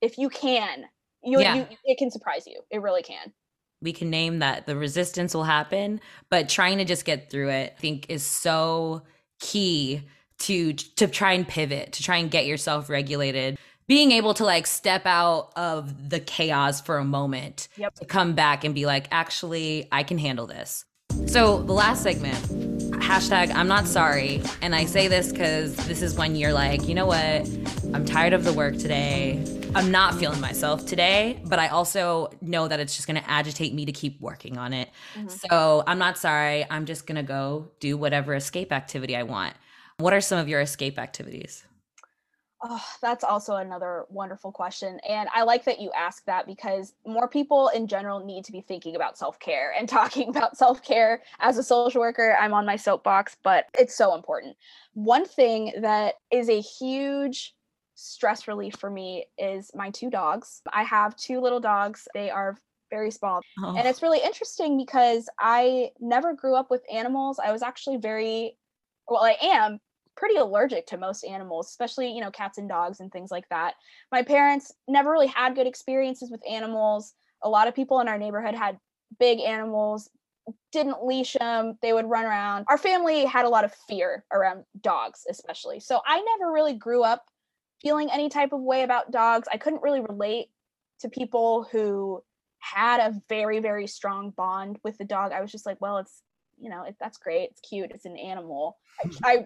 If 0.02 0.18
you 0.18 0.30
can, 0.30 0.86
you, 1.24 1.40
Yeah. 1.42 1.56
you 1.56 1.68
it 1.86 1.98
can 1.98 2.10
surprise 2.12 2.46
you. 2.48 2.62
It 2.72 2.82
really 2.82 3.04
can. 3.04 3.34
we 3.82 3.92
can 3.94 4.10
name 4.10 4.40
that 4.40 4.66
the 4.66 4.76
resistance 4.76 5.34
will 5.36 5.44
happen 5.44 6.00
but 6.30 6.48
trying 6.48 6.78
to 6.78 6.86
just 6.86 7.04
get 7.06 7.30
through 7.30 7.50
it 7.50 7.74
i 7.78 7.80
think 7.80 8.06
is 8.10 8.24
so 8.24 9.02
key 9.40 10.02
to 10.40 10.72
to 10.74 11.06
try 11.08 11.34
and 11.34 11.46
pivot 11.48 11.92
to 11.92 12.02
try 12.02 12.16
and 12.18 12.32
get 12.32 12.46
yourself 12.46 12.90
regulated 12.90 13.58
being 13.88 14.12
able 14.12 14.34
to 14.34 14.46
like 14.46 14.66
step 14.66 15.06
out 15.06 15.52
of 15.58 16.10
the 16.10 16.20
chaos 16.22 16.80
for 16.80 16.98
a 16.98 17.04
moment 17.04 17.68
Yep. 17.78 17.96
to 17.96 18.06
come 18.06 18.34
back 18.34 18.64
and 18.64 18.74
be 18.74 18.86
like 18.86 19.08
actually 19.12 19.88
i 19.92 20.04
can 20.04 20.18
handle 20.18 20.48
this 20.48 20.86
so 21.28 21.62
the 21.62 21.74
last 21.74 22.02
segment 22.02 22.65
hashtag 23.02 23.54
i'm 23.56 23.68
not 23.68 23.88
sorry. 23.88 24.42
And 24.62 24.76
i 24.76 24.86
say 24.86 25.08
this 25.08 25.32
because 25.32 25.76
this 25.88 26.02
is 26.02 26.16
when 26.16 26.36
you're 26.36 26.54
like 26.54 26.88
you 26.88 26.96
know 26.96 27.06
what? 27.06 27.48
I'm 27.94 28.06
tired 28.06 28.34
of 28.34 28.44
the 28.44 28.54
work 28.54 28.78
today. 28.78 29.44
I'm 29.76 29.92
not 29.92 30.16
feeling 30.16 30.40
myself 30.40 30.86
today 30.86 31.42
but 31.46 31.60
i 31.60 31.68
also 31.68 32.30
know 32.42 32.68
that 32.68 32.80
it's 32.80 32.96
just 32.96 33.08
going 33.08 33.22
to 33.22 33.30
agitate 33.30 33.74
me 33.74 33.86
to 33.86 33.92
keep 33.92 34.20
working 34.22 34.58
on 34.58 34.74
it. 34.74 34.90
Mhm. 35.16 35.32
so 35.50 35.84
i'm 35.88 36.00
not 36.00 36.18
sorry. 36.18 36.66
I'm 36.70 36.86
just 36.86 37.06
going 37.08 37.18
to 37.18 37.24
go 37.24 37.70
do 37.80 37.98
whatever 37.98 38.34
escape 38.36 38.72
activity 38.72 39.16
i 39.16 39.24
want. 39.24 39.54
What 39.98 40.14
are 40.14 40.22
some 40.22 40.40
of 40.40 40.48
your 40.50 40.62
escape 40.62 40.98
activities 41.00 41.64
Oh, 42.64 42.84
that's 43.02 43.24
also 43.24 43.58
another 43.58 44.06
wonderful 44.10 44.52
question. 44.52 45.00
And 45.08 45.30
I 45.34 45.44
like 45.44 45.66
that 45.66 45.80
you 45.80 45.92
ask 45.92 46.26
that 46.26 46.48
because 46.48 46.94
more 47.06 47.28
people 47.28 47.68
in 47.70 47.88
general 47.88 48.26
need 48.26 48.46
to 48.46 48.52
be 48.52 48.62
thinking 48.62 48.96
about 48.96 49.18
self 49.18 49.40
care 49.40 49.74
and 49.78 49.88
talking 49.90 50.30
about 50.30 50.58
self 50.58 50.84
care. 50.84 51.22
As 51.40 51.58
a 51.58 51.64
social 51.64 52.02
worker, 52.02 52.36
I'm 52.40 52.54
on 52.54 52.66
my 52.66 52.76
soapbox, 52.76 53.38
but 53.44 53.66
it's 53.78 53.96
so 53.96 54.16
important. 54.16 54.56
One 54.94 55.26
thing 55.26 55.74
that 55.82 56.16
is 56.32 56.50
a 56.50 56.62
huge 56.62 57.54
stress 57.96 58.48
relief 58.48 58.76
for 58.76 58.90
me 58.90 59.26
is 59.38 59.72
my 59.74 59.90
two 59.90 60.10
dogs. 60.10 60.62
I 60.72 60.84
have 60.84 61.16
two 61.16 61.40
little 61.40 61.60
dogs, 61.60 62.08
they 62.14 62.30
are 62.30 62.58
very 62.90 63.12
small. 63.12 63.42
oh, 63.64 63.76
And 63.76 63.88
it's 63.88 64.02
really 64.02 64.20
interesting 64.24 64.78
because 64.78 65.28
I 65.40 65.92
never 66.00 66.34
grew 66.34 66.56
up 66.56 66.70
with 66.70 66.84
animals. 66.92 67.40
I 67.44 67.52
was 67.52 67.62
actually 67.64 67.98
very, 67.98 68.58
well, 69.08 69.24
I 69.24 69.38
am 69.42 69.80
pretty 70.16 70.36
allergic 70.36 70.88
to 70.88 70.98
most 70.98 71.24
animals, 71.24 71.68
especially, 71.68 72.12
you 72.12 72.22
know, 72.22 72.32
cats 72.32 72.58
and 72.58 72.70
dogs 72.70 73.00
and 73.00 73.12
things 73.12 73.32
like 73.32 73.48
that. 73.50 73.76
My 74.12 74.22
parents 74.22 74.72
never 74.88 75.12
really 75.12 75.28
had 75.28 75.56
good 75.56 75.68
experiences 75.68 76.32
with 76.32 76.42
animals. 76.50 77.14
A 77.44 77.50
lot 77.50 77.68
of 77.68 77.76
people 77.76 78.00
in 78.00 78.08
our 78.08 78.18
neighborhood 78.18 78.56
had 78.56 78.78
big 79.20 79.40
animals, 79.40 80.10
didn't 80.72 81.04
leash 81.06 81.34
them, 81.34 81.78
they 81.82 81.94
would 81.94 82.10
run 82.10 82.26
around. 82.26 82.66
Our 82.70 82.78
family 82.78 83.26
had 83.26 83.46
a 83.46 83.50
lot 83.50 83.66
of 83.66 83.74
fear 83.88 84.26
around 84.32 84.64
dogs, 84.82 85.26
especially. 85.30 85.80
So 85.80 86.02
I 86.06 86.22
never 86.22 86.52
really 86.52 86.74
grew 86.74 87.04
up 87.04 87.26
feeling 87.82 88.10
any 88.12 88.30
type 88.30 88.54
of 88.54 88.62
way 88.62 88.84
about 88.84 89.12
dogs. 89.12 89.48
I 89.52 89.58
couldn't 89.58 89.84
really 89.84 90.02
relate 90.02 90.48
to 91.02 91.10
people 91.10 91.68
who 91.72 92.24
had 92.60 93.00
a 93.00 93.22
very 93.30 93.60
very 93.60 93.86
strong 93.86 94.32
bond 94.32 94.80
with 94.84 94.98
the 94.98 95.06
dog 95.06 95.32
i 95.32 95.40
was 95.40 95.52
just 95.52 95.66
like 95.66 95.80
well 95.80 95.98
it's 95.98 96.24
you 96.58 96.70
know 96.70 96.84
it, 96.84 96.96
that's 97.00 97.18
great 97.18 97.50
it's 97.52 97.62
cute 97.62 97.92
it's 97.92 98.06
an 98.06 98.18
animal 98.18 98.78
I, 99.24 99.46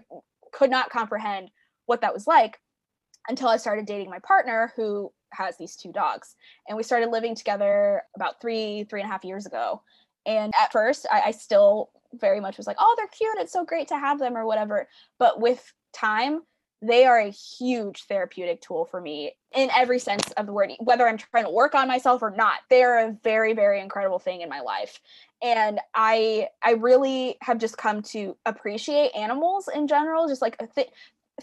could 0.52 0.70
not 0.70 0.90
comprehend 0.90 1.50
what 1.86 2.00
that 2.00 2.14
was 2.14 2.26
like 2.26 2.58
until 3.28 3.48
i 3.48 3.56
started 3.56 3.86
dating 3.86 4.10
my 4.10 4.18
partner 4.20 4.72
who 4.76 5.12
has 5.32 5.56
these 5.56 5.76
two 5.76 5.92
dogs. 5.92 6.36
And 6.68 6.76
we 6.76 6.82
started 6.82 7.10
living 7.10 7.34
together 7.34 8.02
about 8.16 8.40
three 8.40 8.84
three 8.84 9.00
and 9.00 9.08
a 9.08 9.12
half 9.12 9.24
years 9.24 9.46
ago. 9.46 9.82
And 10.26 10.52
at 10.60 10.72
first 10.72 11.06
I, 11.10 11.22
I 11.26 11.30
still 11.30 11.90
very 12.14 12.40
much 12.40 12.56
was 12.56 12.66
like 12.66 12.76
oh 12.78 12.94
they're 12.96 13.06
cute. 13.08 13.38
It's 13.38 13.52
so 13.52 13.64
great 13.64 13.88
to 13.88 13.98
have 13.98 14.18
them 14.18 14.36
or 14.36 14.46
whatever. 14.46 14.88
But 15.18 15.40
with 15.40 15.72
time 15.92 16.42
they 16.82 17.04
are 17.04 17.18
a 17.18 17.30
huge 17.30 18.04
therapeutic 18.04 18.60
tool 18.60 18.84
for 18.84 19.00
me 19.00 19.32
in 19.54 19.68
every 19.76 19.98
sense 19.98 20.30
of 20.32 20.46
the 20.46 20.52
word 20.52 20.70
whether 20.80 21.06
i'm 21.06 21.18
trying 21.18 21.44
to 21.44 21.50
work 21.50 21.74
on 21.74 21.88
myself 21.88 22.22
or 22.22 22.30
not. 22.30 22.60
They're 22.68 23.08
a 23.08 23.16
very 23.22 23.52
very 23.52 23.80
incredible 23.80 24.18
thing 24.18 24.40
in 24.40 24.48
my 24.48 24.60
life. 24.60 25.00
And 25.42 25.80
i 25.94 26.48
i 26.62 26.72
really 26.72 27.36
have 27.42 27.58
just 27.58 27.76
come 27.76 28.02
to 28.02 28.36
appreciate 28.46 29.10
animals 29.14 29.68
in 29.72 29.86
general 29.86 30.28
just 30.28 30.42
like 30.42 30.56
th- 30.74 30.88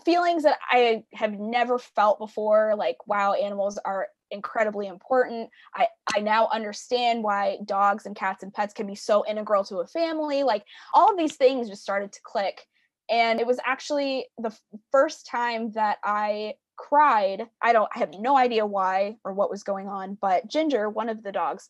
feelings 0.05 0.43
that 0.43 0.59
i 0.69 1.03
have 1.13 1.39
never 1.39 1.79
felt 1.79 2.19
before 2.19 2.75
like 2.75 2.97
wow 3.07 3.33
animals 3.33 3.79
are 3.83 4.09
incredibly 4.31 4.87
important. 4.87 5.49
I 5.75 5.87
i 6.15 6.19
now 6.19 6.49
understand 6.51 7.23
why 7.23 7.59
dogs 7.65 8.05
and 8.05 8.15
cats 8.15 8.43
and 8.43 8.53
pets 8.53 8.73
can 8.73 8.87
be 8.87 8.95
so 8.95 9.25
integral 9.27 9.63
to 9.65 9.77
a 9.77 9.87
family. 9.87 10.43
Like 10.43 10.65
all 10.93 11.11
of 11.11 11.17
these 11.17 11.35
things 11.35 11.69
just 11.69 11.83
started 11.83 12.11
to 12.13 12.21
click 12.23 12.67
and 13.09 13.39
it 13.39 13.47
was 13.47 13.59
actually 13.65 14.25
the 14.37 14.55
first 14.91 15.27
time 15.27 15.71
that 15.71 15.97
i 16.03 16.53
cried. 16.77 17.43
I 17.61 17.73
don't 17.73 17.89
i 17.95 17.99
have 17.99 18.13
no 18.19 18.37
idea 18.37 18.65
why 18.65 19.17
or 19.23 19.33
what 19.33 19.49
was 19.49 19.63
going 19.63 19.87
on 19.87 20.17
but 20.21 20.47
ginger 20.47 20.89
one 20.89 21.09
of 21.09 21.23
the 21.23 21.31
dogs 21.31 21.69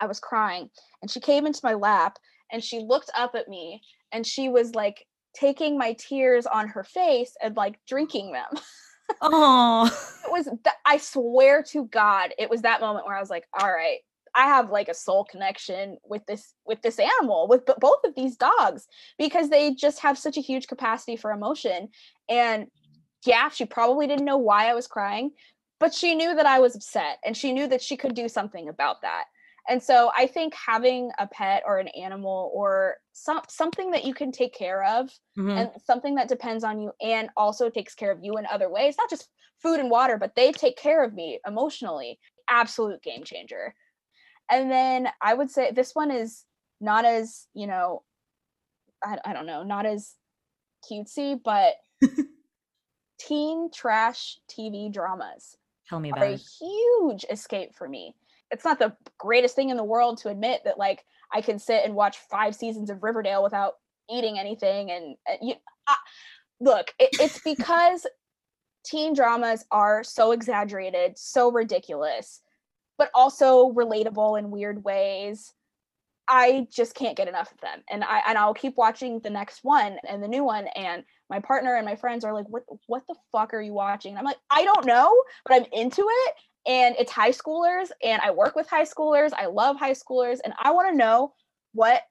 i 0.00 0.06
was 0.06 0.18
crying 0.18 0.70
and 1.02 1.10
she 1.10 1.20
came 1.20 1.46
into 1.46 1.60
my 1.62 1.74
lap 1.74 2.18
and 2.50 2.62
she 2.64 2.80
looked 2.80 3.10
up 3.16 3.34
at 3.34 3.48
me 3.48 3.82
and 4.12 4.26
she 4.26 4.48
was 4.48 4.74
like 4.74 5.04
taking 5.34 5.76
my 5.76 5.94
tears 5.94 6.46
on 6.46 6.68
her 6.68 6.84
face 6.84 7.34
and 7.42 7.56
like 7.56 7.78
drinking 7.86 8.32
them. 8.32 8.46
Oh 9.20 9.84
it 10.24 10.32
was 10.32 10.46
th- 10.46 10.76
i 10.86 10.96
swear 10.96 11.62
to 11.62 11.84
god 11.88 12.32
it 12.38 12.48
was 12.48 12.62
that 12.62 12.80
moment 12.80 13.04
where 13.04 13.14
i 13.14 13.20
was 13.20 13.28
like 13.28 13.44
all 13.52 13.70
right 13.70 13.98
I 14.34 14.46
have 14.46 14.70
like 14.70 14.88
a 14.88 14.94
soul 14.94 15.24
connection 15.24 15.98
with 16.04 16.24
this 16.26 16.54
with 16.66 16.82
this 16.82 16.98
animal 16.98 17.46
with 17.48 17.64
both 17.78 18.04
of 18.04 18.14
these 18.14 18.36
dogs 18.36 18.86
because 19.18 19.48
they 19.48 19.74
just 19.74 20.00
have 20.00 20.18
such 20.18 20.36
a 20.36 20.42
huge 20.42 20.66
capacity 20.66 21.16
for 21.16 21.30
emotion 21.30 21.88
and 22.28 22.66
yeah 23.24 23.48
she 23.48 23.64
probably 23.64 24.06
didn't 24.06 24.24
know 24.24 24.38
why 24.38 24.68
I 24.68 24.74
was 24.74 24.86
crying 24.86 25.30
but 25.80 25.94
she 25.94 26.14
knew 26.14 26.34
that 26.34 26.46
I 26.46 26.60
was 26.60 26.74
upset 26.74 27.18
and 27.24 27.36
she 27.36 27.52
knew 27.52 27.66
that 27.68 27.82
she 27.82 27.96
could 27.96 28.14
do 28.14 28.28
something 28.28 28.68
about 28.68 29.02
that 29.02 29.24
and 29.68 29.82
so 29.82 30.10
I 30.16 30.26
think 30.26 30.54
having 30.54 31.10
a 31.18 31.26
pet 31.26 31.62
or 31.64 31.78
an 31.78 31.88
animal 31.88 32.50
or 32.54 32.96
some 33.12 33.40
something 33.48 33.92
that 33.92 34.04
you 34.04 34.14
can 34.14 34.32
take 34.32 34.54
care 34.54 34.84
of 34.84 35.06
mm-hmm. 35.38 35.50
and 35.50 35.70
something 35.84 36.16
that 36.16 36.28
depends 36.28 36.64
on 36.64 36.80
you 36.80 36.92
and 37.00 37.30
also 37.36 37.70
takes 37.70 37.94
care 37.94 38.10
of 38.10 38.18
you 38.22 38.36
in 38.36 38.46
other 38.46 38.70
ways 38.70 38.96
not 38.98 39.10
just 39.10 39.28
food 39.62 39.80
and 39.80 39.90
water 39.90 40.18
but 40.18 40.34
they 40.34 40.50
take 40.50 40.76
care 40.76 41.04
of 41.04 41.14
me 41.14 41.38
emotionally 41.46 42.18
absolute 42.48 43.02
game 43.02 43.24
changer 43.24 43.74
and 44.50 44.70
then 44.70 45.08
I 45.20 45.34
would 45.34 45.50
say 45.50 45.70
this 45.70 45.94
one 45.94 46.10
is 46.10 46.44
not 46.80 47.04
as, 47.04 47.46
you 47.54 47.66
know, 47.66 48.02
I, 49.02 49.18
I 49.24 49.32
don't 49.32 49.46
know, 49.46 49.62
not 49.62 49.86
as 49.86 50.14
cutesy, 50.90 51.38
but 51.42 51.74
teen 53.18 53.70
trash 53.72 54.38
TV 54.50 54.92
dramas. 54.92 55.56
Tell 55.88 56.00
me 56.00 56.10
about 56.10 56.24
a 56.24 56.36
huge 56.36 57.24
escape 57.30 57.74
for 57.74 57.88
me. 57.88 58.14
It's 58.50 58.64
not 58.64 58.78
the 58.78 58.96
greatest 59.18 59.56
thing 59.56 59.70
in 59.70 59.76
the 59.76 59.84
world 59.84 60.18
to 60.18 60.28
admit 60.28 60.62
that 60.64 60.78
like 60.78 61.04
I 61.32 61.40
can 61.40 61.58
sit 61.58 61.84
and 61.84 61.94
watch 61.94 62.18
five 62.30 62.54
seasons 62.54 62.90
of 62.90 63.02
Riverdale 63.02 63.42
without 63.42 63.74
eating 64.10 64.38
anything 64.38 64.90
and, 64.90 65.16
and 65.26 65.38
you 65.42 65.54
uh, 65.86 65.94
look, 66.60 66.92
it, 66.98 67.10
it's 67.14 67.40
because 67.44 68.06
teen 68.84 69.14
dramas 69.14 69.64
are 69.70 70.04
so 70.04 70.32
exaggerated, 70.32 71.18
so 71.18 71.50
ridiculous 71.50 72.40
but 72.98 73.10
also 73.14 73.72
relatable 73.72 74.38
in 74.38 74.50
weird 74.50 74.84
ways. 74.84 75.52
I 76.26 76.66
just 76.72 76.94
can't 76.94 77.16
get 77.16 77.28
enough 77.28 77.52
of 77.52 77.60
them. 77.60 77.82
And 77.90 78.02
I 78.02 78.22
and 78.26 78.38
I'll 78.38 78.54
keep 78.54 78.76
watching 78.76 79.20
the 79.20 79.30
next 79.30 79.60
one 79.62 79.98
and 80.08 80.22
the 80.22 80.28
new 80.28 80.44
one 80.44 80.68
and 80.74 81.04
my 81.28 81.38
partner 81.40 81.76
and 81.76 81.84
my 81.84 81.96
friends 81.96 82.24
are 82.24 82.32
like 82.32 82.46
what 82.48 82.62
what 82.86 83.02
the 83.08 83.16
fuck 83.30 83.52
are 83.52 83.60
you 83.60 83.74
watching? 83.74 84.12
And 84.12 84.18
I'm 84.18 84.24
like 84.24 84.38
I 84.50 84.64
don't 84.64 84.86
know, 84.86 85.14
but 85.44 85.54
I'm 85.54 85.66
into 85.72 86.02
it 86.08 86.34
and 86.66 86.94
it's 86.98 87.12
high 87.12 87.30
schoolers 87.30 87.90
and 88.02 88.22
I 88.22 88.30
work 88.30 88.56
with 88.56 88.68
high 88.68 88.84
schoolers. 88.84 89.32
I 89.36 89.46
love 89.46 89.76
high 89.76 89.92
schoolers 89.92 90.38
and 90.44 90.54
I 90.58 90.70
want 90.70 90.88
to 90.88 90.96
know 90.96 91.34
what 91.72 92.02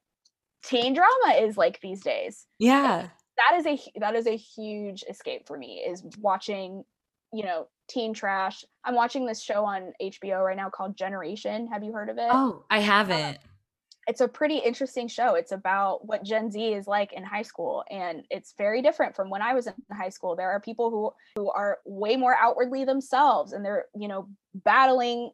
teen 0.64 0.94
drama 0.94 1.40
is 1.40 1.58
like 1.58 1.80
these 1.82 2.02
days. 2.02 2.46
Yeah. 2.60 3.02
And 3.02 3.10
that 3.38 3.58
is 3.58 3.66
a 3.66 4.00
that 4.00 4.16
is 4.16 4.28
a 4.28 4.38
huge 4.38 5.04
escape 5.10 5.48
for 5.48 5.58
me 5.58 5.84
is 5.88 6.04
watching, 6.20 6.84
you 7.34 7.44
know, 7.44 7.68
teen 7.88 8.14
trash. 8.14 8.64
I'm 8.84 8.96
watching 8.96 9.26
this 9.26 9.42
show 9.42 9.66
on 9.66 9.94
HBO 10.02 10.46
right 10.46 10.58
now 10.58 10.70
called 10.70 10.98
Generation. 10.98 11.68
Have 11.68 11.84
you 11.84 11.92
heard 11.92 12.10
of 12.10 12.18
it? 12.18 12.30
Oh, 12.30 12.64
I 12.70 12.78
um, 12.78 12.84
haven't. 12.84 13.40
it's 14.08 14.22
a 14.22 14.28
pretty 14.28 14.58
interesting 14.58 15.08
show. 15.08 15.36
It's 15.36 15.52
about 15.52 16.06
what 16.06 16.24
Gen 16.24 16.52
Z 16.52 16.74
is 16.74 16.88
like 16.88 17.14
in 17.14 17.24
high 17.24 17.42
school 17.42 17.84
and 17.90 18.24
it's 18.30 18.54
very 18.58 18.82
different 18.82 19.16
from 19.16 19.30
when 19.30 19.42
I 19.42 19.54
was 19.54 19.68
in 19.68 19.74
high 19.92 20.10
school. 20.10 20.36
There 20.36 20.50
are 20.50 20.60
people 20.60 20.90
who 20.90 21.12
who 21.36 21.50
are 21.52 21.80
way 21.86 22.16
more 22.16 22.36
outwardly 22.40 22.86
themselves 22.86 23.54
and 23.54 23.64
they're, 23.64 23.86
you 23.96 24.08
know, 24.08 24.28
battling 24.54 25.32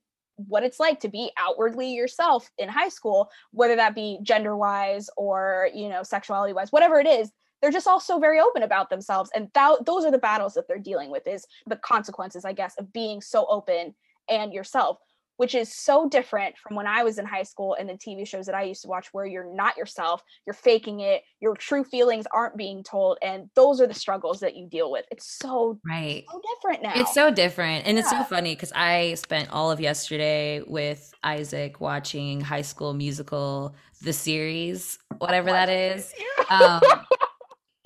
what 0.47 0.63
it's 0.63 0.79
like 0.79 1.01
to 1.01 1.09
be 1.09 1.31
outwardly 1.37 1.93
yourself 1.93 2.49
in 2.57 2.69
high 2.69 2.87
school, 2.87 3.29
whether 3.51 3.75
that 3.75 3.93
be 3.93 4.19
gender 4.23 4.55
wise 4.55 5.09
or, 5.17 5.69
you 5.73 5.89
know, 5.89 6.01
sexuality 6.01 6.53
wise, 6.53 6.71
whatever 6.71 6.99
it 6.99 7.07
is 7.07 7.31
they're 7.61 7.71
just 7.71 7.87
also 7.87 8.19
very 8.19 8.39
open 8.39 8.63
about 8.63 8.89
themselves 8.89 9.29
and 9.35 9.53
th- 9.53 9.79
those 9.85 10.05
are 10.05 10.11
the 10.11 10.17
battles 10.17 10.53
that 10.53 10.67
they're 10.67 10.77
dealing 10.77 11.09
with 11.09 11.25
is 11.27 11.45
the 11.67 11.75
consequences 11.77 12.45
i 12.45 12.53
guess 12.53 12.75
of 12.77 12.91
being 12.93 13.21
so 13.21 13.45
open 13.49 13.93
and 14.29 14.53
yourself 14.53 14.99
which 15.39 15.55
is 15.55 15.73
so 15.73 16.09
different 16.09 16.57
from 16.57 16.75
when 16.75 16.85
I 16.85 17.01
was 17.01 17.17
in 17.17 17.25
high 17.25 17.43
school 17.43 17.77
and 17.79 17.87
the 17.87 17.93
TV 17.93 18.27
shows 18.27 18.45
that 18.45 18.55
I 18.55 18.63
used 18.63 18.81
to 18.81 18.89
watch 18.89 19.07
where 19.13 19.25
you're 19.25 19.55
not 19.55 19.77
yourself, 19.77 20.21
you're 20.45 20.53
faking 20.53 20.99
it, 20.99 21.23
your 21.39 21.55
true 21.55 21.85
feelings 21.85 22.25
aren't 22.33 22.57
being 22.57 22.83
told 22.83 23.17
and 23.21 23.49
those 23.55 23.79
are 23.79 23.87
the 23.87 23.93
struggles 23.93 24.41
that 24.41 24.57
you 24.57 24.67
deal 24.67 24.91
with. 24.91 25.05
It's 25.11 25.37
so 25.39 25.79
right. 25.87 26.25
so 26.29 26.41
different 26.53 26.83
now. 26.83 26.91
It's 26.93 27.13
so 27.13 27.31
different 27.31 27.87
and 27.87 27.95
yeah. 27.95 28.01
it's 28.01 28.09
so 28.09 28.21
funny 28.25 28.53
cuz 28.53 28.73
I 28.75 29.13
spent 29.13 29.49
all 29.49 29.71
of 29.71 29.79
yesterday 29.79 30.61
with 30.67 31.13
Isaac 31.23 31.79
watching 31.79 32.41
High 32.41 32.61
School 32.61 32.93
Musical 32.93 33.73
the 34.01 34.11
series, 34.11 34.99
whatever 35.19 35.51
that 35.51 35.69
is. 35.69 36.13
Um, 36.49 36.81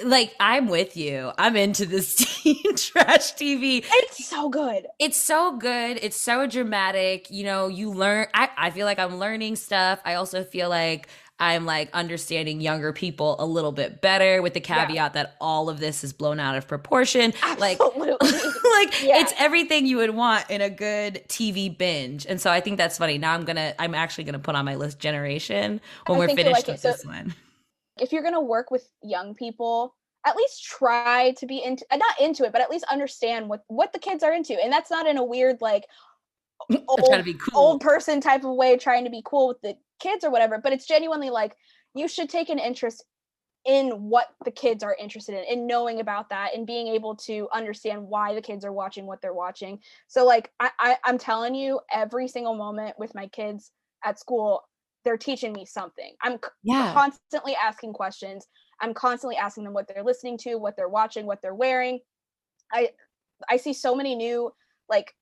like 0.04 0.34
I'm 0.40 0.68
with 0.68 0.96
you. 0.98 1.32
I'm 1.38 1.56
into 1.56 1.86
this 1.86 2.16
teen 2.44 2.76
trash 2.76 3.34
TV. 3.34 3.86
It's 3.86 4.26
so 4.28 4.50
good. 4.50 4.88
It's 5.00 5.18
so 5.18 5.58
good. 5.58 6.00
It's 6.02 6.18
so 6.18 6.48
dramatic. 6.48 7.30
You 7.30 7.44
know, 7.44 7.68
you 7.68 7.92
learn 7.92 8.28
I, 8.34 8.50
I 8.58 8.70
feel 8.70 8.86
like 8.86 9.00
I'm 9.00 9.18
learning 9.18 9.56
stuff. 9.56 10.00
I 10.06 10.16
also 10.16 10.44
feel 10.44 10.70
like 10.70 11.08
I'm 11.40 11.66
like 11.66 11.90
understanding 11.94 12.62
younger 12.62 12.94
people 12.94 13.36
a 13.40 13.46
little 13.46 13.72
bit 13.72 14.02
better 14.02 14.42
with 14.42 14.54
the 14.54 14.62
caveat 14.62 14.94
yeah. 14.94 15.10
that 15.10 15.36
all 15.42 15.68
of 15.68 15.80
this 15.80 16.04
is 16.04 16.14
blown 16.14 16.40
out 16.40 16.56
of 16.56 16.68
proportion. 16.68 17.34
Absolutely. 17.42 18.08
Like 18.08 18.22
like 18.32 19.04
yeah. 19.04 19.20
it's 19.20 19.34
everything 19.38 19.86
you 19.86 19.98
would 19.98 20.12
want 20.12 20.50
in 20.50 20.62
a 20.62 20.70
good 20.70 21.24
TV 21.28 21.76
binge. 21.76 22.26
And 22.28 22.40
so 22.40 22.52
I 22.52 22.62
think 22.62 22.78
that's 22.78 22.98
funny. 22.98 23.18
Now 23.18 23.34
I'm 23.34 23.46
going 23.46 23.56
to 23.56 23.82
I'm 23.82 23.96
actually 23.96 24.26
going 24.26 24.34
to 24.34 24.40
put 24.40 24.56
on 24.56 24.64
my 24.64 24.76
list 24.76 25.00
generation 25.00 25.82
when 26.06 26.18
I 26.18 26.20
we're 26.20 26.28
finished 26.30 26.52
like 26.52 26.68
with 26.68 26.82
this 26.82 27.06
one 27.06 27.34
if 28.00 28.12
you're 28.12 28.22
going 28.22 28.34
to 28.34 28.42
work 28.42 28.72
with 28.72 28.88
young 29.02 29.36
people 29.36 29.96
at 30.26 30.36
least 30.36 30.64
try 30.64 31.32
to 31.38 31.46
be 31.46 31.62
into 31.64 31.86
uh, 31.92 31.98
not 31.98 32.20
into 32.20 32.44
it 32.44 32.52
but 32.52 32.62
at 32.62 32.70
least 32.70 32.86
understand 32.92 33.48
what 33.50 33.64
what 33.68 33.92
the 33.94 34.00
kids 34.00 34.24
are 34.24 34.34
into 34.34 34.62
and 34.62 34.72
that's 34.72 34.92
not 34.92 35.08
in 35.08 35.18
a 35.18 35.24
weird 35.24 35.58
like 35.62 35.86
old, 36.88 37.02
cool. 37.40 37.40
old 37.54 37.82
person 37.82 38.22
type 38.22 38.44
of 38.44 38.56
way 38.56 38.78
trying 38.78 39.04
to 39.04 39.10
be 39.10 39.22
cool 39.26 39.48
with 39.48 39.62
the 39.62 39.76
kids 40.00 40.24
or 40.24 40.32
whatever 40.32 40.58
but 40.58 40.74
it's 40.74 40.88
genuinely 40.88 41.30
like 41.30 41.56
you 41.94 42.08
should 42.08 42.30
take 42.30 42.50
an 42.50 42.60
interest 42.60 43.04
in 43.66 43.92
what 43.92 44.28
the 44.44 44.52
kids 44.52 44.84
are 44.84 44.96
interested 45.00 45.36
in 45.36 45.44
in 45.46 45.68
knowing 45.68 46.00
about 46.00 46.30
that 46.30 46.54
and 46.54 46.68
being 46.68 46.88
able 46.88 47.16
to 47.16 47.48
understand 47.54 48.02
why 48.02 48.34
the 48.34 48.42
kids 48.42 48.66
are 48.66 48.74
watching 48.74 49.06
what 49.06 49.22
they're 49.22 49.34
watching 49.34 49.80
so 50.08 50.26
like 50.26 50.52
I, 50.60 50.70
I 50.80 50.98
i'm 51.06 51.18
telling 51.18 51.56
you 51.56 51.80
every 51.92 52.28
single 52.28 52.56
moment 52.56 52.96
with 52.98 53.16
my 53.16 53.28
kids 53.28 53.72
at 54.04 54.20
school 54.20 54.64
they're 55.04 55.18
teaching 55.18 55.54
me 55.54 55.66
something. 55.66 56.16
I'm 56.22 56.40
yeah. 56.64 56.94
constantly 56.94 57.56
asking 57.56 57.94
questions. 57.94 58.48
I'm 58.82 58.94
constantly 58.94 59.36
asking 59.38 59.64
them 59.64 59.74
what 59.74 59.88
they're 59.88 60.04
listening 60.04 60.38
to, 60.40 60.56
what 60.56 60.76
they're 60.76 60.90
watching, 60.90 61.26
what 61.26 61.42
they're 61.42 61.56
wearing. 61.56 62.00
I 62.72 62.90
I 63.50 63.58
see 63.58 63.74
so 63.74 63.96
many 63.96 64.16
new 64.16 64.52
like 64.90 65.14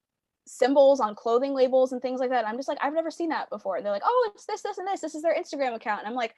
symbols 0.47 0.99
on 0.99 1.15
clothing 1.15 1.53
labels 1.53 1.91
and 1.91 2.01
things 2.01 2.19
like 2.19 2.29
that. 2.29 2.47
I'm 2.47 2.57
just 2.57 2.67
like, 2.67 2.77
I've 2.81 2.93
never 2.93 3.11
seen 3.11 3.29
that 3.29 3.49
before. 3.49 3.75
And 3.75 3.85
they're 3.85 3.93
like, 3.93 4.01
oh, 4.05 4.31
it's 4.33 4.45
this, 4.45 4.61
this, 4.61 4.77
and 4.77 4.87
this. 4.87 4.99
This 4.99 5.15
is 5.15 5.21
their 5.21 5.35
Instagram 5.35 5.75
account. 5.75 5.99
And 5.99 6.07
I'm 6.07 6.15
like, 6.15 6.35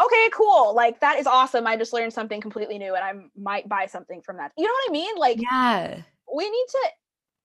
okay, 0.00 0.30
cool. 0.32 0.74
Like 0.74 1.00
that 1.00 1.18
is 1.18 1.26
awesome. 1.26 1.66
I 1.66 1.76
just 1.76 1.92
learned 1.92 2.12
something 2.12 2.40
completely 2.40 2.78
new 2.78 2.94
and 2.94 3.04
I 3.04 3.12
might 3.40 3.68
buy 3.68 3.86
something 3.86 4.22
from 4.22 4.36
that. 4.38 4.52
You 4.56 4.64
know 4.64 4.72
what 4.72 4.90
I 4.90 4.92
mean? 4.92 5.16
Like, 5.16 5.40
yeah, 5.40 6.00
we 6.34 6.50
need 6.50 6.66
to 6.70 6.88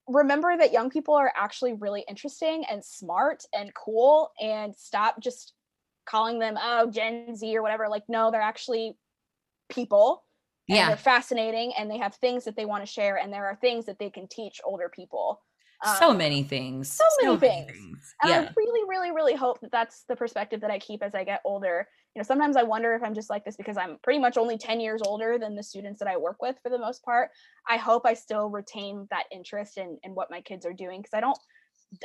remember 0.08 0.56
that 0.58 0.72
young 0.72 0.90
people 0.90 1.14
are 1.14 1.32
actually 1.36 1.74
really 1.74 2.04
interesting 2.08 2.64
and 2.70 2.84
smart 2.84 3.44
and 3.54 3.74
cool 3.74 4.32
and 4.42 4.76
stop 4.76 5.20
just 5.20 5.54
calling 6.06 6.40
them 6.40 6.58
oh 6.62 6.90
gen 6.90 7.36
z 7.36 7.56
or 7.56 7.62
whatever 7.62 7.88
like 7.90 8.04
no 8.08 8.32
they're 8.32 8.42
actually 8.42 8.98
people 9.70 10.24
and 10.70 10.78
yeah. 10.78 10.88
they're 10.88 10.98
fascinating 10.98 11.74
and 11.78 11.92
they 11.92 11.98
have 11.98 12.16
things 12.16 12.46
that 12.46 12.56
they 12.56 12.66
want 12.66 12.86
to 12.86 12.92
share 12.92 13.18
and 13.18 13.32
there 13.32 13.46
are 13.46 13.56
things 13.56 13.86
that 13.86 14.00
they 14.00 14.10
can 14.10 14.28
teach 14.28 14.62
older 14.64 14.90
people 14.90 15.42
um, 15.86 15.96
so 16.00 16.14
many 16.14 16.42
things 16.42 16.90
so 16.90 17.04
many, 17.22 17.36
so 17.36 17.40
things. 17.40 17.72
things. 17.72 18.16
and 18.24 18.30
yeah. 18.30 18.50
i 18.50 18.54
really 18.56 18.88
really 18.88 19.12
really 19.12 19.36
hope 19.36 19.60
that 19.60 19.72
that's 19.72 20.06
the 20.08 20.16
perspective 20.16 20.62
that 20.62 20.72
i 20.72 20.80
keep 20.80 21.04
as 21.04 21.14
i 21.14 21.24
get 21.24 21.42
older 21.44 21.86
you 22.18 22.22
know, 22.22 22.26
sometimes 22.26 22.58
I 22.58 22.64
wonder 22.64 22.96
if 22.96 23.04
I'm 23.04 23.14
just 23.14 23.30
like 23.30 23.46
this 23.46 23.56
because 23.56 23.78
I'm 23.78 24.00
pretty 24.02 24.18
much 24.18 24.38
only 24.38 24.58
10 24.58 24.80
years 24.80 25.04
older 25.06 25.38
than 25.38 25.54
the 25.54 25.62
students 25.62 26.00
that 26.00 26.08
I 26.08 26.18
work 26.18 26.42
with 26.42 26.56
for 26.64 26.70
the 26.70 26.80
most 26.80 27.04
part. 27.04 27.30
I 27.70 27.78
hope 27.78 28.08
I 28.08 28.16
still 28.16 28.50
retain 28.50 29.08
that 29.12 29.26
interest 29.32 29.78
in, 29.78 30.00
in 30.02 30.16
what 30.16 30.32
my 30.32 30.42
kids 30.42 30.66
are 30.66 30.74
doing 30.74 31.00
because 31.00 31.14
I 31.14 31.20
don't, 31.20 31.38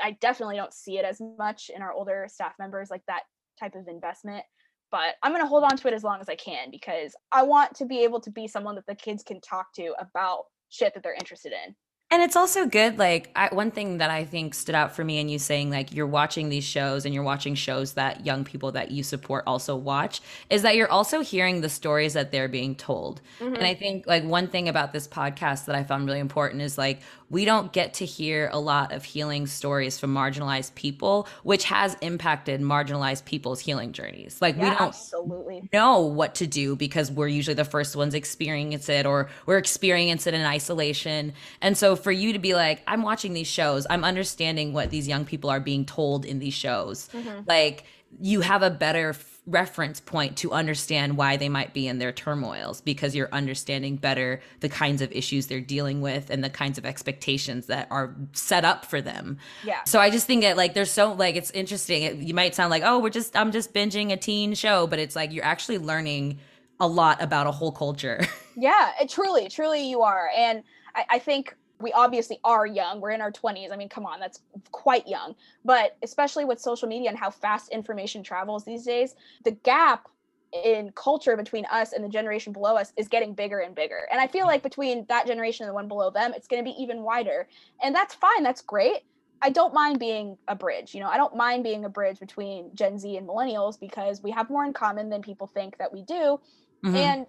I 0.04 0.18
definitely 0.20 0.56
don't 0.56 0.74
see 0.74 0.98
it 0.98 1.06
as 1.06 1.18
much 1.38 1.70
in 1.74 1.80
our 1.80 1.94
older 1.94 2.26
staff 2.30 2.52
members, 2.58 2.90
like 2.90 3.00
that 3.06 3.22
type 3.58 3.74
of 3.74 3.88
investment. 3.88 4.44
But 4.90 5.14
I'm 5.22 5.32
going 5.32 5.40
to 5.40 5.48
hold 5.48 5.64
on 5.64 5.78
to 5.78 5.88
it 5.88 5.94
as 5.94 6.04
long 6.04 6.20
as 6.20 6.28
I 6.28 6.36
can 6.36 6.70
because 6.70 7.14
I 7.32 7.42
want 7.44 7.74
to 7.76 7.86
be 7.86 8.04
able 8.04 8.20
to 8.20 8.30
be 8.30 8.46
someone 8.46 8.74
that 8.74 8.86
the 8.86 8.94
kids 8.94 9.22
can 9.22 9.40
talk 9.40 9.72
to 9.76 9.94
about 9.98 10.42
shit 10.68 10.92
that 10.92 11.02
they're 11.02 11.14
interested 11.14 11.52
in. 11.52 11.74
And 12.12 12.22
it's 12.22 12.36
also 12.36 12.66
good, 12.66 12.98
like, 12.98 13.30
I, 13.34 13.48
one 13.54 13.70
thing 13.70 13.96
that 13.96 14.10
I 14.10 14.26
think 14.26 14.52
stood 14.52 14.74
out 14.74 14.94
for 14.94 15.02
me 15.02 15.18
and 15.18 15.30
you 15.30 15.38
saying, 15.38 15.70
like, 15.70 15.94
you're 15.94 16.06
watching 16.06 16.50
these 16.50 16.62
shows 16.62 17.06
and 17.06 17.14
you're 17.14 17.22
watching 17.22 17.54
shows 17.54 17.94
that 17.94 18.26
young 18.26 18.44
people 18.44 18.70
that 18.72 18.90
you 18.90 19.02
support 19.02 19.44
also 19.46 19.74
watch, 19.74 20.20
is 20.50 20.60
that 20.60 20.76
you're 20.76 20.92
also 20.92 21.22
hearing 21.22 21.62
the 21.62 21.70
stories 21.70 22.12
that 22.12 22.30
they're 22.30 22.48
being 22.48 22.74
told. 22.74 23.22
Mm-hmm. 23.40 23.54
And 23.54 23.64
I 23.64 23.72
think, 23.72 24.06
like, 24.06 24.24
one 24.24 24.48
thing 24.48 24.68
about 24.68 24.92
this 24.92 25.08
podcast 25.08 25.64
that 25.64 25.74
I 25.74 25.84
found 25.84 26.04
really 26.04 26.20
important 26.20 26.60
is, 26.60 26.76
like, 26.76 27.00
we 27.32 27.46
don't 27.46 27.72
get 27.72 27.94
to 27.94 28.04
hear 28.04 28.50
a 28.52 28.60
lot 28.60 28.92
of 28.92 29.04
healing 29.04 29.46
stories 29.46 29.98
from 29.98 30.14
marginalized 30.14 30.74
people, 30.74 31.26
which 31.44 31.64
has 31.64 31.96
impacted 32.02 32.60
marginalized 32.60 33.24
people's 33.24 33.58
healing 33.58 33.92
journeys. 33.92 34.36
Like 34.42 34.54
yeah, 34.56 34.62
we 34.62 34.68
don't 34.68 34.80
absolutely 34.82 35.66
know 35.72 36.00
what 36.00 36.34
to 36.36 36.46
do 36.46 36.76
because 36.76 37.10
we're 37.10 37.28
usually 37.28 37.54
the 37.54 37.64
first 37.64 37.96
ones 37.96 38.12
experiencing 38.12 38.96
it 38.96 39.06
or 39.06 39.30
we're 39.46 39.56
experiencing 39.56 40.34
it 40.34 40.40
in 40.40 40.44
isolation. 40.44 41.32
And 41.62 41.78
so 41.78 41.96
for 42.02 42.12
you 42.12 42.32
to 42.32 42.38
be 42.38 42.54
like, 42.54 42.82
I'm 42.86 43.02
watching 43.02 43.32
these 43.32 43.46
shows, 43.46 43.86
I'm 43.88 44.04
understanding 44.04 44.72
what 44.72 44.90
these 44.90 45.08
young 45.08 45.24
people 45.24 45.50
are 45.50 45.60
being 45.60 45.84
told 45.84 46.24
in 46.24 46.38
these 46.38 46.54
shows. 46.54 47.08
Mm-hmm. 47.12 47.42
Like 47.46 47.84
you 48.20 48.40
have 48.42 48.62
a 48.62 48.70
better 48.70 49.14
reference 49.46 49.98
point 49.98 50.36
to 50.36 50.52
understand 50.52 51.16
why 51.16 51.36
they 51.36 51.48
might 51.48 51.74
be 51.74 51.88
in 51.88 51.98
their 51.98 52.12
turmoils 52.12 52.80
because 52.80 53.14
you're 53.14 53.28
understanding 53.32 53.96
better 53.96 54.40
the 54.60 54.68
kinds 54.68 55.02
of 55.02 55.10
issues 55.10 55.48
they're 55.48 55.60
dealing 55.60 56.00
with 56.00 56.30
and 56.30 56.44
the 56.44 56.50
kinds 56.50 56.78
of 56.78 56.86
expectations 56.86 57.66
that 57.66 57.88
are 57.90 58.14
set 58.32 58.64
up 58.64 58.84
for 58.84 59.00
them. 59.00 59.38
Yeah. 59.64 59.82
So 59.84 59.98
I 59.98 60.10
just 60.10 60.26
think 60.26 60.42
that 60.42 60.56
like 60.56 60.74
there's 60.74 60.92
so 60.92 61.12
like 61.12 61.34
it's 61.34 61.50
interesting. 61.50 62.02
It, 62.02 62.16
you 62.18 62.34
might 62.34 62.54
sound 62.54 62.70
like, 62.70 62.84
"Oh, 62.84 63.00
we're 63.00 63.10
just 63.10 63.36
I'm 63.36 63.50
just 63.50 63.74
binging 63.74 64.12
a 64.12 64.16
teen 64.16 64.54
show," 64.54 64.86
but 64.86 64.98
it's 65.00 65.16
like 65.16 65.32
you're 65.32 65.44
actually 65.44 65.78
learning 65.78 66.38
a 66.78 66.86
lot 66.86 67.20
about 67.20 67.46
a 67.46 67.52
whole 67.52 67.72
culture. 67.72 68.24
yeah, 68.56 68.92
it 69.00 69.08
truly, 69.08 69.48
truly 69.48 69.88
you 69.88 70.02
are. 70.02 70.30
And 70.36 70.62
I, 70.94 71.04
I 71.10 71.18
think 71.18 71.56
we 71.82 71.92
obviously 71.92 72.38
are 72.44 72.66
young. 72.66 73.00
We're 73.00 73.10
in 73.10 73.20
our 73.20 73.32
20s. 73.32 73.72
I 73.72 73.76
mean, 73.76 73.88
come 73.88 74.06
on, 74.06 74.20
that's 74.20 74.40
quite 74.70 75.06
young. 75.06 75.34
But 75.64 75.96
especially 76.02 76.44
with 76.44 76.60
social 76.60 76.88
media 76.88 77.10
and 77.10 77.18
how 77.18 77.30
fast 77.30 77.70
information 77.70 78.22
travels 78.22 78.64
these 78.64 78.84
days, 78.84 79.14
the 79.44 79.50
gap 79.50 80.08
in 80.52 80.92
culture 80.94 81.36
between 81.36 81.64
us 81.66 81.92
and 81.92 82.04
the 82.04 82.08
generation 82.08 82.52
below 82.52 82.76
us 82.76 82.92
is 82.96 83.08
getting 83.08 83.34
bigger 83.34 83.60
and 83.60 83.74
bigger. 83.74 84.06
And 84.10 84.20
I 84.20 84.26
feel 84.26 84.46
like 84.46 84.62
between 84.62 85.06
that 85.08 85.26
generation 85.26 85.64
and 85.64 85.70
the 85.70 85.74
one 85.74 85.88
below 85.88 86.10
them, 86.10 86.32
it's 86.36 86.46
going 86.46 86.62
to 86.62 86.70
be 86.70 86.76
even 86.82 87.02
wider. 87.02 87.48
And 87.82 87.94
that's 87.94 88.14
fine. 88.14 88.42
That's 88.42 88.60
great. 88.60 89.00
I 89.40 89.50
don't 89.50 89.74
mind 89.74 89.98
being 89.98 90.36
a 90.46 90.54
bridge. 90.54 90.94
You 90.94 91.00
know, 91.00 91.08
I 91.08 91.16
don't 91.16 91.34
mind 91.36 91.64
being 91.64 91.84
a 91.84 91.88
bridge 91.88 92.20
between 92.20 92.70
Gen 92.74 92.98
Z 92.98 93.16
and 93.16 93.26
millennials 93.26 93.80
because 93.80 94.22
we 94.22 94.30
have 94.30 94.50
more 94.50 94.64
in 94.64 94.72
common 94.72 95.08
than 95.08 95.20
people 95.20 95.46
think 95.48 95.78
that 95.78 95.92
we 95.92 96.02
do. 96.02 96.38
Mm-hmm. 96.84 96.96
And 96.96 97.26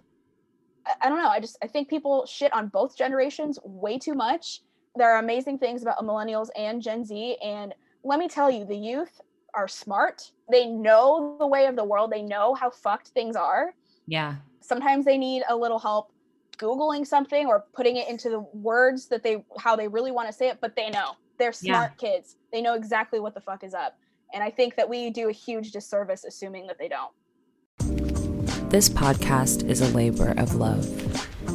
I 1.00 1.08
don't 1.08 1.18
know. 1.18 1.28
I 1.28 1.40
just 1.40 1.56
I 1.62 1.66
think 1.66 1.88
people 1.88 2.26
shit 2.26 2.52
on 2.52 2.68
both 2.68 2.96
generations 2.96 3.58
way 3.64 3.98
too 3.98 4.14
much. 4.14 4.62
There 4.96 5.10
are 5.12 5.18
amazing 5.18 5.58
things 5.58 5.82
about 5.82 5.98
millennials 5.98 6.48
and 6.56 6.80
Gen 6.80 7.04
Z, 7.04 7.36
and 7.42 7.74
let 8.04 8.18
me 8.18 8.28
tell 8.28 8.50
you, 8.50 8.64
the 8.64 8.76
youth 8.76 9.20
are 9.54 9.68
smart. 9.68 10.30
They 10.50 10.66
know 10.66 11.36
the 11.38 11.46
way 11.46 11.66
of 11.66 11.76
the 11.76 11.84
world. 11.84 12.12
They 12.12 12.22
know 12.22 12.54
how 12.54 12.70
fucked 12.70 13.08
things 13.08 13.36
are. 13.36 13.74
Yeah. 14.06 14.36
Sometimes 14.60 15.04
they 15.04 15.18
need 15.18 15.42
a 15.48 15.56
little 15.56 15.78
help 15.78 16.12
googling 16.58 17.06
something 17.06 17.46
or 17.46 17.64
putting 17.72 17.96
it 17.96 18.08
into 18.08 18.30
the 18.30 18.40
words 18.52 19.08
that 19.08 19.22
they 19.22 19.44
how 19.58 19.74
they 19.74 19.88
really 19.88 20.12
want 20.12 20.28
to 20.28 20.32
say 20.32 20.48
it, 20.48 20.58
but 20.60 20.76
they 20.76 20.90
know. 20.90 21.12
They're 21.38 21.52
smart 21.52 21.92
yeah. 22.00 22.10
kids. 22.10 22.36
They 22.52 22.62
know 22.62 22.74
exactly 22.74 23.18
what 23.18 23.34
the 23.34 23.40
fuck 23.40 23.64
is 23.64 23.74
up. 23.74 23.98
And 24.32 24.42
I 24.42 24.50
think 24.50 24.76
that 24.76 24.88
we 24.88 25.10
do 25.10 25.28
a 25.28 25.32
huge 25.32 25.72
disservice 25.72 26.24
assuming 26.24 26.66
that 26.68 26.78
they 26.78 26.88
don't. 26.88 27.10
This 28.74 28.88
podcast 28.88 29.68
is 29.70 29.80
a 29.80 29.94
labor 29.94 30.34
of 30.36 30.56
love, 30.56 30.84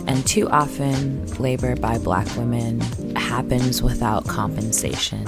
and 0.07 0.25
too 0.25 0.49
often, 0.49 1.27
labor 1.33 1.75
by 1.75 1.97
Black 1.97 2.33
women 2.37 2.79
happens 3.17 3.83
without 3.83 4.25
compensation. 4.25 5.25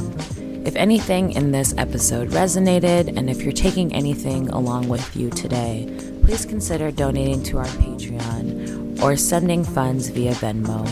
If 0.65 0.77
anything 0.77 1.33
in 1.33 1.51
this 1.51 1.73
episode 1.77 2.29
resonated, 2.29 3.17
and 3.17 3.29
if 3.29 3.43
you're 3.43 3.51
taking 3.51 3.93
anything 3.93 4.47
along 4.51 4.87
with 4.87 5.17
you 5.17 5.31
today, 5.31 5.93
please 6.23 6.45
consider 6.45 6.91
donating 6.91 7.43
to 7.43 7.57
our 7.57 7.65
Patreon 7.65 9.03
or 9.03 9.17
sending 9.17 9.65
funds 9.65 10.07
via 10.07 10.31
Venmo. 10.35 10.87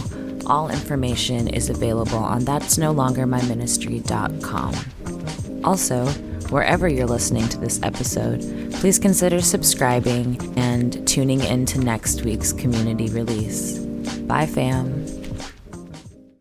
All 0.50 0.70
information 0.70 1.48
is 1.48 1.70
available 1.70 2.18
on 2.18 2.44
that's 2.44 2.78
no 2.78 2.92
longer 2.92 3.26
my 3.26 3.42
ministry.com. 3.44 4.76
Also, 5.64 6.12
wherever 6.50 6.88
you're 6.88 7.08
listening 7.08 7.48
to 7.50 7.58
this 7.58 7.82
episode, 7.84 8.42
please 8.74 9.00
consider 9.00 9.42
subscribing 9.42 10.38
and 10.58 11.08
tuning 11.08 11.42
in 11.42 11.66
to 11.68 11.80
next 11.80 12.24
week's 12.24 12.54
community 12.54 13.10
release. 13.10 13.78
Bye, 14.28 14.46
fam. 14.46 15.19